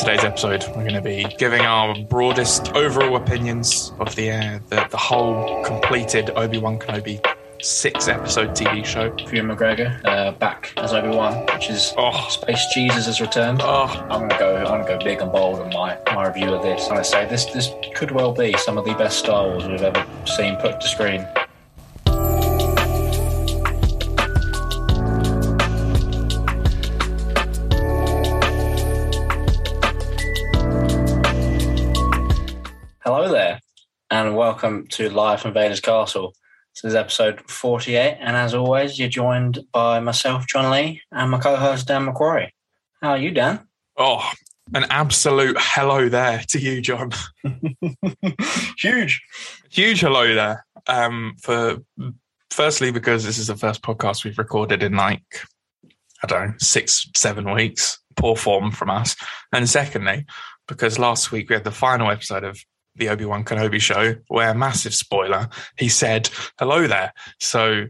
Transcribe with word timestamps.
today's 0.00 0.24
episode, 0.24 0.64
we're 0.68 0.88
going 0.88 0.94
to 0.94 1.02
be 1.02 1.24
giving 1.36 1.60
our 1.60 1.94
broadest 2.04 2.72
overall 2.74 3.16
opinions 3.16 3.92
of 4.00 4.14
the 4.16 4.30
uh, 4.30 4.58
the, 4.68 4.86
the 4.90 4.96
whole 4.96 5.62
completed 5.62 6.30
Obi 6.36 6.56
Wan 6.56 6.78
Kenobi 6.78 7.22
six 7.60 8.08
episode 8.08 8.50
TV 8.50 8.82
show. 8.82 9.14
Ewan 9.30 9.54
McGregor 9.54 10.02
uh, 10.06 10.32
back 10.32 10.72
as 10.78 10.94
Obi 10.94 11.14
Wan, 11.14 11.44
which 11.52 11.68
is 11.68 11.92
Oh. 11.98 12.28
Space 12.30 12.64
Jesus 12.72 13.04
has 13.04 13.20
returned. 13.20 13.60
Oh, 13.62 13.88
I'm 14.08 14.26
gonna 14.26 14.38
go. 14.38 14.56
I'm 14.56 14.64
gonna 14.64 14.86
go 14.86 15.04
big 15.04 15.20
and 15.20 15.30
bold 15.30 15.60
on 15.60 15.68
my, 15.68 15.98
my 16.14 16.28
review 16.28 16.54
of 16.54 16.62
this. 16.62 16.88
And 16.88 16.96
I'm 16.96 17.04
say 17.04 17.28
this 17.28 17.44
this 17.46 17.68
could 17.94 18.10
well 18.10 18.32
be 18.32 18.56
some 18.56 18.78
of 18.78 18.86
the 18.86 18.94
best 18.94 19.18
Star 19.18 19.48
Wars 19.48 19.66
we've 19.66 19.82
ever 19.82 20.06
seen 20.24 20.56
put 20.56 20.80
to 20.80 20.88
screen. 20.88 21.26
And 34.26 34.36
welcome 34.36 34.86
to 34.88 35.08
Live 35.08 35.40
from 35.40 35.54
Vader's 35.54 35.80
Castle. 35.80 36.34
This 36.74 36.90
is 36.90 36.94
episode 36.94 37.40
48, 37.48 38.18
and 38.20 38.36
as 38.36 38.52
always, 38.52 38.98
you're 38.98 39.08
joined 39.08 39.60
by 39.72 39.98
myself, 39.98 40.46
John 40.46 40.70
Lee, 40.70 41.00
and 41.10 41.30
my 41.30 41.38
co-host 41.38 41.86
Dan 41.86 42.06
McQuarrie. 42.06 42.50
How 43.00 43.12
are 43.12 43.18
you, 43.18 43.30
Dan? 43.30 43.66
oh, 43.96 44.30
an 44.74 44.84
absolute 44.90 45.56
hello 45.58 46.10
there 46.10 46.42
to 46.48 46.60
you, 46.60 46.82
John. 46.82 47.12
Huge. 48.78 49.22
Huge 49.70 50.00
hello 50.00 50.34
there. 50.34 50.66
Um, 50.86 51.34
for 51.40 51.78
firstly, 52.50 52.92
because 52.92 53.24
this 53.24 53.38
is 53.38 53.46
the 53.46 53.56
first 53.56 53.80
podcast 53.80 54.24
we've 54.24 54.38
recorded 54.38 54.82
in 54.82 54.96
like 54.96 55.46
I 56.22 56.26
don't 56.26 56.48
know 56.48 56.54
six, 56.58 57.08
seven 57.16 57.52
weeks. 57.52 57.98
Poor 58.16 58.36
form 58.36 58.70
from 58.70 58.90
us. 58.90 59.16
And 59.50 59.66
secondly, 59.66 60.26
because 60.68 60.98
last 60.98 61.32
week 61.32 61.48
we 61.48 61.54
had 61.54 61.64
the 61.64 61.70
final 61.70 62.10
episode 62.10 62.44
of 62.44 62.60
the 62.96 63.08
Obi 63.08 63.24
Wan 63.24 63.44
Kenobi 63.44 63.80
show, 63.80 64.16
where 64.28 64.54
massive 64.54 64.94
spoiler, 64.94 65.48
he 65.76 65.88
said 65.88 66.28
hello 66.58 66.86
there. 66.86 67.12
So 67.38 67.86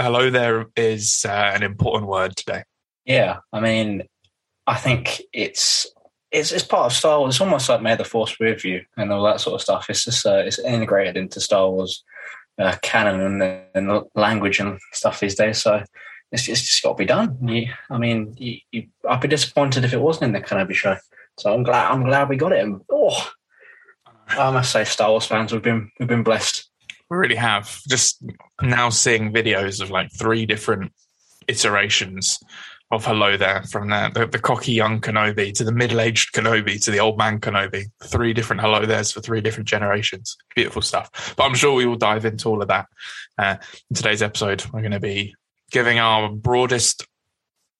hello 0.00 0.30
there 0.30 0.66
is 0.76 1.24
uh, 1.28 1.52
an 1.54 1.62
important 1.62 2.10
word 2.10 2.36
today. 2.36 2.64
Yeah, 3.04 3.38
I 3.52 3.60
mean, 3.60 4.04
I 4.66 4.76
think 4.76 5.22
it's 5.32 5.86
it's 6.30 6.52
it's 6.52 6.64
part 6.64 6.86
of 6.86 6.92
Star 6.92 7.18
Wars. 7.18 7.34
It's 7.34 7.40
almost 7.40 7.68
like 7.68 7.82
May 7.82 7.96
the 7.96 8.04
Force 8.04 8.36
be 8.36 8.46
with 8.46 8.64
you 8.64 8.82
and 8.96 9.12
all 9.12 9.24
that 9.24 9.40
sort 9.40 9.54
of 9.54 9.62
stuff. 9.62 9.90
It's 9.90 10.04
just 10.04 10.24
uh, 10.26 10.42
it's 10.44 10.58
integrated 10.58 11.16
into 11.16 11.40
Star 11.40 11.68
Wars 11.70 12.04
uh, 12.58 12.76
canon 12.82 13.42
and, 13.42 13.62
and 13.74 14.02
language 14.14 14.60
and 14.60 14.78
stuff 14.92 15.20
these 15.20 15.34
days. 15.34 15.62
So 15.62 15.82
it's, 16.30 16.46
just 16.46 16.82
got 16.82 16.92
to 16.92 16.96
be 16.96 17.04
done. 17.04 17.36
You, 17.46 17.72
I 17.90 17.98
mean, 17.98 18.34
you, 18.38 18.58
you, 18.70 18.86
I'd 19.08 19.20
be 19.20 19.28
disappointed 19.28 19.84
if 19.84 19.92
it 19.92 20.00
wasn't 20.00 20.24
in 20.24 20.32
the 20.32 20.46
Kenobi 20.46 20.74
show. 20.74 20.96
So 21.38 21.52
I'm 21.52 21.62
glad 21.62 21.90
I'm 21.90 22.04
glad 22.04 22.28
we 22.28 22.36
got 22.36 22.52
it. 22.52 22.66
Oh, 22.90 23.30
I 24.28 24.50
must 24.50 24.72
say, 24.72 24.84
Star 24.84 25.10
Wars 25.10 25.26
fans, 25.26 25.52
we've 25.52 25.62
been 25.62 25.90
we've 25.98 26.08
been 26.08 26.22
blessed. 26.22 26.68
We 27.10 27.16
really 27.16 27.36
have. 27.36 27.80
Just 27.88 28.24
now 28.60 28.88
seeing 28.88 29.32
videos 29.32 29.80
of 29.80 29.90
like 29.90 30.10
three 30.12 30.46
different 30.46 30.92
iterations 31.48 32.38
of 32.92 33.06
hello 33.06 33.38
there 33.38 33.62
from 33.64 33.88
the, 33.88 34.10
the, 34.14 34.26
the 34.26 34.38
cocky 34.38 34.72
young 34.72 35.00
Kenobi 35.00 35.52
to 35.54 35.64
the 35.64 35.72
middle 35.72 36.00
aged 36.00 36.34
Kenobi 36.34 36.80
to 36.84 36.90
the 36.90 37.00
old 37.00 37.16
man 37.16 37.40
Kenobi. 37.40 37.86
Three 38.04 38.34
different 38.34 38.60
hello 38.60 38.84
there's 38.84 39.10
for 39.10 39.20
three 39.20 39.40
different 39.40 39.66
generations. 39.66 40.36
Beautiful 40.54 40.82
stuff. 40.82 41.34
But 41.36 41.44
I'm 41.44 41.54
sure 41.54 41.74
we 41.74 41.86
will 41.86 41.96
dive 41.96 42.26
into 42.26 42.50
all 42.50 42.60
of 42.60 42.68
that. 42.68 42.86
Uh, 43.38 43.56
in 43.90 43.96
today's 43.96 44.22
episode, 44.22 44.64
we're 44.72 44.82
going 44.82 44.92
to 44.92 45.00
be 45.00 45.34
giving 45.70 45.98
our 45.98 46.28
broadest 46.28 47.06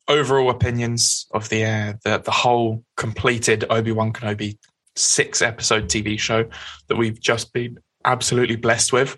overall 0.09 0.51
opinions 0.51 1.27
of 1.33 1.49
the 1.51 1.65
uh, 1.65 1.93
the, 2.05 2.19
the 2.19 2.31
whole 2.31 2.83
completed 2.97 3.65
Obi 3.69 3.93
Wan 3.93 4.13
Kenobi 4.13 4.59
six 4.97 5.43
episode 5.43 5.85
TV 5.85 6.19
show 6.19 6.45
that 6.89 6.97
we've 6.97 7.21
just 7.21 7.53
been 7.53 7.79
absolutely 8.05 8.57
blessed 8.57 8.93
with 8.93 9.17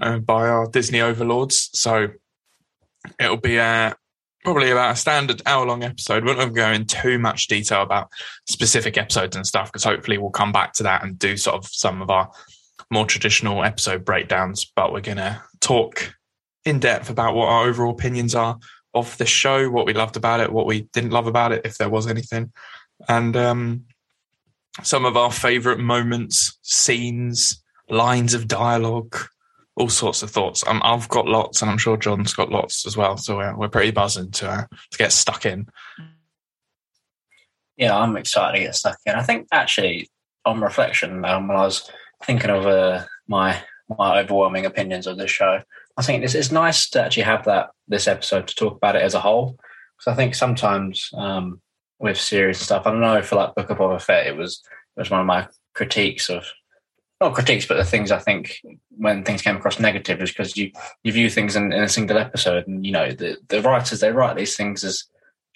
uh, 0.00 0.18
by 0.18 0.48
our 0.48 0.66
Disney 0.68 1.00
overlords. 1.00 1.70
So 1.72 2.08
it'll 3.18 3.36
be 3.36 3.58
uh, 3.58 3.94
probably 4.44 4.70
about 4.70 4.92
a 4.92 4.96
standard 4.96 5.42
hour 5.46 5.66
long 5.66 5.82
episode. 5.82 6.24
We 6.24 6.34
won't 6.34 6.54
go 6.54 6.70
in 6.70 6.86
too 6.86 7.18
much 7.18 7.46
detail 7.46 7.82
about 7.82 8.08
specific 8.48 8.96
episodes 8.96 9.36
and 9.36 9.46
stuff 9.46 9.70
because 9.70 9.84
hopefully 9.84 10.18
we'll 10.18 10.30
come 10.30 10.52
back 10.52 10.72
to 10.74 10.82
that 10.84 11.04
and 11.04 11.18
do 11.18 11.36
sort 11.36 11.56
of 11.56 11.66
some 11.66 12.02
of 12.02 12.10
our 12.10 12.30
more 12.90 13.06
traditional 13.06 13.64
episode 13.64 14.04
breakdowns. 14.04 14.70
But 14.74 14.92
we're 14.92 15.00
going 15.00 15.18
to 15.18 15.42
talk 15.60 16.14
in 16.64 16.78
depth 16.78 17.10
about 17.10 17.34
what 17.34 17.48
our 17.48 17.66
overall 17.66 17.92
opinions 17.92 18.34
are 18.34 18.58
of 18.94 19.16
the 19.18 19.26
show, 19.26 19.70
what 19.70 19.86
we 19.86 19.94
loved 19.94 20.16
about 20.16 20.40
it, 20.40 20.52
what 20.52 20.66
we 20.66 20.82
didn't 20.92 21.10
love 21.10 21.26
about 21.26 21.52
it, 21.52 21.62
if 21.64 21.78
there 21.78 21.88
was 21.88 22.06
anything. 22.06 22.52
And 23.08 23.36
um, 23.36 23.84
some 24.82 25.04
of 25.04 25.16
our 25.16 25.30
favorite 25.30 25.78
moments, 25.78 26.58
scenes, 26.62 27.62
lines 27.88 28.34
of 28.34 28.48
dialogue, 28.48 29.16
all 29.76 29.88
sorts 29.88 30.22
of 30.22 30.30
thoughts. 30.30 30.66
Um, 30.66 30.80
I've 30.84 31.08
got 31.08 31.26
lots, 31.26 31.62
and 31.62 31.70
I'm 31.70 31.78
sure 31.78 31.96
John's 31.96 32.34
got 32.34 32.50
lots 32.50 32.86
as 32.86 32.96
well. 32.96 33.16
So 33.16 33.36
we're, 33.36 33.56
we're 33.56 33.68
pretty 33.68 33.90
buzzing 33.90 34.30
to 34.32 34.50
uh, 34.50 34.66
to 34.90 34.98
get 34.98 35.12
stuck 35.12 35.46
in. 35.46 35.66
Yeah, 37.76 37.96
I'm 37.96 38.16
excited 38.16 38.58
to 38.58 38.64
get 38.64 38.76
stuck 38.76 38.98
in. 39.06 39.14
I 39.14 39.22
think 39.22 39.48
actually, 39.52 40.08
on 40.44 40.60
reflection, 40.60 41.24
um, 41.24 41.48
when 41.48 41.56
I 41.56 41.64
was 41.64 41.90
thinking 42.24 42.50
of 42.50 42.66
uh, 42.66 43.04
my 43.28 43.62
my 43.98 44.20
overwhelming 44.20 44.66
opinions 44.66 45.06
of 45.06 45.18
this 45.18 45.30
show, 45.30 45.60
I 45.96 46.02
think 46.02 46.24
it's, 46.24 46.34
it's 46.34 46.52
nice 46.52 46.88
to 46.90 47.02
actually 47.02 47.24
have 47.24 47.44
that 47.44 47.70
this 47.88 48.08
episode 48.08 48.48
to 48.48 48.54
talk 48.54 48.76
about 48.76 48.96
it 48.96 49.02
as 49.02 49.14
a 49.14 49.20
whole. 49.20 49.58
Because 49.98 50.12
I 50.12 50.16
think 50.16 50.34
sometimes 50.34 51.10
um, 51.14 51.60
with 52.02 52.18
series 52.18 52.58
and 52.58 52.64
stuff, 52.64 52.86
I 52.86 52.90
don't 52.90 53.00
know 53.00 53.22
for 53.22 53.36
like 53.36 53.54
Book 53.54 53.70
of 53.70 53.78
Boba 53.78 54.02
Fett, 54.02 54.26
it 54.26 54.36
was 54.36 54.62
it 54.96 55.00
was 55.00 55.10
one 55.10 55.20
of 55.20 55.26
my 55.26 55.48
critiques 55.74 56.28
of 56.28 56.44
not 57.20 57.34
critiques, 57.34 57.66
but 57.66 57.76
the 57.76 57.84
things 57.84 58.10
I 58.10 58.18
think 58.18 58.60
when 58.90 59.22
things 59.22 59.42
came 59.42 59.56
across 59.56 59.78
negative 59.78 60.20
is 60.20 60.30
because 60.30 60.56
you 60.56 60.72
you 61.04 61.12
view 61.12 61.30
things 61.30 61.54
in, 61.54 61.72
in 61.72 61.82
a 61.82 61.88
single 61.88 62.18
episode, 62.18 62.66
and 62.66 62.84
you 62.84 62.92
know 62.92 63.12
the 63.12 63.38
the 63.48 63.62
writers 63.62 64.00
they 64.00 64.10
write 64.10 64.36
these 64.36 64.56
things 64.56 64.82
as 64.84 65.04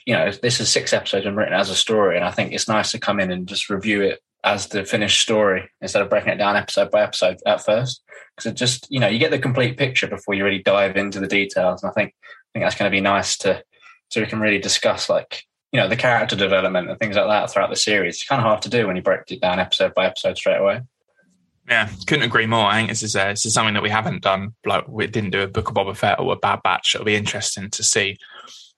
you 0.06 0.14
know 0.14 0.30
this 0.30 0.60
is 0.60 0.70
six 0.70 0.92
episodes 0.92 1.26
and 1.26 1.36
written 1.36 1.52
as 1.52 1.68
a 1.68 1.74
story, 1.74 2.16
and 2.16 2.24
I 2.24 2.30
think 2.30 2.52
it's 2.52 2.68
nice 2.68 2.92
to 2.92 3.00
come 3.00 3.18
in 3.18 3.32
and 3.32 3.48
just 3.48 3.68
review 3.68 4.02
it 4.02 4.20
as 4.44 4.68
the 4.68 4.84
finished 4.84 5.20
story 5.20 5.68
instead 5.80 6.02
of 6.02 6.08
breaking 6.08 6.32
it 6.32 6.36
down 6.36 6.54
episode 6.54 6.92
by 6.92 7.02
episode 7.02 7.38
at 7.44 7.64
first. 7.64 8.02
Because 8.36 8.52
it 8.52 8.54
just 8.54 8.86
you 8.88 9.00
know 9.00 9.08
you 9.08 9.18
get 9.18 9.32
the 9.32 9.38
complete 9.38 9.76
picture 9.76 10.06
before 10.06 10.34
you 10.34 10.44
really 10.44 10.62
dive 10.62 10.96
into 10.96 11.18
the 11.18 11.26
details 11.26 11.82
and 11.82 11.90
i 11.90 11.92
think 11.92 12.14
i 12.22 12.48
think 12.52 12.64
that's 12.64 12.76
going 12.76 12.90
to 12.90 12.96
be 12.96 13.00
nice 13.00 13.36
to 13.38 13.62
so 14.10 14.20
we 14.20 14.26
can 14.26 14.40
really 14.40 14.58
discuss 14.58 15.08
like 15.08 15.42
you 15.76 15.82
know 15.82 15.88
the 15.88 15.96
character 15.96 16.34
development 16.34 16.88
and 16.88 16.98
things 16.98 17.16
like 17.16 17.26
that 17.26 17.50
throughout 17.50 17.68
the 17.68 17.76
series 17.76 18.14
it's 18.14 18.24
kind 18.24 18.40
of 18.40 18.46
hard 18.46 18.62
to 18.62 18.70
do 18.70 18.86
when 18.86 18.96
you 18.96 19.02
break 19.02 19.30
it 19.30 19.42
down 19.42 19.60
episode 19.60 19.92
by 19.92 20.06
episode 20.06 20.34
straight 20.38 20.56
away 20.56 20.80
Yeah, 21.68 21.90
couldn't 22.06 22.24
agree 22.24 22.46
more. 22.46 22.64
I 22.64 22.76
think 22.76 22.88
this 22.88 23.02
is 23.02 23.12
this 23.12 23.44
is 23.44 23.52
something 23.52 23.74
that 23.74 23.82
we 23.82 23.90
haven't 23.90 24.22
done. 24.22 24.54
Like 24.64 24.88
we 24.88 25.06
didn't 25.06 25.32
do 25.32 25.42
a 25.42 25.48
Book 25.48 25.68
of 25.68 25.74
Boba 25.74 25.94
Fett 25.96 26.18
or 26.18 26.32
a 26.32 26.36
Bad 26.36 26.62
Batch. 26.62 26.94
It'll 26.94 27.04
be 27.04 27.16
interesting 27.16 27.70
to 27.70 27.82
see 27.82 28.16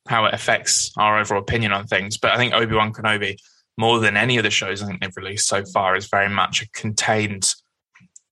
how 0.08 0.24
it 0.24 0.34
affects 0.34 0.90
our 0.96 1.20
overall 1.20 1.42
opinion 1.42 1.72
on 1.72 1.86
things. 1.86 2.16
But 2.16 2.32
I 2.32 2.38
think 2.38 2.54
Obi 2.54 2.74
Wan 2.74 2.92
Kenobi, 2.92 3.36
more 3.76 4.00
than 4.00 4.16
any 4.16 4.38
of 4.38 4.42
the 4.42 4.50
shows 4.50 4.82
I 4.82 4.86
think 4.86 5.00
they've 5.00 5.16
released 5.16 5.46
so 5.46 5.64
far, 5.66 5.96
is 5.96 6.08
very 6.08 6.30
much 6.30 6.62
a 6.62 6.68
contained. 6.70 7.54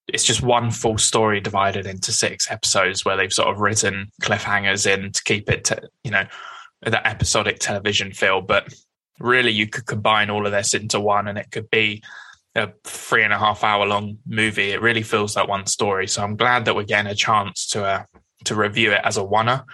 It's 0.09 0.25
just 0.25 0.43
one 0.43 0.71
full 0.71 0.99
story 0.99 1.39
divided 1.41 1.85
into 1.87 2.11
six 2.11 2.51
episodes 2.51 3.05
where 3.05 3.17
they've 3.17 3.33
sort 3.33 3.49
of 3.49 3.61
written 3.61 4.11
cliffhangers 4.23 4.87
in 4.87 5.13
to 5.13 5.23
keep 5.23 5.51
it, 5.51 5.65
to, 5.67 5.83
you 6.03 6.11
know, 6.11 6.25
that 6.91 7.07
episodic 7.07 7.59
television 7.59 8.13
feel. 8.13 8.41
But 8.41 8.73
really, 9.19 9.53
you 9.53 9.67
could 9.67 9.87
combine 9.87 10.31
all 10.31 10.47
of 10.47 10.53
this 10.53 10.75
into 10.75 11.01
one, 11.01 11.29
and 11.29 11.39
it 11.39 11.51
could 11.51 11.71
be 11.71 12.03
a 12.55 12.73
three 12.85 13.23
and 13.23 13.33
a 13.33 13.39
half 13.39 13.63
hour 13.63 13.87
long 13.87 14.19
movie. 14.27 14.71
It 14.71 14.81
really 14.81 15.03
feels 15.03 15.37
like 15.37 15.49
one 15.49 15.67
story. 15.67 16.09
So 16.09 16.23
I'm 16.23 16.37
glad 16.37 16.65
that 16.65 16.75
we're 16.75 16.85
getting 16.85 17.11
a 17.11 17.15
chance 17.15 17.67
to 17.69 17.85
uh, 17.85 18.05
to 18.45 18.55
review 18.55 18.93
it 18.93 19.01
as 19.05 19.17
a 19.17 19.23
oneer. 19.23 19.65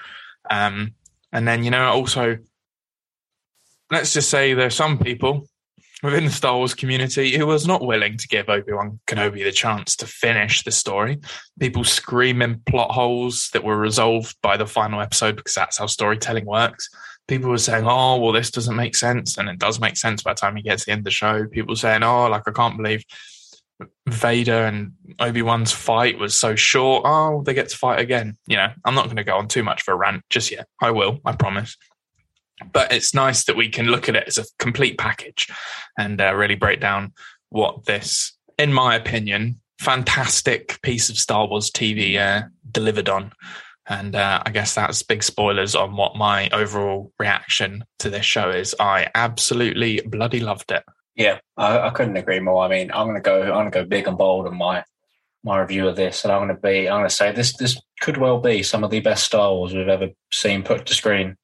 Um, 0.51 0.95
and 1.33 1.47
then 1.47 1.65
you 1.65 1.71
know 1.71 1.91
also, 1.91 2.39
let's 3.91 4.13
just 4.13 4.31
say 4.31 4.55
there's 4.55 4.75
some 4.75 4.99
people 4.99 5.47
within 6.03 6.25
the 6.25 6.31
Star 6.31 6.57
Wars 6.57 6.75
community 6.75 7.37
who 7.37 7.47
was 7.47 7.67
not 7.67 7.85
willing 7.85 8.17
to 8.17 8.29
give 8.29 8.49
Obi 8.49 8.73
Wan 8.73 8.99
Kenobi 9.07 9.45
the 9.45 9.53
chance 9.53 9.97
to 9.97 10.07
finish 10.07 10.63
the 10.63 10.71
story. 10.71 11.19
People 11.61 11.85
screaming 11.85 12.61
plot 12.67 12.91
holes 12.91 13.51
that 13.53 13.65
were 13.65 13.77
resolved 13.77 14.37
by 14.43 14.57
the 14.57 14.67
final 14.67 15.01
episode 15.01 15.37
because 15.37 15.55
that's 15.55 15.79
how 15.79 15.87
storytelling 15.87 16.47
works 16.47 16.89
people 17.29 17.51
were 17.51 17.59
saying, 17.59 17.87
"Oh, 17.87 18.19
well, 18.19 18.33
this 18.33 18.51
doesn't 18.51 18.77
make 18.77 18.97
sense," 18.97 19.39
and 19.39 19.49
it 19.49 19.59
does 19.59 19.81
make 19.81 19.97
sense 19.97 20.23
by 20.23 20.33
the 20.33 20.41
time 20.41 20.57
he 20.57 20.63
gets 20.63 20.83
to 20.83 20.87
the 20.87 20.93
end 20.93 21.01
of 21.01 21.05
the 21.05 21.11
show. 21.11 21.47
People 21.47 21.77
saying, 21.77 22.03
"Oh, 22.03 22.27
like 22.27 22.43
I 22.47 22.53
can't 22.53 22.77
believe 22.77 23.05
Vader 24.07 24.67
and 24.67 24.93
Obi 25.19 25.43
Wan's 25.43 25.73
fight 25.73 26.19
was 26.19 26.39
so 26.39 26.55
short. 26.55 27.03
Oh, 27.07 27.43
they 27.43 27.55
get 27.55 27.69
to 27.71 27.77
fight 27.77 28.01
again." 28.01 28.37
You 28.47 28.57
know, 28.57 28.73
I'm 28.85 28.95
not 28.95 29.07
going 29.07 29.17
to 29.17 29.25
go 29.25 29.37
on 29.37 29.49
too 29.49 29.63
much 29.63 29.83
of 29.83 29.93
a 29.93 29.97
rant 29.97 30.25
just 30.31 30.51
yet. 30.51 30.67
I 30.81 30.91
will, 30.91 31.21
I 31.25 31.33
promise. 31.33 31.77
But 32.71 32.93
it's 32.93 33.15
nice 33.15 33.45
that 33.45 33.57
we 33.57 33.69
can 33.69 33.87
look 33.87 34.09
at 34.09 34.17
it 34.17 34.25
as 34.27 34.39
a 34.39 34.45
complete 34.59 34.99
package 34.99 35.49
and 35.99 36.21
uh, 36.21 36.35
really 36.35 36.55
break 36.55 36.81
down 36.81 37.13
what 37.51 37.85
this, 37.85 38.37
in 38.59 38.73
my 38.73 38.95
opinion, 38.95 39.61
fantastic 39.81 40.81
piece 40.83 41.11
of 41.11 41.19
Star 41.19 41.47
Wars 41.47 41.71
TV 41.71 42.19
uh, 42.19 42.49
delivered 42.71 43.09
on. 43.09 43.33
And 43.89 44.15
uh, 44.15 44.43
I 44.47 44.51
guess 44.51 44.75
that's 44.75 45.03
big 45.03 45.23
spoilers 45.23 45.75
on 45.75 45.97
what 45.97 46.17
my 46.17 46.49
overall 46.51 47.13
reaction 47.19 47.85
to 47.99 48.11
this 48.11 48.25
show 48.25 48.51
is. 48.51 48.75
I 48.79 49.11
absolutely 49.15 50.01
bloody 50.03 50.41
loved 50.41 50.71
it. 50.71 50.85
Yeah, 51.17 51.41
I, 51.57 51.79
I 51.79 51.91
couldn't 51.91 52.17
agree 52.17 52.41
more. 52.41 52.65
I 52.65 52.69
mean, 52.69 52.91
I'm 52.93 53.07
going 53.07 53.17
to 53.17 53.21
go. 53.21 53.43
I'm 53.43 53.49
going 53.49 53.71
to 53.71 53.79
go 53.81 53.85
big 53.85 54.07
and 54.07 54.17
bold 54.17 54.47
on 54.47 54.57
my 54.57 54.85
my 55.45 55.61
review 55.61 55.89
of 55.89 55.97
this, 55.97 56.25
and 56.25 56.33
I'm 56.33 56.47
going 56.47 56.57
to 56.57 56.63
be. 56.63 56.89
I'm 56.89 57.01
going 57.01 57.09
to 57.09 57.15
say 57.15 57.33
this. 57.33 57.57
This 57.57 57.79
could 58.01 58.17
well 58.17 58.41
be 58.41 58.63
some 58.63 58.85
of 58.85 58.91
the 58.91 59.01
best 59.01 59.25
Star 59.25 59.53
Wars 59.53 59.75
we've 59.75 59.89
ever 59.89 60.09
seen 60.31 60.63
put 60.63 60.87
to 60.87 60.95
screen. 60.95 61.37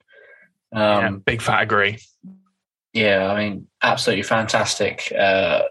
Um, 0.73 0.81
yeah, 0.83 1.11
big 1.25 1.43
fat 1.43 1.63
agree. 1.63 1.99
Yeah, 2.93 3.31
I 3.31 3.49
mean, 3.49 3.67
absolutely 3.83 4.23
fantastic 4.23 5.13
uh, 5.17 5.63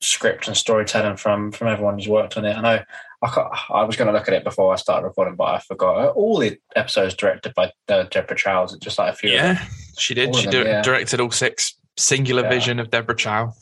script 0.00 0.48
and 0.48 0.56
storytelling 0.56 1.16
from 1.16 1.52
from 1.52 1.68
everyone 1.68 1.94
who's 1.94 2.08
worked 2.08 2.36
on 2.36 2.44
it. 2.44 2.56
I 2.56 2.60
know 2.60 2.82
I, 3.22 3.64
I 3.70 3.84
was 3.84 3.96
going 3.96 4.06
to 4.06 4.12
look 4.12 4.28
at 4.28 4.34
it 4.34 4.44
before 4.44 4.72
I 4.72 4.76
started 4.76 5.06
recording, 5.06 5.36
but 5.36 5.44
I 5.44 5.58
forgot. 5.60 6.12
All 6.14 6.38
the 6.38 6.58
episodes 6.74 7.14
directed 7.14 7.54
by 7.54 7.72
uh, 7.88 8.04
Deborah 8.10 8.36
Chow, 8.36 8.66
just 8.80 8.98
like 8.98 9.12
a 9.12 9.16
few. 9.16 9.30
Yeah, 9.30 9.64
she 9.96 10.14
did. 10.14 10.28
All 10.28 10.34
she 10.34 10.50
them, 10.50 10.66
yeah. 10.66 10.82
directed 10.82 11.20
all 11.20 11.30
six. 11.30 11.74
Singular 11.98 12.42
yeah. 12.42 12.48
vision 12.48 12.78
of 12.80 12.90
Deborah 12.90 13.14
Chow. 13.14 13.52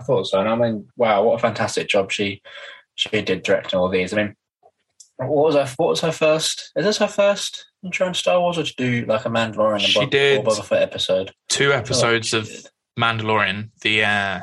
I 0.00 0.04
thought 0.04 0.26
so, 0.26 0.40
and 0.40 0.48
I 0.48 0.56
mean, 0.56 0.88
wow, 0.96 1.22
what 1.22 1.34
a 1.34 1.38
fantastic 1.38 1.88
job 1.88 2.10
she 2.10 2.42
she 2.94 3.22
did 3.22 3.42
directing 3.42 3.78
all 3.78 3.88
these. 3.88 4.12
I 4.12 4.16
mean, 4.16 4.36
what 5.18 5.28
was 5.28 5.54
her 5.54 5.68
what 5.76 5.90
was 5.90 6.00
her 6.00 6.12
first? 6.12 6.72
Is 6.76 6.84
this 6.84 6.98
her 6.98 7.08
first 7.08 7.66
intro 7.84 8.06
in 8.06 8.14
Star 8.14 8.40
Wars, 8.40 8.58
or 8.58 8.64
to 8.64 8.74
do 8.76 9.04
like 9.06 9.24
a 9.24 9.28
Mandalorian? 9.28 9.80
She 9.80 10.00
Bob, 10.00 10.10
did 10.10 10.44
Boba 10.44 10.64
Fett 10.64 10.82
episode. 10.82 11.32
Two 11.48 11.72
episodes 11.72 12.32
of 12.32 12.50
Mandalorian. 12.98 13.70
The 13.82 14.04
uh, 14.04 14.40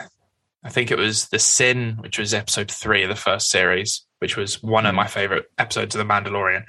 I 0.63 0.69
think 0.69 0.91
it 0.91 0.97
was 0.97 1.29
the 1.29 1.39
Sin, 1.39 1.97
which 1.99 2.19
was 2.19 2.33
episode 2.33 2.69
three 2.71 3.03
of 3.03 3.09
the 3.09 3.15
first 3.15 3.49
series, 3.49 4.05
which 4.19 4.35
was 4.35 4.61
one 4.61 4.85
of 4.85 4.91
hmm. 4.91 4.97
my 4.97 5.07
favorite 5.07 5.45
episodes 5.57 5.95
of 5.95 5.99
the 5.99 6.13
Mandalorian. 6.13 6.63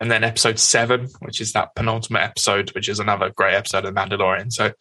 And 0.00 0.10
then 0.10 0.22
episode 0.22 0.60
seven, 0.60 1.08
which 1.20 1.40
is 1.40 1.52
that 1.52 1.74
penultimate 1.74 2.22
episode, 2.22 2.70
which 2.74 2.88
is 2.88 3.00
another 3.00 3.30
great 3.30 3.54
episode 3.54 3.84
of 3.84 3.94
the 3.94 4.00
Mandalorian. 4.00 4.52
So 4.52 4.72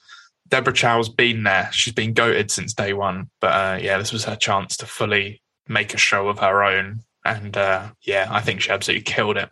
Deborah 0.47 0.73
Chow's 0.73 1.09
been 1.09 1.43
there. 1.43 1.69
She's 1.71 1.93
been 1.93 2.13
goaded 2.13 2.51
since 2.51 2.73
day 2.73 2.93
one. 2.93 3.29
But 3.41 3.47
uh, 3.47 3.79
yeah, 3.81 3.97
this 3.97 4.13
was 4.13 4.25
her 4.25 4.35
chance 4.35 4.77
to 4.77 4.85
fully 4.85 5.41
make 5.67 5.93
a 5.93 5.97
show 5.97 6.27
of 6.27 6.39
her 6.39 6.63
own. 6.63 7.01
And 7.25 7.57
uh, 7.57 7.89
yeah, 8.03 8.27
I 8.29 8.41
think 8.41 8.61
she 8.61 8.69
absolutely 8.69 9.03
killed 9.03 9.37
it. 9.37 9.49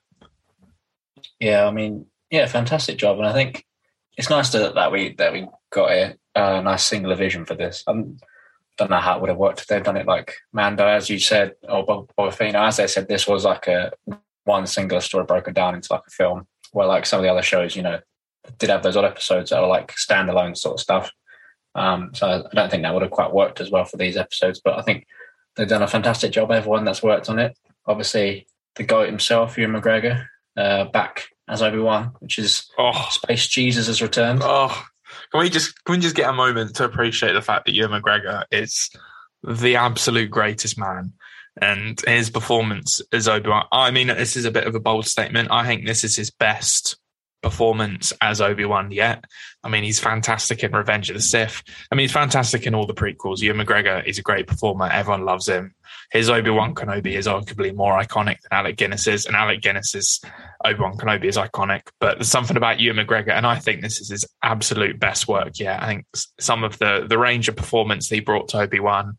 Yeah, 1.40 1.66
I 1.66 1.72
mean, 1.72 2.06
yeah, 2.30 2.46
fantastic 2.48 2.98
job. 2.98 3.18
And 3.18 3.28
I 3.28 3.34
think 3.34 3.66
it's 4.18 4.30
nice 4.30 4.50
to, 4.52 4.72
that 4.76 4.92
we 4.92 5.14
that 5.16 5.34
we 5.34 5.48
got 5.72 5.92
a, 5.92 6.18
a 6.36 6.62
nice 6.62 6.84
singular 6.84 7.16
vision 7.16 7.46
for 7.46 7.56
this. 7.56 7.84
I 7.88 7.94
don't 8.78 8.90
know 8.90 8.98
how 8.98 9.16
it 9.16 9.22
would 9.22 9.30
have 9.30 9.38
worked 9.38 9.62
if 9.62 9.68
they'd 9.68 9.84
done 9.84 9.98
it 9.98 10.08
like 10.08 10.34
Mando, 10.54 10.86
as 10.86 11.10
you 11.10 11.20
said, 11.20 11.54
or 11.68 11.86
Boba 11.86 12.34
Fett. 12.34 12.56
As 12.56 12.78
they 12.78 12.88
said, 12.88 13.08
this 13.08 13.28
was 13.28 13.46
like 13.46 13.68
a 13.68 13.92
one 14.44 14.68
singular 14.68 15.02
story 15.02 15.26
broken 15.26 15.54
down 15.54 15.76
into 15.76 15.92
like 15.92 16.04
a 16.08 16.12
film. 16.12 16.48
Where 16.72 16.88
like 16.88 17.06
some 17.06 17.20
of 17.20 17.24
the 17.24 17.32
other 17.32 17.42
shows, 17.42 17.76
you 17.76 17.84
know, 17.84 18.00
did 18.58 18.70
have 18.70 18.84
those 18.84 18.98
odd 18.98 19.06
episodes 19.06 19.50
that 19.50 19.60
are 19.60 19.68
like 19.68 19.94
standalone 19.94 20.58
sort 20.58 20.76
of 20.76 20.82
stuff. 20.82 21.12
Um, 21.74 22.12
so 22.14 22.28
I 22.28 22.56
don't 22.56 22.70
think 22.70 22.84
that 22.84 22.94
would 22.94 23.04
have 23.04 23.12
quite 23.12 23.34
worked 23.34 23.62
as 23.62 23.72
well 23.72 23.86
for 23.86 23.98
these 23.98 24.18
episodes. 24.18 24.62
But 24.64 24.78
I 24.78 24.82
think 24.82 25.06
they've 25.56 25.68
done 25.68 25.84
a 25.84 25.88
fantastic 25.88 26.32
job. 26.32 26.52
Everyone 26.52 26.86
that's 26.86 27.04
worked 27.04 27.30
on 27.30 27.40
it, 27.40 27.58
obviously 27.86 28.48
the 28.76 28.84
goat 28.84 29.08
himself, 29.08 29.58
Ewan 29.58 29.82
McGregor, 29.82 30.26
uh, 30.58 30.86
back 30.86 31.28
as 31.48 31.62
Obi 31.62 31.80
Wan, 31.80 32.14
which 32.20 32.40
is 32.40 32.70
oh. 32.78 33.08
Space 33.12 33.48
Jesus 33.48 33.88
has 33.88 34.02
returned. 34.02 34.42
Oh, 34.44 34.86
can 35.32 35.42
we 35.42 35.50
just 35.50 35.84
can 35.84 35.96
we 35.96 36.02
just 36.02 36.16
get 36.16 36.30
a 36.30 36.34
moment 36.34 36.76
to 36.76 36.86
appreciate 36.86 37.34
the 37.34 37.42
fact 37.42 37.66
that 37.66 37.74
Ewan 37.74 38.02
McGregor 38.02 38.44
is 38.52 38.90
the 39.44 39.76
absolute 39.76 40.32
greatest 40.32 40.78
man 40.78 41.14
and 41.62 42.02
his 42.02 42.30
performance 42.30 43.02
as 43.12 43.28
Obi 43.28 43.50
Wan. 43.50 43.66
I 43.72 43.92
mean, 43.92 44.08
this 44.08 44.36
is 44.36 44.46
a 44.46 44.52
bit 44.52 44.68
of 44.68 44.76
a 44.76 44.80
bold 44.80 45.06
statement. 45.06 45.50
I 45.52 45.66
think 45.66 45.86
this 45.86 46.04
is 46.04 46.16
his 46.16 46.30
best 46.30 46.98
performance 47.42 48.12
as 48.22 48.42
Obi 48.42 48.66
Wan 48.66 48.92
yet. 48.92 49.24
I 49.64 49.70
mean, 49.70 49.84
he's 49.84 50.00
fantastic 50.00 50.64
in 50.64 50.72
Revenge 50.72 51.10
of 51.10 51.16
the 51.16 51.22
Sith. 51.22 51.64
I 51.92 51.96
mean, 51.96 52.06
he's 52.06 52.12
fantastic 52.12 52.66
in 52.66 52.76
all 52.76 52.88
the 52.88 52.94
prequels. 52.94 53.42
Ewan 53.42 53.66
McGregor 53.66 54.06
is 54.06 54.18
a 54.18 54.24
great 54.24 54.48
performer. 54.48 54.88
Everyone 54.88 55.26
loves 55.26 55.48
him. 55.48 55.76
His 56.12 56.30
Obi 56.30 56.50
Wan 56.50 56.76
Kenobi 56.76 57.14
is 57.14 57.28
arguably 57.28 57.74
more 57.74 58.00
iconic 58.00 58.42
than 58.42 58.52
Alec 58.52 58.78
Guinness's, 58.78 59.26
and 59.26 59.36
Alec 59.36 59.62
Guinness's 59.62 60.22
Obi 60.64 60.80
Wan 60.80 60.98
Kenobi 60.98 61.26
is 61.26 61.38
iconic. 61.38 61.82
But 62.00 62.18
there's 62.18 62.32
something 62.32 62.58
about 62.58 62.80
Ewan 62.80 63.06
McGregor, 63.06 63.32
and 63.32 63.46
I 63.46 63.60
think 63.60 63.82
this 63.82 64.00
is 64.00 64.10
his 64.10 64.26
absolute 64.44 65.00
best 65.00 65.28
work. 65.28 65.60
Yeah, 65.60 65.78
I 65.82 65.88
think 65.88 66.06
some 66.40 66.64
of 66.64 66.78
the 66.80 67.06
the 67.08 67.18
range 67.18 67.48
of 67.48 67.56
performance 67.56 68.10
he 68.10 68.20
brought 68.20 68.50
to 68.50 68.60
Obi 68.60 68.80
Wan, 68.80 69.18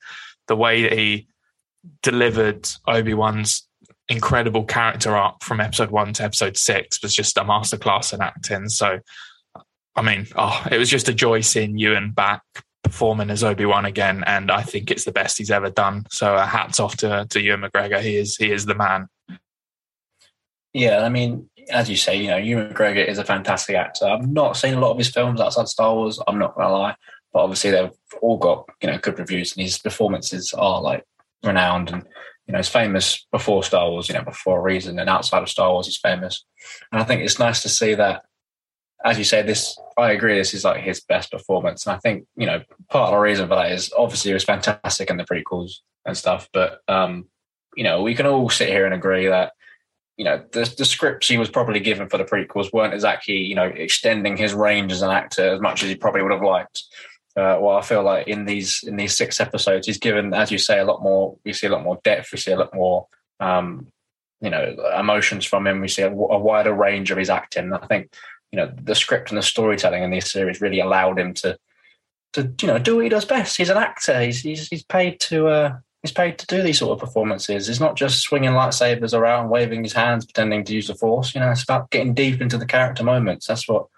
the 0.49 0.57
way 0.57 0.83
that 0.83 0.93
he 0.93 1.29
delivered 2.03 2.69
Obi 2.87 3.15
Wan's 3.15 3.67
incredible 4.09 4.65
character 4.65 5.17
arc 5.17 5.43
from 5.43 5.61
episode 5.61 5.91
one 5.91 6.13
to 6.13 6.23
episode 6.23 6.57
six 6.57 7.03
was 7.03 7.15
just 7.15 7.37
a 7.39 7.43
masterclass 7.43 8.13
in 8.13 8.21
acting. 8.21 8.69
So, 8.69 9.01
I 9.97 10.03
mean, 10.03 10.27
oh, 10.37 10.65
it 10.71 10.79
was 10.79 10.91
just 10.91 11.09
a 11.09 11.15
joy 11.15 11.41
seeing 11.41 11.79
Ewan 11.79 12.13
back 12.13 12.43
performing 12.87 13.31
as 13.31 13.45
Obi 13.45 13.65
Wan 13.65 13.85
again, 13.85 14.25
and 14.27 14.51
I 14.51 14.63
think 14.63 14.91
it's 14.91 15.05
the 15.05 15.13
best 15.13 15.39
he's 15.39 15.51
ever 15.51 15.71
done. 15.71 16.07
So, 16.11 16.35
uh, 16.35 16.47
hats 16.47 16.81
off 16.81 16.97
to 16.99 17.27
to 17.31 17.41
Ewan 17.41 17.63
McGregor. 17.63 18.01
He 18.01 18.17
is 18.17 18.37
he 18.37 18.51
is 18.51 18.67
the 18.67 18.75
man. 18.75 19.09
Yeah, 20.73 21.05
I 21.05 21.09
mean, 21.09 21.49
as 21.71 21.89
you 21.89 21.97
say, 21.97 22.17
you 22.17 22.29
know, 22.29 22.37
Ewan 22.37 22.73
McGregor 22.73 23.07
is 23.07 23.19
a 23.19 23.25
fantastic 23.25 23.77
actor. 23.77 24.07
I've 24.07 24.29
not 24.29 24.57
seen 24.57 24.75
a 24.75 24.81
lot 24.81 24.93
of 24.93 24.99
his 24.99 25.11
films 25.11 25.41
outside 25.41 25.69
Star 25.69 25.95
Wars. 25.95 26.21
I'm 26.27 26.39
not 26.39 26.55
gonna 26.55 26.73
lie, 26.73 26.97
but 27.33 27.41
obviously 27.41 27.71
they've 27.71 27.91
all 28.23 28.39
got 28.39 28.67
you 28.83 28.91
know 28.91 28.99
good 28.99 29.19
reviews, 29.19 29.57
and 29.57 29.65
his 29.65 29.79
performances 29.79 30.53
are 30.53 30.81
like 30.81 31.05
renowned 31.43 31.91
and 31.91 32.07
you 32.47 32.53
know, 32.53 32.59
he's 32.59 32.69
famous 32.69 33.27
before 33.33 33.65
Star 33.65 33.91
Wars, 33.91 34.09
you 34.09 34.15
know, 34.15 34.23
before 34.23 34.59
a 34.59 34.63
reason, 34.63 34.99
and 34.99 35.11
outside 35.11 35.43
of 35.43 35.49
Star 35.49 35.73
Wars, 35.73 35.87
he's 35.87 35.97
famous. 35.97 36.45
And 36.93 37.01
I 37.01 37.05
think 37.05 37.23
it's 37.23 37.39
nice 37.39 37.63
to 37.63 37.69
see 37.69 37.95
that, 37.95 38.23
as 39.05 39.19
you 39.19 39.25
say, 39.25 39.43
this, 39.43 39.79
I 39.97 40.13
agree, 40.13 40.37
this 40.37 40.55
is 40.55 40.65
like 40.65 40.83
his 40.83 41.01
best 41.01 41.31
performance. 41.31 41.87
And 41.87 41.95
I 41.95 41.99
think, 41.99 42.27
you 42.37 42.47
know, 42.47 42.63
part 42.91 43.09
of 43.09 43.13
the 43.13 43.21
reason 43.21 43.49
for 43.49 43.55
that 43.57 43.73
is 43.73 43.93
obviously 43.97 44.31
he 44.31 44.35
was 44.35 44.45
fantastic 44.45 45.11
in 45.11 45.17
the 45.17 45.25
prequels 45.25 45.81
and 46.05 46.17
stuff, 46.17 46.49
but, 46.53 46.81
um, 46.89 47.27
you 47.77 47.85
know, 47.85 48.03
we 48.03 48.15
can 48.15 48.27
all 48.27 48.49
sit 48.49 48.69
here 48.69 48.87
and 48.87 48.95
agree 48.95 49.27
that, 49.27 49.53
you 50.17 50.25
know, 50.25 50.43
the, 50.53 50.73
the 50.79 50.85
scripts 50.85 51.29
he 51.29 51.37
was 51.37 51.51
probably 51.51 51.79
given 51.79 52.09
for 52.09 52.17
the 52.17 52.25
prequels 52.25 52.73
weren't 52.73 52.95
exactly, 52.95 53.37
you 53.37 53.55
know, 53.55 53.67
extending 53.67 54.37
his 54.37 54.55
range 54.55 54.93
as 54.93 55.03
an 55.03 55.11
actor 55.11 55.55
as 55.55 55.61
much 55.61 55.83
as 55.83 55.91
he 55.91 55.95
probably 55.95 56.23
would 56.23 56.33
have 56.33 56.43
liked. 56.43 56.83
Uh, 57.37 57.59
well, 57.61 57.77
I 57.77 57.83
feel 57.83 58.03
like 58.03 58.27
in 58.29 58.47
these 58.47 58.83
in 58.83 58.97
these 58.97 59.15
six 59.15 59.41
episodes, 59.41 59.87
he's 59.87 59.99
given, 59.99 60.33
as 60.33 60.51
you 60.51 60.57
say, 60.57 60.79
a 60.79 60.87
lot 60.87 61.03
more. 61.03 61.37
We 61.45 61.53
see 61.53 61.67
a 61.67 61.71
lot 61.71 61.83
more 61.83 62.01
depth. 62.03 62.33
We 62.33 62.39
see 62.39 62.53
a 62.53 62.59
lot 62.59 62.75
more, 62.75 63.09
um, 63.41 63.89
you 64.41 64.49
know, 64.49 64.75
emotions 64.99 65.45
from 65.45 65.67
him. 65.67 65.83
We 65.83 65.89
see 65.89 66.01
a, 66.01 66.11
a, 66.11 66.39
wider 66.39 66.73
range 66.73 67.11
of 67.11 67.19
his 67.19 67.29
acting. 67.29 67.75
I 67.75 67.87
think, 67.87 68.15
you 68.57 68.63
know, 68.63 68.73
the 68.83 68.95
script 68.95 69.31
and 69.31 69.37
the 69.37 69.43
storytelling 69.43 70.03
in 70.03 70.11
this 70.11 70.33
series 70.33 70.63
really 70.63 70.81
allowed 70.81 71.19
him 71.19 71.35
to, 71.35 71.59
to 72.33 72.51
you 72.63 72.69
know, 72.69 72.79
do 72.79 72.97
what 72.97 73.05
he 73.05 73.11
does 73.11 73.27
best. 73.27 73.59
He's 73.59 73.69
an 73.69 73.77
actor. 73.77 74.19
He's 74.23 74.41
he's, 74.41 74.67
he's 74.69 74.83
paid 74.83 75.21
to 75.21 75.49
uh, 75.49 75.77
he's 76.01 76.13
paid 76.13 76.39
to 76.39 76.47
do 76.47 76.63
these 76.63 76.79
sort 76.79 76.93
of 76.93 77.07
performances. 77.07 77.69
It's 77.69 77.81
not 77.81 77.97
just 77.97 78.23
swinging 78.23 78.53
lightsabers 78.53 79.13
around, 79.13 79.51
waving 79.51 79.83
his 79.83 79.93
hands, 79.93 80.25
pretending 80.25 80.65
to 80.65 80.75
use 80.75 80.87
the 80.87 80.95
force. 80.95 81.35
You 81.35 81.43
know, 81.43 81.51
it's 81.51 81.65
about 81.65 81.91
getting 81.91 82.15
deep 82.15 82.41
into 82.41 82.57
the 82.57 82.65
character 82.65 83.05
moments. 83.05 83.47
That's 83.47 83.69
what 83.69 83.89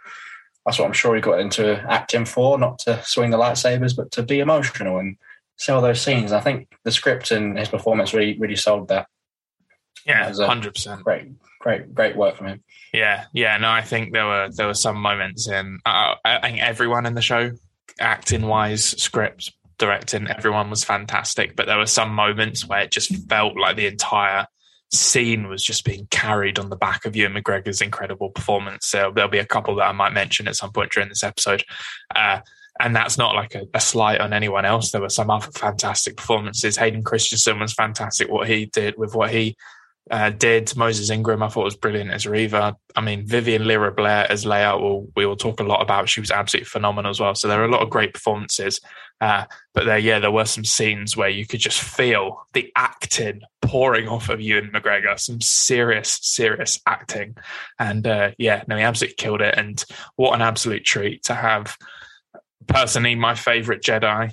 that's 0.66 0.80
what 0.80 0.86
I'm 0.86 0.92
sure 0.92 1.14
he 1.14 1.20
got 1.20 1.38
into 1.38 1.80
acting 1.88 2.24
for, 2.24 2.58
not 2.58 2.80
to 2.80 3.00
swing 3.04 3.30
the 3.30 3.38
lightsabers, 3.38 3.94
but 3.94 4.10
to 4.12 4.24
be 4.24 4.40
emotional 4.40 4.98
and 4.98 5.16
sell 5.56 5.80
those 5.80 6.00
scenes. 6.00 6.32
I 6.32 6.40
think 6.40 6.74
the 6.82 6.90
script 6.90 7.30
and 7.30 7.56
his 7.56 7.68
performance 7.68 8.12
really, 8.12 8.36
really 8.38 8.56
sold 8.56 8.88
that. 8.88 9.06
Yeah, 10.04 10.32
hundred 10.32 10.74
percent. 10.74 11.04
Great, 11.04 11.28
great, 11.58 11.94
great 11.94 12.16
work 12.16 12.36
from 12.36 12.48
him. 12.48 12.62
Yeah, 12.92 13.24
yeah. 13.32 13.56
No, 13.58 13.70
I 13.70 13.82
think 13.82 14.12
there 14.12 14.26
were 14.26 14.48
there 14.54 14.66
were 14.66 14.74
some 14.74 14.96
moments 14.96 15.48
in. 15.48 15.78
Uh, 15.84 16.14
I 16.24 16.40
think 16.40 16.60
everyone 16.60 17.06
in 17.06 17.14
the 17.14 17.22
show, 17.22 17.52
acting 18.00 18.46
wise, 18.46 18.84
script, 18.84 19.52
directing, 19.78 20.28
everyone 20.28 20.70
was 20.70 20.84
fantastic. 20.84 21.56
But 21.56 21.66
there 21.66 21.78
were 21.78 21.86
some 21.86 22.14
moments 22.14 22.66
where 22.66 22.80
it 22.80 22.90
just 22.90 23.14
felt 23.28 23.56
like 23.56 23.76
the 23.76 23.86
entire 23.86 24.46
scene 24.90 25.48
was 25.48 25.62
just 25.62 25.84
being 25.84 26.06
carried 26.10 26.58
on 26.58 26.70
the 26.70 26.76
back 26.76 27.04
of 27.04 27.14
Ewan 27.14 27.34
McGregor's 27.34 27.82
incredible 27.82 28.30
performance. 28.30 28.86
So 28.86 29.12
there'll 29.14 29.30
be 29.30 29.38
a 29.38 29.46
couple 29.46 29.76
that 29.76 29.86
I 29.86 29.92
might 29.92 30.12
mention 30.12 30.48
at 30.48 30.56
some 30.56 30.72
point 30.72 30.92
during 30.92 31.10
this 31.10 31.22
episode. 31.24 31.62
Uh, 32.14 32.40
and 32.80 32.94
that's 32.94 33.18
not 33.18 33.34
like 33.34 33.54
a, 33.54 33.66
a, 33.74 33.80
slight 33.80 34.20
on 34.20 34.32
anyone 34.32 34.64
else. 34.64 34.92
There 34.92 35.00
were 35.00 35.08
some 35.08 35.30
other 35.30 35.50
fantastic 35.50 36.16
performances. 36.16 36.76
Hayden 36.76 37.02
Christensen 37.02 37.58
was 37.58 37.74
fantastic. 37.74 38.30
What 38.30 38.48
he 38.48 38.66
did 38.66 38.96
with 38.96 39.14
what 39.14 39.30
he 39.30 39.56
uh, 40.10 40.30
did. 40.30 40.74
Moses 40.76 41.10
Ingram, 41.10 41.42
I 41.42 41.48
thought 41.48 41.64
was 41.64 41.76
brilliant 41.76 42.10
as 42.10 42.26
Reva. 42.26 42.76
I 42.96 43.00
mean, 43.00 43.26
Vivian 43.26 43.66
Lyra 43.66 43.92
Blair 43.92 44.30
as 44.30 44.44
Leia, 44.44 45.06
we 45.16 45.26
will 45.26 45.36
talk 45.36 45.60
a 45.60 45.64
lot 45.64 45.82
about. 45.82 46.08
She 46.08 46.20
was 46.20 46.30
absolutely 46.30 46.66
phenomenal 46.66 47.10
as 47.10 47.20
well. 47.20 47.34
So 47.34 47.48
there 47.48 47.60
are 47.60 47.66
a 47.66 47.70
lot 47.70 47.82
of 47.82 47.90
great 47.90 48.14
performances. 48.14 48.80
Uh, 49.20 49.44
but 49.74 49.84
there, 49.84 49.98
yeah, 49.98 50.18
there 50.18 50.30
were 50.30 50.44
some 50.44 50.64
scenes 50.64 51.16
where 51.16 51.28
you 51.28 51.46
could 51.46 51.60
just 51.60 51.80
feel 51.80 52.46
the 52.52 52.72
acting 52.76 53.40
pouring 53.62 54.08
off 54.08 54.28
of 54.28 54.40
Ewan 54.40 54.70
McGregor, 54.72 55.18
some 55.18 55.40
serious, 55.40 56.18
serious 56.22 56.80
acting. 56.86 57.36
And 57.78 58.06
uh, 58.06 58.30
yeah, 58.38 58.62
no, 58.68 58.76
he 58.76 58.82
absolutely 58.82 59.16
killed 59.16 59.40
it. 59.40 59.54
And 59.56 59.84
what 60.16 60.34
an 60.34 60.42
absolute 60.42 60.84
treat 60.84 61.24
to 61.24 61.34
have 61.34 61.76
personally 62.66 63.14
my 63.14 63.34
favorite 63.34 63.82
Jedi 63.82 64.32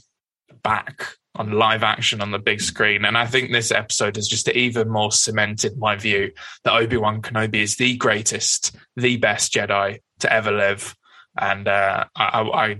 back 0.61 1.15
on 1.35 1.51
live 1.51 1.83
action 1.83 2.21
on 2.21 2.31
the 2.31 2.39
big 2.39 2.61
screen. 2.61 3.05
And 3.05 3.17
I 3.17 3.25
think 3.25 3.51
this 3.51 3.71
episode 3.71 4.15
has 4.15 4.27
just 4.27 4.49
even 4.49 4.89
more 4.89 5.11
cemented 5.11 5.77
my 5.77 5.95
view 5.95 6.31
that 6.63 6.73
Obi 6.73 6.97
Wan 6.97 7.21
Kenobi 7.21 7.61
is 7.61 7.75
the 7.75 7.97
greatest, 7.97 8.75
the 8.95 9.17
best 9.17 9.53
Jedi 9.53 9.99
to 10.19 10.31
ever 10.31 10.51
live. 10.51 10.95
And 11.37 11.67
uh, 11.67 12.05
I, 12.15 12.41
I, 12.41 12.77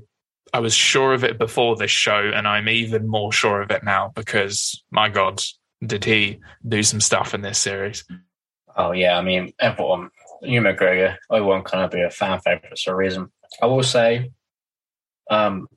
I 0.54 0.60
was 0.60 0.74
sure 0.74 1.14
of 1.14 1.24
it 1.24 1.38
before 1.38 1.76
this 1.76 1.92
show, 1.92 2.32
and 2.34 2.48
I'm 2.48 2.70
even 2.70 3.08
more 3.08 3.34
sure 3.34 3.62
of 3.62 3.72
it 3.72 3.84
now 3.84 4.12
because 4.16 4.82
my 4.90 5.10
God, 5.10 5.42
did 5.86 6.06
he 6.06 6.40
do 6.66 6.82
some 6.82 7.02
stuff 7.02 7.34
in 7.34 7.42
this 7.42 7.60
series? 7.60 8.06
Oh 8.78 8.92
yeah, 8.92 9.18
I 9.18 9.22
mean 9.22 9.54
everyone, 9.60 10.12
Ewan 10.42 10.76
McGregor, 10.76 11.18
Obi 11.30 11.46
Wan 11.46 11.90
be 11.90 12.02
a 12.02 12.10
fan 12.10 12.40
favorite 12.40 12.80
for 12.80 12.94
a 12.94 12.96
reason. 12.96 13.30
I 13.62 13.66
will 13.66 13.84
say, 13.84 14.32
um, 15.30 15.68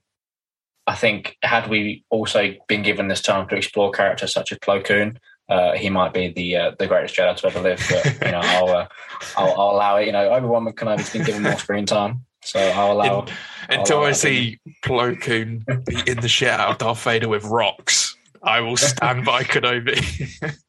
I 0.88 0.95
think 0.95 1.37
had 1.42 1.68
we 1.68 2.02
also 2.09 2.54
been 2.66 2.83
given 2.83 3.09
this 3.09 3.21
time 3.21 3.47
to 3.49 3.57
explore 3.57 3.90
characters 3.90 4.33
such 4.33 4.52
as 4.52 4.59
Plo 4.59 4.83
Koon, 4.83 5.18
uh, 5.50 5.73
he 5.73 5.90
might 5.90 6.14
be 6.14 6.33
the 6.33 6.57
uh, 6.57 6.71
the 6.78 6.87
greatest 6.87 7.14
Jedi 7.14 7.37
to 7.37 7.47
ever 7.47 7.61
live. 7.61 7.87
But 7.90 8.26
you 8.26 8.33
know, 8.33 8.40
I'll, 8.42 8.68
uh, 8.71 8.88
I'll, 9.37 9.52
I'll 9.61 9.71
allow 9.76 9.97
it. 9.99 10.07
You 10.07 10.12
know, 10.12 10.30
Obi 10.30 10.47
Wan 10.47 10.64
Kenobi's 10.73 11.12
been 11.12 11.25
given 11.25 11.42
more 11.42 11.59
screen 11.59 11.85
time, 11.85 12.25
so 12.42 12.59
I'll 12.59 12.92
allow. 12.92 13.21
In, 13.21 13.78
until 13.80 14.02
I 14.02 14.12
see 14.12 14.61
Plo 14.83 15.21
Koon 15.21 15.62
beating 15.87 16.16
the 16.23 16.28
shit 16.28 16.49
out 16.49 16.71
of 16.71 16.78
Darth 16.78 17.04
Vader 17.04 17.28
with 17.28 17.45
rocks, 17.45 18.16
I 18.42 18.62
will 18.62 18.78
stand 18.78 19.26
by 19.26 19.45
Kenobi. 19.45 20.57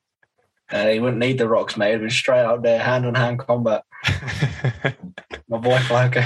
Uh, 0.72 0.86
he 0.90 1.00
wouldn't 1.00 1.18
need 1.18 1.40
the 1.40 1.48
rocks, 1.48 1.76
mate. 1.78 1.96
It'd 1.96 2.04
be 2.04 2.12
straight 2.12 2.44
out 2.44 2.62
there, 2.62 2.78
hand 2.78 3.04
on 3.04 3.16
hand 3.16 3.40
combat. 3.40 3.84
My 5.48 5.58
boy 5.58 5.80
Falco. 5.80 6.22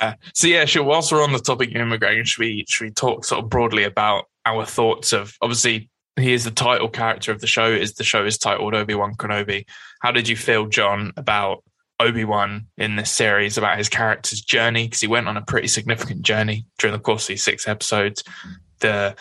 Uh, 0.00 0.14
so 0.34 0.46
yeah, 0.46 0.64
sure. 0.64 0.84
Whilst 0.84 1.12
we're 1.12 1.22
on 1.22 1.32
the 1.32 1.38
topic 1.38 1.70
of 1.70 1.76
immigration, 1.76 2.24
should 2.24 2.40
we 2.40 2.64
should 2.68 2.84
we 2.84 2.90
talk 2.90 3.24
sort 3.24 3.44
of 3.44 3.50
broadly 3.50 3.84
about 3.84 4.24
our 4.44 4.66
thoughts 4.66 5.12
of 5.12 5.34
obviously 5.40 5.88
he 6.16 6.32
is 6.32 6.44
the 6.44 6.50
title 6.50 6.88
character 6.88 7.32
of 7.32 7.40
the 7.40 7.46
show. 7.46 7.66
Is 7.66 7.94
the 7.94 8.04
show 8.04 8.24
is 8.24 8.38
titled 8.38 8.74
Obi 8.74 8.94
Wan 8.94 9.14
Kenobi? 9.14 9.64
How 10.00 10.10
did 10.10 10.28
you 10.28 10.36
feel, 10.36 10.66
John, 10.66 11.12
about 11.16 11.64
Obi 12.00 12.24
Wan 12.24 12.66
in 12.76 12.96
this 12.96 13.10
series? 13.10 13.56
About 13.56 13.78
his 13.78 13.88
character's 13.88 14.40
journey 14.40 14.86
because 14.86 15.00
he 15.00 15.06
went 15.06 15.28
on 15.28 15.36
a 15.36 15.42
pretty 15.42 15.68
significant 15.68 16.22
journey 16.22 16.66
during 16.78 16.92
the 16.92 17.02
course 17.02 17.24
of 17.24 17.28
these 17.28 17.42
six 17.42 17.66
episodes. 17.66 18.22
The 18.80 19.16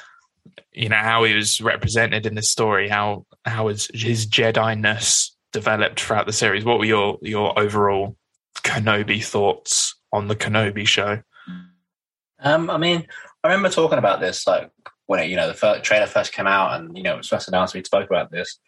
you 0.73 0.89
know 0.89 0.97
how 0.97 1.23
he 1.23 1.33
was 1.33 1.61
represented 1.61 2.25
in 2.25 2.35
the 2.35 2.41
story, 2.41 2.89
how 2.89 3.25
how 3.45 3.67
his 3.67 3.89
his 3.93 4.27
Jedi 4.27 4.79
ness 4.79 5.35
developed 5.53 5.99
throughout 5.99 6.25
the 6.25 6.33
series. 6.33 6.65
What 6.65 6.79
were 6.79 6.85
your 6.85 7.19
your 7.21 7.57
overall 7.57 8.17
Kenobi 8.63 9.23
thoughts 9.23 9.95
on 10.11 10.27
the 10.27 10.35
Kenobi 10.35 10.87
show? 10.87 11.21
Um, 12.39 12.69
I 12.69 12.77
mean, 12.77 13.07
I 13.43 13.47
remember 13.47 13.69
talking 13.69 13.97
about 13.97 14.19
this 14.19 14.45
like 14.47 14.71
when 15.05 15.19
it, 15.19 15.29
you 15.29 15.35
know 15.35 15.47
the 15.47 15.53
first, 15.53 15.83
trailer 15.83 16.07
first 16.07 16.31
came 16.31 16.47
out 16.47 16.79
and 16.79 16.95
you 16.97 17.03
know 17.03 17.15
it 17.15 17.17
was 17.17 17.27
first 17.27 17.47
announced. 17.47 17.73
We 17.73 17.83
spoke 17.83 18.09
about 18.09 18.31
this. 18.31 18.59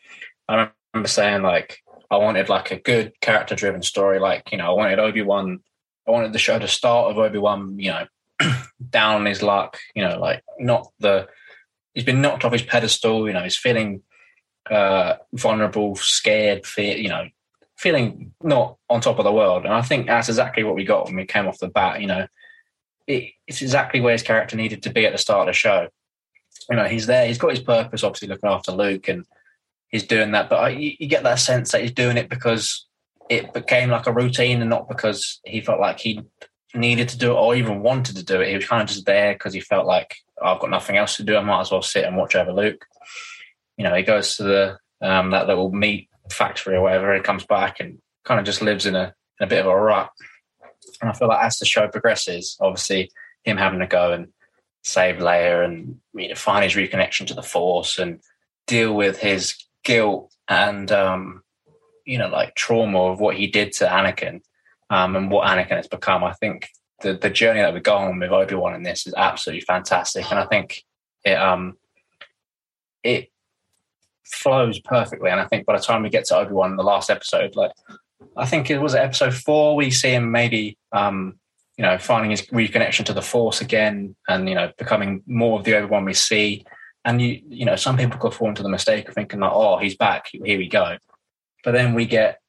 I 0.47 0.69
remember 0.93 1.07
saying 1.07 1.41
like 1.41 1.79
I 2.11 2.17
wanted 2.17 2.49
like 2.49 2.71
a 2.71 2.79
good 2.79 3.13
character 3.21 3.55
driven 3.55 3.81
story. 3.81 4.19
Like 4.19 4.51
you 4.51 4.57
know 4.57 4.67
I 4.67 4.75
wanted 4.75 4.99
Obi 4.99 5.21
Wan. 5.21 5.59
I 6.07 6.11
wanted 6.11 6.33
the 6.33 6.39
show 6.39 6.59
to 6.59 6.67
start 6.67 7.07
with 7.07 7.17
Obi 7.17 7.37
Wan. 7.37 7.79
You 7.79 7.91
know, 7.91 8.05
down 8.89 9.15
on 9.15 9.25
his 9.25 9.41
luck. 9.41 9.77
You 9.95 10.03
know, 10.03 10.19
like 10.19 10.43
not 10.59 10.87
the 10.99 11.27
he's 11.93 12.03
been 12.03 12.21
knocked 12.21 12.45
off 12.45 12.51
his 12.51 12.61
pedestal. 12.61 13.27
You 13.27 13.33
know, 13.33 13.43
he's 13.43 13.57
feeling 13.57 14.03
uh, 14.69 15.15
vulnerable, 15.33 15.95
scared, 15.95 16.65
fear. 16.65 16.97
You 16.97 17.09
know, 17.09 17.27
feeling 17.83 18.33
not 18.41 18.77
on 18.89 19.01
top 19.01 19.19
of 19.19 19.25
the 19.25 19.31
world. 19.31 19.65
And 19.65 19.73
I 19.73 19.81
think 19.81 20.07
that's 20.07 20.29
exactly 20.29 20.63
what 20.63 20.75
we 20.75 20.85
got 20.85 21.05
when 21.05 21.15
we 21.15 21.25
came 21.25 21.47
off 21.47 21.59
the 21.59 21.67
bat. 21.67 22.01
You 22.01 22.07
know, 22.07 22.27
it, 23.05 23.33
it's 23.45 23.61
exactly 23.61 24.01
where 24.01 24.13
his 24.13 24.23
character 24.23 24.55
needed 24.55 24.83
to 24.83 24.89
be 24.89 25.05
at 25.05 25.11
the 25.11 25.17
start 25.17 25.47
of 25.47 25.53
the 25.53 25.57
show 25.57 25.89
you 26.69 26.75
know, 26.75 26.85
he's 26.85 27.07
there. 27.07 27.27
He's 27.27 27.37
got 27.37 27.51
his 27.51 27.59
purpose, 27.59 28.03
obviously 28.03 28.27
looking 28.27 28.49
after 28.49 28.71
Luke, 28.71 29.07
and 29.07 29.25
he's 29.89 30.03
doing 30.03 30.31
that. 30.31 30.49
But 30.49 30.55
I, 30.59 30.69
you, 30.69 31.07
get 31.07 31.23
that 31.23 31.39
sense 31.39 31.71
that 31.71 31.81
he's 31.81 31.93
doing 31.93 32.17
it 32.17 32.29
because 32.29 32.87
it 33.29 33.53
became 33.53 33.89
like 33.89 34.07
a 34.07 34.13
routine, 34.13 34.61
and 34.61 34.69
not 34.69 34.87
because 34.87 35.39
he 35.45 35.61
felt 35.61 35.79
like 35.79 35.99
he 35.99 36.21
needed 36.75 37.09
to 37.09 37.17
do 37.17 37.31
it 37.31 37.35
or 37.35 37.55
even 37.55 37.81
wanted 37.81 38.15
to 38.17 38.25
do 38.25 38.41
it. 38.41 38.49
He 38.49 38.55
was 38.55 38.65
kind 38.65 38.81
of 38.81 38.87
just 38.87 39.05
there 39.05 39.33
because 39.33 39.53
he 39.53 39.59
felt 39.59 39.85
like 39.85 40.15
oh, 40.41 40.53
I've 40.53 40.61
got 40.61 40.69
nothing 40.69 40.97
else 40.97 41.17
to 41.17 41.23
do. 41.23 41.35
I 41.35 41.41
might 41.41 41.61
as 41.61 41.71
well 41.71 41.81
sit 41.81 42.05
and 42.05 42.17
watch 42.17 42.35
over 42.35 42.53
Luke. 42.53 42.85
You 43.77 43.83
know, 43.83 43.95
he 43.95 44.03
goes 44.03 44.37
to 44.37 44.43
the 44.43 44.77
um, 45.01 45.31
that 45.31 45.47
little 45.47 45.71
meat 45.71 46.09
factory 46.31 46.75
or 46.75 46.81
whatever. 46.81 47.13
He 47.13 47.21
comes 47.21 47.45
back 47.45 47.79
and 47.79 47.99
kind 48.23 48.39
of 48.39 48.45
just 48.45 48.61
lives 48.61 48.85
in 48.85 48.95
a 48.95 49.13
in 49.39 49.45
a 49.45 49.47
bit 49.47 49.61
of 49.61 49.67
a 49.67 49.75
rut. 49.75 50.09
And 51.01 51.09
I 51.09 51.13
feel 51.13 51.27
like 51.27 51.43
as 51.43 51.57
the 51.57 51.65
show 51.65 51.87
progresses, 51.87 52.57
obviously 52.59 53.11
him 53.43 53.57
having 53.57 53.79
to 53.79 53.87
go 53.87 54.13
and 54.13 54.29
save 54.83 55.17
Leia 55.17 55.65
and 55.65 55.99
you 56.13 56.29
know, 56.29 56.35
find 56.35 56.63
his 56.63 56.75
reconnection 56.75 57.27
to 57.27 57.33
the 57.33 57.41
Force 57.41 57.97
and 57.97 58.19
deal 58.67 58.93
with 58.93 59.17
his 59.17 59.55
guilt 59.83 60.33
and 60.47 60.91
um, 60.91 61.41
you 62.05 62.17
know 62.17 62.27
like 62.27 62.55
trauma 62.55 62.99
of 63.05 63.19
what 63.19 63.35
he 63.35 63.47
did 63.47 63.71
to 63.73 63.85
Anakin 63.85 64.41
um, 64.89 65.15
and 65.15 65.31
what 65.31 65.47
Anakin 65.47 65.77
has 65.77 65.87
become. 65.87 66.23
I 66.23 66.33
think 66.33 66.69
the 67.01 67.13
the 67.13 67.29
journey 67.29 67.61
that 67.61 67.73
we're 67.73 67.79
going 67.79 68.19
with 68.19 68.31
Obi 68.31 68.55
Wan 68.55 68.75
in 68.75 68.83
this 68.83 69.07
is 69.07 69.13
absolutely 69.15 69.61
fantastic, 69.61 70.29
and 70.29 70.39
I 70.39 70.45
think 70.45 70.83
it 71.23 71.37
um 71.37 71.77
it 73.03 73.31
flows 74.25 74.79
perfectly. 74.79 75.29
And 75.29 75.39
I 75.39 75.45
think 75.45 75.65
by 75.65 75.77
the 75.77 75.83
time 75.83 76.03
we 76.03 76.09
get 76.09 76.25
to 76.25 76.37
Obi 76.37 76.53
Wan 76.53 76.71
in 76.71 76.77
the 76.77 76.83
last 76.83 77.09
episode, 77.09 77.55
like 77.55 77.71
I 78.37 78.45
think 78.45 78.69
it 78.69 78.79
was 78.79 78.95
episode 78.95 79.33
four, 79.33 79.75
we 79.75 79.91
see 79.91 80.13
him 80.13 80.31
maybe 80.31 80.77
um 80.91 81.39
you 81.77 81.83
know, 81.83 81.97
finding 81.97 82.31
his 82.31 82.43
reconnection 82.47 83.05
to 83.05 83.13
the 83.13 83.21
force 83.21 83.61
again 83.61 84.15
and, 84.27 84.47
you 84.47 84.55
know, 84.55 84.71
becoming 84.77 85.23
more 85.25 85.57
of 85.57 85.65
the 85.65 85.75
Obi 85.75 85.87
Wan 85.87 86.05
we 86.05 86.13
see. 86.13 86.65
And, 87.03 87.21
you, 87.21 87.41
you 87.47 87.65
know, 87.65 87.75
some 87.75 87.97
people 87.97 88.19
could 88.19 88.33
fall 88.33 88.49
into 88.49 88.63
the 88.63 88.69
mistake 88.69 89.09
of 89.09 89.15
thinking 89.15 89.39
like, 89.39 89.51
oh, 89.53 89.77
he's 89.77 89.97
back, 89.97 90.27
here 90.31 90.57
we 90.57 90.69
go. 90.69 90.97
But 91.63 91.71
then 91.71 91.95
we 91.95 92.05
get 92.05 92.39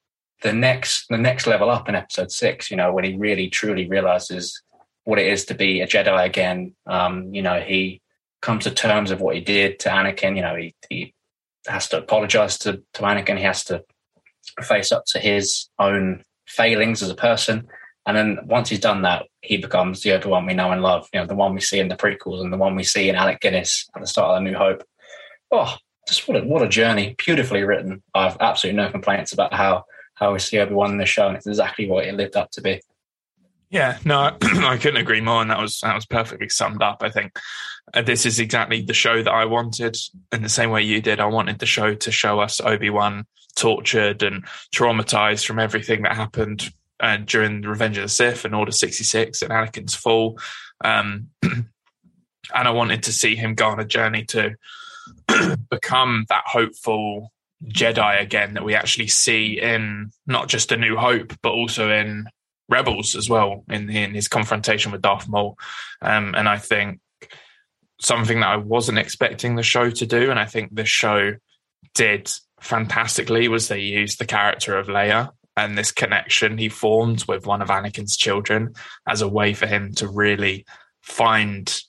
the 0.43 0.53
next, 0.53 1.07
the 1.09 1.17
next 1.17 1.47
level 1.47 1.71
up 1.71 1.89
in 1.89 1.95
episode 1.95 2.31
six, 2.31 2.69
you 2.69 2.77
know, 2.77 2.93
when 2.93 3.03
he 3.03 3.15
really 3.15 3.49
truly 3.49 3.87
realizes 3.89 4.61
what 5.05 5.17
it 5.17 5.27
is 5.27 5.45
to 5.45 5.55
be 5.55 5.81
a 5.81 5.87
Jedi 5.87 6.23
again. 6.23 6.75
Um, 6.85 7.33
you 7.33 7.41
know, 7.41 7.59
he 7.61 8.01
comes 8.41 8.65
to 8.65 8.71
terms 8.71 9.09
of 9.09 9.21
what 9.21 9.35
he 9.35 9.41
did 9.41 9.79
to 9.79 9.89
Anakin. 9.89 10.35
You 10.35 10.43
know, 10.43 10.55
he, 10.55 10.75
he 10.87 11.14
has 11.67 11.87
to 11.89 11.97
apologize 11.97 12.57
to, 12.59 12.81
to 12.93 13.01
Anakin. 13.01 13.37
He 13.37 13.43
has 13.43 13.63
to 13.65 13.83
face 14.61 14.91
up 14.91 15.03
to 15.07 15.19
his 15.19 15.69
own 15.79 16.23
failings 16.47 17.01
as 17.01 17.09
a 17.09 17.15
person. 17.15 17.67
And 18.05 18.15
then 18.15 18.37
once 18.45 18.69
he's 18.69 18.79
done 18.79 19.01
that, 19.01 19.25
he 19.41 19.57
becomes 19.57 20.01
the 20.01 20.11
Obi 20.11 20.29
Wan 20.29 20.45
we 20.45 20.53
know 20.53 20.71
and 20.71 20.83
love, 20.83 21.07
you 21.11 21.19
know, 21.19 21.25
the 21.25 21.35
one 21.35 21.55
we 21.55 21.61
see 21.61 21.79
in 21.79 21.87
the 21.87 21.95
prequels 21.95 22.41
and 22.41 22.53
the 22.53 22.57
one 22.57 22.75
we 22.75 22.83
see 22.83 23.09
in 23.09 23.15
Alec 23.15 23.41
Guinness 23.41 23.89
at 23.95 24.01
the 24.01 24.07
start 24.07 24.29
of 24.29 24.37
A 24.37 24.43
New 24.43 24.55
Hope. 24.55 24.83
Oh, 25.51 25.75
just 26.07 26.27
what 26.27 26.37
a, 26.37 26.45
what 26.45 26.61
a 26.61 26.67
journey. 26.67 27.15
Beautifully 27.17 27.63
written. 27.63 28.03
I 28.13 28.25
have 28.25 28.37
absolutely 28.39 28.81
no 28.81 28.91
complaints 28.91 29.33
about 29.33 29.53
how, 29.53 29.85
how 30.13 30.33
we 30.33 30.39
see 30.39 30.59
Obi-Wan 30.59 30.91
in 30.91 30.97
the 30.99 31.05
show. 31.07 31.27
And 31.27 31.35
it's 31.35 31.47
exactly 31.47 31.89
what 31.89 32.05
it 32.05 32.13
lived 32.13 32.35
up 32.35 32.51
to 32.51 32.61
be. 32.61 32.79
Yeah, 33.69 33.97
no, 34.05 34.37
I 34.41 34.77
couldn't 34.77 35.01
agree 35.01 35.21
more, 35.21 35.41
and 35.41 35.49
that 35.49 35.59
was 35.59 35.79
that 35.81 35.95
was 35.95 36.05
perfectly 36.05 36.49
summed 36.49 36.81
up. 36.81 37.01
I 37.01 37.09
think 37.09 37.37
uh, 37.93 38.01
this 38.01 38.25
is 38.25 38.39
exactly 38.39 38.81
the 38.81 38.93
show 38.93 39.21
that 39.21 39.31
I 39.31 39.45
wanted, 39.45 39.97
in 40.31 40.43
the 40.43 40.49
same 40.49 40.69
way 40.69 40.83
you 40.83 41.01
did. 41.01 41.19
I 41.19 41.25
wanted 41.25 41.59
the 41.59 41.65
show 41.65 41.95
to 41.95 42.11
show 42.11 42.39
us 42.39 42.61
Obi 42.61 42.89
Wan 42.89 43.25
tortured 43.55 44.21
and 44.23 44.45
traumatized 44.73 45.45
from 45.45 45.59
everything 45.59 46.03
that 46.03 46.15
happened 46.15 46.71
uh, 46.99 47.17
during 47.17 47.61
the 47.61 47.69
Revenge 47.69 47.97
of 47.97 48.03
the 48.03 48.09
Sith 48.09 48.45
and 48.45 48.55
Order 48.55 48.71
66 48.71 49.41
and 49.41 49.51
Anakin's 49.51 49.95
fall. 49.95 50.39
Um, 50.83 51.29
and 51.43 51.67
I 52.53 52.71
wanted 52.71 53.03
to 53.03 53.13
see 53.13 53.35
him 53.35 53.55
go 53.55 53.67
on 53.67 53.79
a 53.79 53.85
journey 53.85 54.25
to 54.25 54.55
become 55.69 56.25
that 56.29 56.43
hopeful 56.45 57.31
Jedi 57.63 58.21
again 58.21 58.53
that 58.53 58.65
we 58.65 58.75
actually 58.75 59.07
see 59.07 59.59
in 59.59 60.11
not 60.27 60.49
just 60.49 60.71
A 60.71 60.77
New 60.77 60.97
Hope, 60.97 61.33
but 61.41 61.51
also 61.51 61.89
in 61.89 62.25
Rebels 62.69 63.15
as 63.15 63.29
well, 63.29 63.63
in, 63.69 63.89
in 63.89 64.13
his 64.13 64.27
confrontation 64.27 64.91
with 64.91 65.01
Darth 65.01 65.27
Maul. 65.27 65.57
Um, 66.01 66.33
and 66.35 66.47
I 66.49 66.57
think 66.57 66.99
something 68.01 68.39
that 68.39 68.49
I 68.49 68.57
wasn't 68.57 68.97
expecting 68.97 69.55
the 69.55 69.63
show 69.63 69.89
to 69.89 70.05
do, 70.05 70.29
and 70.29 70.39
I 70.39 70.45
think 70.45 70.73
the 70.73 70.85
show 70.85 71.33
did 71.93 72.31
fantastically, 72.59 73.47
was 73.47 73.67
they 73.67 73.79
used 73.79 74.19
the 74.19 74.25
character 74.25 74.77
of 74.77 74.87
Leia 74.87 75.29
and 75.57 75.77
this 75.77 75.91
connection 75.91 76.57
he 76.57 76.69
formed 76.69 77.23
with 77.27 77.45
one 77.45 77.61
of 77.61 77.69
Anakin's 77.69 78.17
children 78.17 78.73
as 79.07 79.21
a 79.21 79.27
way 79.27 79.53
for 79.53 79.67
him 79.67 79.93
to 79.95 80.07
really 80.07 80.65
find 81.01 81.81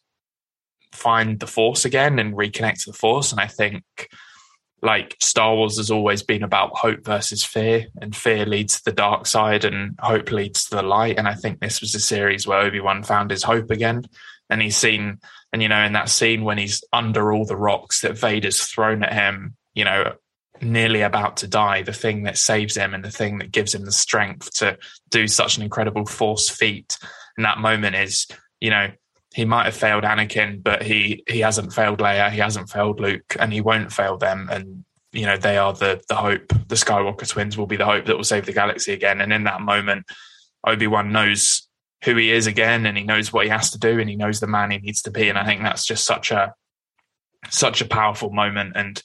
find 0.92 1.40
the 1.40 1.47
force 1.47 1.85
again 1.85 2.18
and 2.18 2.35
reconnect 2.35 2.85
to 2.85 2.90
the 2.90 2.97
force 2.97 3.30
and 3.30 3.40
i 3.40 3.47
think 3.47 3.83
like 4.83 5.16
star 5.21 5.54
wars 5.54 5.78
has 5.78 5.90
always 5.90 6.23
been 6.23 6.42
about 6.42 6.76
hope 6.76 7.04
versus 7.04 7.45
fear 7.45 7.87
and 8.00 8.14
fear 8.14 8.45
leads 8.45 8.76
to 8.76 8.85
the 8.85 8.92
dark 8.92 9.26
side 9.26 9.64
and 9.64 9.99
hope 10.00 10.30
leads 10.30 10.66
to 10.66 10.76
the 10.76 10.83
light. 10.83 11.18
And 11.18 11.26
i 11.26 11.35
think 11.35 11.61
this 11.61 11.80
was 11.80 11.95
a 11.95 12.00
series 12.00 12.47
where 12.47 12.61
obi-wan 12.61 13.02
found 13.02 13.30
his 13.30 13.42
hope 13.42 13.71
again. 13.71 14.04
And 14.49 14.62
he's 14.62 14.76
seen 14.76 15.18
and 15.52 15.62
you 15.62 15.68
know 15.68 15.83
in 15.83 15.95
that 15.95 16.09
scene 16.09 16.45
when 16.45 16.59
he's 16.59 16.85
under 16.92 17.33
all 17.33 17.47
the 17.47 17.56
rocks 17.56 18.02
that 18.02 18.18
vader's 18.18 18.62
thrown 18.62 19.02
at 19.02 19.12
him 19.12 19.56
you 19.75 19.85
know 19.85 20.12
nearly 20.62 21.02
about 21.02 21.38
to 21.38 21.49
die, 21.49 21.83
the 21.83 21.92
thing 21.92 22.25
that 22.25 22.38
saves 22.38 22.76
him 22.76 22.95
and 22.95 23.04
the 23.04 23.11
thing 23.11 23.38
that 23.38 23.52
gives 23.52 23.75
him 23.75 23.85
the 23.85 23.92
strength 23.92 24.52
to 24.54 24.78
do 25.11 25.28
such 25.28 25.56
an 25.56 25.62
incredible 25.62 26.06
force 26.06 26.49
feat 26.49 26.99
in 27.37 27.42
that 27.42 27.59
moment 27.59 27.97
is, 27.97 28.26
you 28.61 28.71
know, 28.71 28.90
he 29.37 29.45
might 29.45 29.66
have 29.66 29.76
failed 29.76 30.02
Anakin, 30.02 30.62
but 30.62 30.83
he 30.83 31.23
he 31.28 31.40
hasn't 31.40 31.75
failed 31.75 31.99
Leia, 31.99 32.31
he 32.31 32.38
hasn't 32.38 32.71
failed 32.71 33.00
Luke, 33.00 33.37
and 33.38 33.52
he 33.52 33.61
won't 33.61 33.93
fail 33.93 34.16
them. 34.16 34.49
And 34.50 34.87
you 35.12 35.26
know, 35.26 35.37
they 35.37 35.59
are 35.59 35.75
the 35.75 36.00
the 36.09 36.14
hope. 36.14 36.49
The 36.69 36.75
Skywalker 36.75 37.28
twins 37.28 37.59
will 37.59 37.66
be 37.66 37.76
the 37.76 37.85
hope 37.85 38.07
that 38.07 38.16
will 38.16 38.25
save 38.25 38.47
the 38.47 38.55
galaxy 38.55 38.95
again. 38.95 39.21
And 39.21 39.35
in 39.35 39.45
that 39.45 39.61
moment, 39.61 40.07
Obi 40.66 40.87
Wan 40.87 41.12
knows 41.12 41.69
who 42.05 42.16
he 42.16 42.33
is 42.33 42.47
again 42.47 42.87
and 42.87 42.97
he 42.97 43.05
knows 43.05 43.31
what 43.31 43.45
he 43.45 43.50
has 43.50 43.71
to 43.73 43.78
do 43.78 44.00
and 44.00 44.09
he 44.09 44.16
knows 44.16 44.40
the 44.40 44.47
man 44.47 44.71
he 44.71 44.78
needs 44.78 45.02
to 45.02 45.11
be. 45.11 45.28
And 45.28 45.37
I 45.37 45.45
think 45.45 45.61
that's 45.61 45.85
just 45.85 46.07
such 46.07 46.31
a 46.31 46.55
such 47.50 47.83
a 47.83 47.88
powerful 47.88 48.31
moment. 48.31 48.73
And 48.75 49.02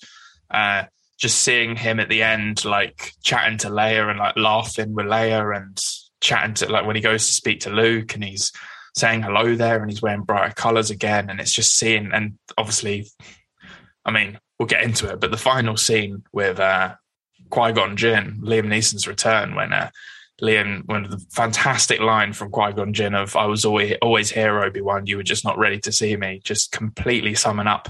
uh, 0.50 0.84
just 1.20 1.42
seeing 1.42 1.76
him 1.76 2.00
at 2.00 2.08
the 2.08 2.24
end, 2.24 2.64
like 2.64 3.12
chatting 3.22 3.58
to 3.60 3.70
Leia 3.70 4.10
and 4.10 4.18
like 4.18 4.38
laughing 4.38 4.94
with 4.94 5.08
Leia 5.08 5.54
and 5.58 5.78
chatting 6.22 6.54
to 6.54 6.72
like 6.72 6.86
when 6.86 6.96
he 6.96 7.02
goes 7.02 7.28
to 7.28 7.34
speak 7.34 7.60
to 7.62 7.70
Luke 7.70 8.14
and 8.14 8.24
he's 8.24 8.54
saying 8.96 9.22
hello 9.22 9.56
there 9.56 9.82
and 9.82 9.90
he's 9.90 10.02
wearing 10.02 10.24
brighter 10.24 10.54
colors 10.54 10.90
again. 10.90 11.30
And 11.30 11.40
it's 11.40 11.54
just 11.54 11.78
seeing, 11.78 12.12
and 12.14 12.38
obviously, 12.58 13.08
I 14.06 14.12
mean, 14.12 14.40
we'll 14.58 14.68
get 14.68 14.84
into 14.84 15.10
it, 15.10 15.20
but 15.20 15.32
the 15.32 15.38
final 15.38 15.78
scene 15.78 16.24
with 16.32 16.60
uh, 16.60 16.96
Qui 17.50 17.72
Gon 17.72 17.98
Jinn, 17.98 18.40
Liam 18.44 18.68
Neeson's 18.68 19.08
return, 19.08 19.56
when 19.56 19.74
uh, 19.74 19.90
Liam, 20.42 20.84
when 20.86 21.04
the 21.04 21.24
fantastic 21.32 22.00
line 22.00 22.34
from 22.34 22.50
Qui 22.50 22.74
Gon 22.74 22.94
Jinn 22.94 23.14
of 23.14 23.36
"I 23.36 23.46
was 23.46 23.66
always 23.66 23.96
always 24.02 24.32
here, 24.32 24.64
Obi 24.64 24.82
Wan. 24.82 25.06
You 25.06 25.18
were 25.18 25.24
just 25.24 25.44
not 25.44 25.58
ready 25.58 25.80
to 25.82 25.92
see 25.92 26.16
me." 26.16 26.42
Just 26.44 26.72
completely 26.72 27.36
summing 27.36 27.68
up 27.68 27.90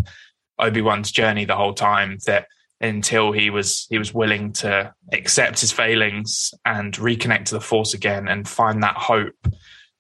Obi 0.60 0.82
Wan's 0.82 1.12
journey 1.12 1.46
the 1.46 1.56
whole 1.56 1.74
time. 1.74 2.18
That 2.26 2.48
until 2.82 3.32
he 3.32 3.50
was 3.50 3.88
he 3.90 3.98
was 3.98 4.14
willing 4.14 4.52
to 4.54 4.94
accept 5.14 5.62
his 5.62 5.72
failings 5.72 6.54
and 6.66 6.94
reconnect 6.94 7.46
to 7.46 7.56
the 7.56 7.62
Force 7.62 7.94
again 7.94 8.28
and 8.28 8.48
find 8.48 8.84
that 8.84 8.96
hope 8.96 9.48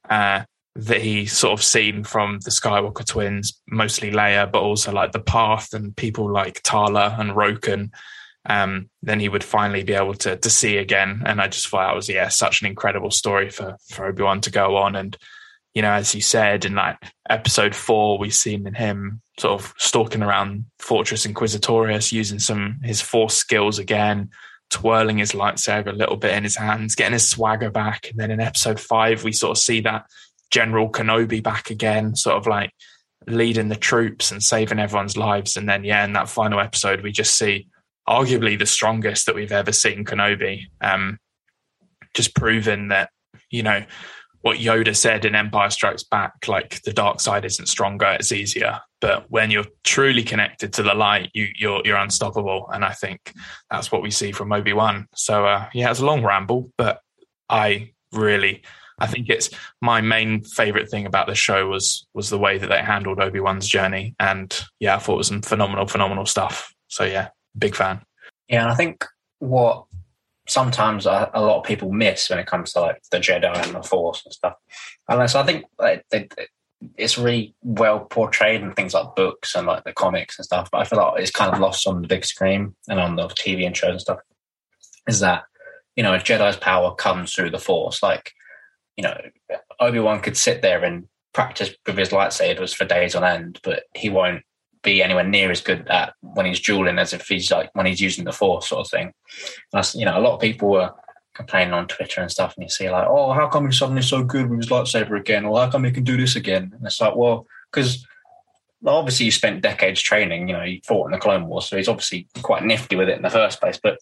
uh, 0.09 0.43
that 0.75 1.01
he 1.01 1.25
sort 1.25 1.53
of 1.53 1.63
seen 1.63 2.03
from 2.03 2.39
the 2.39 2.51
Skywalker 2.51 3.05
twins, 3.05 3.59
mostly 3.67 4.11
Leia, 4.11 4.49
but 4.51 4.61
also 4.61 4.91
like 4.91 5.11
the 5.11 5.19
path 5.19 5.73
and 5.73 5.95
people 5.95 6.31
like 6.31 6.61
Tala 6.63 7.15
and 7.19 7.31
Roken. 7.31 7.91
Um, 8.45 8.89
then 9.03 9.19
he 9.19 9.29
would 9.29 9.43
finally 9.43 9.83
be 9.83 9.93
able 9.93 10.15
to 10.15 10.35
to 10.35 10.49
see 10.49 10.77
again. 10.77 11.21
And 11.25 11.41
I 11.41 11.47
just 11.47 11.67
thought 11.67 11.87
that 11.87 11.95
was 11.95 12.09
yeah, 12.09 12.29
such 12.29 12.61
an 12.61 12.67
incredible 12.67 13.11
story 13.11 13.49
for 13.49 13.77
for 13.89 14.05
Obi 14.05 14.23
Wan 14.23 14.41
to 14.41 14.51
go 14.51 14.77
on. 14.77 14.95
And 14.95 15.17
you 15.73 15.81
know, 15.81 15.91
as 15.91 16.15
you 16.15 16.21
said 16.21 16.65
in 16.65 16.75
like 16.75 16.97
episode 17.29 17.75
four, 17.75 18.17
we've 18.17 18.33
seen 18.33 18.65
in 18.65 18.73
him 18.73 19.21
sort 19.39 19.61
of 19.61 19.73
stalking 19.77 20.23
around 20.23 20.65
Fortress 20.79 21.25
Inquisitorius, 21.27 22.11
using 22.11 22.39
some 22.39 22.79
his 22.83 23.01
force 23.01 23.35
skills 23.35 23.77
again, 23.77 24.29
twirling 24.69 25.17
his 25.19 25.33
lightsaber 25.33 25.87
a 25.87 25.95
little 25.95 26.17
bit 26.17 26.33
in 26.33 26.43
his 26.43 26.55
hands, 26.55 26.95
getting 26.95 27.13
his 27.13 27.29
swagger 27.29 27.69
back. 27.69 28.09
And 28.09 28.17
then 28.17 28.31
in 28.31 28.39
episode 28.39 28.79
five, 28.79 29.23
we 29.23 29.33
sort 29.33 29.57
of 29.57 29.61
see 29.61 29.81
that 29.81 30.05
General 30.51 30.89
Kenobi 30.89 31.41
back 31.41 31.69
again, 31.69 32.15
sort 32.15 32.35
of 32.35 32.47
like 32.47 32.71
leading 33.27 33.69
the 33.69 33.75
troops 33.75 34.31
and 34.31 34.43
saving 34.43 34.79
everyone's 34.79 35.17
lives. 35.17 35.57
And 35.57 35.67
then, 35.67 35.83
yeah, 35.83 36.03
in 36.03 36.13
that 36.13 36.29
final 36.29 36.59
episode, 36.59 37.01
we 37.01 37.11
just 37.11 37.37
see 37.37 37.67
arguably 38.07 38.57
the 38.57 38.65
strongest 38.65 39.25
that 39.25 39.35
we've 39.35 39.51
ever 39.51 39.71
seen 39.71 40.05
Kenobi. 40.05 40.65
Um, 40.81 41.19
just 42.13 42.35
proving 42.35 42.89
that, 42.89 43.09
you 43.49 43.63
know, 43.63 43.85
what 44.41 44.57
Yoda 44.57 44.95
said 44.95 45.23
in 45.23 45.35
Empire 45.35 45.69
Strikes 45.69 46.03
Back, 46.03 46.47
like 46.47 46.81
the 46.81 46.93
dark 46.93 47.19
side 47.19 47.45
isn't 47.45 47.67
stronger, 47.67 48.17
it's 48.19 48.31
easier. 48.31 48.79
But 48.99 49.29
when 49.29 49.51
you're 49.51 49.65
truly 49.83 50.23
connected 50.23 50.73
to 50.73 50.83
the 50.83 50.93
light, 50.93 51.29
you, 51.33 51.45
are 51.45 51.49
you're, 51.55 51.81
you're 51.85 51.97
unstoppable. 51.97 52.67
And 52.73 52.83
I 52.83 52.91
think 52.91 53.33
that's 53.69 53.91
what 53.91 54.01
we 54.01 54.11
see 54.11 54.31
from 54.31 54.51
Obi 54.51 54.73
Wan. 54.73 55.07
So 55.15 55.45
uh, 55.45 55.67
yeah, 55.73 55.91
it's 55.91 55.99
a 55.99 56.05
long 56.05 56.23
ramble, 56.23 56.71
but 56.77 57.01
I 57.49 57.91
really 58.11 58.63
I 59.01 59.07
think 59.07 59.29
it's 59.29 59.49
my 59.81 59.99
main 59.99 60.43
favorite 60.43 60.89
thing 60.89 61.05
about 61.05 61.27
the 61.27 61.35
show 61.35 61.67
was 61.67 62.05
was 62.13 62.29
the 62.29 62.37
way 62.37 62.57
that 62.57 62.67
they 62.67 62.79
handled 62.79 63.19
Obi 63.19 63.39
Wan's 63.39 63.67
journey, 63.67 64.15
and 64.19 64.57
yeah, 64.79 64.95
I 64.95 64.99
thought 64.99 65.15
it 65.15 65.17
was 65.17 65.27
some 65.27 65.41
phenomenal, 65.41 65.87
phenomenal 65.87 66.25
stuff. 66.25 66.73
So 66.87 67.03
yeah, 67.03 67.29
big 67.57 67.75
fan. 67.75 68.01
Yeah, 68.47 68.63
and 68.63 68.71
I 68.71 68.75
think 68.75 69.05
what 69.39 69.85
sometimes 70.47 71.05
a, 71.05 71.31
a 71.33 71.41
lot 71.41 71.59
of 71.59 71.63
people 71.65 71.91
miss 71.91 72.29
when 72.29 72.39
it 72.39 72.45
comes 72.45 72.73
to 72.73 72.81
like 72.81 73.01
the 73.11 73.17
Jedi 73.17 73.55
and 73.65 73.75
the 73.75 73.81
Force 73.81 74.21
and 74.25 74.33
stuff. 74.33 74.55
So 75.09 75.39
I 75.39 75.43
think 75.43 75.65
like, 75.79 76.05
they, 76.11 76.29
it's 76.97 77.17
really 77.17 77.55
well 77.61 78.01
portrayed 78.01 78.61
in 78.61 78.73
things 78.73 78.93
like 78.93 79.15
books 79.15 79.55
and 79.55 79.67
like 79.67 79.83
the 79.83 79.93
comics 79.93 80.37
and 80.37 80.45
stuff. 80.45 80.69
But 80.71 80.79
I 80.79 80.83
feel 80.83 80.99
like 80.99 81.21
it's 81.21 81.31
kind 81.31 81.53
of 81.53 81.59
lost 81.59 81.87
on 81.87 82.01
the 82.01 82.07
big 82.07 82.25
screen 82.25 82.75
and 82.87 82.99
on 82.99 83.15
the 83.15 83.27
TV 83.27 83.65
and 83.65 83.75
shows 83.75 83.91
and 83.91 84.01
stuff. 84.01 84.19
Is 85.07 85.19
that 85.21 85.43
you 85.95 86.03
know 86.03 86.13
a 86.13 86.19
Jedi's 86.19 86.57
power 86.57 86.93
comes 86.93 87.33
through 87.33 87.51
the 87.51 87.59
Force, 87.59 88.03
like 88.03 88.33
you 88.97 89.03
know, 89.03 89.19
Obi 89.79 89.99
Wan 89.99 90.21
could 90.21 90.37
sit 90.37 90.61
there 90.61 90.83
and 90.83 91.07
practice 91.33 91.73
with 91.85 91.97
his 91.97 92.09
lightsabers 92.09 92.75
for 92.75 92.85
days 92.85 93.15
on 93.15 93.23
end, 93.23 93.59
but 93.63 93.83
he 93.95 94.09
won't 94.09 94.43
be 94.83 95.03
anywhere 95.03 95.23
near 95.23 95.51
as 95.51 95.61
good 95.61 95.87
at 95.89 96.13
when 96.21 96.45
he's 96.45 96.59
dueling 96.59 96.97
as 96.97 97.13
if 97.13 97.27
he's 97.27 97.51
like 97.51 97.69
when 97.73 97.85
he's 97.85 98.01
using 98.01 98.25
the 98.25 98.31
force 98.31 98.69
sort 98.69 98.85
of 98.85 98.91
thing. 98.91 99.13
That's 99.71 99.95
you 99.95 100.05
know, 100.05 100.17
a 100.17 100.21
lot 100.21 100.35
of 100.35 100.41
people 100.41 100.69
were 100.69 100.91
complaining 101.33 101.73
on 101.73 101.87
Twitter 101.87 102.21
and 102.21 102.31
stuff, 102.31 102.55
and 102.55 102.63
you 102.63 102.69
see 102.69 102.89
like, 102.89 103.07
oh, 103.07 103.31
how 103.33 103.47
come 103.47 103.65
he's 103.65 103.79
suddenly 103.79 104.01
so 104.01 104.23
good 104.23 104.49
with 104.49 104.59
his 104.59 104.69
lightsaber 104.69 105.19
again, 105.19 105.45
or 105.45 105.59
how 105.59 105.69
come 105.69 105.83
he 105.83 105.91
can 105.91 106.03
do 106.03 106.17
this 106.17 106.35
again? 106.35 106.71
And 106.75 106.85
it's 106.85 106.99
like, 106.99 107.15
well, 107.15 107.47
because 107.71 108.05
obviously 108.85 109.25
you 109.25 109.31
spent 109.31 109.61
decades 109.61 110.01
training. 110.01 110.47
You 110.47 110.55
know, 110.55 110.63
he 110.63 110.81
fought 110.85 111.05
in 111.05 111.11
the 111.11 111.19
Clone 111.19 111.47
Wars, 111.47 111.67
so 111.67 111.77
he's 111.77 111.87
obviously 111.87 112.27
quite 112.41 112.63
nifty 112.63 112.95
with 112.95 113.09
it 113.09 113.17
in 113.17 113.21
the 113.21 113.29
first 113.29 113.61
place. 113.61 113.79
But 113.81 113.99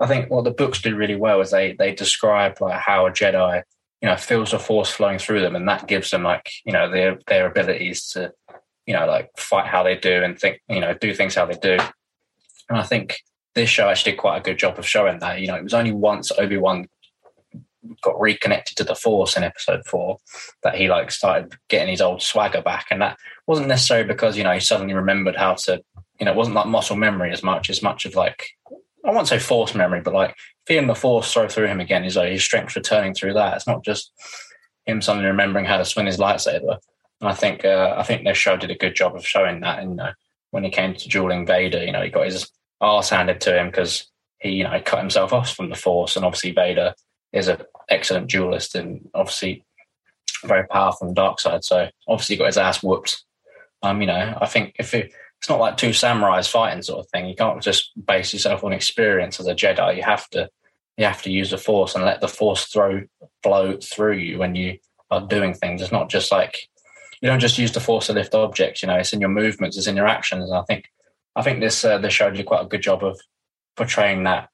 I 0.00 0.06
think 0.06 0.30
what 0.30 0.44
the 0.44 0.50
books 0.50 0.80
do 0.80 0.96
really 0.96 1.16
well 1.16 1.40
is 1.40 1.50
they 1.50 1.74
they 1.78 1.94
describe 1.94 2.60
like 2.60 2.80
how 2.80 3.06
a 3.06 3.10
Jedi 3.10 3.62
you 4.04 4.10
know 4.10 4.16
feels 4.18 4.50
the 4.50 4.58
force 4.58 4.90
flowing 4.90 5.18
through 5.18 5.40
them 5.40 5.56
and 5.56 5.66
that 5.66 5.88
gives 5.88 6.10
them 6.10 6.22
like 6.22 6.50
you 6.66 6.72
know 6.74 6.90
their 6.90 7.18
their 7.26 7.46
abilities 7.46 8.06
to 8.08 8.30
you 8.86 8.92
know 8.92 9.06
like 9.06 9.30
fight 9.38 9.66
how 9.66 9.82
they 9.82 9.96
do 9.96 10.22
and 10.22 10.38
think 10.38 10.60
you 10.68 10.78
know 10.78 10.92
do 10.92 11.14
things 11.14 11.34
how 11.34 11.46
they 11.46 11.54
do. 11.54 11.78
And 12.68 12.78
i 12.78 12.82
think 12.82 13.16
this 13.54 13.70
show 13.70 13.88
actually 13.88 14.12
did 14.12 14.18
quite 14.18 14.36
a 14.36 14.42
good 14.42 14.58
job 14.58 14.78
of 14.78 14.86
showing 14.86 15.20
that 15.20 15.40
you 15.40 15.46
know 15.46 15.54
it 15.54 15.64
was 15.64 15.72
only 15.72 15.92
once 15.92 16.30
obi-wan 16.36 16.86
got 18.02 18.20
reconnected 18.20 18.76
to 18.76 18.84
the 18.84 18.94
force 18.94 19.38
in 19.38 19.42
episode 19.42 19.86
four 19.86 20.18
that 20.62 20.74
he 20.74 20.86
like 20.86 21.10
started 21.10 21.54
getting 21.70 21.88
his 21.88 22.02
old 22.02 22.20
swagger 22.20 22.60
back 22.60 22.88
and 22.90 23.00
that 23.00 23.16
wasn't 23.46 23.66
necessarily 23.66 24.06
because 24.06 24.36
you 24.36 24.44
know 24.44 24.52
he 24.52 24.60
suddenly 24.60 24.92
remembered 24.92 25.34
how 25.34 25.54
to 25.54 25.82
you 26.20 26.26
know 26.26 26.32
it 26.32 26.36
wasn't 26.36 26.54
like 26.54 26.66
muscle 26.66 26.96
memory 26.96 27.32
as 27.32 27.42
much 27.42 27.70
as 27.70 27.82
much 27.82 28.04
of 28.04 28.14
like 28.14 28.50
I 29.04 29.10
won't 29.10 29.28
say 29.28 29.38
force 29.38 29.74
memory, 29.74 30.00
but 30.00 30.14
like 30.14 30.34
feeling 30.66 30.86
the 30.86 30.94
force 30.94 31.32
throw 31.32 31.48
through 31.48 31.66
him 31.66 31.80
again 31.80 32.04
is 32.04 32.16
like 32.16 32.32
his 32.32 32.42
strength 32.42 32.74
returning 32.74 33.14
through 33.14 33.34
that. 33.34 33.56
It's 33.56 33.66
not 33.66 33.84
just 33.84 34.12
him 34.86 35.02
suddenly 35.02 35.28
remembering 35.28 35.64
how 35.64 35.78
to 35.78 35.84
swing 35.84 36.06
his 36.06 36.18
lightsaber. 36.18 36.78
And 37.20 37.30
I 37.30 37.34
think 37.34 37.64
uh, 37.64 37.94
I 37.96 38.02
think 38.02 38.24
this 38.24 38.38
show 38.38 38.56
did 38.56 38.70
a 38.70 38.76
good 38.76 38.94
job 38.94 39.14
of 39.14 39.26
showing 39.26 39.60
that. 39.60 39.78
And 39.78 39.90
you 39.90 39.96
know, 39.96 40.12
when 40.50 40.64
he 40.64 40.70
came 40.70 40.94
to 40.94 41.08
dueling 41.08 41.46
Vader, 41.46 41.84
you 41.84 41.92
know, 41.92 42.02
he 42.02 42.10
got 42.10 42.26
his 42.26 42.50
arse 42.80 43.10
handed 43.10 43.40
to 43.42 43.58
him 43.58 43.66
because 43.66 44.06
he, 44.38 44.50
you 44.50 44.64
know, 44.64 44.80
cut 44.84 45.00
himself 45.00 45.32
off 45.32 45.54
from 45.54 45.70
the 45.70 45.76
Force. 45.76 46.16
And 46.16 46.24
obviously, 46.24 46.52
Vader 46.52 46.94
is 47.32 47.48
an 47.48 47.62
excellent 47.88 48.28
duelist 48.28 48.74
and 48.74 49.08
obviously 49.14 49.64
very 50.44 50.66
powerful 50.66 51.08
on 51.08 51.14
the 51.14 51.20
dark 51.20 51.40
side. 51.40 51.64
So 51.64 51.88
obviously, 52.08 52.36
got 52.36 52.46
his 52.46 52.58
ass 52.58 52.82
whooped. 52.82 53.24
Um, 53.82 54.00
you 54.00 54.06
know, 54.06 54.38
I 54.40 54.46
think 54.46 54.74
if 54.78 54.94
it, 54.94 55.12
it's 55.44 55.50
not 55.50 55.60
like 55.60 55.76
two 55.76 55.90
samurais 55.90 56.50
fighting 56.50 56.80
sort 56.80 57.04
of 57.04 57.10
thing. 57.10 57.28
You 57.28 57.34
can't 57.34 57.62
just 57.62 57.92
base 58.06 58.32
yourself 58.32 58.64
on 58.64 58.72
experience 58.72 59.38
as 59.38 59.46
a 59.46 59.54
Jedi. 59.54 59.94
You 59.94 60.02
have 60.02 60.26
to 60.30 60.48
you 60.96 61.04
have 61.04 61.20
to 61.20 61.30
use 61.30 61.50
the 61.50 61.58
force 61.58 61.94
and 61.94 62.02
let 62.02 62.22
the 62.22 62.28
force 62.28 62.64
throw 62.64 63.02
flow 63.42 63.76
through 63.76 64.16
you 64.16 64.38
when 64.38 64.54
you 64.54 64.78
are 65.10 65.20
doing 65.20 65.52
things. 65.52 65.82
It's 65.82 65.92
not 65.92 66.08
just 66.08 66.32
like 66.32 66.70
you 67.20 67.28
don't 67.28 67.40
just 67.40 67.58
use 67.58 67.72
the 67.72 67.80
force 67.80 68.06
to 68.06 68.14
lift 68.14 68.34
objects. 68.34 68.82
You 68.82 68.86
know, 68.86 68.94
it's 68.94 69.12
in 69.12 69.20
your 69.20 69.28
movements, 69.28 69.76
it's 69.76 69.86
in 69.86 69.96
your 69.96 70.06
actions. 70.06 70.44
And 70.44 70.58
I 70.58 70.62
think 70.62 70.86
I 71.36 71.42
think 71.42 71.60
this 71.60 71.84
uh, 71.84 71.98
this 71.98 72.14
show 72.14 72.30
did 72.30 72.46
quite 72.46 72.64
a 72.64 72.68
good 72.68 72.80
job 72.80 73.04
of 73.04 73.20
portraying 73.76 74.24
that 74.24 74.48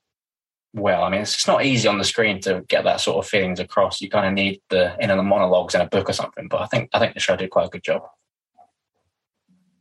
well. 0.75 1.05
I 1.05 1.11
mean, 1.11 1.21
it's, 1.21 1.35
it's 1.35 1.47
not 1.47 1.65
easy 1.65 1.87
on 1.87 1.99
the 1.99 2.05
screen 2.05 2.41
to 2.41 2.65
get 2.67 2.83
that 2.83 3.01
sort 3.01 3.25
of 3.25 3.31
feelings 3.31 3.61
across. 3.61 4.01
You 4.01 4.11
kind 4.11 4.27
of 4.27 4.33
need 4.33 4.61
the 4.71 5.01
inner 5.01 5.23
monologues 5.23 5.77
in 5.77 5.83
a 5.83 5.87
book 5.87 6.11
or 6.11 6.15
something. 6.15 6.49
But 6.49 6.63
I 6.63 6.67
think 6.67 6.91
I 6.93 6.99
think 6.99 7.15
the 7.15 7.21
show 7.21 7.37
did 7.37 7.51
quite 7.51 7.67
a 7.67 7.71
good 7.71 7.85
job. 7.85 8.03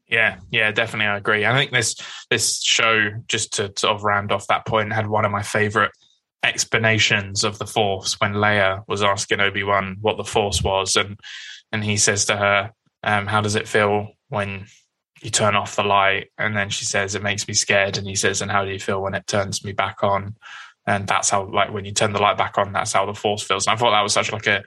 Yeah, 0.10 0.40
yeah, 0.50 0.72
definitely, 0.72 1.06
I 1.06 1.18
agree. 1.18 1.46
I 1.46 1.54
think 1.54 1.72
this 1.72 1.96
this 2.32 2.62
show, 2.64 3.12
just 3.28 3.54
to 3.54 3.72
sort 3.78 3.96
of 3.96 4.04
round 4.04 4.32
off 4.32 4.48
that 4.48 4.66
point, 4.66 4.92
had 4.92 5.08
one 5.08 5.24
of 5.24 5.32
my 5.32 5.44
favorite 5.44 5.92
explanations 6.44 7.44
of 7.44 7.60
the 7.60 7.68
Force 7.68 8.16
when 8.20 8.34
Leia 8.34 8.84
was 8.88 9.04
asking 9.04 9.40
Obi 9.40 9.64
Wan 9.64 9.98
what 10.02 10.18
the 10.18 10.24
Force 10.24 10.64
was, 10.64 10.96
and 10.96 11.20
and 11.72 11.84
he 11.84 11.96
says 11.98 12.26
to 12.26 12.36
her, 12.38 12.72
um, 13.04 13.28
"How 13.28 13.42
does 13.42 13.56
it 13.56 13.68
feel 13.68 14.08
when 14.30 14.66
you 15.22 15.30
turn 15.30 15.56
off 15.56 15.76
the 15.76 15.84
light?" 15.84 16.30
And 16.40 16.58
then 16.58 16.70
she 16.70 16.86
says, 16.86 17.14
"It 17.14 17.22
makes 17.24 17.48
me 17.48 17.54
scared." 17.54 17.98
And 18.00 18.08
he 18.08 18.16
says, 18.16 18.42
"And 18.42 18.50
how 18.52 18.66
do 18.66 18.72
you 18.72 18.80
feel 18.80 19.02
when 19.04 19.14
it 19.14 19.28
turns 19.28 19.64
me 19.64 19.74
back 19.74 20.02
on?" 20.04 20.36
And 20.88 21.08
that's 21.08 21.30
how, 21.30 21.44
like, 21.52 21.72
when 21.72 21.86
you 21.86 21.92
turn 21.92 22.14
the 22.14 22.22
light 22.22 22.38
back 22.38 22.58
on, 22.58 22.74
that's 22.74 22.94
how 22.94 23.06
the 23.06 23.14
Force 23.14 23.44
feels. 23.44 23.68
And 23.68 23.76
I 23.76 23.78
thought 23.78 23.92
that 23.92 24.02
was 24.02 24.14
such 24.14 24.32
like 24.32 24.48
a 24.48 24.64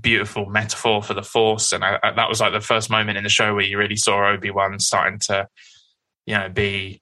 beautiful 0.00 0.46
metaphor 0.46 1.02
for 1.02 1.14
the 1.14 1.22
force. 1.22 1.72
And 1.72 1.84
I, 1.84 1.98
I, 2.02 2.12
that 2.12 2.28
was 2.28 2.40
like 2.40 2.52
the 2.52 2.60
first 2.60 2.90
moment 2.90 3.18
in 3.18 3.24
the 3.24 3.30
show 3.30 3.54
where 3.54 3.64
you 3.64 3.78
really 3.78 3.96
saw 3.96 4.28
obi-wan 4.28 4.78
starting 4.78 5.18
to 5.20 5.48
you 6.26 6.36
know 6.36 6.48
be 6.48 7.00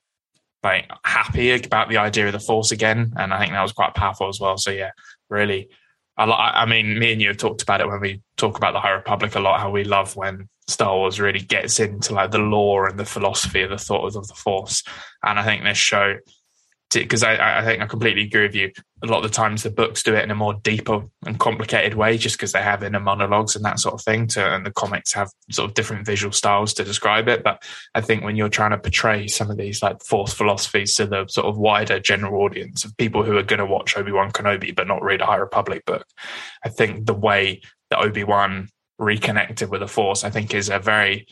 like 0.62 0.90
happy 1.04 1.52
about 1.52 1.88
the 1.88 1.98
idea 1.98 2.26
of 2.26 2.32
the 2.32 2.40
force 2.40 2.70
again. 2.70 3.12
And 3.16 3.32
i 3.32 3.38
think 3.38 3.52
that 3.52 3.62
was 3.62 3.72
quite 3.72 3.94
powerful 3.94 4.28
as 4.28 4.40
well. 4.40 4.56
So 4.58 4.70
yeah 4.70 4.90
really 5.30 5.68
I, 6.16 6.24
I 6.24 6.66
mean 6.66 6.98
me 6.98 7.12
and 7.12 7.22
you 7.22 7.28
have 7.28 7.38
talked 7.38 7.62
about 7.62 7.80
it 7.80 7.88
when 7.88 8.00
we 8.00 8.20
talk 8.36 8.56
about 8.56 8.72
the 8.72 8.80
high 8.80 8.90
republic 8.90 9.34
a 9.34 9.40
lot 9.40 9.60
how 9.60 9.70
we 9.70 9.84
love 9.84 10.14
when 10.14 10.48
star 10.68 10.96
wars 10.96 11.18
really 11.18 11.40
gets 11.40 11.80
into 11.80 12.14
like 12.14 12.30
the 12.30 12.38
lore 12.38 12.86
and 12.86 12.98
the 12.98 13.04
philosophy 13.04 13.62
of 13.62 13.70
the 13.70 13.78
thought 13.78 14.14
of 14.14 14.28
the 14.28 14.34
force. 14.34 14.82
And 15.24 15.38
i 15.38 15.44
think 15.44 15.64
this 15.64 15.78
show 15.78 16.16
because 16.94 17.22
I, 17.22 17.60
I 17.60 17.64
think 17.64 17.82
I 17.82 17.86
completely 17.86 18.22
agree 18.22 18.42
with 18.42 18.54
you. 18.54 18.72
A 19.02 19.06
lot 19.06 19.24
of 19.24 19.30
the 19.30 19.34
times 19.34 19.62
the 19.62 19.70
books 19.70 20.02
do 20.02 20.14
it 20.14 20.22
in 20.22 20.30
a 20.30 20.34
more 20.34 20.54
deeper 20.54 21.02
and 21.26 21.38
complicated 21.38 21.94
way, 21.94 22.16
just 22.18 22.36
because 22.36 22.52
they 22.52 22.62
have 22.62 22.82
inner 22.82 23.00
monologues 23.00 23.56
and 23.56 23.64
that 23.64 23.80
sort 23.80 23.94
of 23.94 24.02
thing. 24.02 24.26
To 24.28 24.54
and 24.54 24.64
the 24.64 24.70
comics 24.70 25.12
have 25.12 25.30
sort 25.50 25.70
of 25.70 25.74
different 25.74 26.06
visual 26.06 26.32
styles 26.32 26.74
to 26.74 26.84
describe 26.84 27.28
it. 27.28 27.42
But 27.42 27.62
I 27.94 28.00
think 28.00 28.22
when 28.22 28.36
you're 28.36 28.48
trying 28.48 28.70
to 28.70 28.78
portray 28.78 29.26
some 29.26 29.50
of 29.50 29.56
these 29.56 29.82
like 29.82 30.02
Force 30.02 30.32
philosophies 30.32 30.94
to 30.96 31.06
the 31.06 31.26
sort 31.28 31.46
of 31.46 31.58
wider 31.58 31.98
general 31.98 32.42
audience 32.42 32.84
of 32.84 32.96
people 32.96 33.22
who 33.22 33.36
are 33.36 33.42
going 33.42 33.58
to 33.58 33.66
watch 33.66 33.96
Obi 33.96 34.12
Wan 34.12 34.30
Kenobi 34.30 34.74
but 34.74 34.86
not 34.86 35.02
read 35.02 35.20
a 35.20 35.26
High 35.26 35.36
Republic 35.36 35.84
book, 35.86 36.06
I 36.64 36.68
think 36.68 37.06
the 37.06 37.14
way 37.14 37.62
that 37.90 38.00
Obi 38.00 38.24
Wan 38.24 38.68
reconnected 38.98 39.70
with 39.70 39.80
the 39.80 39.88
Force, 39.88 40.24
I 40.24 40.30
think, 40.30 40.54
is 40.54 40.70
a 40.70 40.78
very 40.78 41.26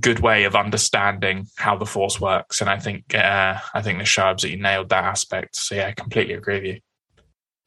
good 0.00 0.20
way 0.20 0.44
of 0.44 0.56
understanding 0.56 1.46
how 1.56 1.76
the 1.76 1.86
force 1.86 2.20
works. 2.20 2.60
And 2.60 2.70
I 2.70 2.78
think 2.78 3.14
uh, 3.14 3.58
I 3.74 3.82
think 3.82 3.98
the 3.98 4.04
show 4.04 4.22
absolutely 4.22 4.62
nailed 4.62 4.88
that 4.88 5.04
aspect. 5.04 5.56
So 5.56 5.74
yeah, 5.74 5.88
I 5.88 5.92
completely 5.92 6.34
agree 6.34 6.54
with 6.54 6.64
you. 6.64 6.80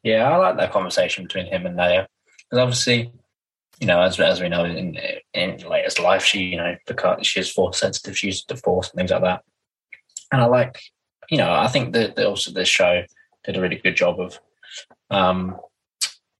Yeah, 0.03 0.29
I 0.29 0.35
like 0.37 0.57
that 0.57 0.71
conversation 0.71 1.23
between 1.23 1.47
him 1.47 1.65
and 1.65 1.77
Leia 1.77 2.07
because 2.49 2.61
obviously, 2.61 3.11
you 3.79 3.87
know, 3.87 4.01
as 4.01 4.19
as 4.19 4.41
we 4.41 4.49
know 4.49 4.65
in 4.65 4.97
in 5.33 5.57
Leia's 5.57 5.99
life, 5.99 6.23
she 6.23 6.43
you 6.43 6.57
know 6.57 6.75
because 6.87 7.25
she's 7.25 7.51
force 7.51 7.79
sensitive, 7.79 8.17
she 8.17 8.27
uses 8.27 8.45
the 8.47 8.55
force 8.57 8.89
and 8.89 8.97
things 8.97 9.11
like 9.11 9.23
that. 9.23 9.43
And 10.31 10.41
I 10.41 10.45
like, 10.45 10.79
you 11.29 11.37
know, 11.37 11.53
I 11.53 11.67
think 11.67 11.93
that, 11.93 12.19
also 12.19 12.51
this 12.51 12.67
show 12.67 13.03
did 13.43 13.57
a 13.57 13.61
really 13.61 13.75
good 13.77 13.95
job 13.95 14.19
of, 14.19 14.39
um, 15.11 15.57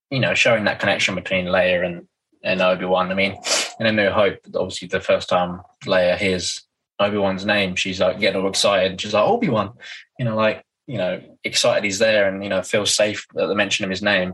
you 0.10 0.20
know, 0.20 0.34
showing 0.34 0.64
that 0.64 0.80
connection 0.80 1.16
between 1.16 1.46
Leia 1.46 1.86
and 1.86 2.08
and 2.44 2.62
Obi 2.62 2.86
Wan. 2.86 3.12
I 3.12 3.16
mean, 3.16 3.38
in 3.80 3.86
A 3.86 3.92
New 3.92 4.10
Hope, 4.10 4.40
obviously 4.56 4.88
the 4.88 5.02
first 5.02 5.30
time 5.30 5.62
Leia 5.86 6.18
hears 6.18 6.64
Obi 7.00 7.18
Wan's 7.18 7.46
name, 7.46 7.76
she's 7.76 8.00
like 8.00 8.20
getting 8.20 8.42
all 8.42 8.48
excited. 8.48 9.00
She's 9.00 9.14
like 9.14 9.28
Obi 9.28 9.50
Wan, 9.50 9.74
you 10.18 10.26
know, 10.26 10.36
like 10.36 10.64
you 10.88 10.98
know, 10.98 11.22
excited 11.44 11.84
he's 11.84 12.00
there 12.00 12.28
and 12.28 12.44
you 12.44 12.50
know 12.50 12.62
feels 12.62 12.94
safe 12.94 13.26
at 13.38 13.48
the 13.48 13.56
mention 13.56 13.84
of 13.84 13.92
his 13.92 14.02
name. 14.02 14.34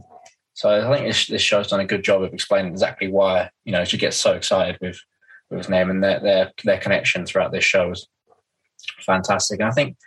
So 0.53 0.69
I 0.69 0.95
think 0.95 1.07
this, 1.07 1.27
this 1.27 1.41
show's 1.41 1.69
done 1.69 1.79
a 1.79 1.85
good 1.85 2.03
job 2.03 2.23
of 2.23 2.33
explaining 2.33 2.71
exactly 2.71 3.07
why 3.07 3.49
you 3.63 3.71
know 3.71 3.85
she 3.85 3.97
gets 3.97 4.17
so 4.17 4.33
excited 4.33 4.77
with 4.81 4.99
with 5.49 5.59
his 5.59 5.69
name 5.69 5.89
and 5.89 6.03
their 6.03 6.19
their 6.19 6.51
their 6.63 6.77
connection 6.77 7.25
throughout 7.25 7.51
this 7.51 7.63
show 7.63 7.89
was 7.89 8.07
fantastic. 8.99 9.59
And 9.59 9.69
I 9.69 9.73
think, 9.73 9.97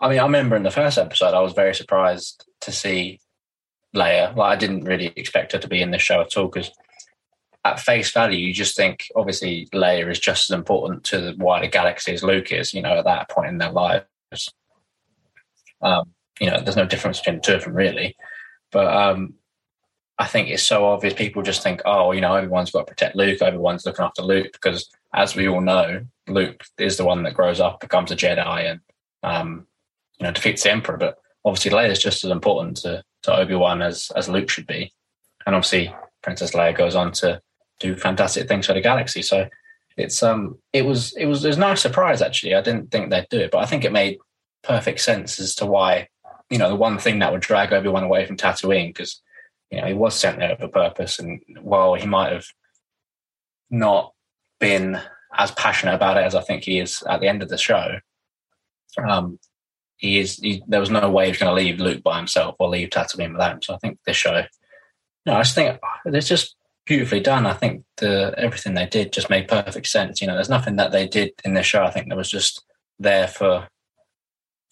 I 0.00 0.08
mean, 0.08 0.18
I 0.18 0.24
remember 0.24 0.56
in 0.56 0.62
the 0.62 0.70
first 0.70 0.98
episode, 0.98 1.34
I 1.34 1.40
was 1.40 1.52
very 1.52 1.74
surprised 1.74 2.44
to 2.62 2.72
see 2.72 3.20
Leia. 3.94 4.36
Like 4.36 4.52
I 4.52 4.56
didn't 4.56 4.84
really 4.84 5.12
expect 5.16 5.52
her 5.52 5.58
to 5.58 5.68
be 5.68 5.82
in 5.82 5.90
this 5.90 6.02
show 6.02 6.20
at 6.20 6.36
all 6.36 6.46
because 6.46 6.70
at 7.72 7.80
face 7.80 8.10
value, 8.12 8.38
you 8.38 8.52
just 8.52 8.76
think 8.76 9.08
obviously 9.16 9.68
Leia 9.74 10.10
is 10.10 10.20
just 10.20 10.50
as 10.50 10.54
important 10.54 11.04
to 11.04 11.20
the 11.20 11.36
wider 11.36 11.66
galaxy 11.66 12.12
as 12.12 12.22
Luke 12.22 12.52
is, 12.52 12.72
you 12.72 12.82
know, 12.82 12.98
at 12.98 13.04
that 13.04 13.28
point 13.28 13.48
in 13.48 13.58
their 13.58 13.72
lives. 13.72 14.06
Um, 15.82 16.12
you 16.40 16.50
know, 16.50 16.60
there's 16.60 16.76
no 16.76 16.86
difference 16.86 17.18
between 17.18 17.36
the 17.36 17.42
two 17.42 17.54
of 17.54 17.64
them 17.64 17.74
really. 17.74 18.16
But 18.72 18.94
um, 18.94 19.34
I 20.18 20.26
think 20.26 20.48
it's 20.48 20.62
so 20.62 20.86
obvious 20.86 21.14
people 21.14 21.42
just 21.42 21.62
think, 21.62 21.82
oh, 21.84 22.12
you 22.12 22.20
know, 22.20 22.34
everyone's 22.34 22.70
got 22.70 22.80
to 22.80 22.92
protect 22.92 23.16
Luke, 23.16 23.42
everyone's 23.42 23.84
looking 23.84 24.04
after 24.04 24.22
Luke, 24.22 24.52
because 24.52 24.90
as 25.14 25.36
we 25.36 25.48
all 25.48 25.60
know, 25.60 26.02
Luke 26.28 26.64
is 26.78 26.96
the 26.96 27.04
one 27.04 27.22
that 27.22 27.34
grows 27.34 27.60
up, 27.60 27.80
becomes 27.80 28.10
a 28.10 28.16
Jedi, 28.16 28.70
and 28.70 28.80
um, 29.22 29.66
you 30.18 30.24
know, 30.24 30.32
defeats 30.32 30.62
the 30.62 30.72
Emperor. 30.72 30.96
But 30.96 31.18
obviously, 31.44 31.70
Leia 31.70 31.90
is 31.90 32.02
just 32.02 32.24
as 32.24 32.30
important 32.30 32.78
to, 32.78 33.02
to 33.22 33.36
Obi 33.36 33.54
Wan 33.54 33.82
as 33.82 34.10
as 34.16 34.28
Luke 34.28 34.50
should 34.50 34.66
be, 34.66 34.92
and 35.46 35.54
obviously, 35.54 35.94
Princess 36.22 36.52
Leia 36.52 36.76
goes 36.76 36.94
on 36.94 37.12
to 37.12 37.40
do 37.80 37.96
fantastic 37.96 38.48
things 38.48 38.66
for 38.66 38.72
the 38.72 38.80
galaxy. 38.80 39.22
So 39.22 39.48
it's 39.96 40.22
um 40.22 40.58
it 40.72 40.84
was 40.84 41.14
it 41.16 41.26
was 41.26 41.44
it 41.44 41.48
was 41.48 41.56
a 41.56 41.60
nice 41.60 41.80
surprise 41.80 42.22
actually. 42.22 42.54
I 42.54 42.60
didn't 42.60 42.90
think 42.90 43.10
they'd 43.10 43.26
do 43.30 43.40
it, 43.40 43.50
but 43.50 43.58
I 43.58 43.66
think 43.66 43.84
it 43.84 43.92
made 43.92 44.18
perfect 44.62 45.00
sense 45.00 45.38
as 45.38 45.54
to 45.56 45.66
why 45.66 46.08
you 46.50 46.58
know 46.58 46.68
the 46.68 46.76
one 46.76 46.98
thing 46.98 47.18
that 47.20 47.32
would 47.32 47.40
drag 47.40 47.72
everyone 47.72 48.04
away 48.04 48.26
from 48.26 48.36
Tatooine 48.36 48.88
because 48.88 49.20
you 49.70 49.80
know 49.80 49.86
he 49.86 49.94
was 49.94 50.14
sent 50.14 50.38
there 50.38 50.56
for 50.56 50.68
purpose, 50.68 51.18
and 51.18 51.40
while 51.60 51.94
he 51.94 52.06
might 52.06 52.32
have 52.32 52.46
not 53.70 54.12
been 54.60 55.00
as 55.36 55.50
passionate 55.52 55.94
about 55.94 56.16
it 56.16 56.24
as 56.24 56.34
I 56.34 56.42
think 56.42 56.64
he 56.64 56.78
is 56.78 57.02
at 57.08 57.20
the 57.20 57.28
end 57.28 57.42
of 57.42 57.48
the 57.48 57.58
show, 57.58 57.98
um, 59.08 59.38
he 59.96 60.18
is. 60.18 60.36
He, 60.36 60.62
there 60.66 60.80
was 60.80 60.90
no 60.90 61.10
way 61.10 61.28
he's 61.28 61.38
going 61.38 61.54
to 61.54 61.62
leave 61.62 61.80
Luke 61.80 62.02
by 62.02 62.18
himself 62.18 62.56
or 62.58 62.68
leave 62.68 62.90
Tatooine 62.90 63.32
without 63.32 63.52
him. 63.52 63.62
So 63.62 63.74
I 63.74 63.78
think 63.78 63.98
this 64.04 64.16
show, 64.16 64.44
no, 65.24 65.34
I 65.34 65.40
just 65.40 65.54
think 65.54 65.78
there's 66.04 66.28
just 66.28 66.55
beautifully 66.86 67.20
done. 67.20 67.46
I 67.46 67.52
think 67.52 67.84
the 67.98 68.32
everything 68.38 68.74
they 68.74 68.86
did 68.86 69.12
just 69.12 69.28
made 69.28 69.48
perfect 69.48 69.88
sense. 69.88 70.20
You 70.20 70.26
know, 70.26 70.34
there's 70.34 70.48
nothing 70.48 70.76
that 70.76 70.92
they 70.92 71.06
did 71.06 71.32
in 71.44 71.54
this 71.54 71.66
show. 71.66 71.84
I 71.84 71.90
think 71.90 72.08
that 72.08 72.16
was 72.16 72.30
just 72.30 72.64
there 72.98 73.28
for 73.28 73.68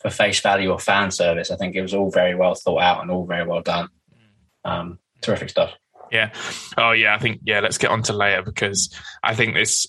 for 0.01 0.11
face 0.11 0.41
value 0.41 0.71
or 0.71 0.79
fan 0.79 1.11
service. 1.11 1.51
I 1.51 1.57
think 1.57 1.75
it 1.75 1.83
was 1.83 1.95
all 1.95 2.11
very 2.11 2.35
well 2.35 2.55
thought 2.55 2.83
out 2.83 3.03
and 3.03 3.11
all 3.11 3.27
very 3.27 3.47
well 3.47 3.63
done. 3.63 3.89
Um, 4.65 4.99
terrific 5.21 5.51
stuff. 5.51 5.73
Yeah. 6.11 6.31
Oh 6.79 6.93
yeah. 6.93 7.15
I 7.15 7.19
think 7.19 7.41
yeah. 7.45 7.61
Let's 7.61 7.79
get 7.79 7.91
on 7.91 8.03
to 8.05 8.13
Leia 8.13 8.45
because 8.45 8.95
I 9.23 9.35
think 9.35 9.55
this. 9.55 9.87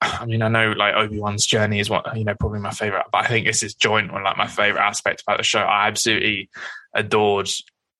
I 0.00 0.24
mean, 0.26 0.42
I 0.42 0.48
know 0.48 0.72
like 0.72 0.94
Obi 0.94 1.20
Wan's 1.20 1.46
journey 1.46 1.78
is 1.78 1.88
what 1.88 2.16
you 2.16 2.24
know 2.24 2.34
probably 2.34 2.60
my 2.60 2.72
favorite, 2.72 3.04
but 3.12 3.24
I 3.24 3.28
think 3.28 3.46
this 3.46 3.62
is 3.62 3.74
joint 3.74 4.12
one 4.12 4.24
like 4.24 4.36
my 4.36 4.48
favorite 4.48 4.82
aspect 4.82 5.22
about 5.22 5.38
the 5.38 5.44
show. 5.44 5.60
I 5.60 5.86
absolutely 5.86 6.50
adored 6.94 7.48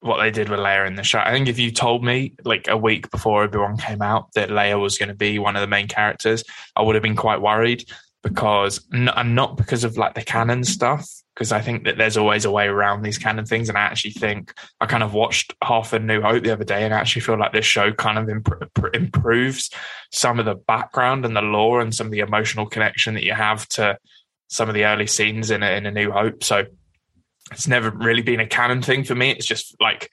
what 0.02 0.20
they 0.20 0.30
did 0.30 0.48
with 0.48 0.60
Leia 0.60 0.86
in 0.86 0.96
the 0.96 1.02
show. 1.02 1.20
I 1.20 1.30
think 1.30 1.48
if 1.48 1.58
you 1.58 1.70
told 1.70 2.04
me 2.04 2.34
like 2.44 2.68
a 2.68 2.76
week 2.76 3.10
before 3.10 3.48
Wan 3.48 3.76
came 3.76 4.02
out 4.02 4.32
that 4.34 4.50
Leia 4.50 4.80
was 4.80 4.98
going 4.98 5.08
to 5.08 5.14
be 5.14 5.38
one 5.38 5.56
of 5.56 5.60
the 5.60 5.68
main 5.68 5.88
characters, 5.88 6.44
I 6.76 6.82
would 6.82 6.96
have 6.96 7.02
been 7.02 7.16
quite 7.16 7.40
worried 7.40 7.84
because, 8.22 8.86
and 8.90 9.34
not 9.34 9.56
because 9.56 9.84
of 9.84 9.96
like 9.96 10.14
the 10.14 10.22
canon 10.22 10.64
stuff, 10.64 11.08
because 11.34 11.52
I 11.52 11.60
think 11.60 11.84
that 11.84 11.98
there's 11.98 12.16
always 12.16 12.44
a 12.44 12.50
way 12.50 12.66
around 12.66 13.02
these 13.02 13.18
canon 13.18 13.46
things. 13.46 13.68
And 13.68 13.78
I 13.78 13.82
actually 13.82 14.12
think 14.12 14.52
I 14.80 14.86
kind 14.86 15.02
of 15.02 15.14
watched 15.14 15.54
half 15.62 15.92
a 15.92 15.98
New 15.98 16.20
Hope 16.20 16.42
the 16.42 16.52
other 16.52 16.64
day, 16.64 16.84
and 16.84 16.92
I 16.92 16.98
actually 16.98 17.22
feel 17.22 17.38
like 17.38 17.52
this 17.52 17.64
show 17.64 17.92
kind 17.92 18.18
of 18.18 18.28
imp- 18.28 18.94
improves 18.94 19.70
some 20.10 20.38
of 20.38 20.44
the 20.44 20.54
background 20.54 21.24
and 21.24 21.36
the 21.36 21.42
lore 21.42 21.80
and 21.80 21.94
some 21.94 22.06
of 22.06 22.12
the 22.12 22.20
emotional 22.20 22.66
connection 22.66 23.14
that 23.14 23.24
you 23.24 23.34
have 23.34 23.68
to 23.70 23.98
some 24.48 24.68
of 24.68 24.74
the 24.74 24.84
early 24.84 25.06
scenes 25.06 25.50
in 25.50 25.62
a, 25.62 25.70
in 25.70 25.86
a 25.86 25.90
New 25.90 26.10
Hope. 26.10 26.44
So 26.44 26.66
it's 27.52 27.68
never 27.68 27.90
really 27.90 28.22
been 28.22 28.40
a 28.40 28.46
canon 28.46 28.82
thing 28.82 29.04
for 29.04 29.14
me. 29.14 29.30
It's 29.30 29.46
just 29.46 29.76
like 29.80 30.10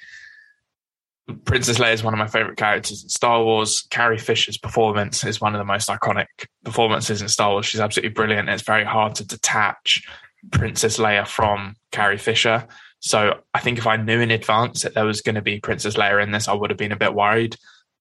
Princess 1.45 1.77
Leia 1.77 1.93
is 1.93 2.03
one 2.03 2.13
of 2.13 2.17
my 2.17 2.27
favorite 2.27 2.57
characters 2.57 3.03
in 3.03 3.09
Star 3.09 3.43
Wars. 3.43 3.85
Carrie 3.89 4.17
Fisher's 4.17 4.57
performance 4.57 5.23
is 5.23 5.41
one 5.41 5.53
of 5.53 5.59
the 5.59 5.65
most 5.65 5.89
iconic 5.89 6.27
performances 6.63 7.21
in 7.21 7.27
Star 7.27 7.51
Wars. 7.51 7.65
She's 7.65 7.79
absolutely 7.79 8.13
brilliant. 8.13 8.49
It's 8.49 8.63
very 8.63 8.83
hard 8.83 9.15
to 9.15 9.25
detach 9.25 10.03
Princess 10.51 10.97
Leia 10.97 11.27
from 11.27 11.75
Carrie 11.91 12.17
Fisher. 12.17 12.67
So 12.99 13.39
I 13.53 13.59
think 13.59 13.77
if 13.77 13.87
I 13.87 13.97
knew 13.97 14.19
in 14.19 14.31
advance 14.31 14.81
that 14.81 14.93
there 14.93 15.05
was 15.05 15.21
going 15.21 15.35
to 15.35 15.41
be 15.41 15.59
Princess 15.59 15.95
Leia 15.95 16.21
in 16.21 16.31
this, 16.31 16.47
I 16.47 16.53
would 16.53 16.69
have 16.69 16.77
been 16.79 16.91
a 16.91 16.97
bit 16.97 17.13
worried. 17.13 17.55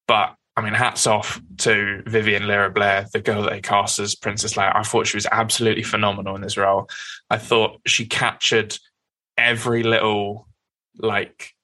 But 0.07 0.35
I 0.57 0.61
mean, 0.61 0.75
hats 0.75 1.07
off 1.07 1.41
to 1.59 2.03
Vivian 2.07 2.49
Lyra 2.49 2.71
Blair, 2.71 3.07
the 3.13 3.21
girl 3.21 3.43
that 3.43 3.51
they 3.51 3.61
cast 3.61 4.01
as 4.01 4.17
Princess 4.17 4.55
Leia. 4.55 4.75
I 4.75 4.83
thought 4.83 5.07
she 5.07 5.17
was 5.17 5.27
absolutely 5.31 5.85
phenomenal 5.85 6.35
in 6.35 6.43
this 6.43 6.57
role. 6.57 6.89
I 7.31 7.39
thought 7.39 7.81
she 7.87 8.07
captured 8.07 8.77
every 9.39 9.83
little 9.83 10.49
like 10.99 11.55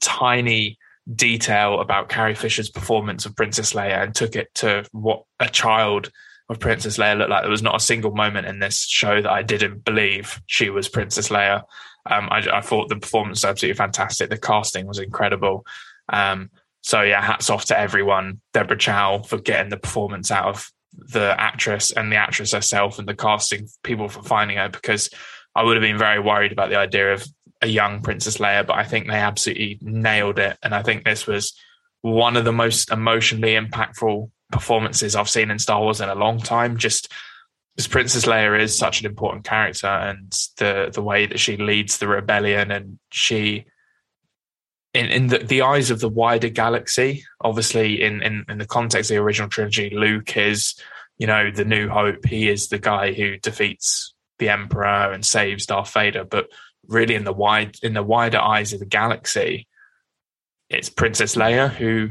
tiny 0.00 0.78
detail 1.14 1.80
about 1.80 2.08
Carrie 2.08 2.34
Fisher's 2.34 2.70
performance 2.70 3.26
of 3.26 3.36
Princess 3.36 3.72
Leia 3.72 4.02
and 4.02 4.14
took 4.14 4.36
it 4.36 4.52
to 4.56 4.84
what 4.92 5.24
a 5.38 5.48
child 5.48 6.10
of 6.48 6.58
Princess 6.58 6.98
Leia 6.98 7.16
looked 7.16 7.30
like. 7.30 7.42
There 7.42 7.50
was 7.50 7.62
not 7.62 7.76
a 7.76 7.80
single 7.80 8.12
moment 8.12 8.46
in 8.46 8.58
this 8.58 8.84
show 8.84 9.20
that 9.20 9.30
I 9.30 9.42
didn't 9.42 9.84
believe 9.84 10.40
she 10.46 10.70
was 10.70 10.88
Princess 10.88 11.28
Leia. 11.28 11.62
Um, 12.06 12.28
I, 12.30 12.46
I, 12.52 12.60
thought 12.60 12.88
the 12.88 12.96
performance 12.96 13.38
was 13.38 13.50
absolutely 13.50 13.76
fantastic. 13.76 14.30
The 14.30 14.38
casting 14.38 14.86
was 14.86 14.98
incredible. 14.98 15.66
Um, 16.08 16.50
so 16.82 17.02
yeah, 17.02 17.20
hats 17.20 17.50
off 17.50 17.66
to 17.66 17.78
everyone. 17.78 18.40
Deborah 18.54 18.78
Chow 18.78 19.18
for 19.18 19.38
getting 19.38 19.70
the 19.70 19.76
performance 19.76 20.30
out 20.30 20.46
of 20.46 20.70
the 20.92 21.34
actress 21.38 21.90
and 21.92 22.10
the 22.10 22.16
actress 22.16 22.52
herself 22.52 22.98
and 22.98 23.06
the 23.06 23.14
casting 23.14 23.68
people 23.82 24.08
for 24.08 24.22
finding 24.22 24.56
her 24.56 24.68
because 24.68 25.10
I 25.60 25.62
would 25.62 25.76
have 25.76 25.82
been 25.82 25.98
very 25.98 26.18
worried 26.18 26.52
about 26.52 26.70
the 26.70 26.78
idea 26.78 27.12
of 27.12 27.26
a 27.60 27.66
young 27.66 28.00
Princess 28.00 28.38
Leia, 28.38 28.66
but 28.66 28.78
I 28.78 28.84
think 28.84 29.06
they 29.06 29.12
absolutely 29.12 29.78
nailed 29.82 30.38
it. 30.38 30.56
And 30.62 30.74
I 30.74 30.82
think 30.82 31.04
this 31.04 31.26
was 31.26 31.52
one 32.00 32.38
of 32.38 32.46
the 32.46 32.52
most 32.52 32.90
emotionally 32.90 33.52
impactful 33.52 34.30
performances 34.50 35.14
I've 35.14 35.28
seen 35.28 35.50
in 35.50 35.58
Star 35.58 35.82
Wars 35.82 36.00
in 36.00 36.08
a 36.08 36.14
long 36.14 36.38
time. 36.38 36.78
Just 36.78 37.12
because 37.76 37.88
Princess 37.88 38.24
Leia 38.24 38.58
is 38.58 38.74
such 38.74 39.00
an 39.00 39.06
important 39.06 39.44
character 39.44 39.86
and 39.86 40.32
the 40.56 40.90
the 40.94 41.02
way 41.02 41.26
that 41.26 41.38
she 41.38 41.58
leads 41.58 41.98
the 41.98 42.08
rebellion 42.08 42.70
and 42.70 42.98
she 43.10 43.66
in, 44.94 45.06
in 45.08 45.26
the, 45.26 45.40
the 45.40 45.60
eyes 45.60 45.90
of 45.90 46.00
the 46.00 46.08
wider 46.08 46.48
galaxy, 46.48 47.24
obviously 47.42 48.00
in, 48.00 48.22
in, 48.22 48.46
in 48.48 48.56
the 48.56 48.66
context 48.66 49.10
of 49.10 49.14
the 49.14 49.22
original 49.22 49.50
trilogy, 49.50 49.90
Luke 49.90 50.38
is, 50.38 50.74
you 51.18 51.26
know, 51.26 51.50
the 51.50 51.66
new 51.66 51.90
hope. 51.90 52.24
He 52.24 52.48
is 52.48 52.68
the 52.68 52.78
guy 52.78 53.12
who 53.12 53.36
defeats 53.36 54.14
the 54.40 54.48
Emperor 54.48 55.12
and 55.12 55.24
saves 55.24 55.66
Darth 55.66 55.92
Vader, 55.92 56.24
but 56.24 56.48
really 56.88 57.14
in 57.14 57.24
the 57.24 57.32
wide 57.32 57.76
in 57.82 57.94
the 57.94 58.02
wider 58.02 58.38
eyes 58.38 58.72
of 58.72 58.80
the 58.80 58.86
galaxy, 58.86 59.68
it's 60.68 60.88
Princess 60.88 61.36
Leia 61.36 61.70
who 61.70 62.10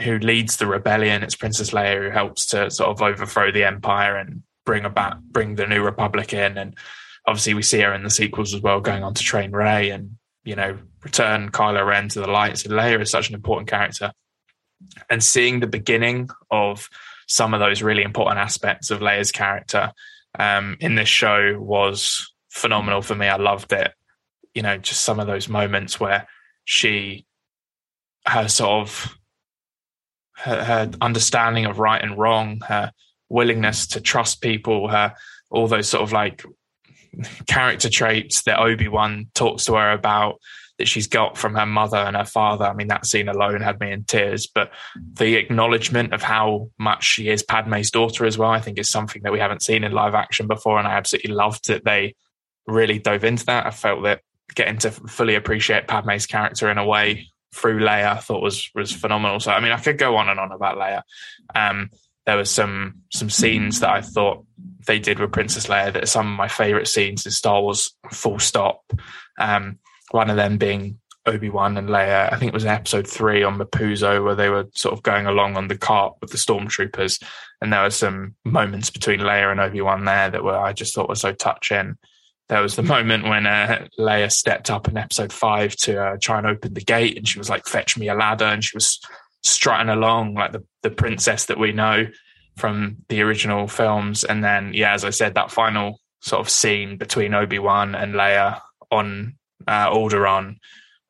who 0.00 0.18
leads 0.18 0.56
the 0.56 0.66
rebellion. 0.66 1.22
It's 1.22 1.36
Princess 1.36 1.70
Leia 1.70 2.02
who 2.02 2.10
helps 2.10 2.46
to 2.46 2.70
sort 2.70 2.90
of 2.90 3.00
overthrow 3.00 3.52
the 3.52 3.64
Empire 3.64 4.16
and 4.16 4.42
bring 4.64 4.84
about 4.84 5.22
bring 5.22 5.54
the 5.54 5.66
New 5.66 5.82
Republic 5.82 6.32
in. 6.34 6.58
And 6.58 6.76
obviously 7.26 7.54
we 7.54 7.62
see 7.62 7.80
her 7.80 7.94
in 7.94 8.02
the 8.02 8.10
sequels 8.10 8.52
as 8.54 8.60
well, 8.60 8.80
going 8.80 9.04
on 9.04 9.14
to 9.14 9.22
train 9.22 9.52
Rey 9.52 9.90
and 9.90 10.16
you 10.44 10.56
know 10.56 10.78
return 11.02 11.50
Kylo 11.50 11.86
Ren 11.86 12.08
to 12.10 12.20
the 12.20 12.26
light. 12.26 12.58
So 12.58 12.70
Leia 12.70 13.00
is 13.00 13.10
such 13.10 13.28
an 13.28 13.34
important 13.34 13.68
character, 13.68 14.12
and 15.08 15.22
seeing 15.22 15.60
the 15.60 15.66
beginning 15.66 16.30
of 16.50 16.88
some 17.28 17.54
of 17.54 17.60
those 17.60 17.82
really 17.82 18.02
important 18.02 18.38
aspects 18.38 18.90
of 18.90 19.00
Leia's 19.00 19.32
character 19.32 19.92
um, 20.38 20.76
in 20.80 20.94
this 20.94 21.08
show 21.08 21.58
was 21.58 22.32
phenomenal 22.50 23.02
for 23.02 23.14
me. 23.14 23.26
I 23.26 23.36
loved 23.36 23.72
it. 23.72 23.92
You 24.54 24.62
know, 24.62 24.78
just 24.78 25.02
some 25.02 25.20
of 25.20 25.26
those 25.26 25.48
moments 25.48 26.00
where 26.00 26.26
she, 26.64 27.26
her 28.26 28.48
sort 28.48 28.88
of, 28.88 29.18
her, 30.36 30.64
her 30.64 30.90
understanding 31.00 31.66
of 31.66 31.78
right 31.78 32.02
and 32.02 32.16
wrong, 32.16 32.60
her 32.66 32.92
willingness 33.28 33.86
to 33.88 34.00
trust 34.00 34.40
people, 34.40 34.88
her 34.88 35.14
all 35.50 35.68
those 35.68 35.88
sort 35.88 36.02
of 36.02 36.12
like 36.12 36.44
character 37.46 37.88
traits 37.88 38.42
that 38.42 38.58
Obi 38.58 38.88
Wan 38.88 39.28
talks 39.34 39.64
to 39.66 39.74
her 39.74 39.92
about 39.92 40.40
that 40.78 40.88
she's 40.88 41.06
got 41.06 41.38
from 41.38 41.54
her 41.54 41.66
mother 41.66 41.96
and 41.96 42.16
her 42.16 42.24
father. 42.24 42.66
I 42.66 42.74
mean, 42.74 42.88
that 42.88 43.06
scene 43.06 43.28
alone 43.28 43.60
had 43.60 43.80
me 43.80 43.92
in 43.92 44.04
tears. 44.04 44.46
But 44.46 44.72
the 45.14 45.36
acknowledgement 45.36 46.12
of 46.12 46.22
how 46.22 46.70
much 46.78 47.04
she 47.04 47.28
is 47.28 47.42
Padme's 47.42 47.90
daughter 47.90 48.26
as 48.26 48.36
well, 48.36 48.50
I 48.50 48.60
think 48.60 48.78
is 48.78 48.90
something 48.90 49.22
that 49.22 49.32
we 49.32 49.38
haven't 49.38 49.62
seen 49.62 49.84
in 49.84 49.92
live 49.92 50.14
action 50.14 50.46
before. 50.46 50.78
And 50.78 50.86
I 50.86 50.92
absolutely 50.92 51.32
loved 51.32 51.68
that 51.68 51.84
they 51.84 52.14
really 52.66 52.98
dove 52.98 53.24
into 53.24 53.46
that. 53.46 53.66
I 53.66 53.70
felt 53.70 54.02
that 54.02 54.20
getting 54.54 54.78
to 54.78 54.90
fully 54.90 55.34
appreciate 55.34 55.88
Padme's 55.88 56.26
character 56.26 56.70
in 56.70 56.78
a 56.78 56.86
way 56.86 57.28
through 57.54 57.80
Leia, 57.80 58.12
I 58.12 58.16
thought 58.16 58.42
was 58.42 58.70
was 58.74 58.92
phenomenal. 58.92 59.40
So 59.40 59.52
I 59.52 59.60
mean, 59.60 59.72
I 59.72 59.80
could 59.80 59.98
go 59.98 60.16
on 60.16 60.28
and 60.28 60.38
on 60.38 60.52
about 60.52 60.76
Leia. 60.76 61.02
Um, 61.54 61.90
there 62.26 62.36
was 62.36 62.50
some 62.50 63.02
some 63.12 63.30
scenes 63.30 63.80
that 63.80 63.90
I 63.90 64.02
thought 64.02 64.44
they 64.86 64.98
did 64.98 65.18
with 65.18 65.32
Princess 65.32 65.66
Leia 65.66 65.92
that 65.92 66.02
are 66.02 66.06
some 66.06 66.30
of 66.30 66.36
my 66.36 66.48
favorite 66.48 66.88
scenes 66.88 67.24
in 67.24 67.32
Star 67.32 67.62
Wars. 67.62 67.94
Full 68.12 68.38
stop. 68.38 68.82
Um, 69.38 69.78
one 70.16 70.30
of 70.30 70.36
them 70.36 70.56
being 70.56 70.98
Obi 71.26 71.50
Wan 71.50 71.76
and 71.76 71.88
Leia. 71.88 72.32
I 72.32 72.38
think 72.38 72.48
it 72.48 72.54
was 72.54 72.64
episode 72.64 73.06
three 73.06 73.42
on 73.42 73.58
Mapuzo 73.58 74.24
where 74.24 74.34
they 74.34 74.48
were 74.48 74.66
sort 74.74 74.94
of 74.94 75.02
going 75.02 75.26
along 75.26 75.56
on 75.56 75.68
the 75.68 75.76
cart 75.76 76.14
with 76.20 76.30
the 76.30 76.38
stormtroopers, 76.38 77.22
and 77.60 77.72
there 77.72 77.82
were 77.82 77.90
some 77.90 78.34
moments 78.44 78.90
between 78.90 79.20
Leia 79.20 79.50
and 79.50 79.60
Obi 79.60 79.80
Wan 79.80 80.04
there 80.04 80.30
that 80.30 80.42
were 80.42 80.56
I 80.56 80.72
just 80.72 80.94
thought 80.94 81.08
were 81.08 81.14
so 81.14 81.32
touching. 81.32 81.96
There 82.48 82.62
was 82.62 82.76
the 82.76 82.82
moment 82.82 83.24
when 83.24 83.46
uh, 83.46 83.88
Leia 83.98 84.30
stepped 84.30 84.70
up 84.70 84.86
in 84.88 84.96
episode 84.96 85.32
five 85.32 85.74
to 85.76 86.00
uh, 86.00 86.16
try 86.20 86.38
and 86.38 86.46
open 86.46 86.74
the 86.74 86.80
gate, 86.80 87.16
and 87.16 87.28
she 87.28 87.38
was 87.38 87.50
like, 87.50 87.66
"Fetch 87.66 87.98
me 87.98 88.08
a 88.08 88.14
ladder," 88.14 88.44
and 88.44 88.64
she 88.64 88.76
was 88.76 89.00
strutting 89.42 89.88
along 89.88 90.34
like 90.34 90.52
the 90.52 90.64
the 90.82 90.90
princess 90.90 91.46
that 91.46 91.58
we 91.58 91.72
know 91.72 92.06
from 92.56 92.96
the 93.08 93.20
original 93.20 93.68
films. 93.68 94.24
And 94.24 94.42
then, 94.42 94.72
yeah, 94.72 94.94
as 94.94 95.04
I 95.04 95.10
said, 95.10 95.34
that 95.34 95.50
final 95.50 96.00
sort 96.20 96.40
of 96.40 96.48
scene 96.48 96.96
between 96.96 97.34
Obi 97.34 97.58
Wan 97.58 97.94
and 97.94 98.14
Leia 98.14 98.60
on 98.90 99.36
uh, 99.66 99.90
Alderaan 99.90 100.56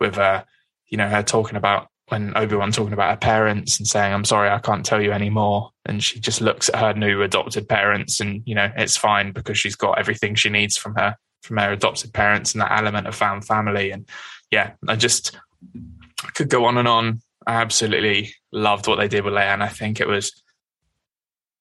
with 0.01 0.19
uh, 0.19 0.45
you 0.89 0.99
know 0.99 1.09
her 1.09 1.23
talking 1.23 1.57
about 1.57 1.89
when 2.09 2.37
Obi 2.37 2.55
Wan 2.55 2.71
talking 2.71 2.93
about 2.93 3.11
her 3.11 3.17
parents 3.17 3.79
and 3.79 3.87
saying, 3.87 4.13
"I'm 4.13 4.25
sorry, 4.25 4.49
I 4.49 4.59
can't 4.59 4.85
tell 4.85 5.03
you 5.03 5.13
anymore," 5.13 5.71
and 5.85 6.03
she 6.03 6.21
just 6.21 6.41
looks 6.41 6.69
at 6.69 6.77
her 6.77 6.95
new 6.95 7.23
adopted 7.23 7.69
parents, 7.69 8.21
and 8.21 8.43
you 8.47 8.55
know 8.55 8.71
it's 8.77 8.97
fine 8.97 9.33
because 9.33 9.59
she's 9.59 9.77
got 9.77 9.99
everything 9.99 10.35
she 10.35 10.49
needs 10.49 10.77
from 10.77 10.95
her 10.97 11.17
from 11.43 11.59
her 11.59 11.73
adopted 11.73 12.13
parents 12.13 12.53
and 12.53 12.61
that 12.61 12.77
element 12.77 13.07
of 13.07 13.15
found 13.15 13.45
family. 13.45 13.91
And 13.93 14.09
yeah, 14.51 14.73
I 14.89 14.97
just 14.97 15.39
could 16.35 16.49
go 16.49 16.65
on 16.65 16.79
and 16.79 16.89
on. 16.89 17.21
I 17.47 17.55
absolutely 17.55 18.35
loved 18.53 18.89
what 18.89 18.97
they 18.97 19.09
did 19.09 19.25
with 19.25 19.35
Leia, 19.35 19.55
and 19.55 19.63
I 19.63 19.69
think 19.69 20.01
it 20.01 20.09
was 20.09 20.43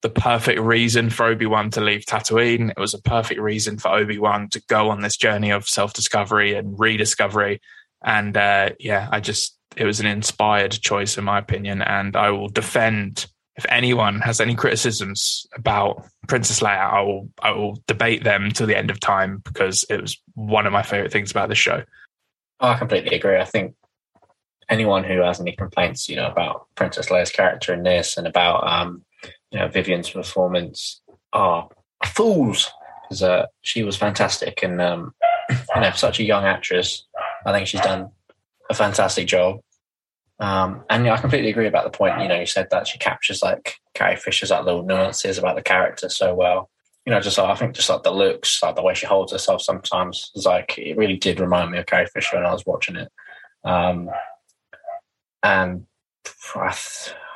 the 0.06 0.22
perfect 0.22 0.60
reason 0.60 1.10
for 1.10 1.26
Obi 1.26 1.48
Wan 1.48 1.72
to 1.72 1.82
leave 1.82 2.06
Tatooine. 2.06 2.70
It 2.70 2.80
was 2.80 2.94
a 2.94 3.02
perfect 3.02 3.42
reason 3.42 3.80
for 3.80 3.88
Obi 3.88 4.20
Wan 4.20 4.50
to 4.50 4.62
go 4.68 4.92
on 4.92 5.02
this 5.02 5.18
journey 5.18 5.50
of 5.50 5.68
self 5.68 5.94
discovery 5.94 6.54
and 6.54 6.80
rediscovery. 6.80 7.60
And 8.04 8.38
uh, 8.38 8.74
yeah, 8.80 9.10
I 9.12 9.20
just, 9.20 9.58
it 9.76 9.84
was 9.84 10.00
an 10.00 10.06
inspired 10.06 10.74
choice, 10.74 11.18
in 11.18 11.24
my 11.24 11.40
opinion. 11.40 11.82
And 11.82 12.16
I 12.16 12.30
will 12.30 12.50
defend 12.50 13.26
if 13.56 13.66
anyone 13.68 14.20
has 14.20 14.40
any 14.40 14.54
criticisms 14.54 15.48
about 15.56 16.06
Princess 16.28 16.60
Leia, 16.60 16.94
I 16.94 17.02
will, 17.02 17.30
I 17.42 17.52
will 17.54 17.82
debate 17.88 18.24
them 18.24 18.52
till 18.52 18.68
the 18.68 18.78
end 18.78 18.92
of 18.92 19.00
time 19.00 19.42
because 19.44 19.86
it 19.90 20.00
was 20.00 20.22
one 20.36 20.68
of 20.68 20.74
my 20.74 20.84
favorite 20.84 21.12
things 21.12 21.32
about 21.32 21.50
the 21.50 21.56
show. 21.56 21.82
Oh, 22.60 22.68
I 22.68 22.78
completely 22.78 23.16
agree. 23.16 23.38
I 23.38 23.46
think 23.46 23.74
anyone 24.70 25.04
who 25.04 25.22
has 25.22 25.42
any 25.42 25.54
complaints, 25.54 26.08
you 26.08 26.16
know, 26.16 26.30
about 26.30 26.68
Princess 26.76 27.08
Leia's 27.08 27.32
character 27.32 27.74
in 27.74 27.82
this 27.82 28.18
and 28.18 28.28
about 28.28 28.68
um, 28.68 29.05
you 29.56 29.62
know, 29.62 29.70
Vivian's 29.70 30.10
performance 30.10 31.02
are 31.32 31.70
fools 32.08 32.70
because 33.04 33.24
uh, 33.24 33.46
she 33.62 33.84
was 33.84 33.96
fantastic 33.96 34.62
and 34.64 34.82
um, 34.82 35.14
you 35.50 35.82
know 35.82 35.92
such 35.96 36.20
a 36.20 36.24
young 36.24 36.44
actress. 36.44 37.08
I 37.46 37.54
think 37.54 37.66
she's 37.66 37.80
done 37.80 38.10
a 38.70 38.74
fantastic 38.74 39.28
job. 39.28 39.62
Um, 40.42 40.84
and 40.90 41.06
yeah, 41.06 41.14
I 41.14 41.22
completely 41.22 41.52
agree 41.52 41.68
about 41.68 41.86
the 41.86 41.98
point. 41.98 42.20
You 42.20 42.28
know, 42.28 42.38
you 42.38 42.46
said 42.46 42.68
that 42.72 42.86
she 42.86 42.98
captures 42.98 43.42
like 43.42 43.76
Carrie 43.94 44.18
Fisher's 44.18 44.52
like 44.52 44.66
little 44.66 44.84
nuances 44.84 45.38
about 45.38 45.56
the 45.56 45.62
character 45.62 46.10
so 46.10 46.36
well. 46.36 46.70
You 47.06 47.14
know, 47.14 47.22
just 47.22 47.38
like, 47.38 47.48
I 47.48 47.56
think 47.56 47.76
just 47.76 47.90
like 47.90 48.04
the 48.04 48.12
looks, 48.12 48.62
like 48.62 48.76
the 48.76 48.84
way 48.84 48.94
she 48.94 49.06
holds 49.06 49.32
herself 49.32 49.62
sometimes 49.62 50.32
is 50.36 50.46
like 50.46 50.78
it 50.78 50.98
really 50.98 51.16
did 51.16 51.40
remind 51.40 51.72
me 51.72 51.78
of 51.78 51.86
Carrie 51.86 52.08
Fisher 52.08 52.36
when 52.36 52.46
I 52.46 52.52
was 52.52 52.66
watching 52.66 52.98
it. 52.98 53.10
Um, 53.64 54.10
and 55.44 55.86
I, 56.56 56.76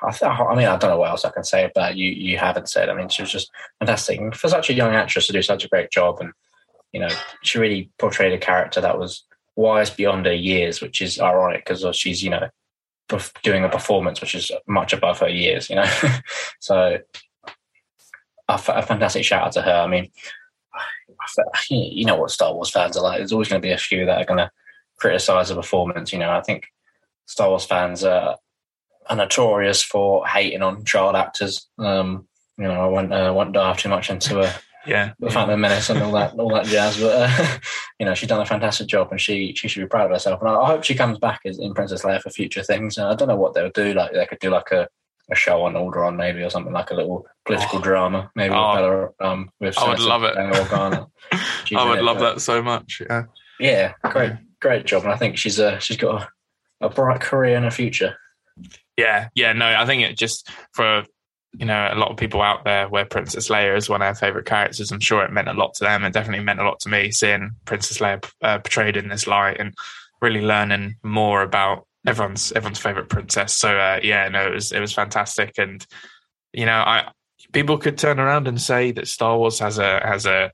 I, 0.02 0.12
th- 0.12 0.24
I 0.24 0.56
mean, 0.56 0.68
I 0.68 0.78
don't 0.78 0.90
know 0.90 0.98
what 0.98 1.10
else 1.10 1.26
I 1.26 1.32
can 1.32 1.44
say 1.44 1.66
about 1.66 1.96
you. 1.96 2.10
You 2.10 2.38
haven't 2.38 2.70
said. 2.70 2.90
I 2.90 2.94
mean, 2.94 3.10
she 3.10 3.22
was 3.22 3.32
just 3.32 3.52
fantastic 3.80 4.36
for 4.36 4.48
such 4.48 4.70
a 4.70 4.74
young 4.74 4.96
actress 4.96 5.28
to 5.28 5.34
do 5.34 5.42
such 5.42 5.66
a 5.66 5.68
great 5.68 5.92
job, 5.92 6.18
and 6.20 6.32
you 6.94 7.00
know, 7.00 7.10
she 7.44 7.60
really 7.60 7.92
portrayed 8.00 8.34
a 8.34 8.38
character 8.38 8.82
that 8.82 8.98
was 8.98 9.24
wise 9.56 9.90
beyond 9.90 10.26
her 10.26 10.34
years, 10.34 10.82
which 10.82 11.02
is 11.02 11.20
ironic 11.20 11.66
because 11.66 11.96
she's 11.96 12.24
you 12.24 12.30
know 12.30 12.50
doing 13.44 13.64
a 13.64 13.70
performance 13.70 14.22
which 14.22 14.36
is 14.36 14.52
much 14.68 14.94
above 14.94 15.20
her 15.20 15.30
years. 15.30 15.70
You 15.70 15.78
know, 15.78 15.92
so 16.60 16.98
a, 18.48 18.54
f- 18.54 18.70
a 18.70 18.82
fantastic 18.82 19.26
shout 19.26 19.48
out 19.48 19.52
to 19.54 19.62
her. 19.62 19.74
I 19.74 19.88
mean, 19.88 20.12
you 21.70 22.06
know 22.06 22.16
what 22.16 22.32
Star 22.32 22.54
Wars 22.54 22.70
fans 22.70 22.98
are 22.98 23.04
like. 23.04 23.20
There's 23.20 23.34
always 23.34 23.50
going 23.50 23.62
to 23.62 23.68
be 23.68 23.74
a 23.74 23.78
few 23.78 24.06
that 24.06 24.22
are 24.22 24.26
going 24.26 24.40
to 24.40 24.52
criticize 24.98 25.50
a 25.52 25.56
performance. 25.56 26.14
You 26.14 26.20
know, 26.20 26.32
I 26.32 26.42
think 26.42 26.68
Star 27.26 27.50
Wars 27.50 27.66
fans 27.66 28.04
are 28.04 28.38
are 29.10 29.16
notorious 29.16 29.82
for 29.82 30.26
hating 30.26 30.62
on 30.62 30.86
child 30.86 31.16
actors. 31.16 31.68
Um, 31.78 32.28
you 32.58 32.66
know, 32.66 32.82
I 32.82 32.86
won't 32.88 33.14
uh, 33.14 33.34
won't 33.36 33.54
dive 33.54 33.78
too 33.78 33.90
much 33.90 34.10
into 34.10 34.42
a 34.42 34.54
yeah, 34.86 35.14
the 35.20 35.30
Phantom 35.30 35.60
Menace 35.60 35.90
and 35.90 36.02
all 36.02 36.12
that 36.14 36.34
all 36.34 36.54
that 36.54 36.66
jazz. 36.66 37.00
But 37.00 37.30
uh, 37.30 37.58
you 38.00 38.06
know, 38.06 38.14
she's 38.14 38.30
done 38.30 38.42
a 38.42 38.46
fantastic 38.46 38.88
job, 38.88 39.10
and 39.12 39.20
she 39.20 39.54
she 39.56 39.68
should 39.68 39.82
be 39.82 39.88
proud 39.88 40.06
of 40.06 40.12
herself. 40.12 40.42
And 40.42 40.50
I, 40.50 40.56
I 40.56 40.68
hope 40.68 40.84
she 40.84 40.96
comes 40.96 41.18
back 41.18 41.42
as 41.46 41.58
in 41.60 41.74
Princess 41.74 42.04
Leia 42.04 42.22
for 42.22 42.30
future 42.30 42.64
things. 42.64 42.98
And 42.98 43.08
I 43.08 43.16
don't 43.16 43.28
know 43.28 43.36
what 43.36 43.54
they'll 43.54 43.72
do. 43.72 43.94
Like 43.94 44.14
they 44.14 44.26
could 44.26 44.40
do 44.40 44.50
like 44.50 44.72
a, 44.72 44.88
a 45.32 45.36
show 45.36 45.64
on 45.64 45.74
Alderaan 45.74 46.16
maybe 46.16 46.42
or 46.42 46.50
something 46.50 46.74
like 46.74 46.92
a 46.92 46.96
little 46.96 47.26
political 47.46 47.80
oh. 47.80 47.82
drama 47.82 48.32
maybe 48.36 48.54
oh. 48.54 48.70
with, 48.70 49.16
Bella, 49.20 49.32
um, 49.32 49.50
with 49.60 49.78
I 49.78 49.90
would 49.90 50.00
love 50.00 50.24
it. 50.24 50.36
I 51.76 51.90
would 51.90 52.02
love 52.02 52.20
that 52.20 52.42
so 52.42 52.62
much. 52.62 53.02
Yeah, 53.10 53.24
yeah, 53.60 53.94
great 54.04 54.34
great 54.62 54.86
job, 54.86 55.04
and 55.04 55.14
I 55.14 55.18
think 55.18 55.38
she's 55.38 55.60
uh, 55.60 55.80
she's 55.80 55.98
got 55.98 56.30
a, 56.82 56.88
a 56.88 56.90
bright 56.90 57.22
career 57.22 57.56
in 57.56 57.64
her 57.64 57.72
future. 57.72 58.18
Yeah, 59.00 59.30
yeah, 59.34 59.54
no, 59.54 59.66
I 59.66 59.86
think 59.86 60.04
it 60.04 60.18
just 60.18 60.50
for 60.74 61.06
you 61.58 61.66
know 61.66 61.90
a 61.92 61.96
lot 61.96 62.12
of 62.12 62.18
people 62.18 62.42
out 62.42 62.66
there 62.66 62.90
where 62.90 63.06
Princess 63.06 63.48
Leia 63.48 63.78
is 63.78 63.90
one 63.90 64.02
of 64.02 64.06
their 64.06 64.16
favorite 64.16 64.46
characters. 64.46 64.92
I'm 64.92 65.00
sure 65.00 65.24
it 65.24 65.32
meant 65.32 65.48
a 65.48 65.54
lot 65.54 65.74
to 65.76 65.86
them, 65.86 66.04
and 66.04 66.14
definitely 66.14 66.44
meant 66.44 66.60
a 66.60 66.66
lot 66.66 66.82
to 66.82 66.90
me 66.90 67.12
seeing 67.12 67.52
Princess 67.64 68.00
Leia 68.00 68.30
uh, 68.42 68.60
portrayed 68.60 68.98
in 68.98 69.08
this 69.08 69.26
light 69.26 69.58
and 69.58 69.74
really 70.22 70.42
learning 70.42 70.96
more 71.02 71.42
about 71.42 71.88
everyone's 72.06 72.52
everyone's 72.52 72.80
favorite 72.80 73.08
princess. 73.08 73.54
So 73.54 73.78
uh, 73.78 74.02
yeah, 74.04 74.28
no, 74.28 74.48
it 74.48 74.54
was 74.54 74.74
it 74.74 74.82
was 74.82 74.92
fantastic, 74.92 75.58
and 75.58 75.86
you 76.52 76.66
know, 76.66 76.80
I 76.86 77.12
people 77.54 77.78
could 77.78 77.98
turn 77.98 78.20
around 78.20 78.50
and 78.50 78.60
say 78.62 78.92
that 78.92 79.08
Star 79.08 79.38
Wars 79.38 79.60
has 79.60 79.78
a 79.78 80.02
has 80.06 80.26
a 80.26 80.52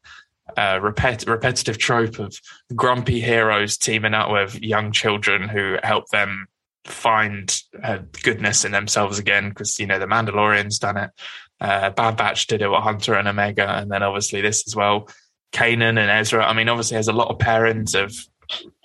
uh, 0.55 0.79
repet- 0.79 1.27
repetitive 1.27 1.79
trope 1.79 2.19
of 2.19 2.39
grumpy 2.75 3.19
heroes 3.21 3.77
teaming 3.77 4.13
up 4.13 4.29
with 4.29 4.61
young 4.61 4.91
children 4.91 5.49
who 5.49 5.77
help 5.81 6.07
them 6.09 6.45
find 6.85 7.61
uh, 7.83 7.99
goodness 8.23 8.63
in 8.63 8.71
themselves 8.71 9.19
again 9.19 9.49
because 9.49 9.79
you 9.79 9.87
know 9.87 9.99
the 9.99 10.05
Mandalorian's 10.05 10.79
done 10.79 10.97
it. 10.97 11.11
Uh, 11.59 11.89
Bad 11.89 12.17
Batch 12.17 12.47
did 12.47 12.61
it 12.61 12.69
with 12.69 12.81
Hunter 12.81 13.15
and 13.15 13.27
Omega, 13.27 13.67
and 13.67 13.91
then 13.91 14.03
obviously 14.03 14.41
this 14.41 14.63
as 14.67 14.75
well. 14.75 15.09
Kanan 15.51 15.97
and 15.97 16.09
Ezra. 16.09 16.45
I 16.45 16.53
mean, 16.53 16.69
obviously, 16.69 16.95
there's 16.95 17.07
a 17.07 17.13
lot 17.13 17.29
of 17.29 17.37
pairings 17.37 17.95
of 17.95 18.13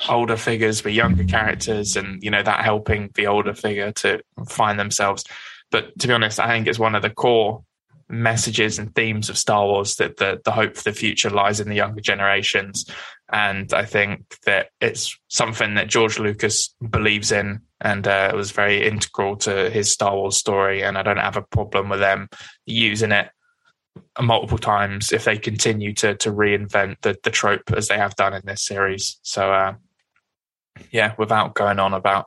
older 0.08 0.36
figures 0.36 0.82
with 0.84 0.94
younger 0.94 1.24
characters, 1.24 1.96
and 1.96 2.22
you 2.22 2.30
know 2.30 2.42
that 2.42 2.64
helping 2.64 3.10
the 3.14 3.26
older 3.26 3.54
figure 3.54 3.92
to 3.92 4.22
find 4.48 4.78
themselves. 4.78 5.24
But 5.70 5.98
to 5.98 6.08
be 6.08 6.14
honest, 6.14 6.40
I 6.40 6.48
think 6.48 6.66
it's 6.66 6.78
one 6.78 6.94
of 6.94 7.02
the 7.02 7.10
core 7.10 7.64
messages 8.10 8.78
and 8.78 8.94
themes 8.94 9.28
of 9.28 9.38
Star 9.38 9.64
Wars 9.64 9.96
that 9.96 10.16
the, 10.16 10.40
the 10.44 10.50
hope 10.50 10.76
for 10.76 10.82
the 10.82 10.92
future 10.92 11.30
lies 11.30 11.60
in 11.60 11.68
the 11.68 11.76
younger 11.76 12.00
generations. 12.00 12.84
And 13.32 13.72
I 13.72 13.84
think 13.84 14.36
that 14.44 14.70
it's 14.80 15.16
something 15.28 15.74
that 15.74 15.88
George 15.88 16.18
Lucas 16.18 16.74
believes 16.90 17.30
in 17.32 17.60
and 17.80 18.06
uh, 18.06 18.30
it 18.32 18.36
was 18.36 18.50
very 18.50 18.86
integral 18.86 19.36
to 19.36 19.70
his 19.70 19.90
Star 19.90 20.14
Wars 20.14 20.36
story. 20.36 20.82
And 20.82 20.98
I 20.98 21.02
don't 21.02 21.16
have 21.16 21.36
a 21.36 21.42
problem 21.42 21.88
with 21.88 22.00
them 22.00 22.28
using 22.66 23.12
it 23.12 23.30
multiple 24.20 24.58
times 24.58 25.12
if 25.12 25.24
they 25.24 25.36
continue 25.36 25.92
to 25.92 26.14
to 26.16 26.30
reinvent 26.30 26.96
the 27.02 27.16
the 27.24 27.30
trope 27.30 27.72
as 27.72 27.88
they 27.88 27.96
have 27.96 28.16
done 28.16 28.34
in 28.34 28.42
this 28.44 28.62
series. 28.62 29.18
So 29.22 29.52
uh, 29.52 29.74
yeah, 30.90 31.14
without 31.18 31.54
going 31.54 31.78
on 31.78 31.94
about 31.94 32.26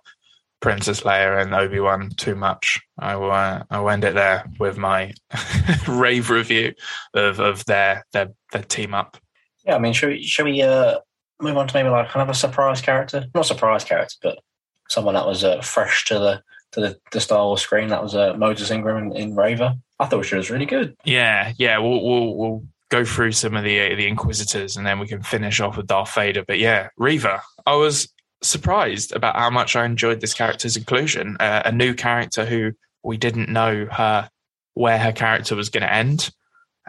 Princess 0.64 1.02
Leia 1.02 1.42
and 1.42 1.54
Obi 1.54 1.82
Wan 1.82 2.10
too 2.12 2.36
much, 2.36 2.80
I 2.98 3.18
will 3.18 3.34
uh, 3.34 3.64
I 3.70 3.82
will 3.82 3.90
end 3.90 4.06
it 4.06 4.14
there 4.14 4.50
with 4.60 4.78
my 4.78 5.14
rave 5.90 6.30
review 6.30 6.74
of 7.14 7.42
of 7.42 7.66
their 7.66 8.06
their 8.14 8.30
their 8.54 8.64
team 8.64 8.94
up. 8.94 9.18
Yeah, 9.66 9.76
I 9.76 9.80
mean, 9.80 9.92
should 9.92 10.08
we 10.12 10.24
should 10.24 10.46
we 10.46 10.62
uh, 10.62 11.00
move 11.42 11.58
on 11.58 11.68
to 11.68 11.76
maybe 11.76 11.90
like 11.90 12.16
another 12.16 12.34
surprise 12.34 12.80
character? 12.80 13.26
Not 13.36 13.46
surprise 13.46 13.84
character, 13.84 14.16
but 14.24 14.40
someone 14.88 15.16
that 15.16 15.28
was 15.28 15.44
uh, 15.44 15.60
fresh 15.60 16.06
to 16.06 16.14
the 16.14 16.42
to 16.72 16.80
the, 16.80 17.00
the 17.12 17.20
Star 17.20 17.46
Wars 17.46 17.60
screen. 17.60 17.90
That 17.90 18.02
was 18.02 18.16
uh, 18.16 18.34
Moses 18.38 18.72
Ingram 18.72 19.12
in, 19.12 19.18
in 19.18 19.36
Reva. 19.36 19.78
I 20.00 20.06
thought 20.06 20.26
she 20.26 20.38
was 20.38 20.50
really 20.50 20.66
good. 20.66 20.96
Yeah, 21.04 21.52
yeah. 21.58 21.78
We'll 21.80 22.02
we'll, 22.02 22.36
we'll 22.36 22.64
go 22.88 23.04
through 23.04 23.34
some 23.34 23.58
of 23.58 23.66
the 23.66 23.96
the 23.96 24.08
Inquisitors 24.08 24.78
and 24.78 24.88
then 24.88 25.00
we 25.00 25.08
can 25.08 25.24
finish 25.24 25.60
off 25.60 25.76
with 25.76 25.88
Darth 25.88 26.16
Vader. 26.16 26.46
But 26.48 26.60
yeah, 26.60 26.88
Reva. 26.96 27.42
I 27.66 27.76
was 27.76 28.13
surprised 28.44 29.14
about 29.14 29.36
how 29.36 29.50
much 29.50 29.76
I 29.76 29.86
enjoyed 29.86 30.22
this 30.22 30.34
character's 30.34 30.78
inclusion. 30.78 31.38
Uh, 31.40 31.64
a 31.66 31.72
new 31.72 31.94
character 31.94 32.46
who 32.46 32.74
we 33.04 33.18
didn't 33.18 33.50
know 33.50 33.88
her 33.92 34.30
where 34.74 34.98
her 34.98 35.12
character 35.12 35.56
was 35.56 35.70
going 35.70 35.84
to 35.84 35.94
end. 35.94 36.32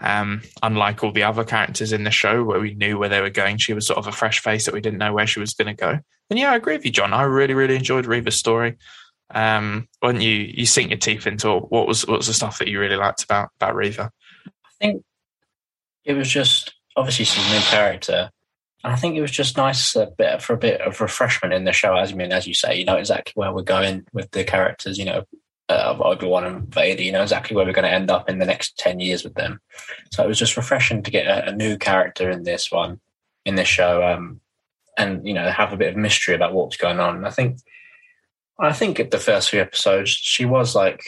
Um, 0.00 0.42
unlike 0.62 1.04
all 1.04 1.12
the 1.12 1.22
other 1.22 1.44
characters 1.44 1.92
in 1.92 2.02
the 2.02 2.10
show 2.10 2.42
where 2.42 2.58
we 2.58 2.74
knew 2.74 2.98
where 2.98 3.08
they 3.08 3.20
were 3.20 3.30
going, 3.30 3.58
she 3.58 3.74
was 3.74 3.86
sort 3.86 3.98
of 3.98 4.08
a 4.08 4.12
fresh 4.12 4.40
face 4.40 4.64
that 4.64 4.74
we 4.74 4.80
didn't 4.80 4.98
know 4.98 5.12
where 5.12 5.26
she 5.26 5.38
was 5.38 5.54
going 5.54 5.74
to 5.74 5.80
go. 5.80 6.00
And 6.30 6.38
yeah, 6.38 6.50
I 6.50 6.56
agree 6.56 6.74
with 6.74 6.84
you, 6.84 6.90
John. 6.90 7.12
I 7.12 7.22
really, 7.22 7.54
really 7.54 7.76
enjoyed 7.76 8.06
Reva's 8.06 8.36
story. 8.36 8.76
Um, 9.30 9.88
don't 10.02 10.20
you 10.20 10.32
you 10.32 10.66
sink 10.66 10.90
your 10.90 10.98
teeth 10.98 11.26
into 11.26 11.50
what 11.50 11.86
was 11.86 12.06
what 12.06 12.18
was 12.18 12.26
the 12.26 12.34
stuff 12.34 12.58
that 12.58 12.68
you 12.68 12.78
really 12.78 12.96
liked 12.96 13.24
about 13.24 13.50
about 13.56 13.74
Reva? 13.74 14.10
I 14.46 14.70
think 14.80 15.02
it 16.04 16.14
was 16.14 16.28
just 16.28 16.74
obviously 16.96 17.24
she's 17.24 17.46
a 17.46 17.54
new 17.54 17.60
character, 17.60 18.30
and 18.84 18.92
I 18.92 18.96
think 18.96 19.16
it 19.16 19.22
was 19.22 19.30
just 19.30 19.56
nice 19.56 19.96
a 19.96 20.06
bit 20.06 20.42
for 20.42 20.52
a 20.52 20.58
bit 20.58 20.82
of 20.82 21.00
refreshment 21.00 21.54
in 21.54 21.64
the 21.64 21.72
show. 21.72 21.96
As 21.96 22.12
I 22.12 22.14
mean, 22.14 22.32
as 22.32 22.46
you 22.46 22.52
say, 22.52 22.78
you 22.78 22.84
know 22.84 22.96
exactly 22.96 23.32
where 23.34 23.50
we're 23.50 23.62
going 23.62 24.06
with 24.12 24.30
the 24.32 24.44
characters. 24.44 24.98
You 24.98 25.06
know, 25.06 25.24
uh, 25.70 25.96
Obi 25.98 26.26
Wan 26.26 26.44
and 26.44 26.72
Vader. 26.72 27.02
You 27.02 27.12
know 27.12 27.22
exactly 27.22 27.56
where 27.56 27.64
we're 27.64 27.72
going 27.72 27.88
to 27.88 27.92
end 27.92 28.10
up 28.10 28.28
in 28.28 28.38
the 28.38 28.44
next 28.44 28.76
ten 28.76 29.00
years 29.00 29.24
with 29.24 29.34
them. 29.34 29.58
So 30.12 30.22
it 30.22 30.28
was 30.28 30.38
just 30.38 30.58
refreshing 30.58 31.02
to 31.02 31.10
get 31.10 31.26
a, 31.26 31.48
a 31.48 31.56
new 31.56 31.78
character 31.78 32.30
in 32.30 32.42
this 32.42 32.70
one, 32.70 33.00
in 33.46 33.54
this 33.54 33.68
show, 33.68 34.06
um, 34.06 34.40
and 34.98 35.26
you 35.26 35.32
know 35.32 35.48
have 35.48 35.72
a 35.72 35.78
bit 35.78 35.88
of 35.88 35.96
mystery 35.96 36.34
about 36.34 36.52
what's 36.52 36.76
going 36.76 37.00
on. 37.00 37.16
And 37.16 37.26
I 37.26 37.30
think 37.30 37.60
I 38.58 38.74
think 38.74 39.00
at 39.00 39.10
the 39.10 39.18
first 39.18 39.48
few 39.48 39.62
episodes, 39.62 40.10
she 40.10 40.44
was 40.44 40.74
like, 40.74 41.00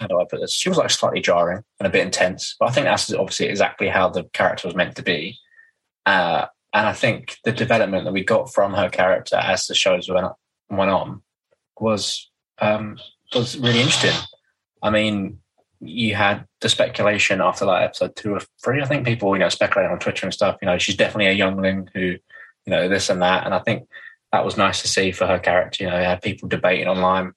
how 0.00 0.08
do 0.08 0.20
I 0.20 0.24
put 0.28 0.40
this? 0.40 0.52
She 0.52 0.68
was 0.68 0.78
like 0.78 0.90
slightly 0.90 1.20
jarring 1.20 1.62
and 1.78 1.86
a 1.86 1.90
bit 1.90 2.04
intense, 2.04 2.56
but 2.58 2.68
I 2.68 2.72
think 2.72 2.86
that's 2.86 3.12
obviously 3.14 3.46
exactly 3.46 3.86
how 3.86 4.08
the 4.08 4.24
character 4.32 4.66
was 4.66 4.74
meant 4.74 4.96
to 4.96 5.02
be. 5.04 5.38
Uh, 6.06 6.46
and 6.72 6.86
I 6.86 6.92
think 6.92 7.36
the 7.44 7.52
development 7.52 8.04
that 8.04 8.12
we 8.12 8.24
got 8.24 8.52
from 8.52 8.74
her 8.74 8.88
character 8.88 9.36
as 9.36 9.66
the 9.66 9.74
shows 9.74 10.08
went, 10.08 10.32
went 10.70 10.90
on 10.90 11.22
was 11.78 12.30
um, 12.60 12.98
was 13.34 13.58
really 13.58 13.80
interesting. 13.80 14.18
I 14.82 14.90
mean, 14.90 15.38
you 15.80 16.14
had 16.14 16.46
the 16.60 16.68
speculation 16.68 17.40
after 17.40 17.66
that 17.66 17.82
episode 17.82 18.16
two 18.16 18.34
or 18.34 18.40
three. 18.62 18.80
I 18.80 18.86
think 18.86 19.04
people, 19.04 19.34
you 19.34 19.40
know, 19.40 19.48
speculating 19.48 19.92
on 19.92 19.98
Twitter 19.98 20.26
and 20.26 20.32
stuff. 20.32 20.56
You 20.62 20.66
know, 20.66 20.78
she's 20.78 20.96
definitely 20.96 21.26
a 21.26 21.32
youngling 21.32 21.88
who, 21.92 22.00
you 22.00 22.20
know, 22.68 22.88
this 22.88 23.10
and 23.10 23.20
that. 23.22 23.44
And 23.44 23.54
I 23.54 23.58
think 23.58 23.88
that 24.32 24.44
was 24.44 24.56
nice 24.56 24.80
to 24.82 24.88
see 24.88 25.12
for 25.12 25.26
her 25.26 25.38
character. 25.38 25.84
You 25.84 25.90
know, 25.90 25.98
you 25.98 26.04
had 26.04 26.22
people 26.22 26.48
debating 26.48 26.86
online 26.86 27.32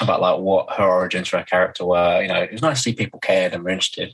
about 0.00 0.20
like 0.20 0.40
what 0.40 0.70
her 0.72 0.84
origins 0.84 1.28
for 1.28 1.38
her 1.38 1.44
character 1.44 1.84
were. 1.84 2.20
You 2.22 2.28
know, 2.28 2.42
it 2.42 2.52
was 2.52 2.62
nice 2.62 2.78
to 2.78 2.82
see 2.82 2.94
people 2.94 3.20
cared 3.20 3.52
and 3.52 3.62
were 3.62 3.70
interested. 3.70 4.12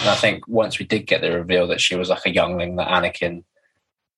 And 0.00 0.08
I 0.10 0.14
think 0.14 0.46
once 0.46 0.78
we 0.78 0.86
did 0.86 1.06
get 1.06 1.20
the 1.20 1.32
reveal 1.32 1.66
that 1.68 1.80
she 1.80 1.96
was 1.96 2.08
like 2.08 2.26
a 2.26 2.34
youngling 2.34 2.76
that 2.76 2.88
Anakin, 2.88 3.44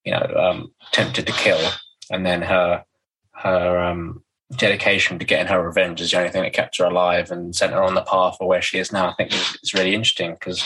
you 0.04 0.12
know, 0.12 0.34
um, 0.36 0.72
tempted 0.92 1.26
to 1.26 1.32
kill, 1.32 1.70
and 2.10 2.24
then 2.24 2.42
her 2.42 2.84
her 3.32 3.78
um, 3.78 4.22
dedication 4.56 5.18
to 5.18 5.24
getting 5.24 5.46
her 5.46 5.62
revenge 5.62 6.00
is 6.00 6.10
the 6.10 6.18
only 6.18 6.30
thing 6.30 6.42
that 6.42 6.52
kept 6.52 6.78
her 6.78 6.84
alive 6.84 7.30
and 7.30 7.54
sent 7.54 7.72
her 7.72 7.82
on 7.82 7.94
the 7.94 8.02
path 8.02 8.36
of 8.40 8.46
where 8.46 8.62
she 8.62 8.78
is 8.78 8.92
now. 8.92 9.08
I 9.08 9.14
think 9.14 9.32
it's 9.32 9.74
really 9.74 9.94
interesting 9.94 10.34
because 10.34 10.62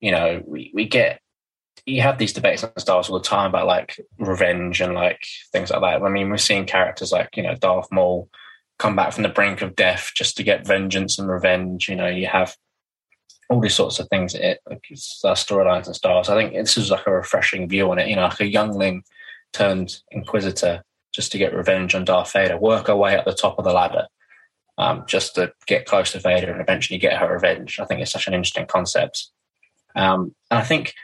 you 0.00 0.10
know 0.10 0.42
we, 0.46 0.70
we 0.74 0.86
get 0.86 1.20
you 1.86 2.02
have 2.02 2.18
these 2.18 2.32
debates 2.32 2.62
on 2.62 2.70
Star 2.78 2.96
Wars 2.96 3.08
all 3.08 3.18
the 3.18 3.24
time 3.24 3.50
about 3.50 3.66
like 3.66 4.00
revenge 4.18 4.80
and 4.80 4.94
like 4.94 5.26
things 5.52 5.70
like 5.70 5.80
that. 5.80 6.02
I 6.02 6.08
mean, 6.08 6.30
we're 6.30 6.36
seeing 6.36 6.66
characters 6.66 7.12
like 7.12 7.36
you 7.36 7.42
know 7.42 7.54
Darth 7.54 7.90
Maul 7.90 8.28
come 8.78 8.96
back 8.96 9.12
from 9.12 9.22
the 9.22 9.28
brink 9.28 9.62
of 9.62 9.76
death 9.76 10.12
just 10.14 10.36
to 10.36 10.42
get 10.42 10.66
vengeance 10.66 11.18
and 11.18 11.28
revenge. 11.28 11.88
You 11.88 11.96
know, 11.96 12.08
you 12.08 12.26
have 12.26 12.56
all 13.48 13.60
these 13.60 13.74
sorts 13.74 13.98
of 13.98 14.08
things. 14.08 14.34
It 14.34 14.60
like 14.68 14.84
uh, 14.90 15.34
storylines 15.34 15.86
and 15.86 15.96
Star 15.96 16.14
Wars. 16.14 16.28
I 16.28 16.36
think 16.36 16.54
this 16.54 16.76
is 16.76 16.90
like 16.90 17.06
a 17.06 17.12
refreshing 17.12 17.68
view 17.68 17.90
on 17.90 17.98
it. 17.98 18.08
You 18.08 18.16
know, 18.16 18.22
like 18.22 18.40
a 18.40 18.46
youngling 18.46 19.04
turned 19.52 19.98
Inquisitor 20.10 20.82
just 21.12 21.30
to 21.32 21.38
get 21.38 21.54
revenge 21.54 21.94
on 21.94 22.04
Darth 22.04 22.32
Vader, 22.32 22.56
work 22.56 22.86
her 22.86 22.96
way 22.96 23.16
up 23.16 23.24
the 23.24 23.34
top 23.34 23.58
of 23.58 23.64
the 23.64 23.72
ladder. 23.72 24.06
Um, 24.78 25.04
just 25.06 25.34
to 25.34 25.52
get 25.66 25.84
close 25.84 26.12
to 26.12 26.18
Vader 26.18 26.50
and 26.50 26.60
eventually 26.60 26.98
get 26.98 27.18
her 27.18 27.30
revenge. 27.30 27.78
I 27.78 27.84
think 27.84 28.00
it's 28.00 28.10
such 28.10 28.26
an 28.26 28.32
interesting 28.32 28.66
concept. 28.66 29.28
Um, 29.94 30.34
and 30.50 30.58
I 30.60 30.62
think 30.62 30.94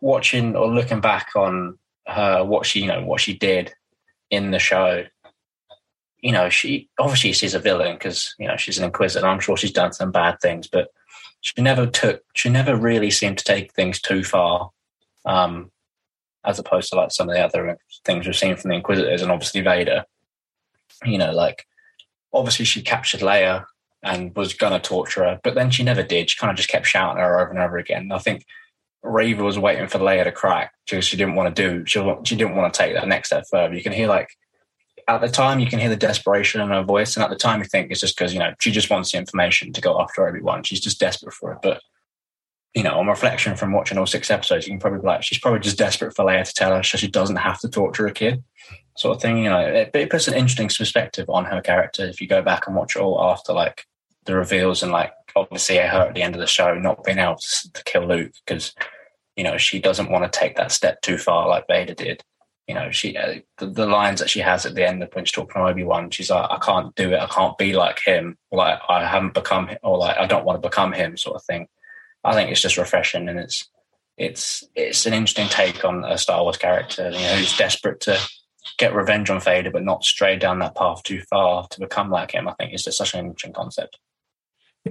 watching 0.00 0.56
or 0.56 0.66
looking 0.66 1.02
back 1.02 1.28
on 1.36 1.78
her, 2.06 2.42
what 2.42 2.64
she, 2.64 2.80
you 2.80 2.86
know, 2.86 3.04
what 3.04 3.20
she 3.20 3.34
did 3.36 3.74
in 4.30 4.50
the 4.50 4.58
show, 4.58 5.04
you 6.20 6.32
know, 6.32 6.48
she 6.48 6.88
obviously 6.98 7.32
she's 7.32 7.54
a 7.54 7.58
villain 7.58 7.94
because 7.94 8.34
you 8.38 8.48
know 8.48 8.56
she's 8.56 8.78
an 8.78 8.84
inquisitor. 8.84 9.26
I'm 9.26 9.40
sure 9.40 9.56
she's 9.56 9.72
done 9.72 9.92
some 9.92 10.10
bad 10.10 10.40
things, 10.40 10.66
but 10.66 10.88
she 11.56 11.62
never 11.62 11.86
took, 11.86 12.22
she 12.34 12.48
never 12.48 12.76
really 12.76 13.10
seemed 13.10 13.38
to 13.38 13.44
take 13.44 13.72
things 13.72 14.00
too 14.00 14.22
far, 14.22 14.70
um, 15.24 15.70
as 16.44 16.58
opposed 16.58 16.90
to 16.90 16.96
like 16.96 17.10
some 17.10 17.28
of 17.28 17.34
the 17.34 17.42
other 17.42 17.78
things 18.04 18.26
we've 18.26 18.36
seen 18.36 18.56
from 18.56 18.70
the 18.70 18.76
Inquisitors 18.76 19.22
and 19.22 19.32
obviously 19.32 19.60
Vader. 19.60 20.04
You 21.04 21.18
know, 21.18 21.32
like 21.32 21.66
obviously 22.32 22.64
she 22.64 22.82
captured 22.82 23.20
Leia 23.20 23.64
and 24.02 24.34
was 24.36 24.52
gonna 24.52 24.80
torture 24.80 25.24
her, 25.24 25.40
but 25.42 25.54
then 25.54 25.70
she 25.70 25.82
never 25.82 26.02
did. 26.02 26.30
She 26.30 26.38
kind 26.38 26.50
of 26.50 26.56
just 26.56 26.68
kept 26.68 26.86
shouting 26.86 27.20
at 27.20 27.26
her 27.26 27.40
over 27.40 27.50
and 27.50 27.58
over 27.58 27.78
again. 27.78 28.12
I 28.12 28.18
think 28.18 28.44
Reva 29.02 29.42
was 29.42 29.58
waiting 29.58 29.88
for 29.88 29.98
Leia 29.98 30.24
to 30.24 30.32
crack 30.32 30.72
because 30.84 31.04
she 31.04 31.16
didn't 31.16 31.34
want 31.34 31.54
to 31.54 31.62
do 31.62 31.86
she 31.86 32.00
she 32.24 32.36
didn't 32.36 32.56
want 32.56 32.72
to 32.72 32.78
take 32.78 32.94
that 32.94 33.08
next 33.08 33.28
step 33.28 33.44
further. 33.50 33.74
You 33.74 33.82
can 33.82 33.92
hear 33.92 34.08
like 34.08 34.28
at 35.08 35.22
the 35.22 35.28
time 35.28 35.58
you 35.58 35.66
can 35.66 35.78
hear 35.78 35.88
the 35.88 35.96
desperation 35.96 36.60
in 36.60 36.68
her 36.68 36.82
voice, 36.82 37.16
and 37.16 37.24
at 37.24 37.30
the 37.30 37.36
time 37.36 37.60
you 37.60 37.66
think 37.66 37.90
it's 37.90 38.00
just 38.00 38.16
because 38.16 38.32
you 38.32 38.38
know 38.38 38.52
she 38.60 38.70
just 38.70 38.90
wants 38.90 39.10
the 39.10 39.18
information 39.18 39.72
to 39.72 39.80
go 39.80 40.00
after 40.00 40.26
everyone. 40.26 40.62
She's 40.62 40.80
just 40.80 41.00
desperate 41.00 41.32
for 41.32 41.52
it. 41.52 41.58
But 41.62 41.80
you 42.74 42.82
know, 42.82 42.98
on 42.98 43.06
reflection 43.06 43.56
from 43.56 43.72
watching 43.72 43.96
all 43.96 44.06
six 44.06 44.30
episodes, 44.30 44.66
you 44.66 44.72
can 44.72 44.80
probably 44.80 45.00
be 45.00 45.06
like 45.06 45.22
she's 45.22 45.38
probably 45.38 45.60
just 45.60 45.78
desperate 45.78 46.14
for 46.14 46.24
Leia 46.24 46.44
to 46.44 46.52
tell 46.52 46.76
her 46.76 46.82
so 46.82 46.98
she 46.98 47.08
doesn't 47.08 47.36
have 47.36 47.58
to 47.60 47.68
torture 47.68 48.06
a 48.06 48.12
kid, 48.12 48.44
sort 48.96 49.16
of 49.16 49.22
thing. 49.22 49.38
You 49.38 49.50
know, 49.50 49.60
it, 49.60 49.90
it 49.94 50.10
puts 50.10 50.28
an 50.28 50.34
interesting 50.34 50.68
perspective 50.68 51.28
on 51.30 51.46
her 51.46 51.62
character 51.62 52.04
if 52.04 52.20
you 52.20 52.28
go 52.28 52.42
back 52.42 52.66
and 52.66 52.76
watch 52.76 52.94
it 52.94 53.00
all 53.00 53.22
after 53.22 53.54
like 53.54 53.86
the 54.26 54.36
reveals 54.36 54.82
and 54.82 54.92
like 54.92 55.12
obviously 55.34 55.76
her 55.76 56.08
at 56.08 56.14
the 56.14 56.22
end 56.22 56.34
of 56.34 56.40
the 56.40 56.46
show 56.46 56.74
not 56.74 57.02
being 57.02 57.18
able 57.18 57.36
to, 57.36 57.72
to 57.72 57.84
kill 57.84 58.06
Luke 58.06 58.32
because 58.44 58.74
you 59.36 59.44
know 59.44 59.56
she 59.56 59.80
doesn't 59.80 60.10
want 60.10 60.30
to 60.30 60.38
take 60.38 60.56
that 60.56 60.70
step 60.70 61.00
too 61.00 61.16
far 61.16 61.48
like 61.48 61.66
Vader 61.66 61.94
did. 61.94 62.22
You 62.68 62.74
know, 62.74 62.90
she 62.90 63.16
uh, 63.16 63.36
the, 63.56 63.66
the, 63.66 63.86
lines 63.86 64.20
that 64.20 64.28
she 64.28 64.40
has 64.40 64.66
at 64.66 64.74
the 64.74 64.86
end 64.86 65.02
of 65.02 65.08
when 65.14 65.24
she's 65.24 65.32
talking 65.32 65.54
to 65.54 65.68
Obi 65.68 65.84
Wan, 65.84 66.10
she's 66.10 66.30
like, 66.30 66.50
"I 66.50 66.58
can't 66.58 66.94
do 66.96 67.12
it. 67.12 67.18
I 67.18 67.26
can't 67.26 67.56
be 67.56 67.72
like 67.72 67.98
him. 68.00 68.36
Like 68.52 68.78
I 68.88 69.06
haven't 69.06 69.32
become, 69.32 69.70
or 69.82 69.96
like 69.96 70.18
I 70.18 70.26
don't 70.26 70.44
want 70.44 70.60
to 70.60 70.68
become 70.68 70.92
him," 70.92 71.16
sort 71.16 71.36
of 71.36 71.44
thing. 71.44 71.66
I 72.24 72.34
think 72.34 72.50
it's 72.50 72.60
just 72.60 72.76
refreshing, 72.76 73.28
and 73.28 73.38
it's 73.38 73.68
it's 74.18 74.64
it's 74.74 75.06
an 75.06 75.14
interesting 75.14 75.48
take 75.48 75.84
on 75.84 76.04
a 76.04 76.18
Star 76.18 76.42
Wars 76.42 76.58
character, 76.58 77.10
you 77.10 77.18
know, 77.18 77.36
who's 77.36 77.56
desperate 77.56 78.00
to 78.00 78.18
get 78.76 78.94
revenge 78.94 79.30
on 79.30 79.40
Vader, 79.40 79.70
but 79.70 79.84
not 79.84 80.04
stray 80.04 80.36
down 80.36 80.58
that 80.58 80.74
path 80.74 81.02
too 81.02 81.22
far 81.22 81.66
to 81.68 81.80
become 81.80 82.10
like 82.10 82.32
him. 82.32 82.48
I 82.48 82.54
think 82.54 82.72
it's 82.72 82.84
just 82.84 82.98
such 82.98 83.14
an 83.14 83.20
interesting 83.20 83.54
concept. 83.54 83.98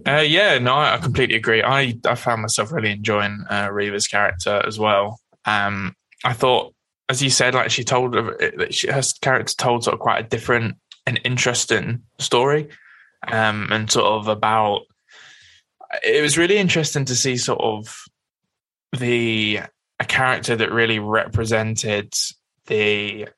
Uh, 0.06 0.24
yeah, 0.26 0.58
no, 0.60 0.76
I 0.78 0.98
completely 0.98 1.36
agree. 1.36 1.64
I, 1.64 1.98
I 2.06 2.16
found 2.16 2.42
myself 2.42 2.72
really 2.72 2.92
enjoying 2.92 3.46
uh, 3.50 3.70
Reva's 3.72 4.08
character 4.08 4.62
as 4.66 4.78
well. 4.78 5.20
Um, 5.46 5.96
I 6.24 6.34
thought, 6.34 6.74
as 7.10 7.22
you 7.22 7.30
said, 7.30 7.54
like 7.54 7.72
she 7.72 7.84
told 7.84 8.14
that 8.14 8.74
she, 8.74 8.88
her 8.88 9.02
character 9.22 9.54
told 9.56 9.84
sort 9.84 9.94
of 9.94 10.00
quite 10.00 10.26
a 10.26 10.28
different 10.28 10.76
and 11.06 11.20
interesting 11.24 12.02
story, 12.20 12.70
um, 13.28 13.70
and 13.72 13.92
sort 13.92 14.06
of 14.06 14.28
about. 14.28 14.82
It 16.04 16.22
was 16.22 16.38
really 16.38 16.58
interesting 16.58 17.06
to 17.06 17.16
see 17.16 17.38
sort 17.38 17.62
of 17.62 18.04
the 18.98 19.62
a 20.00 20.06
character 20.06 20.56
that 20.56 20.72
really 20.72 21.00
represented 21.00 22.14
the 22.66 23.30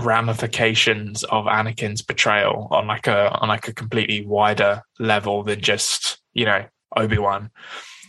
ramifications 0.00 1.24
of 1.24 1.46
Anakin's 1.46 2.02
betrayal 2.02 2.68
on 2.70 2.86
like 2.86 3.06
a 3.06 3.30
on 3.40 3.48
like 3.48 3.68
a 3.68 3.74
completely 3.74 4.24
wider 4.24 4.82
level 4.98 5.42
than 5.44 5.60
just 5.60 6.18
you 6.34 6.44
know 6.44 6.64
Obi 6.96 7.18
Wan. 7.18 7.50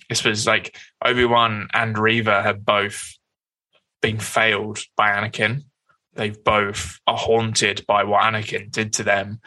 This 0.09 0.23
was 0.23 0.47
like 0.47 0.75
Obi 1.05 1.25
Wan 1.25 1.67
and 1.73 1.97
Reva 1.97 2.41
have 2.41 2.65
both 2.65 3.18
been 4.01 4.19
failed 4.19 4.79
by 4.95 5.09
Anakin. 5.09 5.63
they 6.15 6.31
both 6.31 6.99
are 7.07 7.17
haunted 7.17 7.85
by 7.87 8.03
what 8.03 8.23
Anakin 8.23 8.71
did 8.71 8.93
to 8.93 9.03
them, 9.03 9.39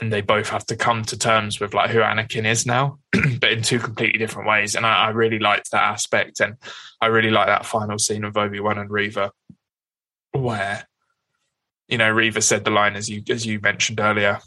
and 0.00 0.12
they 0.12 0.20
both 0.20 0.50
have 0.50 0.64
to 0.66 0.76
come 0.76 1.02
to 1.04 1.18
terms 1.18 1.58
with 1.58 1.74
like 1.74 1.90
who 1.90 1.98
Anakin 1.98 2.46
is 2.46 2.66
now, 2.66 2.98
but 3.40 3.52
in 3.52 3.62
two 3.62 3.78
completely 3.78 4.18
different 4.18 4.48
ways. 4.48 4.74
And 4.74 4.86
I, 4.86 5.06
I 5.06 5.08
really 5.10 5.38
liked 5.38 5.70
that 5.70 5.82
aspect, 5.82 6.40
and 6.40 6.56
I 7.00 7.06
really 7.06 7.30
like 7.30 7.46
that 7.46 7.66
final 7.66 7.98
scene 7.98 8.24
of 8.24 8.36
Obi 8.36 8.60
Wan 8.60 8.78
and 8.78 8.90
Reva, 8.90 9.32
where 10.32 10.86
you 11.88 11.98
know 11.98 12.10
Reva 12.10 12.40
said 12.40 12.64
the 12.64 12.70
line 12.70 12.94
as 12.94 13.08
you 13.08 13.22
as 13.28 13.46
you 13.46 13.58
mentioned 13.60 14.00
earlier. 14.00 14.40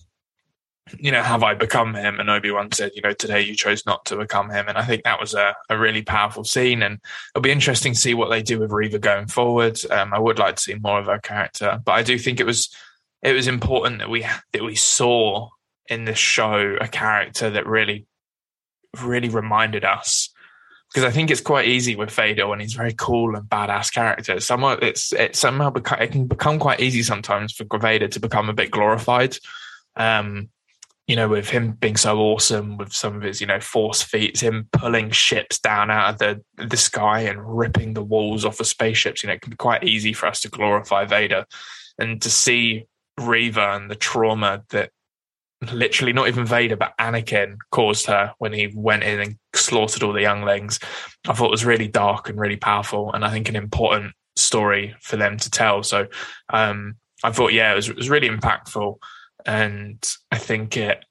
You 0.99 1.11
know, 1.11 1.23
have 1.23 1.41
I 1.41 1.55
become 1.55 1.95
him? 1.95 2.19
And 2.19 2.29
Obi 2.29 2.51
Wan 2.51 2.71
said, 2.71 2.91
you 2.93 3.01
know, 3.01 3.13
today 3.13 3.41
you 3.41 3.55
chose 3.55 3.85
not 3.87 4.05
to 4.05 4.17
become 4.17 4.51
him. 4.51 4.67
And 4.67 4.77
I 4.77 4.83
think 4.83 5.03
that 5.03 5.19
was 5.19 5.33
a, 5.33 5.55
a 5.67 5.77
really 5.77 6.03
powerful 6.03 6.43
scene. 6.43 6.83
And 6.83 6.99
it'll 7.33 7.41
be 7.41 7.51
interesting 7.51 7.93
to 7.93 7.99
see 7.99 8.13
what 8.13 8.29
they 8.29 8.43
do 8.43 8.59
with 8.59 8.71
Reva 8.71 8.99
going 8.99 9.25
forward. 9.25 9.79
Um, 9.89 10.13
I 10.13 10.19
would 10.19 10.37
like 10.37 10.57
to 10.57 10.61
see 10.61 10.75
more 10.75 10.99
of 10.99 11.07
her 11.07 11.19
character, 11.19 11.81
but 11.83 11.93
I 11.93 12.03
do 12.03 12.19
think 12.19 12.39
it 12.39 12.45
was 12.45 12.69
it 13.23 13.33
was 13.33 13.47
important 13.47 13.99
that 13.99 14.09
we 14.09 14.25
that 14.53 14.63
we 14.63 14.75
saw 14.75 15.49
in 15.87 16.05
this 16.05 16.19
show 16.19 16.77
a 16.79 16.87
character 16.87 17.49
that 17.49 17.65
really 17.65 18.05
really 19.01 19.29
reminded 19.29 19.83
us 19.83 20.29
because 20.89 21.03
I 21.03 21.11
think 21.11 21.29
it's 21.31 21.41
quite 21.41 21.67
easy 21.67 21.95
with 21.95 22.11
Vader 22.11 22.47
when 22.47 22.59
he's 22.59 22.73
very 22.73 22.93
cool 22.93 23.35
and 23.35 23.49
badass 23.49 23.91
character. 23.91 24.39
Somehow 24.39 24.77
it's 24.81 25.11
it 25.11 25.35
somehow 25.35 25.71
beca- 25.71 25.99
it 25.99 26.11
can 26.11 26.27
become 26.27 26.59
quite 26.59 26.79
easy 26.79 27.03
sometimes 27.03 27.53
for 27.53 27.65
Vader 27.77 28.07
to 28.07 28.19
become 28.19 28.49
a 28.49 28.53
bit 28.53 28.71
glorified. 28.71 29.37
Um, 29.95 30.49
you 31.07 31.15
know, 31.15 31.27
with 31.27 31.49
him 31.49 31.73
being 31.73 31.97
so 31.97 32.17
awesome 32.17 32.77
with 32.77 32.91
some 32.91 33.15
of 33.15 33.21
his, 33.21 33.39
you 33.39 33.47
know, 33.47 33.59
force 33.59 34.01
feats, 34.01 34.39
him 34.39 34.67
pulling 34.71 35.11
ships 35.11 35.59
down 35.59 35.91
out 35.91 36.13
of 36.13 36.17
the 36.19 36.65
the 36.65 36.77
sky 36.77 37.21
and 37.21 37.57
ripping 37.57 37.93
the 37.93 38.03
walls 38.03 38.43
off 38.43 38.59
of 38.59 38.67
spaceships, 38.67 39.21
you 39.21 39.27
know, 39.27 39.33
it 39.33 39.41
can 39.41 39.51
be 39.51 39.57
quite 39.57 39.83
easy 39.83 40.13
for 40.13 40.25
us 40.25 40.41
to 40.41 40.49
glorify 40.49 41.05
Vader. 41.05 41.45
And 41.97 42.21
to 42.23 42.29
see 42.29 42.85
Reva 43.17 43.75
and 43.75 43.89
the 43.89 43.95
trauma 43.95 44.63
that 44.69 44.89
literally 45.71 46.13
not 46.13 46.27
even 46.27 46.45
Vader, 46.45 46.75
but 46.75 46.93
Anakin 46.99 47.57
caused 47.71 48.07
her 48.07 48.33
when 48.39 48.53
he 48.53 48.71
went 48.73 49.03
in 49.03 49.19
and 49.19 49.37
slaughtered 49.53 50.03
all 50.03 50.13
the 50.13 50.21
younglings. 50.21 50.79
I 51.27 51.33
thought 51.33 51.51
was 51.51 51.65
really 51.65 51.87
dark 51.87 52.29
and 52.29 52.39
really 52.39 52.57
powerful, 52.57 53.13
and 53.13 53.23
I 53.23 53.31
think 53.31 53.47
an 53.47 53.55
important 53.55 54.13
story 54.35 54.95
for 55.01 55.17
them 55.17 55.37
to 55.37 55.49
tell. 55.49 55.83
So 55.83 56.07
um, 56.49 56.95
I 57.23 57.31
thought, 57.31 57.53
yeah, 57.53 57.71
it 57.71 57.75
was, 57.75 57.89
it 57.89 57.95
was 57.95 58.09
really 58.09 58.29
impactful, 58.29 58.97
and 59.45 60.03
I 60.31 60.37
think 60.37 60.77
it 60.77 61.03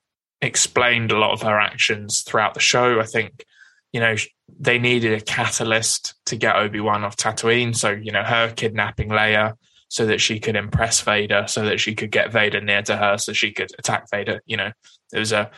explained 0.42 1.10
a 1.10 1.18
lot 1.18 1.32
of 1.32 1.42
her 1.42 1.58
actions 1.58 2.22
throughout 2.22 2.54
the 2.54 2.60
show. 2.60 3.00
I 3.00 3.04
think 3.04 3.44
you 3.92 4.00
know 4.00 4.16
they 4.60 4.78
needed 4.78 5.12
a 5.12 5.24
catalyst 5.24 6.14
to 6.26 6.36
get 6.36 6.56
Obi 6.56 6.80
Wan 6.80 7.04
off 7.04 7.16
Tatooine, 7.16 7.74
so 7.74 7.90
you 7.90 8.12
know 8.12 8.22
her 8.22 8.52
kidnapping 8.54 9.08
Leia 9.08 9.54
so 9.88 10.06
that 10.06 10.20
she 10.20 10.40
could 10.40 10.56
impress 10.56 11.00
Vader, 11.00 11.44
so 11.46 11.64
that 11.66 11.78
she 11.78 11.94
could 11.94 12.10
get 12.10 12.32
Vader 12.32 12.60
near 12.60 12.82
to 12.82 12.96
her, 12.96 13.16
so 13.16 13.32
she 13.32 13.52
could 13.52 13.70
attack 13.78 14.10
Vader. 14.10 14.40
You 14.44 14.56
know, 14.56 14.72
it 15.12 15.18
was 15.18 15.32
a 15.32 15.50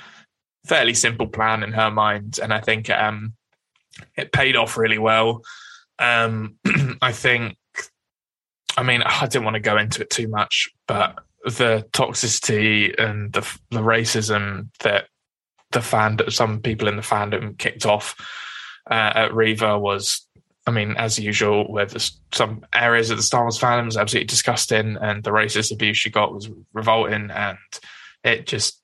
fairly 0.66 0.95
simple 0.95 1.27
plan 1.27 1.62
in 1.62 1.72
her 1.72 1.91
mind, 1.91 2.39
and 2.43 2.53
I 2.53 2.61
think 2.61 2.91
um, 2.91 3.35
it 4.16 4.33
paid 4.33 4.57
off 4.57 4.77
really 4.77 4.99
well. 4.99 5.43
Um, 5.99 6.57
I 7.03 7.12
think, 7.12 7.57
I 8.77 8.83
mean, 8.83 9.03
I 9.03 9.27
didn't 9.27 9.45
want 9.45 9.55
to 9.55 9.61
go 9.61 9.79
into 9.79 10.03
it 10.03 10.11
too 10.11 10.29
much, 10.29 10.68
but 10.87 11.18
the 11.47 11.87
toxicity 11.93 12.95
and 13.01 13.33
the, 13.33 13.41
the 13.71 13.81
racism 13.81 14.69
that 14.81 15.07
the 15.71 15.81
fan, 15.81 16.19
some 16.29 16.61
people 16.61 16.89
in 16.89 16.97
the 16.97 17.03
fandom 17.03 17.57
kicked 17.57 17.87
off 17.87 18.15
uh, 18.91 19.13
at 19.15 19.35
Reva 19.35 19.79
was 19.79 20.27
I 20.67 20.73
mean, 20.73 20.97
as 20.97 21.19
usual, 21.19 21.71
with 21.71 21.97
some 22.33 22.67
areas 22.75 23.11
of 23.11 23.17
the 23.17 23.23
Star 23.23 23.43
Wars 23.43 23.59
fandom 23.59 23.85
was 23.85 23.97
absolutely 23.97 24.27
disgusting, 24.27 24.97
and 25.01 25.23
the 25.23 25.31
racist 25.31 25.73
abuse 25.73 25.97
she 25.97 26.11
got 26.11 26.35
was 26.35 26.51
revolting, 26.73 27.31
and 27.31 27.59
it 28.25 28.47
just 28.47 28.81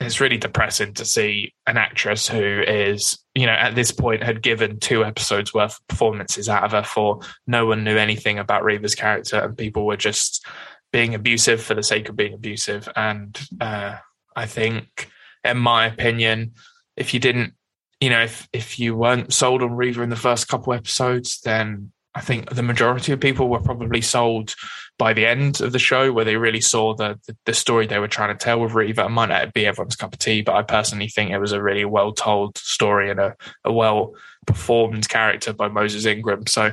it's 0.00 0.20
really 0.20 0.36
depressing 0.36 0.92
to 0.94 1.04
see 1.04 1.54
an 1.66 1.76
actress 1.76 2.28
who 2.28 2.62
is, 2.66 3.18
you 3.34 3.46
know, 3.46 3.52
at 3.52 3.74
this 3.74 3.90
point 3.90 4.22
had 4.22 4.42
given 4.42 4.78
two 4.78 5.04
episodes 5.04 5.54
worth 5.54 5.76
of 5.76 5.88
performances 5.88 6.48
out 6.48 6.64
of 6.64 6.72
her 6.72 6.82
for 6.82 7.20
no 7.46 7.66
one 7.66 7.84
knew 7.84 7.96
anything 7.96 8.38
about 8.38 8.64
Reva's 8.64 8.94
character, 8.94 9.38
and 9.40 9.58
people 9.58 9.86
were 9.86 9.96
just 9.96 10.46
being 10.94 11.12
abusive 11.12 11.60
for 11.60 11.74
the 11.74 11.82
sake 11.82 12.08
of 12.08 12.14
being 12.14 12.34
abusive. 12.34 12.88
And 12.94 13.36
uh, 13.60 13.96
I 14.36 14.46
think, 14.46 15.10
in 15.42 15.56
my 15.56 15.86
opinion, 15.86 16.52
if 16.96 17.12
you 17.12 17.18
didn't 17.18 17.54
you 18.00 18.10
know, 18.10 18.22
if 18.22 18.48
if 18.52 18.78
you 18.78 18.94
weren't 18.94 19.32
sold 19.32 19.62
on 19.62 19.74
Reva 19.74 20.02
in 20.02 20.10
the 20.10 20.24
first 20.28 20.46
couple 20.46 20.72
episodes, 20.72 21.40
then 21.40 21.90
I 22.14 22.20
think 22.20 22.50
the 22.50 22.62
majority 22.62 23.12
of 23.12 23.18
people 23.18 23.48
were 23.48 23.60
probably 23.60 24.02
sold 24.02 24.54
by 24.98 25.14
the 25.14 25.26
end 25.26 25.60
of 25.60 25.72
the 25.72 25.78
show, 25.78 26.12
where 26.12 26.24
they 26.24 26.36
really 26.36 26.60
saw 26.60 26.94
the 26.94 27.18
the, 27.26 27.36
the 27.46 27.54
story 27.54 27.86
they 27.86 27.98
were 27.98 28.16
trying 28.16 28.36
to 28.36 28.44
tell 28.44 28.60
with 28.60 28.74
Reva. 28.74 29.06
It 29.06 29.08
might 29.08 29.30
not 29.30 29.52
be 29.52 29.66
everyone's 29.66 29.96
cup 29.96 30.12
of 30.12 30.18
tea, 30.18 30.42
but 30.42 30.54
I 30.54 30.62
personally 30.62 31.08
think 31.08 31.30
it 31.30 31.38
was 31.38 31.52
a 31.52 31.62
really 31.62 31.84
well 31.84 32.12
told 32.12 32.58
story 32.58 33.10
and 33.10 33.18
a, 33.18 33.34
a 33.64 33.72
well 33.72 34.12
performed 34.46 35.08
character 35.08 35.52
by 35.52 35.68
Moses 35.68 36.04
Ingram. 36.04 36.46
So, 36.46 36.72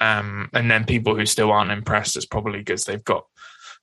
um, 0.00 0.50
and 0.52 0.70
then 0.70 0.84
people 0.84 1.14
who 1.14 1.26
still 1.26 1.52
aren't 1.52 1.70
impressed, 1.70 2.16
it's 2.16 2.26
probably 2.26 2.58
because 2.58 2.84
they've 2.84 3.04
got 3.04 3.24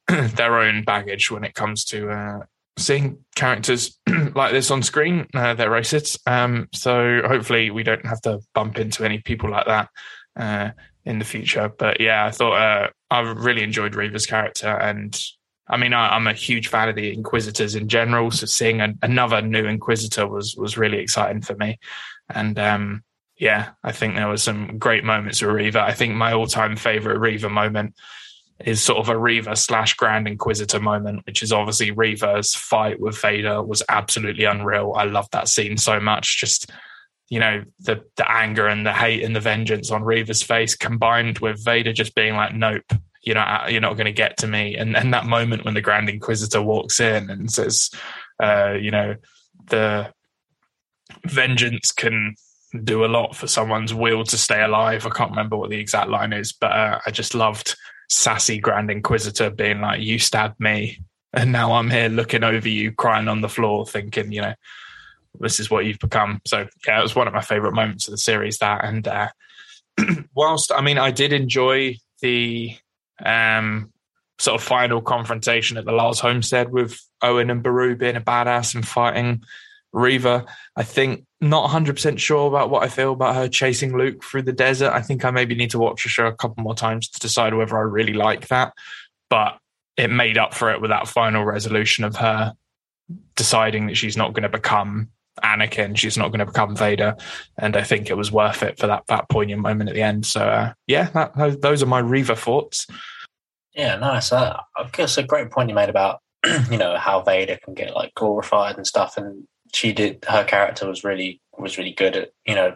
their 0.36 0.60
own 0.60 0.84
baggage 0.84 1.32
when 1.32 1.44
it 1.44 1.54
comes 1.54 1.86
to 1.86 2.10
uh, 2.10 2.40
seeing 2.78 3.20
characters 3.36 4.00
like 4.36 4.52
this 4.52 4.72
on 4.72 4.84
screen. 4.84 5.28
Uh, 5.34 5.54
they're 5.54 5.70
racist. 5.70 6.20
Um, 6.26 6.68
so 6.74 7.22
hopefully 7.26 7.70
we 7.72 7.84
don't 7.84 8.06
have 8.06 8.22
to 8.22 8.40
bump 8.54 8.78
into 8.78 9.04
any 9.04 9.20
people 9.20 9.50
like 9.50 9.68
that 9.68 9.90
uh, 10.36 10.72
in 11.06 11.20
the 11.20 11.26
future. 11.26 11.72
But 11.78 12.00
yeah, 12.00 12.26
I 12.26 12.32
thought 12.32 12.54
uh, 12.54 12.90
I 13.10 13.20
really 13.22 13.64
enjoyed 13.64 13.96
Reva's 13.96 14.26
character. 14.26 14.68
And 14.68 15.20
I 15.68 15.78
mean, 15.78 15.94
I, 15.94 16.16
am 16.16 16.28
a 16.28 16.34
huge 16.34 16.68
fan 16.68 16.90
of 16.90 16.96
the 16.96 17.14
Inquisitors 17.14 17.76
in 17.76 17.88
general. 17.88 18.32
So 18.32 18.46
seeing 18.46 18.82
another 19.02 19.42
new 19.42 19.66
Inquisitor 19.66 20.28
was, 20.28 20.56
was 20.56 20.78
really 20.78 21.00
exciting 21.00 21.42
for 21.42 21.56
me. 21.56 21.80
And, 22.30 22.58
um, 22.60 23.04
yeah, 23.38 23.72
I 23.84 23.92
think 23.92 24.16
there 24.16 24.28
were 24.28 24.38
some 24.38 24.78
great 24.78 25.04
moments 25.04 25.42
with 25.42 25.52
Reva. 25.52 25.82
I 25.82 25.94
think 25.94 26.14
my 26.14 26.34
all 26.34 26.48
time 26.48 26.76
favorite 26.76 27.18
Reva 27.18 27.50
moment 27.50 27.96
is 28.60 28.82
sort 28.82 29.00
of 29.00 29.10
a 29.10 29.18
Reva 29.18 29.56
slash 29.56 29.94
Grand 29.96 30.28
Inquisitor 30.28 30.80
moment, 30.80 31.26
which 31.26 31.44
is 31.44 31.52
obviously 31.52 31.92
Reva's 31.92 32.54
fight 32.54 33.00
with 33.00 33.20
Vader 33.20 33.62
was 33.62 33.84
absolutely 33.90 34.46
unreal. 34.46 34.94
I 34.96 35.06
love 35.06 35.28
that 35.32 35.48
scene 35.48 35.78
so 35.78 36.00
much. 36.00 36.40
Just 36.40 36.72
you 37.30 37.40
know 37.40 37.64
the 37.80 38.04
the 38.16 38.30
anger 38.30 38.68
and 38.68 38.86
the 38.86 38.94
hate 38.94 39.24
and 39.24 39.36
the 39.36 39.40
vengeance 39.40 39.92
on 39.92 40.04
Reva's 40.04 40.44
face 40.44 40.76
combined 40.76 41.40
with 41.40 41.64
Vader 41.64 41.94
just 41.94 42.16
being 42.16 42.36
like, 42.36 42.54
"Nope, 42.54 42.94
you're 43.24 43.36
not 43.36 43.72
you're 43.72 43.82
not 43.82 43.96
going 43.98 44.06
to 44.06 44.12
get 44.12 44.38
to 44.38 44.48
me." 44.48 44.76
And 44.76 44.96
and 44.96 45.14
that 45.14 45.26
moment 45.26 45.66
when 45.66 45.74
the 45.74 45.82
Grand 45.82 46.10
Inquisitor 46.10 46.62
walks 46.62 47.00
in 47.00 47.30
and 47.30 47.52
says, 47.52 47.90
uh, 48.42 48.76
"You 48.80 48.92
know, 48.92 49.16
the 49.68 50.12
vengeance 51.26 51.92
can." 51.92 52.36
do 52.84 53.06
a 53.06 53.08
lot 53.08 53.36
for 53.36 53.46
someone's 53.46 53.94
will 53.94 54.24
to 54.24 54.36
stay 54.36 54.64
alive. 54.64 55.06
I 55.06 55.12
can't 55.12 55.30
remember 55.30 55.56
what 55.56 55.70
the 55.70 55.78
exact 55.78 56.10
line 56.10 56.34
is, 56.34 56.54
but 56.54 56.72
uh, 56.72 57.00
I 57.06 57.12
just 57.12 57.36
loved 57.36 57.76
sassy 58.10 58.60
Grand 58.60 58.92
Inquisitor 58.92 59.50
being 59.50 59.82
like, 59.82 60.02
"You 60.02 60.20
stabbed 60.20 60.60
me, 60.60 61.00
and 61.34 61.52
now 61.52 61.74
I'm 61.74 61.90
here 61.90 62.10
looking 62.10 62.44
over 62.44 62.70
you, 62.70 62.92
crying 62.92 63.28
on 63.28 63.42
the 63.42 63.50
floor, 63.50 63.86
thinking, 63.86 64.32
you 64.32 64.42
know, 64.42 64.54
this 65.40 65.60
is 65.60 65.70
what 65.70 65.86
you've 65.86 66.00
become." 66.00 66.42
So 66.46 66.68
yeah, 66.88 67.00
it 67.00 67.04
was 67.04 67.16
one 67.16 67.28
of 67.28 67.34
my 67.34 67.42
favorite 67.42 67.74
moments 67.74 68.08
of 68.08 68.12
the 68.12 68.18
series. 68.18 68.58
That 68.60 68.84
and 68.86 69.08
uh, 69.08 69.30
whilst 70.36 70.72
I 70.72 70.82
mean, 70.82 70.98
I 70.98 71.12
did 71.12 71.34
enjoy 71.34 71.98
the 72.22 72.76
um, 73.24 73.92
sort 74.40 74.60
of 74.60 74.66
final 74.66 75.02
confrontation 75.02 75.78
at 75.78 75.86
the 75.86 75.92
Lars 75.92 76.20
homestead 76.20 76.72
with 76.72 77.00
Owen 77.22 77.50
and 77.50 77.64
Beru 77.64 77.96
being 77.96 78.16
a 78.16 78.22
badass 78.22 78.76
and 78.76 78.88
fighting 78.88 79.44
Reva. 79.92 80.46
I 80.76 80.84
think 80.84 81.26
not 81.50 81.70
100% 81.70 82.18
sure 82.18 82.48
about 82.48 82.70
what 82.70 82.84
I 82.84 82.88
feel 82.88 83.14
about 83.14 83.36
her 83.36 83.48
chasing 83.48 83.98
Luke 83.98 84.24
through 84.24 84.44
the 84.44 84.54
desert. 84.54 84.92
I 84.92 85.02
think 85.02 85.26
I 85.26 85.32
maybe 85.32 85.56
need 85.56 85.72
to 85.72 85.80
watch 85.80 86.04
the 86.04 86.10
show 86.10 86.28
a 86.28 86.36
couple 86.36 86.64
more 86.64 86.76
times 86.76 87.08
to 87.10 87.20
decide 87.20 87.54
whether 87.54 87.78
I 87.78 87.82
really 87.82 88.14
like 88.14 88.48
that. 88.48 88.74
But 89.30 89.58
it 89.98 90.10
made 90.10 90.38
up 90.38 90.54
for 90.54 90.72
it 90.72 90.82
with 90.82 90.90
that 90.90 91.08
final 91.08 91.46
resolution 91.46 92.04
of 92.04 92.16
her 92.16 92.54
deciding 93.36 93.88
that 93.88 93.98
she's 93.98 94.18
not 94.18 94.34
going 94.34 94.44
to 94.44 94.50
become 94.50 95.10
Anakin, 95.44 95.98
she's 95.98 96.18
not 96.18 96.30
going 96.30 96.40
to 96.40 96.46
become 96.46 96.76
Vader, 96.76 97.16
and 97.58 97.76
I 97.76 97.84
think 97.84 98.10
it 98.10 98.18
was 98.18 98.32
worth 98.32 98.62
it 98.62 98.78
for 98.78 98.86
that 98.86 99.08
that 99.08 99.30
poignant 99.30 99.62
moment 99.62 99.90
at 99.90 99.96
the 99.96 100.02
end. 100.02 100.28
So 100.28 100.42
uh, 100.42 100.74
yeah, 100.86 101.10
that, 101.10 101.62
those 101.62 101.82
are 101.82 101.88
my 101.88 102.00
Reva 102.00 102.36
thoughts. 102.36 102.86
Yeah, 103.74 103.96
nice. 103.96 104.32
Uh, 104.32 104.60
I 104.78 104.90
guess 104.92 105.18
a 105.18 105.24
great 105.24 105.50
point 105.50 105.70
you 105.70 105.76
made 105.76 105.90
about 105.90 106.20
you 106.70 106.78
know 106.78 106.98
how 106.98 107.22
Vader 107.22 107.58
can 107.64 107.74
get 107.74 107.96
like 107.96 108.14
glorified 108.14 108.78
and 108.78 108.86
stuff, 108.86 109.18
and 109.18 109.48
she 109.74 109.94
did 109.94 110.24
her 110.28 110.44
character 110.44 110.88
was 110.88 111.04
really 111.04 111.42
was 111.58 111.78
really 111.78 111.94
good 111.94 112.16
at 112.16 112.32
you 112.46 112.56
know 112.56 112.76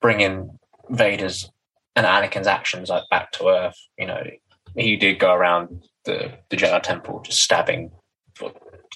bringing 0.00 0.58
Vader's 0.90 1.50
and 1.96 2.06
Anakin's 2.06 2.46
actions 2.46 2.88
like 2.88 3.02
back 3.10 3.32
to 3.32 3.48
earth. 3.48 3.76
You 3.98 4.06
know, 4.06 4.22
he 4.76 4.96
did 4.96 5.18
go 5.18 5.34
around 5.34 5.84
the 6.04 6.32
the 6.48 6.56
Jedi 6.56 6.82
Temple 6.82 7.20
just 7.20 7.42
stabbing 7.42 7.90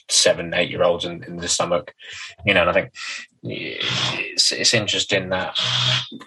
seven, 0.09 0.55
eight 0.55 0.71
year 0.71 0.83
olds 0.83 1.05
in, 1.05 1.23
in 1.25 1.37
the 1.37 1.49
stomach. 1.49 1.95
You 2.47 2.55
know, 2.55 2.63
and 2.63 2.71
I 2.71 2.73
think 2.73 2.93
it's, 3.43 4.53
it's 4.53 4.75
interesting 4.75 5.31
that 5.31 5.59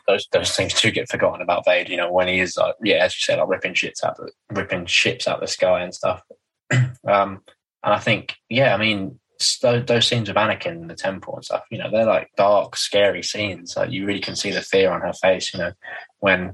those 0.08 0.28
those 0.32 0.52
things 0.56 0.80
do 0.80 0.92
get 0.92 1.10
forgotten 1.10 1.42
about 1.42 1.66
Vader. 1.66 1.92
You 1.92 1.98
know, 1.98 2.12
when 2.12 2.28
he 2.28 2.40
is 2.40 2.58
like, 2.58 2.76
yeah, 2.84 2.98
as 2.98 3.16
you 3.16 3.22
said, 3.22 3.40
like 3.40 3.48
ripping 3.48 3.74
shits 3.74 4.04
out, 4.04 4.18
the, 4.18 4.32
ripping 4.52 4.86
ships 4.86 5.28
out 5.28 5.40
the 5.40 5.48
sky 5.48 5.82
and 5.82 5.94
stuff. 5.94 6.22
um, 6.72 7.42
and 7.84 7.94
I 7.94 8.00
think, 8.00 8.36
yeah, 8.50 8.74
I 8.74 8.78
mean, 8.78 9.20
those, 9.62 9.86
those 9.86 10.08
scenes 10.08 10.30
of 10.30 10.36
Anakin 10.36 10.82
in 10.82 10.88
the 10.88 10.96
temple 10.96 11.36
and 11.36 11.46
stuff, 11.46 11.64
you 11.70 11.78
know, 11.78 11.90
they're 11.92 12.06
like 12.06 12.30
dark, 12.38 12.76
scary 12.76 13.24
scenes. 13.24 13.76
Like 13.76 13.92
you 13.92 14.06
really 14.06 14.20
can 14.20 14.36
see 14.36 14.52
the 14.52 14.62
fear 14.62 14.92
on 14.92 15.02
her 15.02 15.14
face. 15.14 15.54
You 15.54 15.60
know, 15.60 15.72
when 16.20 16.54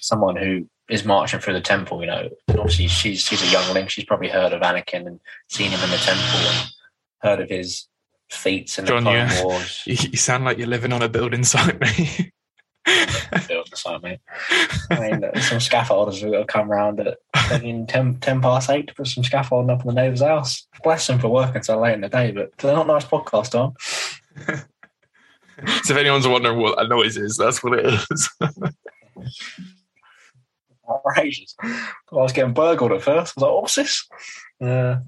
someone 0.00 0.36
who 0.36 0.68
is 0.88 1.04
marching 1.04 1.40
through 1.40 1.54
the 1.54 1.60
temple, 1.60 2.00
you 2.00 2.06
know, 2.06 2.28
obviously 2.50 2.88
she's 2.88 3.20
she's 3.20 3.42
a 3.42 3.52
youngling. 3.52 3.86
She's 3.86 4.04
probably 4.04 4.28
heard 4.28 4.52
of 4.52 4.62
Anakin 4.62 5.06
and 5.06 5.20
seen 5.48 5.70
him 5.70 5.82
in 5.82 5.90
the 5.90 5.96
temple 5.96 6.40
and 6.40 6.70
heard 7.20 7.40
of 7.40 7.48
his 7.48 7.86
feats 8.30 8.78
in 8.78 8.86
John, 8.86 9.04
the 9.04 9.10
Clone 9.10 9.28
you, 9.30 9.44
Wars. 9.44 9.82
You 9.86 10.16
sound 10.16 10.44
like 10.44 10.58
you're 10.58 10.66
living 10.66 10.92
on 10.92 11.02
a 11.02 11.08
building 11.08 11.44
site, 11.44 11.80
mate. 11.80 12.32
Building 12.84 13.74
site, 13.74 14.02
mate. 14.02 14.20
I 14.90 15.00
mean, 15.00 15.20
some 15.40 15.58
scaffolders 15.58 16.28
will 16.28 16.44
come 16.44 16.70
round 16.70 17.00
at 17.00 17.18
10, 17.34 17.86
10, 17.86 18.16
10 18.16 18.40
past 18.40 18.70
eight 18.70 18.88
to 18.88 18.94
put 18.94 19.06
some 19.06 19.24
scaffolding 19.24 19.70
up 19.70 19.82
in 19.82 19.88
the 19.88 19.94
neighbour's 19.94 20.22
house. 20.22 20.66
Bless 20.82 21.06
them 21.06 21.18
for 21.18 21.28
working 21.28 21.62
so 21.62 21.80
late 21.80 21.94
in 21.94 22.00
the 22.00 22.08
day, 22.08 22.32
but 22.32 22.56
they're 22.58 22.74
not 22.74 22.86
nice 22.86 23.04
podcast 23.04 23.58
on. 23.58 23.74
so 25.84 25.94
if 25.94 25.96
anyone's 25.96 26.28
wondering 26.28 26.58
what 26.58 26.82
a 26.82 26.88
noise 26.88 27.16
is, 27.16 27.36
that's 27.36 27.62
what 27.62 27.78
it 27.78 27.86
is. 28.10 28.30
outrageous. 30.88 31.54
I 31.62 31.88
was 32.10 32.32
getting 32.32 32.54
burgled 32.54 32.92
at 32.92 33.02
first. 33.02 33.34
I 33.36 33.40
was 33.40 33.42
like, 33.42 33.50
oh, 33.50 33.60
what's 33.60 33.74
this? 33.74 34.08
Yeah. 34.60 34.98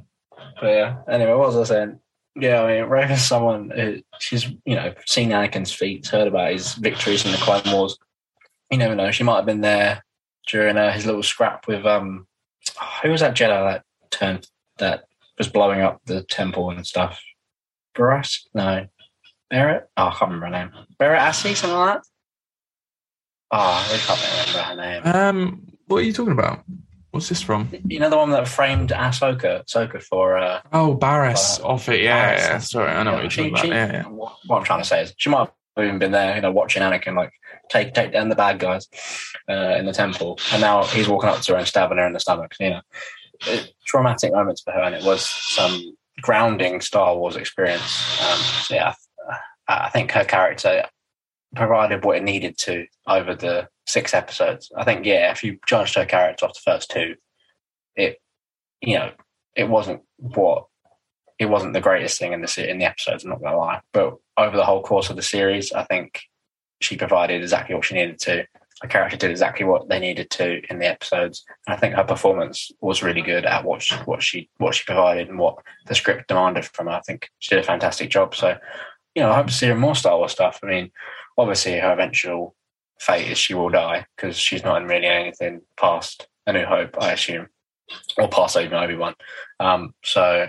But 0.60 0.68
yeah, 0.68 0.96
anyway, 1.08 1.34
what 1.34 1.52
was 1.52 1.70
I 1.70 1.74
saying? 1.74 2.00
Yeah, 2.36 2.62
I 2.62 2.80
mean, 2.80 2.90
Rey 2.90 3.12
is 3.12 3.24
someone 3.24 3.70
who 3.70 4.00
she's, 4.18 4.48
you 4.64 4.74
know, 4.74 4.92
seen 5.06 5.30
Anakin's 5.30 5.72
feats, 5.72 6.08
heard 6.08 6.26
about 6.26 6.50
his 6.52 6.74
victories 6.74 7.24
in 7.24 7.30
the 7.30 7.38
Clone 7.38 7.62
Wars. 7.66 7.96
You 8.70 8.78
never 8.78 8.94
know. 8.94 9.12
She 9.12 9.22
might 9.22 9.36
have 9.36 9.46
been 9.46 9.60
there 9.60 10.04
during 10.48 10.76
uh, 10.76 10.92
his 10.92 11.06
little 11.06 11.22
scrap 11.22 11.68
with, 11.68 11.86
um, 11.86 12.26
who 13.02 13.10
was 13.10 13.20
that 13.20 13.36
Jedi 13.36 13.72
that 13.72 13.84
turned, 14.10 14.48
that 14.78 15.04
was 15.38 15.48
blowing 15.48 15.80
up 15.80 16.00
the 16.06 16.24
temple 16.24 16.70
and 16.70 16.84
stuff? 16.84 17.20
Barras? 17.94 18.48
No. 18.52 18.86
Barrett? 19.50 19.88
Oh, 19.96 20.06
I 20.06 20.10
can't 20.10 20.32
remember 20.32 20.46
her 20.46 20.50
name. 20.50 20.72
Barrett 20.98 21.20
Assy, 21.20 21.54
something 21.54 21.78
like 21.78 21.94
that? 21.94 22.02
Oh, 23.52 23.88
I 23.92 23.96
can't 23.98 24.52
remember 24.54 24.58
her 24.58 24.76
name. 24.76 25.14
Um, 25.14 25.66
what 25.86 25.98
are 25.98 26.02
you 26.02 26.12
talking 26.12 26.32
about? 26.32 26.64
What's 27.14 27.28
this 27.28 27.42
from? 27.42 27.68
You 27.86 28.00
know 28.00 28.10
the 28.10 28.16
one 28.16 28.30
that 28.30 28.48
framed 28.48 28.90
Ahsoka, 28.90 29.64
Ahsoka 29.64 30.02
for. 30.02 30.36
Uh, 30.36 30.60
oh, 30.72 30.98
Barriss 31.00 31.60
uh, 31.60 31.68
Offee. 31.68 32.02
Yeah, 32.02 32.34
Barriss. 32.34 32.38
yeah. 32.40 32.58
Sorry, 32.58 32.90
I 32.90 33.04
know 33.04 33.10
yeah, 33.10 33.14
what 33.14 33.22
you're 33.22 33.30
she, 33.30 33.50
talking 33.50 33.56
she, 33.56 33.68
about. 33.68 33.92
Yeah, 33.92 34.02
yeah. 34.02 34.08
What 34.08 34.58
I'm 34.58 34.64
trying 34.64 34.82
to 34.82 34.84
say 34.84 35.02
is, 35.02 35.14
she 35.16 35.30
might 35.30 35.48
have 35.76 35.86
even 35.86 36.00
been 36.00 36.10
there, 36.10 36.34
you 36.34 36.42
know, 36.42 36.50
watching 36.50 36.82
Anakin 36.82 37.14
like 37.14 37.32
take 37.70 37.94
take 37.94 38.12
down 38.12 38.30
the 38.30 38.34
bad 38.34 38.58
guys 38.58 38.88
uh, 39.48 39.76
in 39.78 39.86
the 39.86 39.92
temple, 39.92 40.40
and 40.50 40.60
now 40.60 40.82
he's 40.82 41.08
walking 41.08 41.30
up 41.30 41.40
to 41.42 41.52
her 41.52 41.58
and 41.58 41.68
stabbing 41.68 41.98
her 41.98 42.06
in 42.08 42.14
the 42.14 42.18
stomach. 42.18 42.52
You 42.58 42.70
know, 42.70 42.80
it, 43.46 43.72
traumatic 43.86 44.32
moments 44.32 44.62
for 44.62 44.72
her, 44.72 44.80
and 44.80 44.96
it 44.96 45.04
was 45.04 45.24
some 45.24 45.96
grounding 46.20 46.80
Star 46.80 47.16
Wars 47.16 47.36
experience. 47.36 48.20
Um, 48.20 48.38
so 48.38 48.74
yeah, 48.74 48.94
I, 49.68 49.84
I 49.84 49.90
think 49.90 50.10
her 50.10 50.24
character 50.24 50.82
provided 51.54 52.04
what 52.04 52.16
it 52.16 52.24
needed 52.24 52.58
to 52.58 52.86
over 53.06 53.36
the 53.36 53.68
six 53.86 54.14
episodes. 54.14 54.70
I 54.76 54.84
think, 54.84 55.04
yeah, 55.04 55.30
if 55.30 55.42
you 55.42 55.58
judged 55.66 55.94
her 55.96 56.06
character 56.06 56.46
off 56.46 56.54
the 56.54 56.70
first 56.70 56.90
two, 56.90 57.16
it, 57.96 58.20
you 58.80 58.98
know, 58.98 59.12
it 59.56 59.68
wasn't 59.68 60.02
what 60.16 60.66
it 61.38 61.46
wasn't 61.46 61.72
the 61.72 61.80
greatest 61.80 62.18
thing 62.18 62.32
in 62.32 62.40
the 62.40 62.70
in 62.70 62.78
the 62.78 62.84
episodes. 62.84 63.24
I'm 63.24 63.30
not 63.30 63.42
gonna 63.42 63.56
lie, 63.56 63.80
but 63.92 64.16
over 64.36 64.56
the 64.56 64.64
whole 64.64 64.82
course 64.82 65.10
of 65.10 65.16
the 65.16 65.22
series, 65.22 65.72
I 65.72 65.84
think 65.84 66.22
she 66.80 66.96
provided 66.96 67.42
exactly 67.42 67.74
what 67.74 67.84
she 67.84 67.94
needed 67.94 68.18
to. 68.20 68.46
Her 68.82 68.88
character 68.88 69.16
did 69.16 69.30
exactly 69.30 69.64
what 69.64 69.88
they 69.88 69.98
needed 69.98 70.30
to 70.30 70.60
in 70.68 70.78
the 70.78 70.86
episodes. 70.86 71.44
And 71.66 71.76
I 71.76 71.78
think 71.78 71.94
her 71.94 72.04
performance 72.04 72.70
was 72.80 73.02
really 73.02 73.22
good 73.22 73.46
at 73.46 73.64
what 73.64 73.82
she, 73.82 73.94
what 74.04 74.22
she 74.22 74.48
what 74.58 74.74
she 74.74 74.84
provided 74.84 75.28
and 75.28 75.38
what 75.38 75.58
the 75.86 75.94
script 75.94 76.28
demanded 76.28 76.64
from 76.64 76.86
her. 76.86 76.92
I 76.92 77.00
think 77.00 77.30
she 77.38 77.54
did 77.54 77.64
a 77.64 77.66
fantastic 77.66 78.10
job. 78.10 78.34
So, 78.34 78.56
you 79.14 79.22
know, 79.22 79.30
I 79.30 79.36
hope 79.36 79.46
to 79.46 79.52
see 79.52 79.68
her 79.68 79.76
more 79.76 79.94
Star 79.94 80.18
Wars 80.18 80.32
stuff. 80.32 80.60
I 80.62 80.66
mean, 80.66 80.90
obviously 81.38 81.78
her 81.78 81.92
eventual 81.92 82.54
fate 82.98 83.30
is 83.30 83.38
she 83.38 83.54
will 83.54 83.70
die 83.70 84.06
because 84.16 84.36
she's 84.36 84.64
not 84.64 84.80
in 84.80 84.88
really 84.88 85.06
anything 85.06 85.62
past 85.76 86.28
A 86.46 86.52
New 86.52 86.64
Hope, 86.64 87.00
I 87.00 87.12
assume, 87.12 87.48
or 88.18 88.28
past 88.28 88.56
even 88.56 88.74
Obi 88.74 88.96
Wan. 88.96 89.14
Um, 89.60 89.94
so, 90.04 90.48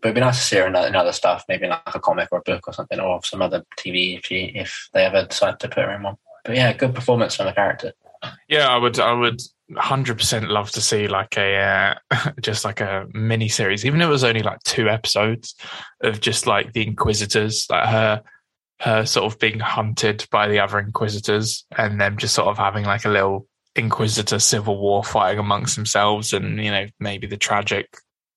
but 0.00 0.08
it'd 0.08 0.14
be 0.14 0.20
nice 0.20 0.38
to 0.38 0.44
see 0.44 0.56
her 0.56 0.66
in, 0.66 0.76
in, 0.76 0.96
other 0.96 1.12
stuff, 1.12 1.44
maybe 1.48 1.66
like 1.66 1.80
a 1.86 2.00
comic 2.00 2.28
or 2.32 2.38
a 2.38 2.42
book 2.42 2.66
or 2.66 2.72
something, 2.72 3.00
or 3.00 3.22
some 3.24 3.42
other 3.42 3.64
TV 3.78 4.18
if 4.18 4.26
she 4.26 4.52
if 4.54 4.88
they 4.92 5.04
ever 5.04 5.26
decide 5.26 5.60
to 5.60 5.68
put 5.68 5.84
her 5.84 5.94
in 5.94 6.02
one. 6.02 6.16
But 6.44 6.56
yeah, 6.56 6.72
good 6.72 6.94
performance 6.94 7.36
from 7.36 7.46
the 7.46 7.52
character. 7.52 7.92
Yeah, 8.48 8.68
I 8.68 8.76
would, 8.76 8.98
I 8.98 9.12
would, 9.12 9.40
hundred 9.76 10.18
percent 10.18 10.50
love 10.50 10.70
to 10.72 10.80
see 10.80 11.08
like 11.08 11.36
a 11.38 11.56
uh, 12.10 12.30
just 12.40 12.64
like 12.64 12.80
a 12.80 13.06
mini 13.12 13.48
series, 13.48 13.84
even 13.84 14.00
if 14.00 14.06
it 14.06 14.10
was 14.10 14.24
only 14.24 14.42
like 14.42 14.62
two 14.62 14.88
episodes 14.88 15.54
of 16.02 16.20
just 16.20 16.46
like 16.46 16.72
the 16.72 16.86
Inquisitors, 16.86 17.66
like 17.70 17.88
her 17.88 18.22
her 18.80 19.06
sort 19.06 19.32
of 19.32 19.38
being 19.38 19.60
hunted 19.60 20.26
by 20.30 20.48
the 20.48 20.60
other 20.60 20.78
Inquisitors 20.78 21.64
and 21.76 22.00
them 22.00 22.16
just 22.16 22.34
sort 22.34 22.48
of 22.48 22.58
having 22.58 22.84
like 22.84 23.04
a 23.04 23.10
little 23.10 23.46
Inquisitor 23.76 24.38
civil 24.38 24.78
war 24.78 25.02
fighting 25.02 25.38
amongst 25.38 25.76
themselves 25.76 26.32
and, 26.32 26.62
you 26.62 26.70
know, 26.70 26.86
maybe 27.00 27.26
the 27.26 27.36
tragic 27.36 27.96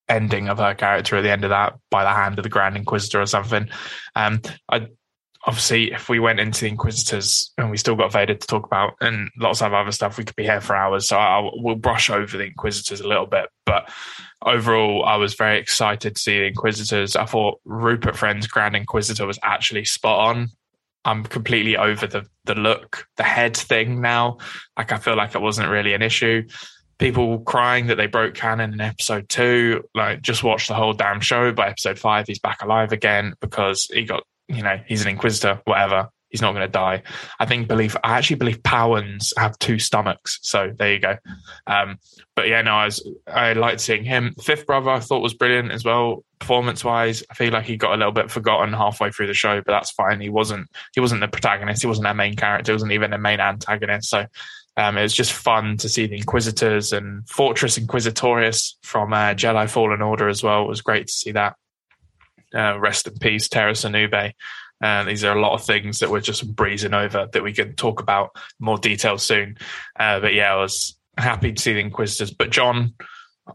ending 0.10 0.48
of 0.48 0.58
her 0.58 0.74
character 0.74 1.18
at 1.18 1.22
the 1.22 1.32
end 1.32 1.44
of 1.44 1.50
that 1.50 1.76
by 1.92 2.04
the 2.04 2.10
hand 2.10 2.40
of 2.40 2.44
the 2.44 2.50
Grand 2.50 2.78
Inquisitor 2.78 3.22
or 3.22 3.26
something. 3.26 3.70
Um, 4.16 4.42
I 4.70 4.88
obviously, 5.48 5.94
if 5.94 6.10
we 6.10 6.20
went 6.20 6.42
into 6.42 6.62
the 6.62 6.68
Inquisitors 6.68 7.52
and 7.58 7.72
we 7.72 7.78
still 7.78 7.96
got 7.96 8.12
Vader 8.12 8.36
to 8.36 8.48
talk 8.48 8.66
about 8.66 8.96
and 9.00 9.30
lots 9.38 9.62
of 9.62 9.74
other 9.74 9.94
stuff, 9.94 10.18
we 10.18 10.26
could 10.26 10.36
be 10.36 10.44
here 10.44 10.60
for 10.60 10.76
hours. 10.76 11.08
So 11.08 11.18
I, 11.18 11.50
we'll 11.54 11.76
brush 11.76 12.10
over 12.10 12.38
the 12.38 12.44
Inquisitors 12.44 13.00
a 13.00 13.08
little 13.08 13.26
bit. 13.26 13.50
But 13.66 13.90
overall, 14.46 15.06
I 15.06 15.16
was 15.16 15.36
very 15.36 15.58
excited 15.58 16.16
to 16.16 16.22
see 16.22 16.40
the 16.40 16.48
Inquisitors. 16.48 17.16
I 17.16 17.26
thought 17.26 17.62
Rupert 17.64 18.18
Friend's 18.18 18.46
Grand 18.46 18.76
Inquisitor 18.76 19.26
was 19.26 19.40
actually 19.42 19.86
spot 19.86 20.28
on. 20.28 20.50
I'm 21.06 21.24
completely 21.24 21.78
over 21.78 22.06
the 22.06 22.26
the 22.44 22.56
look, 22.56 23.08
the 23.16 23.24
head 23.24 23.56
thing 23.56 24.02
now. 24.02 24.40
Like 24.78 24.92
I 24.92 24.98
feel 24.98 25.16
like 25.16 25.34
it 25.34 25.42
wasn't 25.42 25.70
really 25.70 25.94
an 25.94 26.02
issue. 26.02 26.44
People 26.98 27.40
crying 27.40 27.88
that 27.88 27.96
they 27.96 28.08
broke 28.08 28.34
canon 28.34 28.74
in 28.74 28.82
episode 28.82 29.30
two. 29.30 29.86
Like 29.96 30.22
just 30.22 30.44
watch 30.44 30.68
the 30.68 30.74
whole 30.74 30.92
damn 30.92 31.22
show. 31.22 31.54
By 31.54 31.70
episode 31.70 31.98
five, 31.98 32.28
he's 32.28 32.40
back 32.40 32.62
alive 32.62 32.92
again 32.92 33.36
because 33.40 33.86
he 33.86 34.04
got 34.04 34.24
you 34.48 34.64
know, 34.64 34.80
he's 34.88 35.02
an 35.02 35.10
inquisitor, 35.10 35.62
whatever. 35.66 36.10
He's 36.30 36.42
not 36.42 36.52
going 36.52 36.66
to 36.66 36.72
die. 36.72 37.04
I 37.40 37.46
think 37.46 37.70
believe 37.70 37.96
I 38.04 38.18
actually 38.18 38.36
believe 38.36 38.62
Pau'ans 38.62 39.32
have 39.38 39.58
two 39.60 39.80
stomachs. 39.80 40.40
So 40.42 40.74
there 40.78 40.94
you 40.94 41.00
go. 41.00 41.16
Um, 41.68 42.00
but 42.36 42.50
yeah, 42.50 42.62
no, 42.62 42.74
I 42.74 42.86
was 42.86 43.10
I 43.28 43.54
liked 43.54 43.80
seeing 43.80 44.04
him. 44.04 44.36
Fifth 44.42 44.66
brother 44.66 44.90
I 44.90 45.00
thought 45.00 45.22
was 45.22 45.34
brilliant 45.34 45.72
as 45.72 45.86
well, 45.86 46.26
performance 46.40 46.84
wise. 46.84 47.24
I 47.32 47.34
feel 47.34 47.54
like 47.54 47.64
he 47.66 47.78
got 47.78 47.94
a 47.94 47.98
little 47.98 48.12
bit 48.12 48.30
forgotten 48.30 48.74
halfway 48.74 49.10
through 49.10 49.28
the 49.28 49.34
show, 49.34 49.62
but 49.66 49.72
that's 49.72 49.92
fine. 49.92 50.20
He 50.20 50.30
wasn't 50.30 50.68
he 50.94 51.00
wasn't 51.00 51.22
the 51.22 51.30
protagonist. 51.30 51.82
He 51.82 51.88
wasn't 51.88 52.04
their 52.04 52.14
main 52.14 52.36
character. 52.36 52.74
He 52.74 52.76
wasn't 52.76 52.92
even 52.92 53.12
the 53.12 53.18
main 53.18 53.40
antagonist. 53.40 54.10
So 54.10 54.26
um, 54.76 54.98
it 54.98 55.04
was 55.04 55.14
just 55.14 55.34
fun 55.34 55.78
to 55.78 55.90
see 55.90 56.08
the 56.08 56.18
Inquisitors 56.18 56.94
and 56.94 57.28
Fortress 57.28 57.80
Inquisitorius 57.80 58.76
from 58.84 59.12
uh, 59.12 59.34
Jedi 59.34 59.70
Fallen 59.70 60.02
Order 60.02 60.28
as 60.28 60.44
well. 60.44 60.64
It 60.64 60.70
was 60.70 60.82
great 60.82 61.08
to 61.08 61.14
see 61.14 61.32
that. 61.32 61.56
Uh, 62.56 62.80
rest 62.80 63.08
in 63.08 63.14
peace, 63.18 63.50
Tera 63.50 63.74
Sinube. 63.74 64.34
Uh, 64.82 65.04
these 65.04 65.24
are 65.24 65.36
a 65.36 65.42
lot 65.42 65.54
of 65.54 65.66
things 65.66 66.00
that 66.00 66.10
we're 66.10 66.22
just 66.22 66.56
breezing 66.56 66.94
over 66.94 67.28
that 67.32 67.44
we 67.44 67.54
can 67.54 67.76
talk 67.76 68.00
about 68.00 68.36
more 68.60 68.78
detail 68.78 69.18
soon. 69.18 69.58
Uh, 70.00 70.20
but 70.20 70.34
yeah, 70.34 70.54
I 70.54 70.58
was 70.58 70.98
happy 71.18 71.52
to 71.52 71.62
see 71.62 71.74
the 71.74 71.80
Inquisitors. 71.80 72.32
But 72.32 72.52
John, 72.52 72.94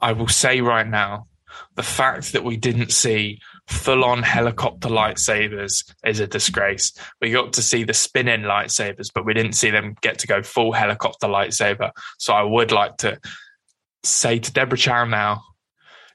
I 0.00 0.12
will 0.12 0.28
say 0.28 0.60
right 0.60 0.86
now, 0.86 1.26
the 1.74 1.82
fact 1.82 2.32
that 2.32 2.44
we 2.44 2.56
didn't 2.56 2.92
see 2.92 3.38
full 3.68 4.04
on 4.04 4.22
helicopter 4.22 4.88
lightsabers 4.88 5.92
is 6.04 6.20
a 6.20 6.26
disgrace. 6.26 6.92
We 7.20 7.30
got 7.30 7.52
to 7.54 7.62
see 7.62 7.84
the 7.84 7.94
spinning 7.94 8.42
lightsabers, 8.42 9.10
but 9.14 9.24
we 9.24 9.34
didn't 9.34 9.52
see 9.52 9.70
them 9.70 9.96
get 10.00 10.18
to 10.20 10.26
go 10.26 10.42
full 10.42 10.72
helicopter 10.72 11.28
lightsaber. 11.28 11.92
So 12.18 12.32
I 12.32 12.42
would 12.42 12.72
like 12.72 12.98
to 12.98 13.18
say 14.02 14.38
to 14.38 14.52
Deborah 14.52 14.78
Chow 14.78 15.04
now, 15.04 15.42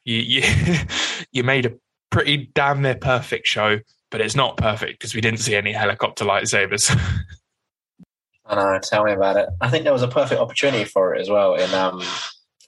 you 0.04 0.18
you, 0.18 0.44
you 1.32 1.44
made 1.44 1.66
a 1.66 1.74
pretty 2.10 2.50
damn 2.54 2.82
near 2.82 2.96
perfect 2.96 3.48
show, 3.48 3.80
but 4.12 4.22
it's 4.22 4.36
not 4.36 4.58
perfect 4.58 5.00
because 5.00 5.14
we 5.14 5.22
didn't 5.22 5.40
see 5.40 5.56
any 5.56 5.72
helicopter 5.72 6.26
lightsabers. 6.26 6.96
I 8.46 8.56
know. 8.56 8.80
Tell 8.82 9.04
me 9.04 9.12
about 9.12 9.38
it. 9.38 9.50
I 9.60 9.70
think 9.70 9.84
there 9.84 9.94
was 9.94 10.04
a 10.04 10.08
perfect 10.08 10.40
opportunity 10.40 10.86
for 10.86 11.14
it 11.14 11.22
as 11.22 11.30
well 11.30 11.56
in 11.56 11.74
um, 11.74 12.02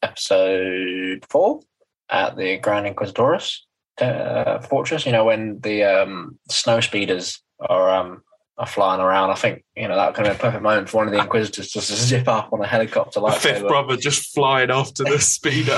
episode 0.04 1.26
four 1.30 1.62
at 2.10 2.36
the 2.36 2.58
Grand 2.58 2.86
Inquisitorius 2.86 3.60
uh, 4.02 4.60
fortress. 4.60 5.06
You 5.06 5.14
know 5.14 5.24
when 5.24 5.60
the 5.62 5.84
um, 5.84 6.38
snow 6.50 6.82
speeders 6.82 7.42
are 7.62 7.90
um, 7.90 8.24
are 8.58 8.68
flying 8.68 9.02
around. 9.02 9.32
I 9.32 9.36
think 9.36 9.64
you 9.76 9.88
know 9.88 9.96
that 9.96 10.14
could 10.16 10.26
have 10.26 10.38
been 10.38 10.48
a 10.48 10.52
perfect 10.52 10.64
moment 10.64 10.90
for 10.90 10.98
one 10.98 11.08
of 11.08 11.14
the 11.14 11.20
Inquisitors 11.20 11.70
just 11.70 11.88
to 11.88 11.96
zip 11.96 12.28
up 12.28 12.52
on 12.52 12.62
a 12.62 12.68
helicopter. 12.68 13.22
Lightsaber. 13.22 13.38
Fifth 13.40 13.68
brother 13.68 13.96
just 13.96 14.34
flying 14.34 14.72
after 14.72 15.04
the 15.06 15.20
speeder. 15.20 15.78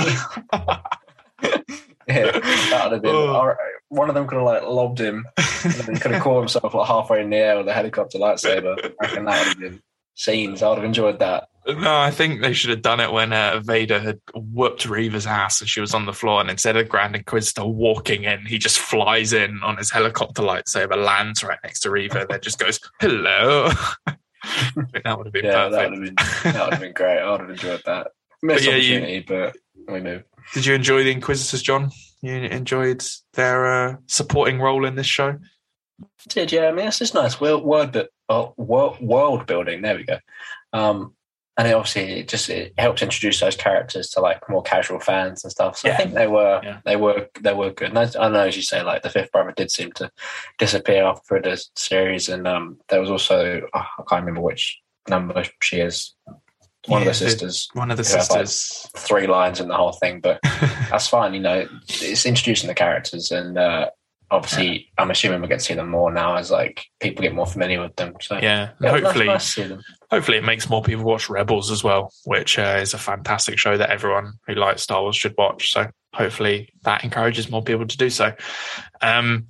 yeah, 2.08 2.26
that 2.32 2.82
would 2.86 2.94
have 2.94 3.02
been. 3.02 3.16
Oh. 3.16 3.56
One 3.90 4.08
of 4.10 4.16
them 4.16 4.26
could 4.28 4.36
have 4.36 4.46
like 4.46 4.64
lobbed 4.64 5.00
him. 5.00 5.26
And 5.64 5.74
then 5.74 5.96
he 5.96 6.00
could 6.02 6.12
have 6.12 6.24
caught 6.24 6.40
himself 6.40 6.74
like 6.74 6.88
halfway 6.88 7.22
in 7.22 7.30
the 7.30 7.38
air 7.38 7.58
with 7.58 7.68
a 7.68 7.74
helicopter 7.74 8.18
lightsaber. 8.18 8.76
I 9.02 9.06
reckon 9.08 9.26
that 9.26 9.40
would 9.40 9.48
have 9.50 9.60
been 9.60 9.82
scenes. 10.16 10.64
I 10.64 10.70
would 10.70 10.78
have 10.78 10.86
enjoyed 10.86 11.20
that. 11.20 11.50
No, 11.68 11.96
I 11.96 12.10
think 12.10 12.42
they 12.42 12.54
should 12.54 12.72
have 12.72 12.82
done 12.82 13.00
it 13.00 13.12
when 13.12 13.34
uh, 13.34 13.60
Vader 13.64 14.00
had 14.00 14.20
whooped 14.34 14.88
Reva's 14.88 15.28
ass 15.28 15.62
and 15.62 15.70
she 15.70 15.80
was 15.82 15.94
on 15.94 16.06
the 16.08 16.14
floor. 16.14 16.42
And 16.42 16.50
instead 16.50 16.76
of 16.78 16.90
Grand 16.90 17.16
Inquisitor 17.16 17.66
walking 17.66 18.24
in, 18.24 18.46
he 18.48 18.58
just 18.58 18.80
flies 18.80 19.32
in 19.34 19.62
on 19.62 19.78
his 19.78 19.92
helicopter 19.92 20.42
lightsaber, 20.42 20.96
lands 20.96 21.44
right 21.44 21.60
next 21.64 21.82
to 21.82 21.92
Reva, 21.92 22.26
then 22.28 22.40
just 22.42 22.58
goes, 22.60 22.80
hello. 23.00 23.70
That 25.04 25.18
would 25.18 25.28
have 25.28 25.34
been 25.34 25.46
Yeah, 25.46 25.70
that 25.70 25.90
perfect. 25.92 25.92
would 26.00 26.08
have 26.08 26.16
been 26.44 26.54
that 26.54 26.64
would 26.66 26.74
have 26.74 26.82
been 26.82 26.94
great. 26.94 27.20
I 27.20 27.32
would 27.32 27.42
have 27.42 27.50
enjoyed 27.52 27.82
that. 27.86 28.08
Missed 28.42 28.66
But 28.66 28.72
yeah, 28.72 28.78
you- 28.78 28.98
opportunity, 28.98 29.20
but 29.28 29.56
we 29.94 30.02
moved. 30.02 30.24
Did 30.54 30.66
you 30.66 30.74
enjoy 30.74 31.04
the 31.04 31.12
Inquisitors, 31.12 31.62
John? 31.62 31.92
You 32.22 32.34
enjoyed 32.36 33.04
their 33.34 33.66
uh, 33.66 33.96
supporting 34.08 34.60
role 34.60 34.86
in 34.86 34.96
this 34.96 35.08
show? 35.08 35.40
Did 36.30 36.52
yeah? 36.52 36.68
I 36.68 36.72
mean, 36.72 36.88
it's 36.88 37.00
just 37.00 37.14
nice 37.14 37.40
world 37.40 37.64
word, 37.64 37.92
but 37.92 38.10
world, 38.58 39.00
world 39.02 39.48
building. 39.48 39.82
There 39.82 39.96
we 39.96 40.04
go. 40.04 40.18
Um, 40.74 41.16
and 41.58 41.68
it 41.68 41.74
obviously 41.74 42.20
it 42.22 42.28
just 42.28 42.50
it 42.50 42.74
helped 42.78 43.02
introduce 43.02 43.40
those 43.40 43.56
characters 43.56 44.10
to 44.12 44.22
like 44.22 44.48
more 44.50 44.64
casual 44.64 45.00
fans 45.00 45.44
and 45.44 45.52
stuff. 45.52 45.78
So 45.78 45.90
Yeah. 45.90 45.96
I 45.96 45.98
think 45.98 46.14
they 46.14 46.28
were 46.28 46.62
Yeah. 46.64 46.80
they 46.86 46.96
were 46.96 47.28
they 47.40 47.54
were 47.54 47.72
good. 47.72 47.90
And 47.90 48.00
I, 48.00 48.10
I 48.20 48.30
know 48.30 48.48
as 48.48 48.56
you 48.56 48.64
say, 48.64 48.82
like 48.82 49.04
the 49.04 49.10
fifth 49.10 49.32
brother 49.32 49.54
did 49.56 49.70
seem 49.70 49.92
to 49.94 50.10
disappear 50.58 51.04
after 51.04 51.42
the 51.42 51.64
series, 51.76 52.30
and 52.30 52.48
um, 52.48 52.80
there 52.90 53.02
was 53.02 53.12
also 53.12 53.62
oh, 53.74 53.80
I 53.80 54.04
can't 54.10 54.22
remember 54.22 54.42
which 54.42 54.80
number 55.10 55.44
she 55.62 55.82
is. 55.82 56.16
One 56.88 57.04
Yeah, 57.04 57.10
of 57.10 57.18
the 57.20 57.24
the- 57.26 57.30
sisters, 57.32 57.70
One 57.74 57.92
of 57.92 57.98
the 57.98 58.04
Yeah, 58.04 58.16
like- 58.18 58.48
sisters. 58.48 58.88
three 58.98 59.28
lines 59.28 59.60
in 59.60 59.68
the 59.68 59.76
whole 59.78 59.92
thing, 59.92 60.20
but 60.20 60.40
that's 60.90 61.08
fine. 61.08 61.34
You 61.34 61.40
know, 61.42 61.68
it's 61.88 62.26
introducing 62.26 62.68
the 62.68 62.74
characters, 62.74 63.30
and 63.32 63.58
uh, 63.58 63.90
obviously, 64.32 64.90
I'm 64.98 65.12
assuming 65.12 65.42
we're 65.42 65.48
going 65.48 65.60
to 65.60 65.66
see 65.66 65.74
them 65.76 65.90
more 65.90 66.12
now 66.12 66.38
as 66.38 66.50
like 66.50 66.84
people 67.00 67.22
get 67.22 67.36
more 67.36 67.46
familiar 67.46 67.82
with 67.82 67.96
them. 67.98 68.16
So 68.22 68.40
yeah, 68.42 68.72
yeah, 68.82 68.90
hopefully, 69.00 69.26
nice 69.28 69.54
them. 69.56 69.82
hopefully 70.10 70.38
it 70.38 70.44
makes 70.44 70.70
more 70.70 70.82
people 70.82 71.04
watch 71.04 71.30
Rebels 71.30 71.70
as 71.70 71.84
well, 71.84 72.12
which 72.26 72.58
uh, 72.58 72.80
is 72.82 72.94
a 72.96 72.98
fantastic 72.98 73.60
show 73.60 73.78
that 73.78 73.90
everyone 73.92 74.34
who 74.48 74.56
likes 74.56 74.82
Star 74.82 75.02
Wars 75.04 75.16
should 75.16 75.36
watch. 75.38 75.72
So 75.74 75.88
hopefully 76.14 76.70
that 76.84 77.04
encourages 77.04 77.50
more 77.52 77.62
people 77.64 77.86
to 77.86 77.98
do 77.98 78.10
so. 78.10 78.34
Um, 79.02 79.48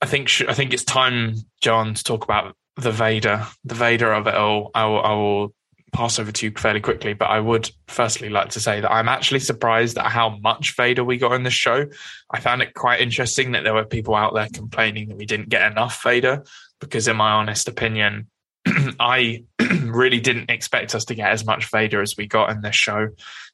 I 0.00 0.06
think 0.06 0.28
sh- 0.28 0.44
I 0.48 0.54
think 0.54 0.72
it's 0.72 0.84
time, 0.84 1.34
John, 1.60 1.94
to 1.94 2.04
talk 2.04 2.22
about 2.24 2.54
the 2.76 2.92
Vader, 2.92 3.44
the 3.64 3.74
Vader 3.74 4.12
of 4.12 4.26
it 4.28 4.34
all. 4.34 4.70
I 4.74 4.84
will, 4.86 5.02
I 5.02 5.12
will 5.14 5.54
pass 5.92 6.18
over 6.18 6.32
to 6.32 6.46
you 6.46 6.52
fairly 6.56 6.80
quickly, 6.80 7.12
but 7.14 7.26
I 7.30 7.40
would 7.40 7.70
firstly 7.88 8.28
like 8.28 8.50
to 8.50 8.60
say 8.60 8.80
that 8.80 8.92
I'm 8.92 9.08
actually 9.08 9.40
surprised 9.40 9.98
at 9.98 10.06
how 10.06 10.38
much 10.38 10.76
Vader 10.76 11.04
we 11.04 11.18
got 11.18 11.32
in 11.32 11.42
this 11.42 11.54
show. 11.54 11.86
I 12.30 12.40
found 12.40 12.62
it 12.62 12.74
quite 12.74 13.00
interesting 13.00 13.52
that 13.52 13.64
there 13.64 13.74
were 13.74 13.84
people 13.84 14.14
out 14.14 14.34
there 14.34 14.48
complaining 14.52 15.08
that 15.08 15.16
we 15.16 15.26
didn't 15.26 15.48
get 15.48 15.70
enough 15.70 16.02
Vader, 16.02 16.44
because 16.80 17.08
in 17.08 17.16
my 17.16 17.32
honest 17.32 17.68
opinion, 17.68 18.28
I 19.00 19.44
really 19.84 20.20
didn't 20.20 20.50
expect 20.50 20.94
us 20.94 21.04
to 21.06 21.14
get 21.14 21.30
as 21.30 21.44
much 21.44 21.70
Vader 21.70 22.02
as 22.02 22.16
we 22.16 22.26
got 22.26 22.50
in 22.50 22.60
this 22.60 22.76
show. 22.76 23.08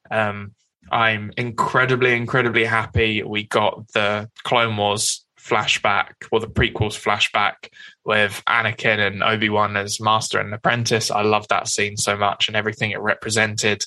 Um, 0.09 0.53
I'm 0.91 1.31
incredibly, 1.37 2.15
incredibly 2.15 2.63
happy 2.63 3.23
we 3.23 3.43
got 3.43 3.87
the 3.89 4.29
Clone 4.43 4.77
Wars 4.77 5.25
flashback 5.39 6.13
or 6.31 6.39
the 6.39 6.47
prequels 6.47 6.99
flashback 6.99 7.69
with 8.03 8.41
Anakin 8.47 8.99
and 9.05 9.23
Obi 9.23 9.49
Wan 9.49 9.77
as 9.77 10.01
Master 10.01 10.39
and 10.39 10.53
Apprentice. 10.53 11.11
I 11.11 11.21
love 11.21 11.47
that 11.49 11.67
scene 11.67 11.97
so 11.97 12.17
much 12.17 12.47
and 12.47 12.57
everything 12.57 12.91
it 12.91 12.99
represented. 12.99 13.83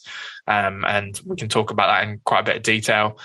Um, 0.47 0.85
and 0.87 1.21
we 1.27 1.37
can 1.37 1.49
talk 1.49 1.71
about 1.71 1.89
that 1.89 2.09
in 2.09 2.21
quite 2.25 2.41
a 2.41 2.45
bit 2.45 2.57
of 2.57 2.63
detail. 2.63 3.19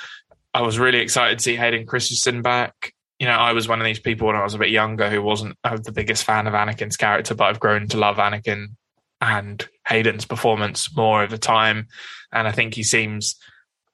I 0.53 0.61
was 0.61 0.79
really 0.79 0.99
excited 0.99 1.39
to 1.39 1.43
see 1.43 1.55
Hayden 1.55 1.85
Christensen 1.85 2.41
back. 2.41 2.93
You 3.19 3.27
know, 3.27 3.33
I 3.33 3.53
was 3.53 3.67
one 3.67 3.79
of 3.79 3.85
these 3.85 3.99
people 3.99 4.27
when 4.27 4.35
I 4.35 4.43
was 4.43 4.53
a 4.53 4.59
bit 4.59 4.69
younger 4.69 5.09
who 5.09 5.21
wasn't 5.21 5.57
uh, 5.63 5.77
the 5.77 5.91
biggest 5.91 6.23
fan 6.23 6.47
of 6.47 6.53
Anakin's 6.53 6.97
character, 6.97 7.35
but 7.35 7.45
I've 7.45 7.59
grown 7.59 7.87
to 7.89 7.97
love 7.97 8.17
Anakin 8.17 8.75
and 9.21 9.67
Hayden's 9.87 10.25
performance 10.25 10.95
more 10.95 11.23
over 11.23 11.37
time. 11.37 11.87
And 12.31 12.47
I 12.47 12.51
think 12.51 12.73
he 12.73 12.83
seems 12.83 13.35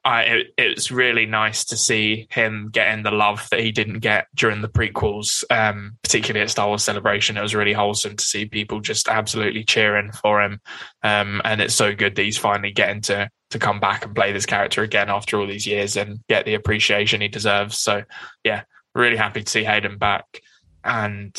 I, 0.03 0.21
it, 0.23 0.53
it's 0.57 0.91
really 0.91 1.27
nice 1.27 1.65
to 1.65 1.77
see 1.77 2.27
him 2.31 2.69
getting 2.71 3.03
the 3.03 3.11
love 3.11 3.47
that 3.51 3.59
he 3.59 3.71
didn't 3.71 3.99
get 3.99 4.27
during 4.35 4.61
the 4.61 4.69
prequels, 4.69 5.43
um, 5.51 5.97
particularly 6.01 6.41
at 6.43 6.49
Star 6.49 6.67
Wars 6.67 6.83
Celebration. 6.83 7.37
It 7.37 7.41
was 7.41 7.53
really 7.53 7.73
wholesome 7.73 8.15
to 8.15 8.25
see 8.25 8.45
people 8.45 8.79
just 8.79 9.07
absolutely 9.07 9.63
cheering 9.63 10.11
for 10.11 10.41
him, 10.41 10.59
um, 11.03 11.41
and 11.45 11.61
it's 11.61 11.75
so 11.75 11.93
good 11.93 12.15
that 12.15 12.23
he's 12.23 12.37
finally 12.37 12.71
getting 12.71 13.01
to 13.01 13.29
to 13.51 13.59
come 13.59 13.79
back 13.79 14.05
and 14.05 14.15
play 14.15 14.31
this 14.31 14.45
character 14.45 14.81
again 14.81 15.09
after 15.09 15.39
all 15.39 15.45
these 15.45 15.67
years 15.67 15.97
and 15.97 16.19
get 16.29 16.45
the 16.45 16.53
appreciation 16.53 17.21
he 17.21 17.27
deserves. 17.27 17.77
So, 17.77 18.03
yeah, 18.43 18.63
really 18.95 19.17
happy 19.17 19.43
to 19.43 19.49
see 19.49 19.63
Hayden 19.63 19.99
back, 19.99 20.41
and 20.83 21.31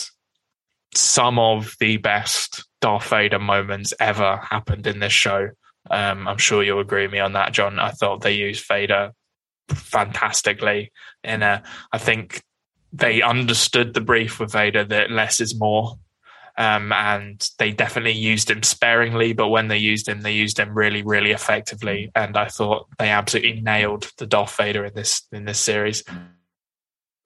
some 0.95 1.39
of 1.39 1.75
the 1.81 1.97
best 1.97 2.65
Darth 2.81 3.09
Vader 3.09 3.39
moments 3.39 3.93
ever 3.99 4.37
happened 4.37 4.87
in 4.87 5.01
this 5.01 5.13
show. 5.13 5.51
Um, 5.91 6.29
I'm 6.29 6.39
sure 6.39 6.63
you'll 6.63 6.81
agree 6.81 7.03
with 7.03 7.13
me 7.13 7.19
on 7.19 7.33
that, 7.33 7.53
John. 7.53 7.79
I 7.79 7.91
thought 7.91 8.21
they 8.21 8.35
used 8.35 8.67
Vader 8.67 9.13
fantastically. 9.69 10.93
In 11.25 11.43
a, 11.43 11.63
I 11.93 11.99
think 11.99 12.43
they 12.93 13.23
understood 13.23 13.95
the 13.95 14.01
brief 14.01 14.39
with 14.39 14.53
Vader 14.53 14.85
that 14.85 15.11
less 15.11 15.41
is 15.41 15.59
more, 15.59 15.99
um, 16.57 16.93
and 16.93 17.49
they 17.59 17.73
definitely 17.73 18.13
used 18.13 18.51
him 18.51 18.63
sparingly. 18.63 19.33
But 19.33 19.49
when 19.49 19.69
they 19.69 19.79
used 19.79 20.09
him, 20.09 20.23
they 20.23 20.33
used 20.33 20.59
him 20.59 20.75
really, 20.75 21.03
really 21.03 21.33
effectively. 21.33 22.11
And 22.15 22.37
I 22.37 22.49
thought 22.49 22.89
they 22.99 23.11
absolutely 23.11 23.61
nailed 23.61 24.11
the 24.19 24.27
Darth 24.27 24.57
Vader 24.57 24.85
in 24.85 24.95
this 24.95 25.23
in 25.33 25.45
this 25.45 25.61
series. 25.61 26.05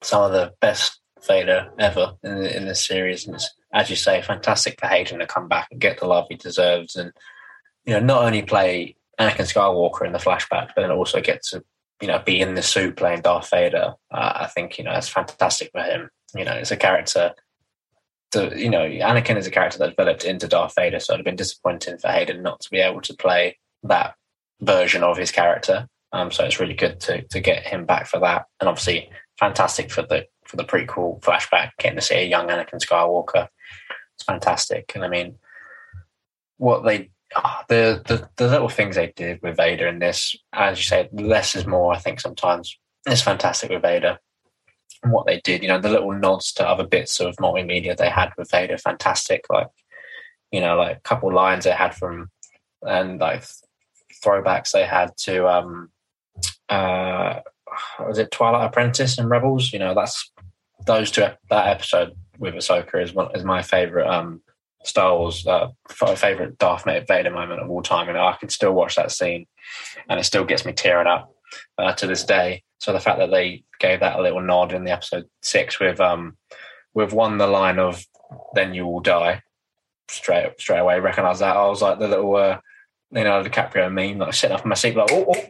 Some 0.01 0.23
of 0.23 0.31
the 0.31 0.53
best 0.61 0.99
Vader 1.27 1.71
ever 1.77 2.13
in, 2.23 2.45
in 2.45 2.65
this 2.65 2.85
series, 2.85 3.25
and 3.25 3.35
it's 3.35 3.53
as 3.73 3.89
you 3.89 3.95
say, 3.95 4.21
fantastic 4.21 4.79
for 4.79 4.87
Hayden 4.87 5.19
to 5.19 5.27
come 5.27 5.47
back 5.47 5.67
and 5.71 5.81
get 5.81 5.99
the 5.99 6.07
love 6.07 6.27
he 6.29 6.35
deserves, 6.35 6.95
and 6.95 7.11
you 7.87 7.93
know 7.93 7.99
not 7.99 8.23
only 8.23 8.43
play 8.43 8.95
Anakin 9.19 9.51
Skywalker 9.51 10.05
in 10.05 10.13
the 10.13 10.19
flashback, 10.19 10.69
but 10.75 10.81
then 10.81 10.91
also 10.91 11.21
get 11.21 11.41
to 11.49 11.63
you 12.01 12.07
know 12.07 12.19
be 12.19 12.39
in 12.39 12.53
the 12.53 12.61
suit 12.61 12.97
playing 12.97 13.21
Darth 13.21 13.49
Vader. 13.49 13.95
Uh, 14.11 14.33
I 14.35 14.47
think 14.47 14.77
you 14.77 14.83
know 14.83 14.93
that's 14.93 15.09
fantastic 15.09 15.71
for 15.71 15.81
him. 15.81 16.09
You 16.35 16.45
know, 16.45 16.53
it's 16.53 16.71
a 16.71 16.77
character. 16.77 17.33
To, 18.31 18.51
you 18.59 18.69
know, 18.69 18.83
Anakin 18.83 19.37
is 19.37 19.47
a 19.47 19.51
character 19.51 19.79
that 19.79 19.91
developed 19.91 20.25
into 20.25 20.49
Darth 20.49 20.73
Vader, 20.75 20.99
so 20.99 21.13
it'd 21.13 21.21
have 21.21 21.25
been 21.25 21.37
disappointing 21.37 21.97
for 21.97 22.09
Hayden 22.09 22.43
not 22.43 22.59
to 22.59 22.69
be 22.69 22.79
able 22.79 22.99
to 23.01 23.13
play 23.13 23.57
that 23.83 24.15
version 24.59 25.01
of 25.01 25.15
his 25.15 25.31
character. 25.31 25.87
Um, 26.11 26.29
so 26.29 26.43
it's 26.43 26.59
really 26.59 26.73
good 26.73 26.99
to 27.01 27.21
to 27.21 27.39
get 27.39 27.65
him 27.65 27.85
back 27.85 28.05
for 28.05 28.19
that, 28.19 28.45
and 28.59 28.67
obviously 28.67 29.09
fantastic 29.39 29.91
for 29.91 30.01
the 30.01 30.25
for 30.45 30.57
the 30.57 30.65
prequel 30.65 31.21
flashback, 31.21 31.71
getting 31.79 31.97
to 31.97 32.01
see 32.01 32.15
a 32.15 32.23
young 32.23 32.47
Anakin 32.47 32.81
Skywalker. 32.81 33.47
It's 34.15 34.25
fantastic, 34.25 34.91
and 34.93 35.05
I 35.05 35.07
mean, 35.07 35.37
what 36.57 36.83
they 36.83 37.11
ah, 37.35 37.63
the, 37.67 38.01
the 38.07 38.29
the 38.37 38.47
little 38.47 38.69
things 38.69 38.95
they 38.95 39.13
did 39.15 39.41
with 39.41 39.57
Vader 39.57 39.87
in 39.87 39.99
this, 39.99 40.35
as 40.53 40.77
you 40.77 40.83
said, 40.83 41.09
less 41.11 41.55
is 41.55 41.65
more. 41.65 41.93
I 41.93 41.97
think 41.97 42.19
sometimes 42.19 42.77
it's 43.05 43.21
fantastic 43.21 43.69
with 43.69 43.81
Vader. 43.81 44.19
And 45.03 45.11
what 45.11 45.27
they 45.27 45.39
did, 45.41 45.61
you 45.61 45.67
know, 45.67 45.79
the 45.79 45.89
little 45.89 46.13
nods 46.13 46.51
to 46.53 46.67
other 46.67 46.85
bits 46.85 47.19
of 47.19 47.35
multimedia 47.37 47.95
they 47.95 48.09
had 48.09 48.31
with 48.37 48.49
Vader, 48.49 48.77
fantastic. 48.77 49.45
Like, 49.49 49.67
you 50.51 50.59
know, 50.59 50.75
like 50.75 50.97
a 50.97 51.01
couple 51.01 51.33
lines 51.33 51.65
they 51.65 51.71
had 51.71 51.93
from, 51.93 52.29
and 52.81 53.19
like 53.19 53.43
throwbacks 54.23 54.71
they 54.71 54.85
had 54.85 55.15
to, 55.17 55.47
um, 55.47 55.91
uh, 56.69 57.39
was 57.99 58.17
it 58.17 58.31
Twilight 58.31 58.65
Apprentice 58.65 59.17
and 59.17 59.29
Rebels? 59.29 59.71
You 59.71 59.79
know, 59.79 59.93
that's 59.93 60.31
those 60.85 61.11
two. 61.11 61.27
That 61.49 61.67
episode 61.67 62.13
with 62.39 62.55
Ahsoka 62.55 63.01
is 63.01 63.13
one 63.13 63.29
is 63.35 63.43
my 63.43 63.61
favorite 63.61 64.07
um, 64.07 64.41
Star 64.87 65.17
Wars 65.17 65.45
uh, 65.45 65.69
favorite 65.89 66.57
Darth 66.57 66.85
Vader 66.85 67.31
moment 67.31 67.61
of 67.61 67.69
all 67.69 67.81
time. 67.81 68.09
And 68.09 68.17
I 68.17 68.35
can 68.39 68.49
still 68.49 68.73
watch 68.73 68.95
that 68.95 69.11
scene, 69.11 69.45
and 70.09 70.19
it 70.19 70.23
still 70.23 70.45
gets 70.45 70.65
me 70.65 70.73
tearing 70.73 71.07
up 71.07 71.33
uh, 71.77 71.93
to 71.93 72.07
this 72.07 72.23
day. 72.23 72.63
So 72.79 72.93
the 72.93 72.99
fact 72.99 73.19
that 73.19 73.31
they 73.31 73.63
gave 73.79 73.99
that 73.99 74.19
a 74.19 74.21
little 74.21 74.41
nod 74.41 74.73
in 74.73 74.83
the 74.83 74.91
episode 74.91 75.25
six 75.41 75.79
with 75.79 75.99
um 75.99 76.37
with 76.93 77.13
one 77.13 77.37
the 77.37 77.47
line 77.47 77.79
of 77.79 78.05
"Then 78.53 78.73
you 78.73 78.85
will 78.85 79.01
die," 79.01 79.41
straight 80.09 80.59
straight 80.59 80.79
away 80.79 80.99
recognise 80.99 81.39
that. 81.39 81.57
I 81.57 81.67
was 81.67 81.81
like 81.81 81.99
the 81.99 82.07
little 82.07 82.35
uh, 82.35 82.59
Leonardo 83.11 83.49
DiCaprio 83.49 83.91
meme, 83.91 84.19
like 84.19 84.33
sitting 84.33 84.55
up 84.55 84.63
in 84.63 84.69
my 84.69 84.75
seat, 84.75 84.95
like 84.95 85.11
oh. 85.11 85.25
oh. 85.27 85.43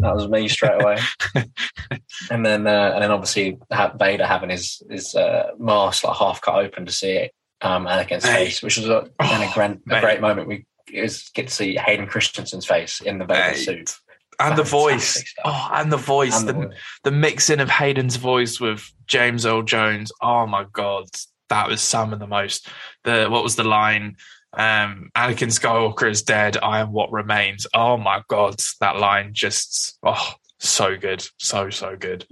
That 0.00 0.14
was 0.14 0.28
me 0.28 0.48
straight 0.48 0.80
away, 0.80 0.96
and 2.30 2.46
then 2.46 2.66
uh, 2.66 2.92
and 2.94 3.02
then 3.02 3.10
obviously 3.10 3.58
Vader 3.98 4.24
having 4.26 4.48
his 4.48 4.82
his 4.88 5.14
uh, 5.14 5.50
mask 5.58 6.04
like 6.04 6.16
half 6.16 6.40
cut 6.40 6.54
open 6.54 6.86
to 6.86 6.92
see 6.92 7.12
it, 7.12 7.34
um, 7.62 7.86
Anakin's 7.86 8.24
Mate. 8.24 8.32
face, 8.46 8.62
which 8.62 8.76
was 8.76 8.88
a, 8.88 9.10
then 9.20 9.42
a, 9.48 9.52
grand, 9.52 9.80
a 9.90 10.00
great 10.00 10.20
moment. 10.20 10.48
We 10.48 10.66
get 10.86 11.48
to 11.48 11.48
see 11.54 11.76
Hayden 11.76 12.06
Christensen's 12.06 12.66
face 12.66 13.00
in 13.00 13.18
the 13.18 13.24
Vader 13.24 13.52
Mate. 13.52 13.56
suit, 13.64 13.94
And 14.38 14.56
the 14.58 14.62
voice. 14.64 15.22
Oh, 15.44 15.68
and 15.72 15.92
the 15.92 15.96
voice. 15.96 16.38
And 16.40 16.48
the, 16.48 16.52
the- 16.54 16.74
the 17.04 17.10
mixing 17.10 17.60
of 17.60 17.70
Hayden's 17.70 18.16
voice 18.16 18.60
with 18.60 18.90
James 19.06 19.46
Earl 19.46 19.62
Jones. 19.62 20.10
Oh 20.20 20.46
my 20.46 20.64
god, 20.72 21.06
that 21.48 21.68
was 21.68 21.80
some 21.80 22.12
of 22.12 22.18
the 22.18 22.26
most. 22.26 22.68
The 23.04 23.26
what 23.28 23.42
was 23.42 23.56
the 23.56 23.64
line? 23.64 24.16
Um, 24.52 25.10
Anakin 25.16 25.48
Skywalker 25.48 26.10
is 26.10 26.22
dead. 26.22 26.56
I 26.60 26.80
am 26.80 26.92
what 26.92 27.12
remains. 27.12 27.66
Oh 27.72 27.96
my 27.96 28.22
god, 28.28 28.56
that 28.80 28.96
line 28.98 29.30
just 29.32 29.96
oh 30.02 30.32
so 30.58 30.96
good, 30.96 31.24
so 31.38 31.70
so 31.70 31.94
good. 31.96 32.26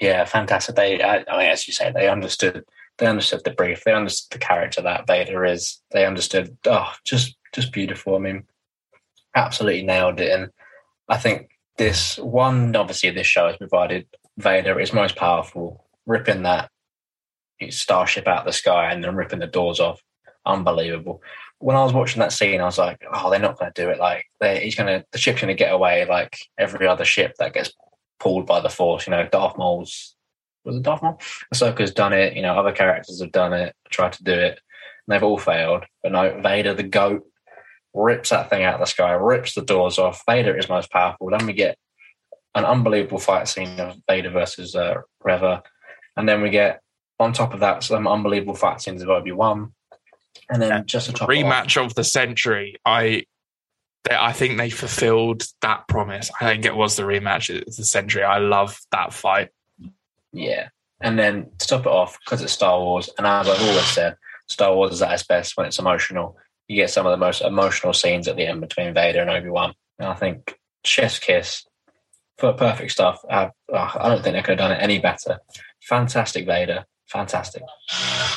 Yeah, 0.00 0.24
fantastic. 0.24 0.74
They, 0.74 1.02
I, 1.02 1.24
I 1.28 1.38
mean, 1.38 1.50
as 1.50 1.66
you 1.68 1.72
say, 1.74 1.92
they 1.92 2.08
understood. 2.08 2.64
They 2.98 3.06
understood 3.06 3.42
the 3.44 3.50
brief. 3.50 3.82
They 3.84 3.92
understood 3.92 4.38
the 4.40 4.44
character 4.44 4.80
that 4.82 5.06
Vader 5.06 5.44
is. 5.44 5.80
They 5.90 6.06
understood. 6.06 6.56
Oh, 6.66 6.92
just 7.04 7.36
just 7.52 7.72
beautiful. 7.72 8.14
I 8.16 8.18
mean, 8.18 8.44
absolutely 9.34 9.82
nailed 9.82 10.20
it. 10.20 10.30
And 10.30 10.50
I 11.08 11.16
think 11.16 11.50
this 11.76 12.18
one, 12.18 12.74
obviously, 12.76 13.10
this 13.10 13.26
show 13.26 13.48
has 13.48 13.56
provided 13.56 14.06
Vader 14.38 14.78
is 14.78 14.92
most 14.92 15.16
powerful, 15.16 15.84
ripping 16.06 16.42
that 16.42 16.70
starship 17.70 18.26
out 18.26 18.40
of 18.40 18.46
the 18.46 18.52
sky 18.52 18.92
and 18.92 19.02
then 19.02 19.14
ripping 19.14 19.38
the 19.38 19.46
doors 19.46 19.80
off. 19.80 20.00
Unbelievable. 20.46 21.22
When 21.58 21.76
I 21.76 21.84
was 21.84 21.92
watching 21.92 22.20
that 22.20 22.32
scene, 22.32 22.60
I 22.60 22.64
was 22.64 22.78
like, 22.78 23.02
"Oh, 23.12 23.30
they're 23.30 23.38
not 23.38 23.58
going 23.58 23.72
to 23.72 23.82
do 23.82 23.88
it. 23.88 23.98
Like, 23.98 24.26
he's 24.40 24.74
going 24.74 25.00
to, 25.00 25.06
the 25.12 25.18
ship's 25.18 25.40
going 25.40 25.54
to 25.56 25.58
get 25.58 25.72
away 25.72 26.04
like 26.04 26.38
every 26.58 26.86
other 26.86 27.04
ship 27.04 27.34
that 27.38 27.54
gets 27.54 27.72
pulled 28.20 28.46
by 28.46 28.60
the 28.60 28.68
Force." 28.68 29.06
You 29.06 29.12
know, 29.12 29.26
Darth 29.26 29.56
Maul's 29.56 30.13
was 30.64 30.76
it 30.76 30.82
Darth 30.82 31.02
Maul? 31.02 31.20
Ahsoka's 31.52 31.92
done 31.92 32.12
it. 32.12 32.34
You 32.34 32.42
know, 32.42 32.54
other 32.54 32.72
characters 32.72 33.20
have 33.20 33.32
done 33.32 33.52
it, 33.52 33.74
tried 33.90 34.12
to 34.14 34.24
do 34.24 34.32
it, 34.32 34.60
and 35.06 35.08
they've 35.08 35.22
all 35.22 35.38
failed. 35.38 35.84
But 36.02 36.12
no, 36.12 36.40
Vader, 36.40 36.74
the 36.74 36.82
goat, 36.82 37.26
rips 37.92 38.30
that 38.30 38.50
thing 38.50 38.64
out 38.64 38.74
of 38.74 38.80
the 38.80 38.86
sky, 38.86 39.12
rips 39.12 39.54
the 39.54 39.62
doors 39.62 39.98
off. 39.98 40.22
Vader 40.28 40.56
is 40.56 40.68
most 40.68 40.90
powerful. 40.90 41.30
Then 41.30 41.46
we 41.46 41.52
get 41.52 41.78
an 42.54 42.64
unbelievable 42.64 43.18
fight 43.18 43.48
scene 43.48 43.78
of 43.80 43.96
Vader 44.08 44.30
versus 44.30 44.74
uh, 44.74 44.94
Reva, 45.22 45.62
and 46.16 46.28
then 46.28 46.42
we 46.42 46.50
get 46.50 46.80
on 47.20 47.32
top 47.32 47.54
of 47.54 47.60
that 47.60 47.82
some 47.82 48.08
unbelievable 48.08 48.54
fight 48.54 48.80
scenes 48.80 49.02
of 49.02 49.08
Obi 49.08 49.32
Wan, 49.32 49.72
and 50.50 50.60
then 50.60 50.70
yeah. 50.70 50.82
just 50.84 51.08
a 51.08 51.12
rematch 51.12 51.82
of 51.82 51.94
the 51.94 52.04
century. 52.04 52.76
I 52.84 53.24
I 54.10 54.32
think 54.32 54.58
they 54.58 54.70
fulfilled 54.70 55.44
that 55.62 55.88
promise. 55.88 56.30
I 56.40 56.46
think 56.46 56.64
it 56.64 56.76
was 56.76 56.96
the 56.96 57.04
rematch 57.04 57.56
of 57.56 57.76
the 57.76 57.84
century. 57.84 58.22
I 58.22 58.38
love 58.38 58.78
that 58.92 59.12
fight. 59.12 59.48
Yeah, 60.34 60.68
and 61.00 61.18
then 61.18 61.50
to 61.58 61.66
top 61.66 61.86
it 61.86 61.86
off 61.86 62.18
because 62.24 62.42
it's 62.42 62.52
Star 62.52 62.78
Wars, 62.78 63.08
and 63.16 63.26
as 63.26 63.48
I've 63.48 63.62
always 63.62 63.86
said, 63.86 64.16
Star 64.46 64.74
Wars 64.74 64.92
is 64.92 65.02
at 65.02 65.12
its 65.12 65.22
best 65.22 65.56
when 65.56 65.66
it's 65.66 65.78
emotional 65.78 66.36
you 66.68 66.76
get 66.76 66.90
some 66.90 67.06
of 67.06 67.10
the 67.10 67.24
most 67.24 67.42
emotional 67.42 67.92
scenes 67.92 68.28
at 68.28 68.36
the 68.36 68.46
end 68.46 68.60
between 68.60 68.94
Vader 68.94 69.20
and 69.20 69.30
Obi 69.30 69.50
Wan. 69.50 69.74
And 69.98 70.08
I 70.08 70.14
think 70.14 70.58
Chef's 70.84 71.18
Kiss 71.18 71.66
for 72.38 72.52
perfect 72.52 72.90
stuff. 72.90 73.24
I, 73.30 73.50
I 73.72 74.08
don't 74.08 74.22
think 74.22 74.34
they 74.34 74.42
could 74.42 74.58
have 74.58 74.70
done 74.70 74.72
it 74.72 74.82
any 74.82 74.98
better. 74.98 75.38
Fantastic 75.82 76.46
Vader, 76.46 76.84
fantastic. 77.06 77.62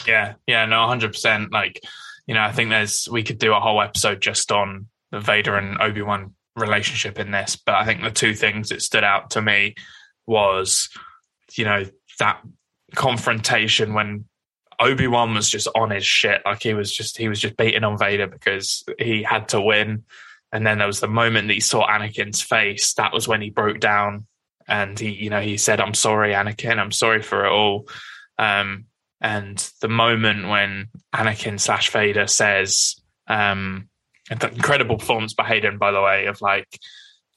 Yeah, 0.05 0.33
yeah, 0.45 0.65
no, 0.65 0.85
hundred 0.87 1.13
percent. 1.13 1.51
Like, 1.51 1.81
you 2.27 2.33
know, 2.33 2.41
I 2.41 2.51
think 2.51 2.69
there's 2.69 3.07
we 3.09 3.23
could 3.23 3.39
do 3.39 3.53
a 3.53 3.59
whole 3.59 3.81
episode 3.81 4.21
just 4.21 4.51
on 4.51 4.87
the 5.11 5.19
Vader 5.19 5.55
and 5.55 5.81
Obi 5.81 6.01
Wan 6.01 6.35
relationship 6.55 7.19
in 7.19 7.31
this, 7.31 7.55
but 7.55 7.75
I 7.75 7.85
think 7.85 8.01
the 8.01 8.11
two 8.11 8.33
things 8.33 8.69
that 8.69 8.81
stood 8.81 9.03
out 9.03 9.29
to 9.31 9.41
me 9.41 9.75
was, 10.25 10.89
you 11.55 11.65
know, 11.65 11.85
that 12.19 12.41
confrontation 12.95 13.93
when 13.93 14.25
Obi 14.79 15.07
Wan 15.07 15.33
was 15.33 15.49
just 15.49 15.67
on 15.75 15.89
his 15.91 16.05
shit. 16.05 16.41
Like 16.45 16.63
he 16.63 16.73
was 16.73 16.93
just 16.93 17.17
he 17.17 17.27
was 17.29 17.39
just 17.39 17.57
beating 17.57 17.83
on 17.83 17.97
Vader 17.97 18.27
because 18.27 18.83
he 18.99 19.23
had 19.23 19.49
to 19.49 19.61
win. 19.61 20.03
And 20.51 20.65
then 20.65 20.77
there 20.77 20.87
was 20.87 20.99
the 20.99 21.07
moment 21.07 21.47
that 21.47 21.55
he 21.55 21.59
saw 21.59 21.87
Anakin's 21.87 22.41
face. 22.41 22.93
That 22.93 23.13
was 23.13 23.27
when 23.27 23.41
he 23.41 23.49
broke 23.49 23.79
down 23.79 24.27
and 24.67 24.97
he, 24.97 25.11
you 25.11 25.29
know, 25.29 25.41
he 25.41 25.57
said, 25.57 25.79
"I'm 25.79 25.93
sorry, 25.93 26.33
Anakin. 26.33 26.77
I'm 26.77 26.91
sorry 26.91 27.21
for 27.21 27.45
it 27.45 27.51
all." 27.51 27.87
Um, 28.37 28.85
and 29.19 29.57
the 29.81 29.87
moment 29.87 30.47
when 30.47 30.89
Anakin 31.13 31.59
slash 31.59 31.89
Vader 31.89 32.27
says, 32.27 33.01
um, 33.27 33.89
incredible 34.29 34.97
performance 34.97 35.33
by 35.33 35.45
Hayden, 35.45 35.79
by 35.79 35.91
the 35.91 36.01
way, 36.01 36.27
of 36.27 36.41
like, 36.41 36.67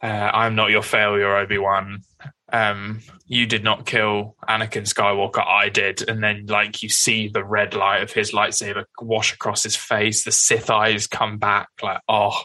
uh, 0.03 0.31
"I'm 0.33 0.55
not 0.55 0.71
your 0.71 0.83
failure, 0.83 1.37
Obi 1.37 1.59
Wan." 1.59 2.03
Um, 2.53 3.01
you 3.27 3.47
did 3.47 3.65
not 3.65 3.87
kill 3.87 4.37
Anakin 4.49 4.83
Skywalker, 4.83 5.47
I 5.47 5.69
did. 5.69 6.09
And 6.09 6.23
then, 6.23 6.47
like, 6.47 6.83
you 6.83 6.89
see 6.89 7.29
the 7.29 7.45
red 7.45 7.75
light 7.75 8.03
of 8.03 8.13
his 8.13 8.33
lightsaber 8.33 8.85
wash 9.01 9.33
across 9.33 9.63
his 9.63 9.77
face, 9.77 10.25
the 10.25 10.33
Sith 10.33 10.71
eyes 10.71 11.07
come 11.07 11.39
back, 11.39 11.69
like, 11.83 12.01
oh, 12.09 12.43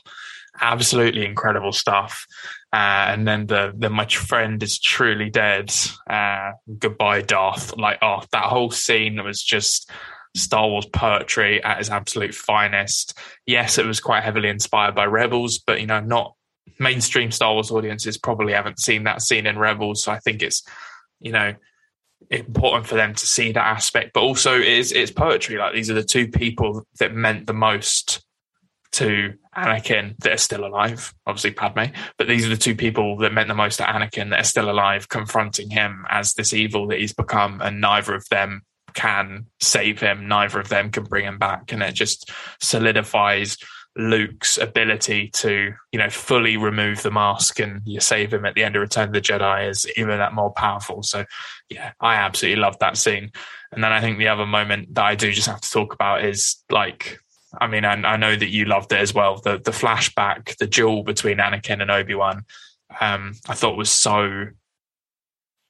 absolutely 0.62 1.26
incredible 1.26 1.72
stuff. 1.72 2.26
Uh, 2.72 3.06
and 3.08 3.28
then 3.28 3.47
the 3.47 3.74
the 3.78 3.89
my 3.89 4.06
friend 4.06 4.62
is 4.62 4.80
truly 4.80 5.30
dead. 5.30 5.74
Uh, 6.10 6.51
goodbye, 6.78 7.22
Darth. 7.22 7.76
Like, 7.78 7.99
oh, 8.01 8.24
that 8.32 8.45
whole 8.45 8.72
scene 8.72 9.24
was 9.24 9.41
just 9.41 9.89
Star 10.36 10.68
Wars 10.68 10.86
poetry 10.86 11.64
at 11.64 11.80
its 11.80 11.89
absolute 11.89 12.36
finest. 12.36 13.18
Yes, 13.45 13.78
it 13.78 13.86
was 13.86 13.99
quite 13.99 14.24
heavily 14.24 14.49
inspired 14.49 14.95
by 14.95 15.06
Rebels, 15.06 15.60
but 15.60 15.80
you 15.80 15.88
know, 15.88 16.01
not 16.01 16.36
mainstream 16.80 17.32
Star 17.32 17.53
Wars 17.53 17.71
audiences 17.71 18.17
probably 18.17 18.53
haven't 18.53 18.80
seen 18.80 19.03
that 19.03 19.21
scene 19.21 19.45
in 19.45 19.57
Rebels. 19.57 20.03
So 20.03 20.11
I 20.11 20.19
think 20.19 20.41
it's, 20.41 20.63
you 21.19 21.32
know, 21.32 21.53
important 22.30 22.88
for 22.88 22.95
them 22.95 23.13
to 23.13 23.26
see 23.26 23.51
that 23.51 23.65
aspect. 23.65 24.11
But 24.13 24.21
also 24.21 24.59
it's 24.59 24.91
it's 24.91 25.11
poetry. 25.11 25.57
Like 25.57 25.73
these 25.73 25.89
are 25.89 25.95
the 25.95 26.03
two 26.03 26.28
people 26.28 26.86
that 26.99 27.13
meant 27.13 27.47
the 27.47 27.53
most 27.53 28.26
to 28.93 29.34
Anakin 29.57 30.17
that 30.19 30.34
are 30.34 30.38
still 30.38 30.65
alive. 30.65 31.13
Obviously 31.28 31.51
Padme, 31.51 31.93
but 32.17 32.28
these 32.28 32.45
are 32.45 32.49
the 32.49 32.57
two 32.57 32.76
people 32.76 33.17
that 33.17 33.34
meant 33.34 33.49
the 33.49 33.53
most 33.53 33.78
to 33.78 33.84
Anakin 33.84 34.30
that 34.30 34.39
are 34.39 34.45
still 34.45 34.69
alive, 34.69 35.09
confronting 35.09 35.69
him 35.69 36.05
as 36.09 36.34
this 36.34 36.53
evil 36.53 36.88
that 36.88 36.99
he's 36.99 37.13
become, 37.13 37.61
and 37.61 37.82
neither 37.82 38.15
of 38.15 38.28
them 38.30 38.61
can 38.93 39.47
save 39.59 39.99
him. 39.99 40.28
Neither 40.28 40.59
of 40.59 40.69
them 40.69 40.91
can 40.91 41.03
bring 41.03 41.26
him 41.26 41.38
back, 41.38 41.71
and 41.71 41.84
it 41.84 41.93
just 41.93 42.32
solidifies 42.61 43.57
Luke's 43.97 44.57
ability 44.57 45.29
to, 45.29 45.73
you 45.91 45.99
know, 45.99 46.09
fully 46.09 46.57
remove 46.57 47.01
the 47.01 47.11
mask 47.11 47.59
and 47.59 47.81
you 47.85 48.01
save 48.01 48.33
him 48.33 48.45
at 48.45 48.53
the 48.53 48.63
end 48.63 48.75
of 48.75 48.81
Return 48.81 49.07
of 49.07 49.13
the 49.13 49.21
Jedi 49.21 49.69
is 49.69 49.87
even 49.95 50.17
that 50.17 50.33
more 50.33 50.51
powerful. 50.51 51.01
So, 51.01 51.25
yeah, 51.69 51.93
I 52.01 52.15
absolutely 52.15 52.61
love 52.61 52.77
that 52.79 52.97
scene. 52.97 53.31
And 53.71 53.83
then 53.83 53.93
I 53.93 54.01
think 54.01 54.17
the 54.17 54.27
other 54.27 54.45
moment 54.45 54.95
that 54.95 55.05
I 55.05 55.15
do 55.15 55.31
just 55.31 55.47
have 55.47 55.61
to 55.61 55.71
talk 55.71 55.93
about 55.93 56.25
is 56.25 56.57
like, 56.69 57.19
I 57.59 57.67
mean, 57.67 57.85
I, 57.85 57.93
I 57.93 58.17
know 58.17 58.35
that 58.35 58.49
you 58.49 58.65
loved 58.65 58.91
it 58.91 58.99
as 58.99 59.13
well. 59.13 59.39
The 59.41 59.59
the 59.59 59.71
flashback, 59.71 60.57
the 60.57 60.67
duel 60.67 61.03
between 61.03 61.37
Anakin 61.37 61.81
and 61.81 61.89
Obi 61.89 62.15
Wan, 62.15 62.43
um, 62.99 63.33
I 63.47 63.53
thought 63.53 63.77
was 63.77 63.89
so. 63.89 64.47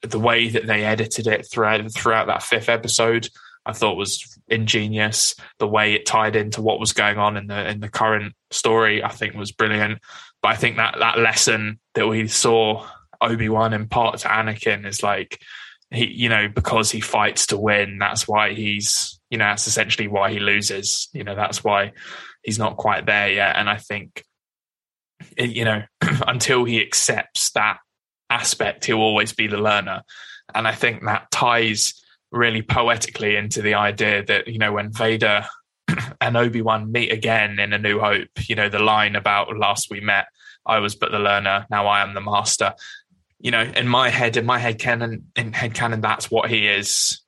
The 0.01 0.19
way 0.19 0.49
that 0.49 0.67
they 0.67 0.83
edited 0.83 1.25
it 1.25 1.47
throughout 1.49 1.91
throughout 1.91 2.27
that 2.27 2.43
fifth 2.43 2.69
episode, 2.69 3.29
I 3.65 3.73
thought 3.73 3.97
was 3.97 4.37
ingenious. 4.47 5.35
The 5.59 5.67
way 5.67 5.93
it 5.93 6.05
tied 6.05 6.35
into 6.35 6.61
what 6.61 6.79
was 6.79 6.93
going 6.93 7.17
on 7.17 7.37
in 7.37 7.47
the 7.47 7.69
in 7.69 7.79
the 7.79 7.89
current 7.89 8.33
story, 8.51 9.03
I 9.03 9.09
think 9.09 9.35
was 9.35 9.51
brilliant. 9.51 9.99
But 10.41 10.49
I 10.49 10.55
think 10.55 10.77
that 10.77 10.97
that 10.99 11.17
lesson 11.17 11.79
that 11.95 12.07
we 12.07 12.27
saw 12.27 12.87
Obi 13.21 13.49
Wan 13.49 13.73
impart 13.73 14.19
to 14.19 14.27
Anakin 14.27 14.85
is 14.85 15.01
like 15.01 15.41
he, 15.91 16.05
you 16.05 16.29
know, 16.29 16.47
because 16.47 16.91
he 16.91 16.99
fights 16.99 17.47
to 17.47 17.57
win. 17.57 17.97
That's 17.99 18.27
why 18.27 18.53
he's, 18.53 19.19
you 19.29 19.37
know, 19.37 19.45
that's 19.45 19.67
essentially 19.67 20.07
why 20.07 20.31
he 20.31 20.39
loses. 20.39 21.09
You 21.13 21.23
know, 21.23 21.35
that's 21.35 21.63
why 21.63 21.93
he's 22.43 22.59
not 22.59 22.77
quite 22.77 23.05
there 23.05 23.31
yet. 23.31 23.55
And 23.55 23.69
I 23.69 23.77
think, 23.77 24.23
you 25.37 25.65
know, 25.65 25.83
until 26.27 26.65
he 26.65 26.81
accepts 26.81 27.51
that 27.51 27.77
aspect, 28.29 28.85
he'll 28.85 28.97
always 28.97 29.33
be 29.33 29.47
the 29.47 29.57
learner. 29.57 30.01
And 30.53 30.67
I 30.67 30.73
think 30.73 31.03
that 31.03 31.31
ties 31.31 32.04
really 32.35 32.61
poetically 32.61 33.37
into 33.37 33.61
the 33.61 33.73
idea 33.73 34.23
that 34.25 34.47
you 34.47 34.59
know 34.59 34.73
when 34.73 34.91
Vader 34.91 35.45
and 36.21 36.37
Obi 36.37 36.61
Wan 36.61 36.91
meet 36.91 37.11
again 37.11 37.59
in 37.59 37.73
A 37.73 37.79
New 37.79 37.99
Hope, 37.99 38.29
you 38.47 38.55
know 38.55 38.69
the 38.69 38.79
line 38.79 39.15
about 39.15 39.55
last 39.57 39.89
we 39.89 40.01
met, 40.01 40.27
I 40.65 40.79
was 40.79 40.95
but 40.95 41.11
the 41.11 41.19
learner, 41.19 41.65
now 41.69 41.87
I 41.87 42.01
am 42.01 42.13
the 42.13 42.21
master. 42.21 42.73
You 43.39 43.51
know, 43.51 43.61
in 43.61 43.87
my 43.87 44.09
head, 44.09 44.37
in 44.37 44.45
my 44.45 44.59
head 44.59 44.79
canon, 44.79 45.31
in 45.35 45.53
head 45.53 45.73
canon, 45.73 46.01
that's 46.01 46.31
what 46.31 46.49
he 46.49 46.67
is. 46.67 47.21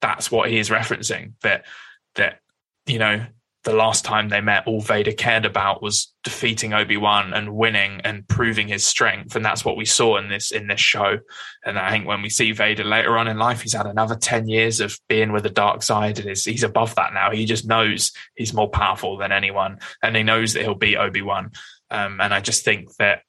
That's 0.00 0.30
what 0.30 0.48
he 0.48 0.58
is 0.58 0.70
referencing. 0.70 1.34
That 1.42 1.66
that 2.14 2.40
you 2.86 2.98
know 2.98 3.26
the 3.64 3.72
last 3.74 4.04
time 4.04 4.28
they 4.28 4.40
met, 4.40 4.66
all 4.66 4.80
Vader 4.80 5.12
cared 5.12 5.44
about 5.44 5.82
was 5.82 6.12
defeating 6.22 6.72
Obi 6.72 6.96
Wan 6.96 7.34
and 7.34 7.54
winning 7.54 8.00
and 8.04 8.26
proving 8.28 8.68
his 8.68 8.86
strength, 8.86 9.34
and 9.34 9.44
that's 9.44 9.64
what 9.64 9.76
we 9.76 9.84
saw 9.84 10.16
in 10.16 10.28
this 10.28 10.52
in 10.52 10.68
this 10.68 10.80
show. 10.80 11.18
And 11.64 11.78
I 11.78 11.90
think 11.90 12.06
when 12.06 12.22
we 12.22 12.30
see 12.30 12.52
Vader 12.52 12.84
later 12.84 13.18
on 13.18 13.26
in 13.26 13.36
life, 13.36 13.60
he's 13.60 13.74
had 13.74 13.86
another 13.86 14.14
ten 14.14 14.48
years 14.48 14.80
of 14.80 14.98
being 15.08 15.32
with 15.32 15.42
the 15.42 15.50
dark 15.50 15.82
side, 15.82 16.18
and 16.18 16.28
he's 16.28 16.62
above 16.62 16.94
that 16.94 17.12
now. 17.12 17.30
He 17.30 17.46
just 17.46 17.66
knows 17.66 18.12
he's 18.36 18.54
more 18.54 18.70
powerful 18.70 19.16
than 19.16 19.32
anyone, 19.32 19.80
and 20.02 20.14
he 20.14 20.22
knows 20.22 20.52
that 20.52 20.62
he'll 20.62 20.74
beat 20.74 20.96
Obi 20.96 21.22
Wan. 21.22 21.50
Um, 21.90 22.20
and 22.20 22.32
I 22.32 22.40
just 22.40 22.64
think 22.64 22.94
that 22.96 23.22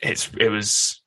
it's 0.00 0.30
it 0.38 0.48
was 0.48 1.00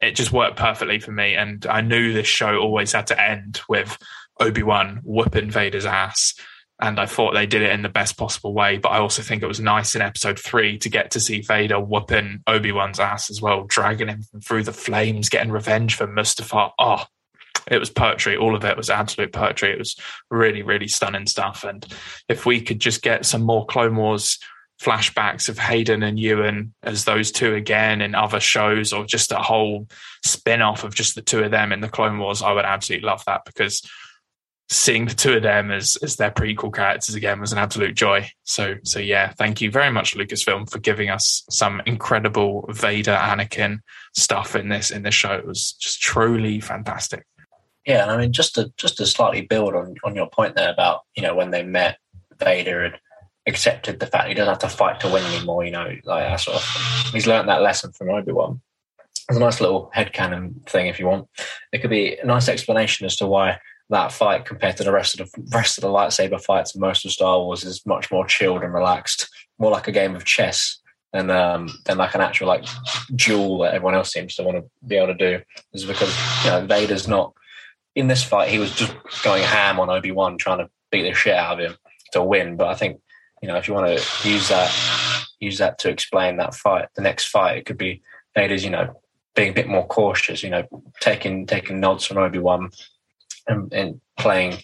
it 0.00 0.16
just 0.16 0.32
worked 0.32 0.56
perfectly 0.56 1.00
for 1.00 1.12
me, 1.12 1.34
and 1.34 1.66
I 1.66 1.82
knew 1.82 2.12
this 2.12 2.28
show 2.28 2.56
always 2.56 2.92
had 2.92 3.08
to 3.08 3.20
end 3.20 3.60
with 3.68 3.98
Obi 4.40 4.62
Wan 4.62 5.00
whooping 5.04 5.50
Vader's 5.50 5.86
ass 5.86 6.34
and 6.82 6.98
I 6.98 7.06
thought 7.06 7.32
they 7.32 7.46
did 7.46 7.62
it 7.62 7.70
in 7.70 7.82
the 7.82 7.88
best 7.88 8.18
possible 8.18 8.52
way. 8.52 8.76
But 8.76 8.90
I 8.90 8.98
also 8.98 9.22
think 9.22 9.42
it 9.42 9.46
was 9.46 9.60
nice 9.60 9.94
in 9.94 10.02
episode 10.02 10.38
three 10.38 10.78
to 10.78 10.88
get 10.88 11.12
to 11.12 11.20
see 11.20 11.40
Vader 11.40 11.78
whooping 11.78 12.42
Obi 12.48 12.72
Wan's 12.72 12.98
ass 12.98 13.30
as 13.30 13.40
well, 13.40 13.62
dragging 13.64 14.08
him 14.08 14.24
through 14.44 14.64
the 14.64 14.72
flames, 14.72 15.28
getting 15.28 15.52
revenge 15.52 15.94
for 15.94 16.08
Mustafar. 16.08 16.72
Oh, 16.80 17.04
it 17.70 17.78
was 17.78 17.88
poetry. 17.88 18.36
All 18.36 18.56
of 18.56 18.64
it 18.64 18.76
was 18.76 18.90
absolute 18.90 19.32
poetry. 19.32 19.70
It 19.70 19.78
was 19.78 19.96
really, 20.28 20.62
really 20.62 20.88
stunning 20.88 21.28
stuff. 21.28 21.62
And 21.62 21.86
if 22.28 22.46
we 22.46 22.60
could 22.60 22.80
just 22.80 23.00
get 23.00 23.24
some 23.24 23.42
more 23.42 23.64
Clone 23.64 23.94
Wars 23.94 24.40
flashbacks 24.82 25.48
of 25.48 25.60
Hayden 25.60 26.02
and 26.02 26.18
Ewan 26.18 26.74
as 26.82 27.04
those 27.04 27.30
two 27.30 27.54
again 27.54 28.00
in 28.00 28.16
other 28.16 28.40
shows, 28.40 28.92
or 28.92 29.06
just 29.06 29.30
a 29.30 29.36
whole 29.36 29.86
spin 30.24 30.60
off 30.60 30.82
of 30.82 30.96
just 30.96 31.14
the 31.14 31.22
two 31.22 31.44
of 31.44 31.52
them 31.52 31.70
in 31.70 31.80
the 31.80 31.88
Clone 31.88 32.18
Wars, 32.18 32.42
I 32.42 32.50
would 32.50 32.64
absolutely 32.64 33.06
love 33.06 33.22
that 33.26 33.44
because 33.44 33.88
seeing 34.72 35.04
the 35.04 35.14
two 35.14 35.34
of 35.34 35.42
them 35.42 35.70
as 35.70 35.96
as 36.02 36.16
their 36.16 36.30
prequel 36.30 36.72
characters 36.72 37.14
again 37.14 37.40
was 37.40 37.52
an 37.52 37.58
absolute 37.58 37.94
joy. 37.94 38.28
So 38.44 38.76
so 38.84 38.98
yeah, 38.98 39.32
thank 39.32 39.60
you 39.60 39.70
very 39.70 39.90
much, 39.90 40.16
Lucasfilm, 40.16 40.70
for 40.70 40.78
giving 40.78 41.10
us 41.10 41.44
some 41.50 41.82
incredible 41.86 42.64
Vader 42.70 43.14
Anakin 43.14 43.80
stuff 44.14 44.56
in 44.56 44.70
this 44.70 44.90
in 44.90 45.02
this 45.02 45.14
show. 45.14 45.32
It 45.32 45.46
was 45.46 45.72
just 45.72 46.00
truly 46.00 46.60
fantastic. 46.60 47.26
Yeah, 47.86 48.02
and 48.02 48.10
I 48.10 48.16
mean 48.16 48.32
just 48.32 48.54
to 48.54 48.72
just 48.76 48.96
to 48.96 49.06
slightly 49.06 49.42
build 49.42 49.74
on 49.74 49.94
on 50.04 50.14
your 50.14 50.30
point 50.30 50.56
there 50.56 50.72
about 50.72 51.02
you 51.14 51.22
know 51.22 51.34
when 51.34 51.50
they 51.50 51.62
met 51.62 51.98
Vader 52.38 52.84
and 52.84 52.94
accepted 53.46 54.00
the 54.00 54.06
fact 54.06 54.28
he 54.28 54.34
doesn't 54.34 54.52
have 54.52 54.70
to 54.70 54.76
fight 54.76 55.00
to 55.00 55.08
win 55.08 55.24
anymore. 55.24 55.64
You 55.64 55.72
know, 55.72 55.96
like 56.04 56.24
that 56.24 56.40
sort 56.40 56.56
of 56.56 57.12
he's 57.12 57.26
learned 57.26 57.48
that 57.48 57.62
lesson 57.62 57.92
from 57.92 58.10
Obi 58.10 58.32
Wan. 58.32 58.62
It's 59.28 59.36
a 59.36 59.40
nice 59.40 59.60
little 59.60 59.90
headcanon 59.94 60.66
thing 60.68 60.86
if 60.86 60.98
you 60.98 61.06
want. 61.06 61.28
It 61.72 61.80
could 61.80 61.90
be 61.90 62.16
a 62.16 62.26
nice 62.26 62.48
explanation 62.48 63.06
as 63.06 63.16
to 63.16 63.26
why 63.26 63.58
that 63.90 64.12
fight 64.12 64.44
compared 64.44 64.76
to 64.78 64.84
the 64.84 64.92
rest 64.92 65.18
of 65.18 65.30
the 65.30 65.42
rest 65.56 65.78
of 65.78 65.82
the 65.82 65.88
lightsaber 65.88 66.40
fights 66.40 66.74
in 66.74 66.80
most 66.80 67.04
of 67.04 67.12
Star 67.12 67.38
Wars 67.38 67.64
is 67.64 67.84
much 67.86 68.10
more 68.10 68.26
chilled 68.26 68.62
and 68.62 68.72
relaxed, 68.72 69.28
more 69.58 69.70
like 69.70 69.88
a 69.88 69.92
game 69.92 70.14
of 70.14 70.24
chess 70.24 70.80
than 71.12 71.30
um, 71.30 71.68
than 71.84 71.98
like 71.98 72.14
an 72.14 72.20
actual 72.20 72.48
like 72.48 72.64
duel 73.14 73.58
that 73.58 73.74
everyone 73.74 73.94
else 73.94 74.12
seems 74.12 74.34
to 74.36 74.42
want 74.42 74.56
to 74.56 74.64
be 74.86 74.96
able 74.96 75.08
to 75.08 75.14
do. 75.14 75.42
Is 75.72 75.84
because 75.84 76.14
you 76.44 76.50
know 76.50 76.66
Vader's 76.66 77.06
not 77.06 77.32
in 77.94 78.08
this 78.08 78.22
fight. 78.22 78.48
He 78.48 78.58
was 78.58 78.74
just 78.74 78.94
going 79.22 79.42
ham 79.42 79.78
on 79.78 79.90
Obi 79.90 80.10
Wan, 80.10 80.38
trying 80.38 80.58
to 80.58 80.70
beat 80.90 81.02
the 81.02 81.14
shit 81.14 81.34
out 81.34 81.60
of 81.60 81.70
him 81.70 81.76
to 82.12 82.22
win. 82.22 82.56
But 82.56 82.68
I 82.68 82.74
think 82.74 83.00
you 83.42 83.48
know 83.48 83.56
if 83.56 83.68
you 83.68 83.74
want 83.74 83.98
to 83.98 84.28
use 84.28 84.48
that 84.48 84.74
use 85.40 85.58
that 85.58 85.78
to 85.80 85.90
explain 85.90 86.36
that 86.38 86.54
fight, 86.54 86.88
the 86.96 87.02
next 87.02 87.28
fight, 87.28 87.58
it 87.58 87.66
could 87.66 87.78
be 87.78 88.02
Vader's 88.34 88.64
you 88.64 88.70
know 88.70 89.00
being 89.34 89.50
a 89.50 89.54
bit 89.54 89.68
more 89.68 89.86
cautious. 89.86 90.42
You 90.42 90.50
know, 90.50 90.66
taking 91.00 91.46
taking 91.46 91.80
nods 91.80 92.06
from 92.06 92.18
Obi 92.18 92.38
Wan 92.38 92.70
and, 93.46 93.72
and 93.72 94.00
playing, 94.18 94.58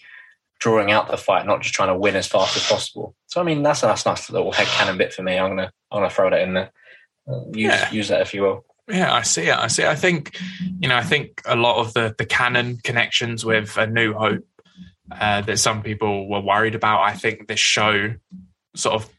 drawing 0.59 0.91
out 0.91 1.09
the 1.09 1.17
fight, 1.17 1.47
not 1.47 1.63
just 1.63 1.75
trying 1.75 1.89
to 1.89 1.99
win 1.99 2.17
as 2.17 2.27
fast 2.27 2.57
as 2.57 2.67
possible. 2.67 3.15
So 3.27 3.41
I 3.41 3.45
mean, 3.45 3.63
that's 3.63 3.83
a 3.83 3.87
that's 3.87 4.07
a 4.07 4.11
nice 4.11 4.31
little 4.31 4.53
head 4.53 4.67
canon 4.69 4.99
bit 4.99 5.13
for 5.13 5.23
me. 5.23 5.39
I'm 5.39 5.51
gonna 5.51 5.73
I'm 5.91 5.99
gonna 6.01 6.11
throw 6.11 6.31
that 6.31 6.43
in 6.43 6.55
there. 6.55 6.71
Uh, 7.29 7.45
use 7.53 7.73
yeah. 7.73 7.91
use 7.91 8.09
that 8.09 8.23
if 8.23 8.35
you 8.35 8.43
will. 8.43 8.65
Yeah, 8.89 9.13
I 9.13 9.23
see 9.23 9.43
it. 9.43 9.57
I 9.57 9.67
see. 9.67 9.83
It. 9.83 9.89
I 9.89 9.95
think, 9.95 10.39
you 10.81 10.89
know, 10.89 10.97
I 10.97 11.03
think 11.03 11.43
a 11.45 11.57
lot 11.57 11.77
of 11.77 11.93
the 11.93 12.15
the 12.17 12.25
canon 12.25 12.79
connections 12.83 13.45
with 13.45 13.77
A 13.77 13.87
New 13.87 14.15
Hope 14.15 14.47
uh, 15.11 15.43
that 15.43 15.59
some 15.59 15.83
people 15.83 16.29
were 16.29 16.41
worried 16.41 16.75
about. 16.75 17.03
I 17.03 17.13
think 17.13 17.49
this 17.49 17.61
show 17.61 18.15
sort 18.75 18.95
of 18.95 19.11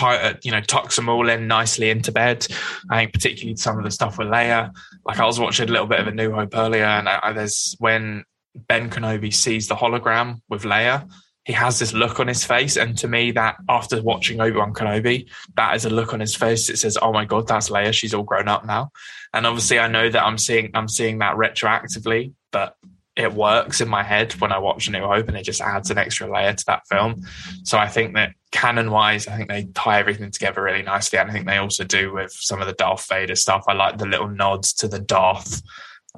uh, 0.00 0.34
you 0.42 0.50
know, 0.50 0.60
tucks 0.60 0.96
them 0.96 1.08
all 1.08 1.28
in 1.28 1.46
nicely 1.46 1.90
into 1.90 2.12
bed. 2.12 2.46
I 2.90 2.98
think 2.98 3.12
particularly 3.12 3.56
some 3.56 3.78
of 3.78 3.84
the 3.84 3.90
stuff 3.90 4.18
with 4.18 4.28
Leia. 4.28 4.72
Like 5.04 5.18
I 5.18 5.26
was 5.26 5.38
watching 5.38 5.68
a 5.68 5.72
little 5.72 5.86
bit 5.86 6.00
of 6.00 6.08
A 6.08 6.12
New 6.12 6.32
Hope 6.32 6.56
earlier, 6.56 6.84
and 6.84 7.08
I, 7.08 7.32
there's 7.32 7.76
when 7.78 8.24
Ben 8.54 8.90
Kenobi 8.90 9.32
sees 9.32 9.68
the 9.68 9.74
hologram 9.74 10.40
with 10.48 10.62
Leia, 10.62 11.08
he 11.44 11.52
has 11.52 11.78
this 11.78 11.92
look 11.92 12.20
on 12.20 12.28
his 12.28 12.44
face. 12.44 12.76
And 12.76 12.96
to 12.98 13.08
me, 13.08 13.32
that 13.32 13.56
after 13.68 14.00
watching 14.02 14.40
Obi 14.40 14.56
Wan 14.56 14.72
Kenobi, 14.72 15.28
that 15.56 15.74
is 15.74 15.84
a 15.84 15.90
look 15.90 16.12
on 16.12 16.20
his 16.20 16.34
face. 16.34 16.68
It 16.68 16.78
says, 16.78 16.96
"Oh 17.00 17.12
my 17.12 17.24
god, 17.24 17.48
that's 17.48 17.68
Leia. 17.68 17.92
She's 17.92 18.14
all 18.14 18.22
grown 18.22 18.48
up 18.48 18.64
now." 18.64 18.90
And 19.34 19.46
obviously, 19.46 19.78
I 19.78 19.88
know 19.88 20.08
that 20.08 20.22
I'm 20.22 20.38
seeing 20.38 20.70
I'm 20.74 20.88
seeing 20.88 21.18
that 21.18 21.36
retroactively, 21.36 22.34
but 22.52 22.76
it 23.14 23.34
works 23.34 23.80
in 23.80 23.88
my 23.88 24.02
head 24.02 24.32
when 24.34 24.52
I 24.52 24.58
watch 24.58 24.88
A 24.88 24.92
New 24.92 25.04
Hope, 25.06 25.28
and 25.28 25.36
it 25.36 25.42
just 25.42 25.60
adds 25.60 25.90
an 25.90 25.98
extra 25.98 26.32
layer 26.32 26.54
to 26.54 26.64
that 26.66 26.86
film. 26.88 27.22
So 27.64 27.76
I 27.76 27.88
think 27.88 28.14
that 28.14 28.34
canon 28.52 28.90
wise, 28.90 29.26
I 29.26 29.36
think 29.36 29.50
they 29.50 29.64
tie 29.74 29.98
everything 29.98 30.30
together 30.30 30.62
really 30.62 30.82
nicely. 30.82 31.18
And 31.18 31.28
I 31.28 31.32
think 31.32 31.46
they 31.46 31.58
also 31.58 31.84
do 31.84 32.12
with 32.12 32.32
some 32.32 32.60
of 32.60 32.66
the 32.66 32.72
Darth 32.72 33.06
Vader 33.08 33.34
stuff. 33.34 33.64
I 33.68 33.74
like 33.74 33.98
the 33.98 34.06
little 34.06 34.28
nods 34.28 34.72
to 34.74 34.88
the 34.88 35.00
Darth. 35.00 35.62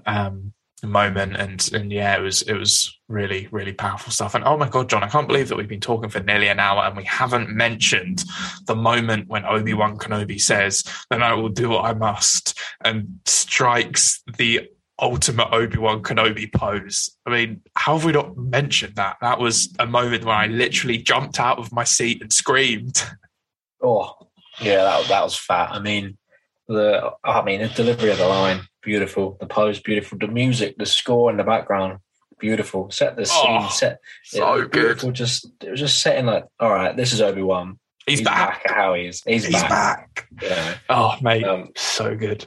Um, 0.06 0.52
moment 0.84 1.36
and 1.36 1.70
and 1.72 1.92
yeah 1.92 2.16
it 2.16 2.20
was 2.20 2.42
it 2.42 2.54
was 2.54 2.96
really 3.08 3.48
really 3.50 3.72
powerful 3.72 4.12
stuff. 4.12 4.34
And 4.34 4.44
oh 4.44 4.56
my 4.56 4.68
god 4.68 4.88
john 4.88 5.02
i 5.02 5.08
can't 5.08 5.28
believe 5.28 5.48
that 5.48 5.56
we've 5.56 5.68
been 5.68 5.80
talking 5.80 6.10
for 6.10 6.20
nearly 6.20 6.48
an 6.48 6.60
hour 6.60 6.84
and 6.84 6.96
we 6.96 7.04
haven't 7.04 7.50
mentioned 7.50 8.24
the 8.66 8.74
moment 8.74 9.28
when 9.28 9.44
obi-wan 9.44 9.98
kenobi 9.98 10.40
says 10.40 10.84
then 11.10 11.22
i 11.22 11.34
will 11.34 11.48
do 11.48 11.70
what 11.70 11.84
i 11.84 11.92
must 11.92 12.58
and 12.84 13.20
strikes 13.26 14.22
the 14.38 14.68
ultimate 15.00 15.48
obi-wan 15.52 16.02
kenobi 16.02 16.52
pose. 16.52 17.16
I 17.26 17.30
mean 17.30 17.62
how 17.76 17.96
have 17.96 18.04
we 18.04 18.12
not 18.12 18.36
mentioned 18.36 18.96
that? 18.96 19.16
That 19.20 19.38
was 19.38 19.74
a 19.78 19.86
moment 19.86 20.24
where 20.24 20.36
i 20.36 20.46
literally 20.46 20.98
jumped 20.98 21.40
out 21.40 21.58
of 21.58 21.72
my 21.72 21.84
seat 21.84 22.22
and 22.22 22.32
screamed. 22.32 23.02
Oh 23.82 24.14
yeah 24.60 24.84
that, 24.84 25.08
that 25.08 25.24
was 25.24 25.36
fat. 25.36 25.70
I 25.72 25.80
mean 25.80 26.16
the 26.68 27.12
i 27.24 27.42
mean 27.42 27.60
the 27.60 27.68
delivery 27.68 28.10
of 28.10 28.18
the 28.18 28.26
line 28.26 28.60
beautiful. 28.84 29.36
The 29.40 29.46
pose, 29.46 29.80
beautiful. 29.80 30.18
The 30.18 30.28
music, 30.28 30.76
the 30.78 30.86
score 30.86 31.30
in 31.30 31.36
the 31.36 31.44
background, 31.44 31.98
beautiful. 32.38 32.90
Set 32.90 33.16
the 33.16 33.26
scene, 33.26 33.60
oh, 33.62 33.68
set 33.70 34.00
so 34.24 34.60
it, 34.60 34.72
beautiful. 34.72 35.08
Good. 35.10 35.16
Just 35.16 35.50
it 35.62 35.70
was 35.70 35.80
just 35.80 36.00
setting 36.00 36.26
like, 36.26 36.44
all 36.60 36.70
right, 36.70 36.96
this 36.96 37.12
is 37.12 37.20
Obi 37.20 37.42
Wan. 37.42 37.78
He's, 38.06 38.18
He's 38.18 38.28
back. 38.28 38.64
back. 38.64 38.74
How 38.74 38.94
he 38.94 39.06
is. 39.06 39.22
He's, 39.26 39.44
He's 39.46 39.54
back. 39.62 39.68
back. 39.70 40.28
Yeah. 40.42 40.74
Oh 40.88 41.14
mate, 41.22 41.44
um, 41.44 41.70
so 41.74 42.14
good. 42.14 42.46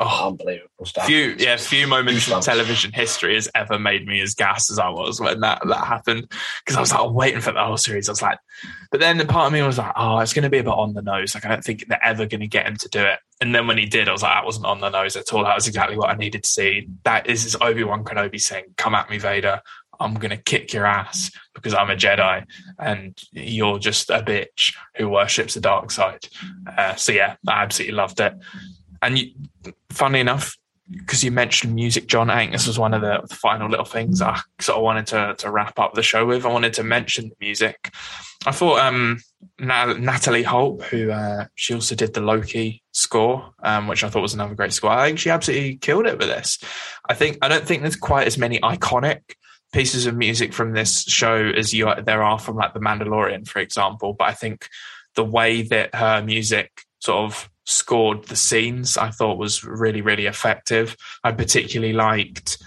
Oh, 0.00 0.28
unbelievable 0.28 0.84
stuff. 0.84 1.06
Few, 1.06 1.34
yeah, 1.38 1.56
few 1.56 1.86
moments 1.86 2.30
in 2.30 2.40
television 2.40 2.92
history 2.92 3.34
has 3.34 3.48
ever 3.54 3.78
made 3.78 4.06
me 4.06 4.20
as 4.20 4.34
gassed 4.34 4.70
as 4.70 4.78
I 4.78 4.88
was 4.90 5.20
when 5.20 5.40
that 5.40 5.60
that 5.66 5.84
happened. 5.86 6.30
Because 6.64 6.76
I 6.76 6.80
was 6.80 6.92
like 6.92 7.10
waiting 7.10 7.40
for 7.40 7.52
the 7.52 7.64
whole 7.64 7.76
series. 7.76 8.08
I 8.08 8.12
was 8.12 8.22
like, 8.22 8.38
but 8.90 9.00
then 9.00 9.18
the 9.18 9.26
part 9.26 9.46
of 9.46 9.52
me 9.52 9.62
was 9.62 9.78
like, 9.78 9.92
oh, 9.96 10.18
it's 10.20 10.32
going 10.32 10.44
to 10.44 10.50
be 10.50 10.58
a 10.58 10.64
bit 10.64 10.70
on 10.70 10.94
the 10.94 11.02
nose. 11.02 11.34
Like 11.34 11.44
I 11.44 11.48
don't 11.48 11.64
think 11.64 11.86
they're 11.88 12.04
ever 12.04 12.26
going 12.26 12.40
to 12.40 12.46
get 12.46 12.66
him 12.66 12.76
to 12.76 12.88
do 12.88 13.00
it. 13.00 13.18
And 13.40 13.54
then 13.54 13.66
when 13.66 13.78
he 13.78 13.86
did, 13.86 14.08
I 14.08 14.12
was 14.12 14.22
like, 14.22 14.34
that 14.34 14.44
wasn't 14.44 14.66
on 14.66 14.80
the 14.80 14.90
nose 14.90 15.16
at 15.16 15.32
all. 15.32 15.44
That 15.44 15.54
was 15.54 15.66
exactly 15.66 15.96
what 15.96 16.10
I 16.10 16.14
needed 16.14 16.44
to 16.44 16.48
see. 16.48 16.88
That 17.04 17.28
is 17.28 17.56
Obi 17.60 17.84
Wan 17.84 18.04
Kenobi 18.04 18.40
saying, 18.40 18.74
"Come 18.76 18.94
at 18.94 19.10
me, 19.10 19.18
Vader. 19.18 19.62
I'm 20.00 20.14
going 20.14 20.30
to 20.30 20.36
kick 20.36 20.72
your 20.72 20.86
ass 20.86 21.30
because 21.54 21.74
I'm 21.74 21.90
a 21.90 21.96
Jedi 21.96 22.44
and 22.78 23.18
you're 23.32 23.78
just 23.78 24.10
a 24.10 24.22
bitch 24.22 24.74
who 24.96 25.08
worships 25.08 25.54
the 25.54 25.60
dark 25.60 25.90
side. 25.90 26.28
Uh, 26.66 26.94
so, 26.94 27.12
yeah, 27.12 27.34
I 27.48 27.62
absolutely 27.62 27.96
loved 27.96 28.20
it. 28.20 28.34
And 29.02 29.18
you, 29.18 29.32
funny 29.90 30.20
enough, 30.20 30.56
because 30.90 31.22
you 31.22 31.30
mentioned 31.30 31.74
music, 31.74 32.06
John, 32.06 32.30
I 32.30 32.36
think 32.36 32.52
this 32.52 32.66
was 32.66 32.78
one 32.78 32.94
of 32.94 33.02
the 33.02 33.22
final 33.34 33.68
little 33.68 33.84
things 33.84 34.22
I 34.22 34.40
sort 34.58 34.78
of 34.78 34.84
wanted 34.84 35.06
to, 35.08 35.34
to 35.38 35.50
wrap 35.50 35.78
up 35.78 35.94
the 35.94 36.02
show 36.02 36.24
with. 36.24 36.46
I 36.46 36.52
wanted 36.52 36.72
to 36.74 36.82
mention 36.82 37.28
the 37.28 37.36
music. 37.40 37.92
I 38.46 38.52
thought 38.52 38.78
um, 38.80 39.20
Natalie 39.58 40.44
Holt, 40.44 40.82
who 40.84 41.10
uh, 41.10 41.46
she 41.56 41.74
also 41.74 41.94
did 41.94 42.14
the 42.14 42.20
Loki 42.20 42.82
score, 42.92 43.52
um, 43.62 43.86
which 43.86 44.02
I 44.02 44.08
thought 44.08 44.22
was 44.22 44.34
another 44.34 44.54
great 44.54 44.72
score. 44.72 44.90
I 44.90 45.08
think 45.08 45.18
she 45.18 45.30
absolutely 45.30 45.76
killed 45.76 46.06
it 46.06 46.18
with 46.18 46.28
this. 46.28 46.58
I 47.08 47.14
think 47.14 47.38
I 47.42 47.48
don't 47.48 47.66
think 47.66 47.82
there's 47.82 47.96
quite 47.96 48.26
as 48.26 48.38
many 48.38 48.58
iconic 48.60 49.20
pieces 49.72 50.06
of 50.06 50.16
music 50.16 50.54
from 50.54 50.72
this 50.72 51.02
show 51.02 51.36
as 51.36 51.74
you 51.74 51.92
there 52.04 52.22
are 52.22 52.38
from 52.38 52.56
like 52.56 52.72
The 52.72 52.80
Mandalorian, 52.80 53.46
for 53.46 53.58
example. 53.58 54.14
But 54.14 54.28
I 54.28 54.34
think 54.34 54.68
the 55.14 55.24
way 55.24 55.62
that 55.62 55.94
her 55.94 56.22
music 56.22 56.70
sort 57.00 57.24
of 57.24 57.50
scored 57.68 58.24
the 58.24 58.36
scenes 58.36 58.96
I 58.96 59.10
thought 59.10 59.36
was 59.36 59.62
really, 59.62 60.00
really 60.00 60.24
effective. 60.24 60.96
I 61.22 61.32
particularly 61.32 61.92
liked 61.92 62.62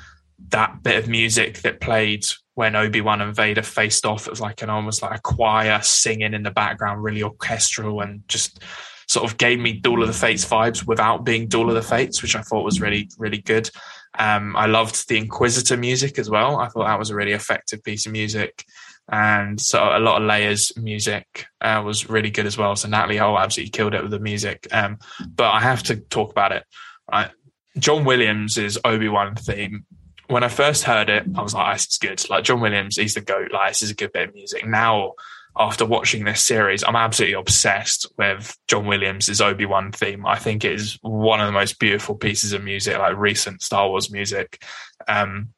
that 0.49 0.83
bit 0.83 1.03
of 1.03 1.09
music 1.09 1.61
that 1.61 1.81
played 1.81 2.25
when 2.53 2.75
Obi-Wan 2.75 3.21
and 3.21 3.35
Vader 3.35 3.63
faced 3.63 4.05
off. 4.05 4.27
It 4.27 4.29
was 4.29 4.41
like 4.41 4.61
an 4.61 4.69
almost 4.69 5.01
like 5.01 5.17
a 5.17 5.21
choir 5.21 5.81
singing 5.81 6.35
in 6.35 6.43
the 6.43 6.51
background, 6.51 7.03
really 7.03 7.23
orchestral 7.23 8.01
and 8.01 8.21
just 8.27 8.63
sort 9.07 9.29
of 9.29 9.37
gave 9.37 9.59
me 9.59 9.73
Duel 9.73 10.03
of 10.03 10.07
the 10.07 10.13
Fates 10.13 10.45
vibes 10.45 10.85
without 10.85 11.25
being 11.25 11.47
Duel 11.47 11.69
of 11.69 11.75
the 11.75 11.81
Fates, 11.81 12.21
which 12.21 12.35
I 12.35 12.41
thought 12.41 12.63
was 12.63 12.79
really, 12.79 13.09
really 13.17 13.41
good. 13.41 13.71
Um, 14.19 14.55
I 14.55 14.67
loved 14.67 15.09
the 15.09 15.17
Inquisitor 15.17 15.77
music 15.77 16.19
as 16.19 16.29
well. 16.29 16.57
I 16.57 16.67
thought 16.67 16.85
that 16.85 16.99
was 16.99 17.09
a 17.09 17.15
really 17.15 17.31
effective 17.31 17.83
piece 17.83 18.05
of 18.05 18.11
music 18.11 18.65
and 19.11 19.59
so 19.59 19.83
a 19.83 19.99
lot 19.99 20.21
of 20.21 20.27
Leia's 20.27 20.71
music 20.77 21.45
uh, 21.59 21.81
was 21.85 22.09
really 22.09 22.31
good 22.31 22.45
as 22.45 22.57
well. 22.57 22.77
So 22.77 22.87
Natalie 22.87 23.17
Holt 23.17 23.39
absolutely 23.39 23.71
killed 23.71 23.93
it 23.93 24.01
with 24.01 24.11
the 24.11 24.19
music. 24.19 24.67
Um, 24.71 24.99
but 25.27 25.51
I 25.51 25.59
have 25.59 25.83
to 25.83 25.97
talk 25.97 26.31
about 26.31 26.53
it. 26.53 26.63
Right? 27.11 27.29
John 27.77 28.05
Williams' 28.05 28.57
is 28.57 28.79
Obi 28.85 29.09
Wan 29.09 29.35
theme. 29.35 29.85
When 30.27 30.45
I 30.45 30.47
first 30.47 30.83
heard 30.83 31.09
it, 31.09 31.25
I 31.35 31.41
was 31.41 31.53
like, 31.53 31.69
oh, 31.69 31.73
"This 31.73 31.87
is 31.87 31.97
good." 31.97 32.29
Like 32.29 32.45
John 32.45 32.61
Williams, 32.61 32.95
he's 32.95 33.15
the 33.15 33.21
goat. 33.21 33.51
Like 33.51 33.71
this 33.71 33.83
is 33.83 33.91
a 33.91 33.95
good 33.95 34.13
bit 34.13 34.29
of 34.29 34.33
music. 34.33 34.65
Now, 34.65 35.13
after 35.57 35.85
watching 35.85 36.23
this 36.23 36.41
series, 36.41 36.81
I'm 36.81 36.95
absolutely 36.95 37.33
obsessed 37.33 38.05
with 38.17 38.57
John 38.69 38.85
Williams' 38.85 39.41
Obi 39.41 39.65
Wan 39.65 39.91
theme. 39.91 40.25
I 40.25 40.37
think 40.37 40.63
it 40.63 40.71
is 40.71 40.97
one 41.01 41.41
of 41.41 41.47
the 41.47 41.51
most 41.51 41.79
beautiful 41.79 42.15
pieces 42.15 42.53
of 42.53 42.63
music, 42.63 42.97
like 42.97 43.17
recent 43.17 43.61
Star 43.61 43.89
Wars 43.89 44.09
music. 44.09 44.63
Um, 45.09 45.49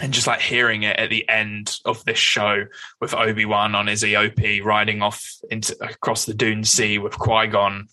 and 0.00 0.12
just 0.12 0.26
like 0.26 0.40
hearing 0.40 0.82
it 0.82 0.98
at 0.98 1.10
the 1.10 1.28
end 1.28 1.76
of 1.84 2.04
this 2.04 2.18
show 2.18 2.64
with 3.00 3.14
Obi 3.14 3.44
Wan 3.44 3.74
on 3.74 3.86
his 3.86 4.02
eopie 4.02 4.62
riding 4.62 5.02
off 5.02 5.24
into 5.50 5.76
across 5.80 6.24
the 6.24 6.34
Dune 6.34 6.64
Sea 6.64 6.98
with 6.98 7.16
Qui 7.16 7.46
Gon, 7.46 7.86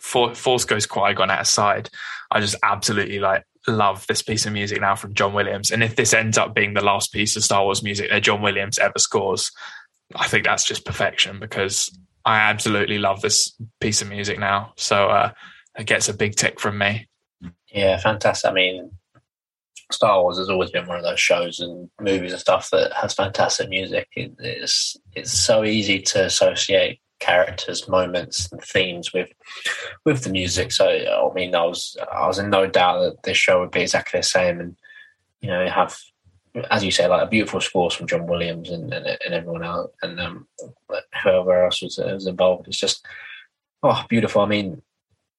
Force 0.00 0.64
Ghost 0.64 0.88
Qui 0.88 1.12
Gon 1.14 1.30
at 1.30 1.40
his 1.40 1.50
side. 1.50 1.90
I 2.30 2.40
just 2.40 2.56
absolutely 2.62 3.20
like 3.20 3.44
love 3.66 4.06
this 4.06 4.22
piece 4.22 4.46
of 4.46 4.52
music 4.52 4.80
now 4.80 4.94
from 4.94 5.14
John 5.14 5.34
Williams. 5.34 5.70
And 5.70 5.82
if 5.82 5.96
this 5.96 6.14
ends 6.14 6.38
up 6.38 6.54
being 6.54 6.74
the 6.74 6.84
last 6.84 7.12
piece 7.12 7.36
of 7.36 7.44
Star 7.44 7.64
Wars 7.64 7.82
music 7.82 8.10
that 8.10 8.22
John 8.22 8.42
Williams 8.42 8.78
ever 8.78 8.98
scores, 8.98 9.50
I 10.14 10.26
think 10.26 10.44
that's 10.44 10.64
just 10.64 10.84
perfection 10.84 11.40
because 11.40 11.96
I 12.24 12.38
absolutely 12.38 12.98
love 12.98 13.20
this 13.20 13.54
piece 13.80 14.00
of 14.00 14.08
music 14.08 14.38
now. 14.38 14.72
So 14.76 15.08
uh, 15.08 15.32
it 15.78 15.84
gets 15.84 16.08
a 16.08 16.14
big 16.14 16.36
tick 16.36 16.58
from 16.58 16.78
me. 16.78 17.08
Yeah, 17.70 17.98
fantastic. 17.98 18.50
I 18.50 18.54
mean, 18.54 18.90
Star 19.92 20.22
Wars 20.22 20.38
has 20.38 20.48
always 20.48 20.70
been 20.70 20.86
one 20.86 20.98
of 20.98 21.04
those 21.04 21.20
shows 21.20 21.60
and 21.60 21.90
movies 22.00 22.32
and 22.32 22.40
stuff 22.40 22.70
that 22.70 22.92
has 22.92 23.14
fantastic 23.14 23.68
music. 23.68 24.08
It, 24.16 24.34
it's 24.38 24.96
it's 25.14 25.32
so 25.32 25.64
easy 25.64 26.00
to 26.00 26.24
associate 26.24 27.00
characters, 27.20 27.88
moments, 27.88 28.50
and 28.50 28.62
themes 28.62 29.12
with 29.12 29.30
with 30.04 30.24
the 30.24 30.30
music. 30.30 30.72
So 30.72 30.88
I 30.88 31.34
mean, 31.34 31.54
I 31.54 31.64
was 31.64 31.96
I 32.12 32.26
was 32.26 32.38
in 32.38 32.50
no 32.50 32.66
doubt 32.66 33.00
that 33.00 33.22
this 33.22 33.36
show 33.36 33.60
would 33.60 33.70
be 33.70 33.82
exactly 33.82 34.20
the 34.20 34.24
same, 34.24 34.60
and 34.60 34.76
you 35.40 35.48
know, 35.48 35.66
have 35.68 35.98
as 36.70 36.84
you 36.84 36.90
say, 36.90 37.08
like 37.08 37.22
a 37.22 37.30
beautiful 37.30 37.60
score 37.60 37.90
from 37.90 38.06
John 38.06 38.26
Williams 38.26 38.70
and, 38.70 38.92
and, 38.92 39.06
and 39.06 39.34
everyone 39.34 39.64
else, 39.64 39.90
and 40.02 40.20
um, 40.20 40.46
whoever 41.22 41.64
else 41.64 41.82
was, 41.82 41.98
was 41.98 42.26
involved. 42.26 42.68
It's 42.68 42.78
just 42.78 43.04
oh, 43.82 44.04
beautiful. 44.08 44.42
I 44.42 44.46
mean, 44.46 44.82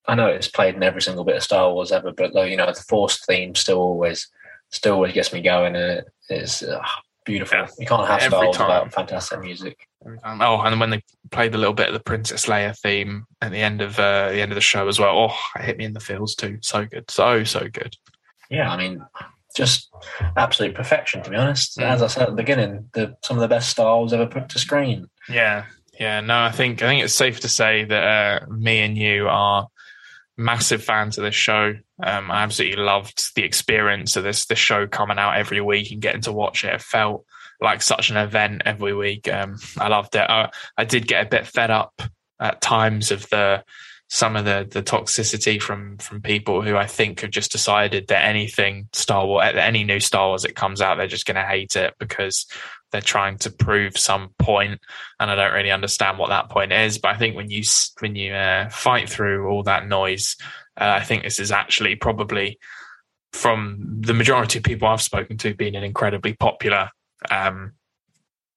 I 0.07 0.15
know 0.15 0.27
it's 0.27 0.47
played 0.47 0.75
in 0.75 0.83
every 0.83 1.01
single 1.01 1.23
bit 1.23 1.37
of 1.37 1.43
Star 1.43 1.71
Wars 1.73 1.91
ever, 1.91 2.11
but 2.11 2.33
though 2.33 2.43
you 2.43 2.57
know, 2.57 2.67
the 2.67 2.85
Force 2.87 3.25
theme 3.25 3.55
still 3.55 3.79
always 3.79 4.27
still 4.69 4.95
always 4.95 5.13
gets 5.13 5.33
me 5.33 5.41
going, 5.41 5.75
and 5.75 5.99
it 5.99 6.07
is 6.29 6.63
uh, 6.63 6.81
beautiful. 7.25 7.57
Yeah. 7.57 7.67
You 7.79 7.85
can't 7.85 8.07
have 8.07 8.21
Star 8.21 8.43
Wars 8.43 8.57
without 8.57 8.93
fantastic 8.93 9.39
music. 9.41 9.87
Oh, 10.23 10.61
and 10.61 10.79
when 10.79 10.91
they 10.91 11.03
played 11.31 11.55
a 11.55 11.57
little 11.57 11.73
bit 11.73 11.87
of 11.87 11.93
the 11.93 11.99
Princess 11.99 12.45
Leia 12.45 12.77
theme 12.77 13.25
at 13.41 13.51
the 13.51 13.57
end 13.57 13.81
of 13.81 13.99
uh, 13.99 14.29
the 14.29 14.41
end 14.41 14.51
of 14.51 14.55
the 14.55 14.61
show 14.61 14.87
as 14.87 14.99
well. 14.99 15.17
Oh, 15.17 15.59
it 15.59 15.65
hit 15.65 15.77
me 15.77 15.85
in 15.85 15.93
the 15.93 15.99
feels 15.99 16.35
too. 16.35 16.59
So 16.61 16.85
good, 16.85 17.09
so 17.09 17.43
so 17.43 17.67
good. 17.67 17.95
Yeah, 18.49 18.71
I 18.71 18.77
mean, 18.77 19.03
just 19.55 19.89
absolute 20.37 20.75
perfection. 20.75 21.23
To 21.23 21.29
be 21.31 21.35
honest, 21.35 21.77
mm. 21.77 21.83
as 21.83 22.03
I 22.03 22.07
said 22.07 22.23
at 22.23 22.29
the 22.29 22.35
beginning, 22.35 22.89
the 22.93 23.17
some 23.23 23.37
of 23.37 23.41
the 23.41 23.47
best 23.47 23.69
Star 23.69 23.97
Wars 23.97 24.13
ever 24.13 24.27
put 24.27 24.49
to 24.49 24.59
screen. 24.59 25.09
Yeah, 25.27 25.65
yeah. 25.99 26.21
No, 26.21 26.39
I 26.39 26.51
think 26.51 26.83
I 26.83 26.87
think 26.87 27.03
it's 27.03 27.13
safe 27.15 27.39
to 27.39 27.49
say 27.49 27.85
that 27.85 28.43
uh, 28.43 28.47
me 28.47 28.81
and 28.81 28.95
you 28.95 29.27
are 29.27 29.67
massive 30.37 30.83
fans 30.83 31.17
of 31.17 31.23
this 31.23 31.35
show. 31.35 31.75
Um, 32.03 32.31
I 32.31 32.43
absolutely 32.43 32.81
loved 32.83 33.35
the 33.35 33.43
experience 33.43 34.15
of 34.15 34.23
this 34.23 34.45
this 34.45 34.59
show 34.59 34.87
coming 34.87 35.17
out 35.17 35.37
every 35.37 35.61
week 35.61 35.91
and 35.91 36.01
getting 36.01 36.21
to 36.21 36.33
watch 36.33 36.63
it. 36.63 36.73
It 36.73 36.81
felt 36.81 37.25
like 37.61 37.81
such 37.81 38.09
an 38.09 38.17
event 38.17 38.63
every 38.65 38.93
week. 38.93 39.31
Um, 39.31 39.57
I 39.77 39.87
loved 39.87 40.15
it. 40.15 40.29
I, 40.29 40.49
I 40.77 40.85
did 40.85 41.07
get 41.07 41.25
a 41.25 41.29
bit 41.29 41.47
fed 41.47 41.71
up 41.71 42.01
at 42.39 42.61
times 42.61 43.11
of 43.11 43.29
the 43.29 43.63
some 44.07 44.35
of 44.35 44.45
the 44.45 44.67
the 44.69 44.83
toxicity 44.83 45.61
from 45.61 45.97
from 45.97 46.21
people 46.21 46.61
who 46.61 46.75
I 46.75 46.85
think 46.85 47.21
have 47.21 47.31
just 47.31 47.51
decided 47.51 48.07
that 48.07 48.25
anything 48.25 48.87
Star 48.93 49.25
Wars, 49.25 49.53
any 49.55 49.83
new 49.83 49.99
Star 49.99 50.27
Wars 50.27 50.43
that 50.43 50.55
comes 50.55 50.81
out, 50.81 50.97
they're 50.97 51.07
just 51.07 51.25
going 51.25 51.35
to 51.35 51.43
hate 51.43 51.75
it 51.75 51.95
because 51.97 52.45
they're 52.95 53.01
trying 53.01 53.37
to 53.39 53.51
prove 53.51 53.97
some 53.97 54.29
point, 54.39 54.79
and 55.19 55.29
I 55.29 55.35
don't 55.35 55.53
really 55.53 55.71
understand 55.71 56.17
what 56.17 56.29
that 56.29 56.49
point 56.49 56.71
is. 56.71 56.97
But 56.97 57.13
I 57.13 57.17
think 57.17 57.35
when 57.35 57.49
you 57.49 57.61
when 57.99 58.15
you 58.15 58.31
uh, 58.33 58.69
fight 58.69 59.09
through 59.09 59.49
all 59.49 59.63
that 59.63 59.85
noise, 59.85 60.37
uh, 60.79 60.99
I 61.01 61.03
think 61.03 61.23
this 61.23 61.37
is 61.41 61.51
actually 61.51 61.97
probably 61.97 62.57
from 63.33 63.99
the 63.99 64.13
majority 64.13 64.59
of 64.59 64.63
people 64.63 64.87
I've 64.87 65.01
spoken 65.01 65.35
to 65.39 65.53
being 65.53 65.75
an 65.75 65.83
incredibly 65.83 66.35
popular 66.35 66.89
um, 67.29 67.73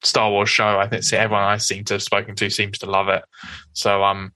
Star 0.05 0.31
Wars 0.31 0.49
show. 0.49 0.79
I 0.79 0.87
think 0.87 1.13
everyone 1.13 1.43
I 1.43 1.57
seem 1.57 1.83
to 1.87 1.95
have 1.95 2.03
spoken 2.05 2.37
to 2.37 2.49
seems 2.49 2.79
to 2.79 2.87
love 2.87 3.09
it. 3.09 3.25
So 3.73 4.05
um, 4.05 4.33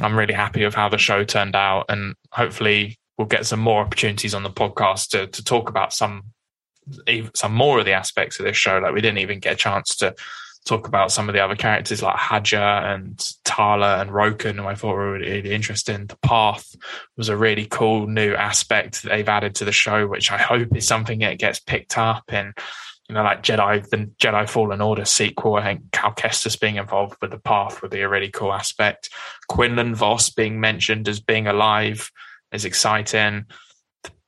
I'm 0.00 0.18
really 0.18 0.32
happy 0.32 0.64
with 0.64 0.74
how 0.74 0.88
the 0.88 0.96
show 0.96 1.22
turned 1.22 1.54
out, 1.54 1.84
and 1.90 2.14
hopefully 2.32 2.98
we'll 3.18 3.28
get 3.28 3.44
some 3.44 3.60
more 3.60 3.82
opportunities 3.82 4.32
on 4.32 4.42
the 4.42 4.48
podcast 4.48 5.08
to 5.10 5.26
to 5.26 5.44
talk 5.44 5.68
about 5.68 5.92
some 5.92 6.32
some 7.34 7.54
more 7.54 7.78
of 7.78 7.84
the 7.84 7.92
aspects 7.92 8.38
of 8.38 8.46
this 8.46 8.56
show. 8.56 8.78
Like 8.78 8.94
we 8.94 9.00
didn't 9.00 9.18
even 9.18 9.40
get 9.40 9.54
a 9.54 9.56
chance 9.56 9.96
to 9.96 10.14
talk 10.64 10.88
about 10.88 11.12
some 11.12 11.28
of 11.28 11.34
the 11.34 11.44
other 11.44 11.56
characters 11.56 12.02
like 12.02 12.16
Haja 12.16 12.94
and 12.94 13.22
Tala 13.44 14.00
and 14.00 14.10
Roken, 14.10 14.56
who 14.56 14.66
I 14.66 14.74
thought 14.74 14.94
were 14.94 15.12
really 15.12 15.52
interesting. 15.52 16.06
The 16.06 16.16
Path 16.16 16.74
was 17.16 17.28
a 17.28 17.36
really 17.36 17.66
cool 17.66 18.06
new 18.06 18.34
aspect 18.34 19.02
that 19.02 19.10
they've 19.10 19.28
added 19.28 19.54
to 19.56 19.64
the 19.64 19.72
show, 19.72 20.06
which 20.06 20.30
I 20.30 20.38
hope 20.38 20.74
is 20.74 20.86
something 20.86 21.18
that 21.18 21.38
gets 21.38 21.60
picked 21.60 21.98
up 21.98 22.32
in 22.32 22.54
you 23.08 23.14
know, 23.14 23.22
like 23.22 23.42
Jedi, 23.42 23.86
the 23.90 24.10
Jedi 24.18 24.48
Fallen 24.48 24.80
Order 24.80 25.04
sequel. 25.04 25.56
I 25.56 25.62
think 25.62 25.92
Cal 25.92 26.12
Kestis 26.12 26.58
being 26.58 26.76
involved 26.76 27.16
with 27.20 27.32
the 27.32 27.38
path 27.38 27.82
would 27.82 27.90
be 27.90 28.00
a 28.00 28.08
really 28.08 28.30
cool 28.30 28.52
aspect. 28.52 29.10
Quinlan 29.48 29.94
Vos 29.94 30.30
being 30.30 30.58
mentioned 30.58 31.06
as 31.06 31.20
being 31.20 31.46
alive 31.46 32.10
is 32.52 32.64
exciting. 32.64 33.44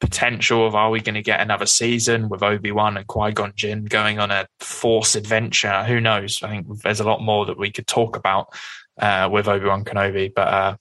Potential 0.06 0.64
of 0.64 0.76
are 0.76 0.90
we 0.90 1.00
going 1.00 1.16
to 1.16 1.22
get 1.22 1.40
another 1.40 1.66
season 1.66 2.28
with 2.28 2.40
Obi 2.40 2.70
Wan 2.70 2.96
and 2.96 3.06
Qui 3.08 3.32
Gon 3.32 3.52
Jinn 3.56 3.86
going 3.86 4.20
on 4.20 4.30
a 4.30 4.46
Force 4.60 5.16
adventure? 5.16 5.82
Who 5.82 6.00
knows? 6.00 6.40
I 6.44 6.48
think 6.48 6.82
there's 6.82 7.00
a 7.00 7.04
lot 7.04 7.20
more 7.20 7.44
that 7.44 7.58
we 7.58 7.72
could 7.72 7.88
talk 7.88 8.14
about 8.14 8.54
uh, 9.00 9.28
with 9.30 9.48
Obi 9.48 9.66
Wan 9.66 9.84
Kenobi, 9.84 10.32
but 10.32 10.46
uh, 10.46 10.76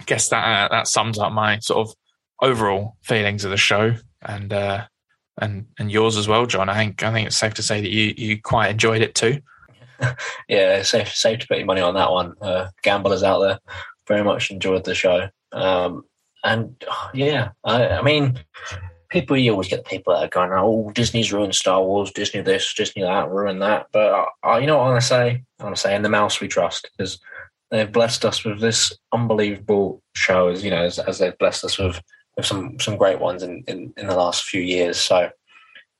I 0.00 0.02
guess 0.04 0.30
that 0.30 0.42
uh, 0.42 0.68
that 0.74 0.88
sums 0.88 1.18
up 1.18 1.30
my 1.30 1.58
sort 1.58 1.86
of 1.86 1.94
overall 2.40 2.96
feelings 3.02 3.44
of 3.44 3.50
the 3.50 3.58
show 3.58 3.96
and 4.22 4.50
uh, 4.50 4.86
and 5.36 5.66
and 5.78 5.92
yours 5.92 6.16
as 6.16 6.26
well, 6.26 6.46
John. 6.46 6.70
I 6.70 6.74
think 6.74 7.02
I 7.02 7.12
think 7.12 7.26
it's 7.26 7.36
safe 7.36 7.52
to 7.54 7.62
say 7.62 7.82
that 7.82 7.90
you 7.90 8.14
you 8.16 8.40
quite 8.40 8.70
enjoyed 8.70 9.02
it 9.02 9.14
too. 9.14 9.40
yeah, 10.48 10.82
safe 10.82 11.14
safe 11.14 11.40
to 11.40 11.46
put 11.46 11.58
your 11.58 11.66
money 11.66 11.82
on 11.82 11.94
that 11.94 12.10
one. 12.10 12.32
Uh, 12.40 12.68
gamblers 12.82 13.22
out 13.22 13.40
there 13.40 13.58
very 14.06 14.24
much 14.24 14.50
enjoyed 14.50 14.84
the 14.84 14.94
show, 14.94 15.28
um, 15.52 16.02
and 16.48 16.84
yeah, 17.14 17.50
I, 17.64 17.88
I, 17.88 18.02
mean, 18.02 18.38
people 19.10 19.36
you 19.36 19.52
always 19.52 19.68
get 19.68 19.86
people 19.86 20.14
that 20.14 20.24
are 20.24 20.28
going, 20.28 20.50
"Oh, 20.52 20.90
Disney's 20.94 21.32
ruined 21.32 21.54
Star 21.54 21.82
Wars, 21.82 22.10
Disney 22.12 22.40
this, 22.40 22.74
Disney 22.74 23.02
that, 23.02 23.30
ruined 23.30 23.62
that." 23.62 23.86
But 23.92 24.28
uh, 24.44 24.56
you 24.56 24.66
know 24.66 24.78
what 24.78 24.94
I 24.94 24.98
say? 25.00 25.42
I 25.60 25.74
say, 25.74 25.94
in 25.94 26.02
the 26.02 26.08
mouse 26.08 26.40
we 26.40 26.48
trust 26.48 26.88
because 26.96 27.18
they've 27.70 27.90
blessed 27.90 28.24
us 28.24 28.44
with 28.44 28.60
this 28.60 28.92
unbelievable 29.12 30.02
show, 30.14 30.48
as 30.48 30.64
you 30.64 30.70
know, 30.70 30.84
as, 30.84 30.98
as 30.98 31.18
they've 31.18 31.38
blessed 31.38 31.64
us 31.64 31.78
with 31.78 32.00
with 32.36 32.46
some 32.46 32.78
some 32.78 32.96
great 32.96 33.20
ones 33.20 33.42
in, 33.42 33.62
in, 33.66 33.92
in 33.96 34.06
the 34.06 34.16
last 34.16 34.44
few 34.44 34.62
years. 34.62 34.98
So 34.98 35.30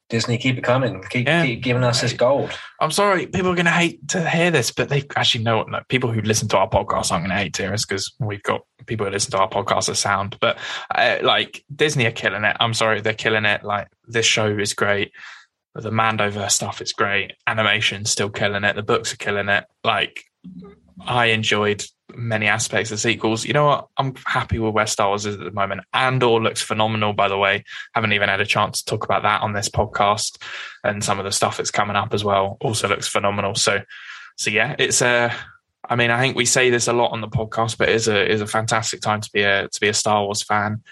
Disney, 0.09 0.39
keep 0.39 0.57
it 0.57 0.65
coming. 0.65 1.03
Keep, 1.11 1.27
yeah. 1.27 1.45
keep 1.45 1.63
giving 1.63 1.85
us 1.85 2.01
this 2.01 2.15
gold. 2.15 2.51
I'm 2.81 2.91
sorry, 2.91 3.27
people 3.27 3.51
are 3.51 3.55
going 3.55 3.67
to 3.67 3.71
hate 3.71 4.07
to 4.09 4.29
hear 4.29 4.51
this, 4.51 4.71
but 4.71 4.89
they 4.89 5.05
actually 5.17 5.45
know 5.45 5.59
what 5.59 5.69
no, 5.69 5.81
people 5.89 6.11
who 6.11 6.23
listen 6.23 6.49
to 6.49 6.57
our 6.57 6.69
podcast 6.69 7.13
aren't 7.13 7.27
going 7.27 7.31
to 7.31 7.37
hate 7.37 7.53
to 7.55 7.63
hear 7.63 7.75
us 7.75 7.85
because 7.85 8.15
we've 8.19 8.43
got 8.43 8.63
people 8.87 9.05
who 9.05 9.13
listen 9.13 9.31
to 9.33 9.39
our 9.39 9.49
podcast 9.49 9.89
as 9.91 9.99
sound. 9.99 10.39
But 10.41 10.59
uh, 10.95 11.19
like 11.23 11.63
Disney 11.75 12.07
are 12.07 12.11
killing 12.11 12.45
it. 12.45 12.57
I'm 12.59 12.75
sorry, 12.75 13.01
they're 13.01 13.13
killing 13.13 13.45
it. 13.45 13.65
Like 13.65 13.89
this 14.07 14.27
show 14.27 14.47
is 14.47 14.73
great. 14.73 15.13
The 15.75 15.91
Mandoverse 15.91 16.53
stuff 16.53 16.81
is 16.81 16.93
great. 16.93 17.35
Animation 17.47 18.05
still 18.07 18.31
killing 18.31 18.65
it. 18.65 18.77
The 18.77 18.83
books 18.83 19.13
are 19.13 19.19
killing 19.19 19.49
it. 19.49 19.65
Like 19.85 20.25
I 21.07 21.27
enjoyed 21.27 21.85
many 22.15 22.47
aspects 22.47 22.91
of 22.91 23.01
sequels. 23.01 23.45
You 23.45 23.53
know 23.53 23.67
what? 23.67 23.89
I'm 23.97 24.15
happy 24.25 24.59
with 24.59 24.75
where 24.75 24.87
Star 24.87 25.09
Wars 25.09 25.27
is 25.27 25.35
at 25.37 25.45
the 25.45 25.51
moment. 25.51 25.83
Andor 25.93 26.41
looks 26.41 26.63
phenomenal, 26.63 27.13
by 27.13 27.29
the 27.29 27.37
way. 27.37 27.65
Haven't 27.95 28.13
even 28.13 28.29
had 28.29 28.41
a 28.41 28.47
chance 28.47 28.83
to 28.83 28.91
talk 28.91 29.05
about 29.05 29.23
that 29.23 29.43
on 29.43 29.53
this 29.53 29.69
podcast, 29.69 30.43
and 30.85 31.03
some 31.05 31.19
of 31.19 31.25
the 31.25 31.33
stuff 31.33 31.57
that's 31.57 31.71
coming 31.71 31.97
up 31.97 32.15
as 32.15 32.25
well 32.25 32.57
also 32.61 32.89
looks 32.89 33.09
phenomenal. 33.09 33.55
So, 33.55 33.83
so 34.37 34.51
yeah, 34.51 34.75
it's 34.79 35.03
a. 35.03 35.35
I 35.91 35.97
mean, 35.97 36.11
I 36.11 36.21
think 36.21 36.37
we 36.37 36.45
say 36.45 36.71
this 36.71 36.89
a 36.89 36.93
lot 36.93 37.13
on 37.13 37.21
the 37.21 37.29
podcast, 37.29 37.79
but 37.79 37.89
it 37.89 37.95
is 37.95 38.09
a 38.09 38.31
is 38.31 38.41
a 38.41 38.47
fantastic 38.47 39.01
time 39.01 39.21
to 39.21 39.31
be 39.33 39.43
a 39.43 39.69
to 39.69 39.81
be 39.81 39.89
a 39.89 39.95
Star 39.95 40.25
Wars 40.25 40.43
fan, 40.43 40.83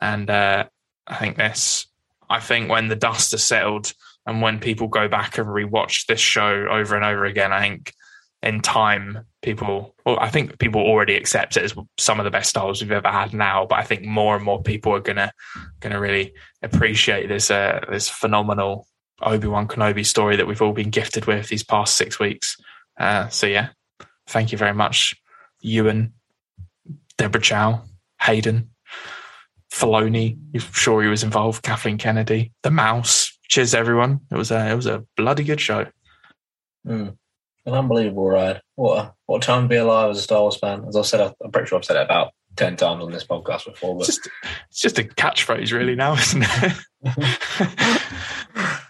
and 0.00 0.28
uh, 0.28 0.64
I 1.06 1.16
think 1.16 1.36
this. 1.36 1.86
I 2.28 2.40
think 2.40 2.70
when 2.70 2.88
the 2.88 2.96
dust 2.96 3.32
has 3.32 3.44
settled 3.44 3.92
and 4.24 4.40
when 4.40 4.58
people 4.58 4.88
go 4.88 5.06
back 5.06 5.36
and 5.36 5.46
rewatch 5.46 6.06
this 6.06 6.20
show 6.20 6.66
over 6.70 6.96
and 6.96 7.04
over 7.04 7.26
again, 7.26 7.52
I 7.52 7.60
think 7.60 7.92
in 8.42 8.60
time 8.60 9.24
people 9.40 9.94
well 10.04 10.18
i 10.20 10.28
think 10.28 10.58
people 10.58 10.80
already 10.80 11.14
accept 11.14 11.56
it 11.56 11.62
as 11.62 11.74
some 11.98 12.18
of 12.18 12.24
the 12.24 12.30
best 12.30 12.50
styles 12.50 12.80
we've 12.80 12.92
ever 12.92 13.08
had 13.08 13.32
now 13.32 13.64
but 13.66 13.78
i 13.78 13.82
think 13.82 14.02
more 14.02 14.34
and 14.34 14.44
more 14.44 14.62
people 14.62 14.92
are 14.92 15.00
gonna 15.00 15.32
gonna 15.80 16.00
really 16.00 16.32
appreciate 16.62 17.28
this 17.28 17.50
uh, 17.50 17.80
this 17.90 18.08
phenomenal 18.08 18.86
obi-wan 19.22 19.68
kenobi 19.68 20.04
story 20.04 20.36
that 20.36 20.46
we've 20.46 20.62
all 20.62 20.72
been 20.72 20.90
gifted 20.90 21.26
with 21.26 21.48
these 21.48 21.62
past 21.62 21.96
six 21.96 22.18
weeks 22.18 22.56
uh, 22.98 23.28
so 23.28 23.46
yeah 23.46 23.68
thank 24.28 24.50
you 24.50 24.58
very 24.58 24.74
much 24.74 25.14
ewan 25.60 26.12
deborah 27.16 27.40
chow 27.40 27.82
hayden 28.20 28.68
Filoni, 29.72 30.36
you're 30.52 30.60
sure 30.60 31.02
he 31.02 31.08
was 31.08 31.22
involved. 31.22 31.62
Kathleen 31.62 31.96
Kennedy, 31.96 32.52
the 32.62 32.70
mouse. 32.70 33.38
Cheers, 33.48 33.74
everyone! 33.74 34.20
It 34.30 34.34
was 34.34 34.50
a 34.50 34.70
it 34.70 34.74
was 34.74 34.84
a 34.84 35.02
bloody 35.16 35.44
good 35.44 35.62
show. 35.62 35.86
Mm 36.86 37.16
an 37.66 37.74
unbelievable 37.74 38.28
ride. 38.28 38.60
What 38.74 38.98
a, 38.98 39.14
what 39.26 39.42
a 39.42 39.46
time 39.46 39.62
to 39.62 39.68
be 39.68 39.76
alive 39.76 40.10
as 40.10 40.18
a 40.18 40.22
Star 40.22 40.40
Wars 40.40 40.56
fan. 40.56 40.84
As 40.88 40.96
I 40.96 41.02
said, 41.02 41.34
I'm 41.42 41.50
pretty 41.50 41.68
sure 41.68 41.78
I've 41.78 41.84
said 41.84 41.96
it 41.96 42.04
about 42.04 42.32
ten 42.56 42.76
times 42.76 43.02
on 43.04 43.12
this 43.12 43.24
podcast 43.26 43.66
before. 43.66 43.96
But 43.96 44.08
it's 44.08 44.16
just, 44.16 44.30
it's 44.70 44.80
just 44.80 44.98
a 44.98 45.04
catchphrase, 45.04 45.72
really, 45.72 45.94
now, 45.94 46.14
isn't 46.14 46.44
it? 46.44 46.72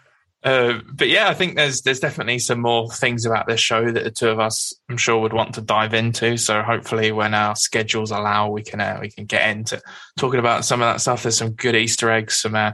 uh, 0.43 0.79
but 0.93 1.09
yeah, 1.09 1.29
I 1.29 1.35
think 1.35 1.57
there's 1.57 1.83
there's 1.83 2.01
definitely 2.01 2.39
some 2.39 2.61
more 2.61 2.91
things 2.91 3.27
about 3.27 3.47
this 3.47 3.61
show 3.61 3.91
that 3.91 4.05
the 4.05 4.11
two 4.11 4.29
of 4.29 4.41
us, 4.41 4.73
I'm 4.89 4.97
sure, 4.97 5.21
would 5.21 5.33
want 5.33 5.55
to 5.55 5.61
dive 5.61 5.95
into. 5.95 6.37
So 6.39 6.63
hopefully, 6.63 7.13
when 7.13 7.35
our 7.35 7.55
schedules 7.57 8.11
allow, 8.11 8.51
we 8.51 8.63
can 8.63 8.81
uh, 8.81 8.99
we 9.01 9.11
can 9.11 9.27
get 9.27 9.51
into 9.51 9.83
talking 10.19 10.41
about 10.41 10.65
some 10.65 10.81
of 10.81 10.93
that 10.93 11.01
stuff. 11.01 11.23
There's 11.23 11.37
some 11.37 11.53
good 11.53 11.77
Easter 11.77 12.11
eggs, 12.11 12.39
some 12.39 12.55
uh, 12.55 12.73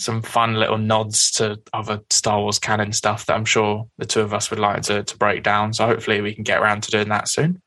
some 0.00 0.22
fun 0.22 0.54
little 0.54 0.78
nods 0.78 1.30
to 1.32 1.60
other 1.74 2.00
Star 2.08 2.40
Wars 2.40 2.58
canon 2.58 2.92
stuff 2.92 3.26
that 3.26 3.34
I'm 3.34 3.44
sure 3.44 3.86
the 3.98 4.06
two 4.06 4.22
of 4.22 4.32
us 4.32 4.48
would 4.48 4.58
like 4.58 4.80
to, 4.84 5.02
to 5.02 5.16
break 5.18 5.42
down. 5.42 5.74
So 5.74 5.84
hopefully 5.86 6.22
we 6.22 6.34
can 6.34 6.42
get 6.42 6.58
around 6.58 6.82
to 6.84 6.90
doing 6.90 7.10
that 7.10 7.28
soon. 7.28 7.60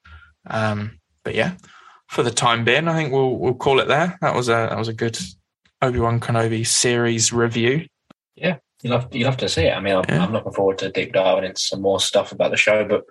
Um, 0.49 0.99
but 1.23 1.35
yeah, 1.35 1.53
for 2.07 2.23
the 2.23 2.31
time 2.31 2.65
being, 2.65 2.87
I 2.87 2.95
think 2.95 3.13
we'll 3.13 3.37
we'll 3.37 3.53
call 3.53 3.79
it 3.79 3.87
there. 3.87 4.17
That 4.21 4.35
was 4.35 4.49
a 4.49 4.67
that 4.69 4.77
was 4.77 4.87
a 4.87 4.93
good 4.93 5.17
Obi 5.81 5.99
Wan 5.99 6.19
Kenobi 6.19 6.65
series 6.65 7.31
review. 7.31 7.85
Yeah, 8.35 8.57
you'll 8.81 8.99
have, 8.99 9.09
you'll 9.11 9.29
have 9.29 9.37
to 9.37 9.49
see 9.49 9.65
it. 9.65 9.77
I 9.77 9.79
mean, 9.79 9.95
I'm, 9.95 10.03
Yeah. 10.09 10.23
I'm 10.23 10.33
looking 10.33 10.53
forward 10.53 10.79
to 10.79 10.91
deep 10.91 11.13
diving 11.13 11.45
into 11.45 11.61
some 11.61 11.81
more 11.81 11.99
stuff 11.99 12.31
about 12.31 12.51
the 12.51 12.57
show, 12.57 12.83
but 12.83 13.03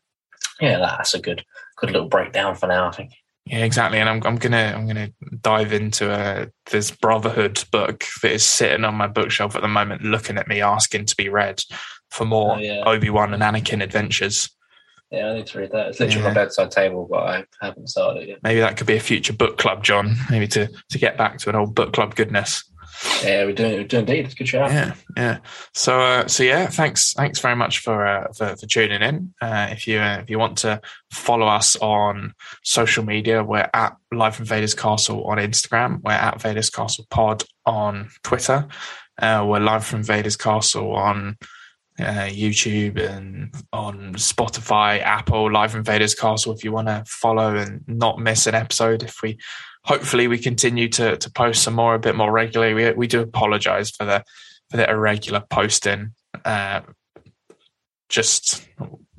yeah, 0.60 0.78
that's 0.78 1.14
a 1.14 1.20
good 1.20 1.44
good 1.76 1.92
little 1.92 2.08
breakdown 2.08 2.56
for 2.56 2.66
now. 2.66 2.88
I 2.88 2.92
think. 2.92 3.12
Yeah, 3.45 3.64
exactly. 3.64 3.99
And 3.99 4.09
I'm 4.09 4.22
I'm 4.24 4.36
gonna 4.36 4.72
I'm 4.76 4.86
gonna 4.86 5.11
dive 5.40 5.72
into 5.72 6.11
uh, 6.11 6.47
this 6.70 6.90
Brotherhood 6.90 7.62
book 7.72 8.05
that 8.22 8.32
is 8.32 8.45
sitting 8.45 8.84
on 8.84 8.95
my 8.95 9.09
bookshelf 9.09 9.57
at 9.57 9.62
the 9.62 9.68
moment, 9.68 10.03
looking 10.03 10.38
at 10.38 10.47
me, 10.47 10.61
asking 10.61 11.07
to 11.07 11.16
be 11.16 11.28
read 11.28 11.61
for 12.11 12.24
more 12.24 12.55
Oh, 12.57 12.59
yeah. 12.59 12.82
Obi 12.86 13.11
Wan 13.11 13.34
and 13.34 13.43
Anakin 13.43 13.82
adventures. 13.82 14.49
Yeah, 15.11 15.26
I 15.30 15.34
need 15.34 15.47
to 15.49 15.59
read 15.59 15.72
that. 15.72 15.88
It's 15.88 16.01
literally 16.01 16.22
Yeah. 16.22 16.28
my 16.28 16.34
bedside 16.34 16.70
table, 16.70 17.07
but 17.11 17.18
I 17.26 17.45
haven't 17.61 17.88
started 17.88 18.22
it 18.22 18.28
yet. 18.30 18.38
Maybe 18.43 18.61
that 18.61 18.76
could 18.76 18.86
be 18.86 18.97
a 18.97 19.01
future 19.01 19.32
book 19.34 19.59
club, 19.59 19.82
John. 19.84 20.14
Maybe 20.30 20.47
to 20.49 20.68
to 20.90 20.99
get 20.99 21.18
back 21.18 21.38
to 21.38 21.51
an 21.51 21.57
old 21.57 21.74
book 21.74 21.93
club 21.93 22.14
goodness. 22.14 22.64
Yeah, 23.24 23.44
we're 23.44 23.53
doing, 23.53 23.72
we're 23.72 23.84
doing 23.84 24.09
indeed. 24.09 24.24
It's 24.24 24.34
good 24.34 24.48
show. 24.48 24.66
Yeah, 24.66 24.94
yeah. 25.16 25.38
So, 25.74 26.00
uh, 26.00 26.26
so 26.28 26.42
yeah. 26.42 26.66
Thanks, 26.66 27.12
thanks 27.12 27.38
very 27.38 27.57
much 27.57 27.80
for 27.80 28.07
uh, 28.07 28.32
for, 28.32 28.57
for 28.57 28.66
tuning 28.66 29.03
in. 29.03 29.34
Uh, 29.40 29.68
if 29.70 29.86
you 29.86 29.98
uh, 29.98 30.18
if 30.22 30.30
you 30.30 30.38
want 30.38 30.59
to 30.59 30.80
follow 31.11 31.46
us 31.46 31.76
on 31.76 32.34
social 32.62 33.05
media, 33.05 33.42
we're 33.42 33.68
at 33.74 33.96
Live 34.12 34.36
from 34.36 34.46
Vader's 34.46 34.74
Castle 34.74 35.24
on 35.24 35.38
Instagram. 35.38 36.00
We're 36.03 36.12
at 36.12 36.40
Vader's 36.40 36.70
Castle 36.70 37.07
Pod 37.11 37.44
on 37.66 38.11
Twitter. 38.22 38.68
Uh, 39.20 39.44
we're 39.46 39.61
live 39.61 39.84
from 39.84 40.03
Vader's 40.03 40.36
Castle 40.36 40.94
on 40.94 41.36
uh, 41.98 42.26
YouTube 42.28 42.98
and 42.98 43.55
on 43.72 44.14
Spotify, 44.14 45.00
Apple, 45.00 45.53
Live 45.53 45.72
from 45.72 45.84
Vader's 45.84 46.14
Castle. 46.14 46.53
If 46.53 46.64
you 46.64 46.72
want 46.72 46.88
to 46.88 47.05
follow 47.07 47.55
and 47.55 47.82
not 47.86 48.18
miss 48.18 48.46
an 48.46 48.55
episode, 48.55 49.03
if 49.03 49.22
we 49.22 49.38
hopefully 49.84 50.28
we 50.28 50.38
continue 50.38 50.88
to 50.88 51.16
to 51.16 51.30
post 51.30 51.62
some 51.62 51.74
more 51.74 51.94
a 51.94 51.98
bit 51.98 52.16
more 52.16 52.32
regularly. 52.32 52.74
We 52.74 52.92
we 52.92 53.06
do 53.06 53.20
apologize 53.20 53.90
for 53.90 54.04
the 54.04 54.24
for 54.70 54.76
the 54.76 54.88
irregular 54.88 55.42
posting. 55.50 56.12
Uh, 56.44 56.80
just 58.08 58.68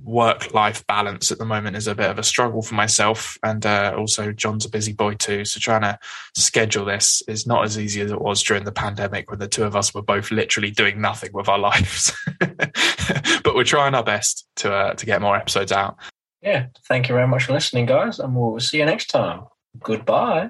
work 0.04 0.54
life 0.54 0.86
balance 0.86 1.32
at 1.32 1.38
the 1.38 1.46
moment 1.46 1.78
is 1.78 1.88
a 1.88 1.96
bit 1.96 2.10
of 2.10 2.20
a 2.20 2.24
struggle 2.24 2.62
for 2.62 2.76
myself, 2.76 3.38
and 3.44 3.66
uh, 3.66 3.94
also 3.98 4.32
John's 4.32 4.66
a 4.66 4.70
busy 4.70 4.94
boy 4.94 5.16
too. 5.16 5.46
So 5.46 5.60
trying 5.60 5.82
to 5.82 5.98
schedule 6.36 6.86
this 6.86 7.24
is 7.28 7.48
not 7.48 7.64
as 7.64 7.80
easy 7.80 8.02
as 8.02 8.12
it 8.12 8.22
was 8.22 8.44
during 8.44 8.66
the 8.66 8.72
pandemic 8.72 9.30
when 9.30 9.40
the 9.40 9.48
two 9.48 9.64
of 9.64 9.76
us 9.76 9.94
were 9.94 10.02
both 10.02 10.32
literally 10.32 10.72
doing 10.72 11.02
nothing 11.02 11.32
with 11.34 11.48
our 11.48 11.60
lives. 11.60 12.12
but 12.40 13.56
we're 13.56 13.64
trying 13.64 13.96
our 13.96 14.04
best 14.04 14.48
to 14.58 14.74
uh, 14.74 14.94
to 14.94 15.06
get 15.06 15.22
more 15.22 15.36
episodes 15.36 15.72
out. 15.72 15.98
Yeah. 16.42 16.68
Thank 16.90 17.08
you 17.08 17.16
very 17.16 17.28
much 17.28 17.46
for 17.46 17.54
listening, 17.54 17.86
guys, 17.86 18.20
and 18.20 18.36
we'll 18.36 18.60
see 18.60 18.78
you 18.78 18.86
next 18.86 19.08
time. 19.08 19.44
Goodbye. 19.80 20.50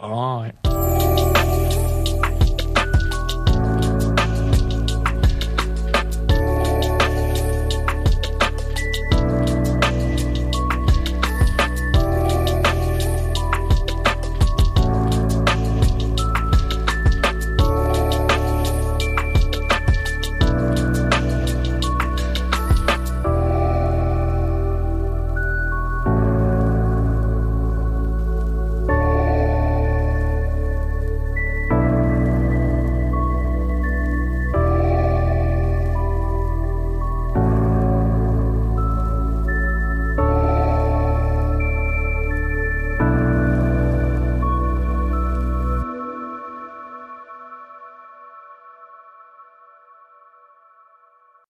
Bye. 0.00 0.52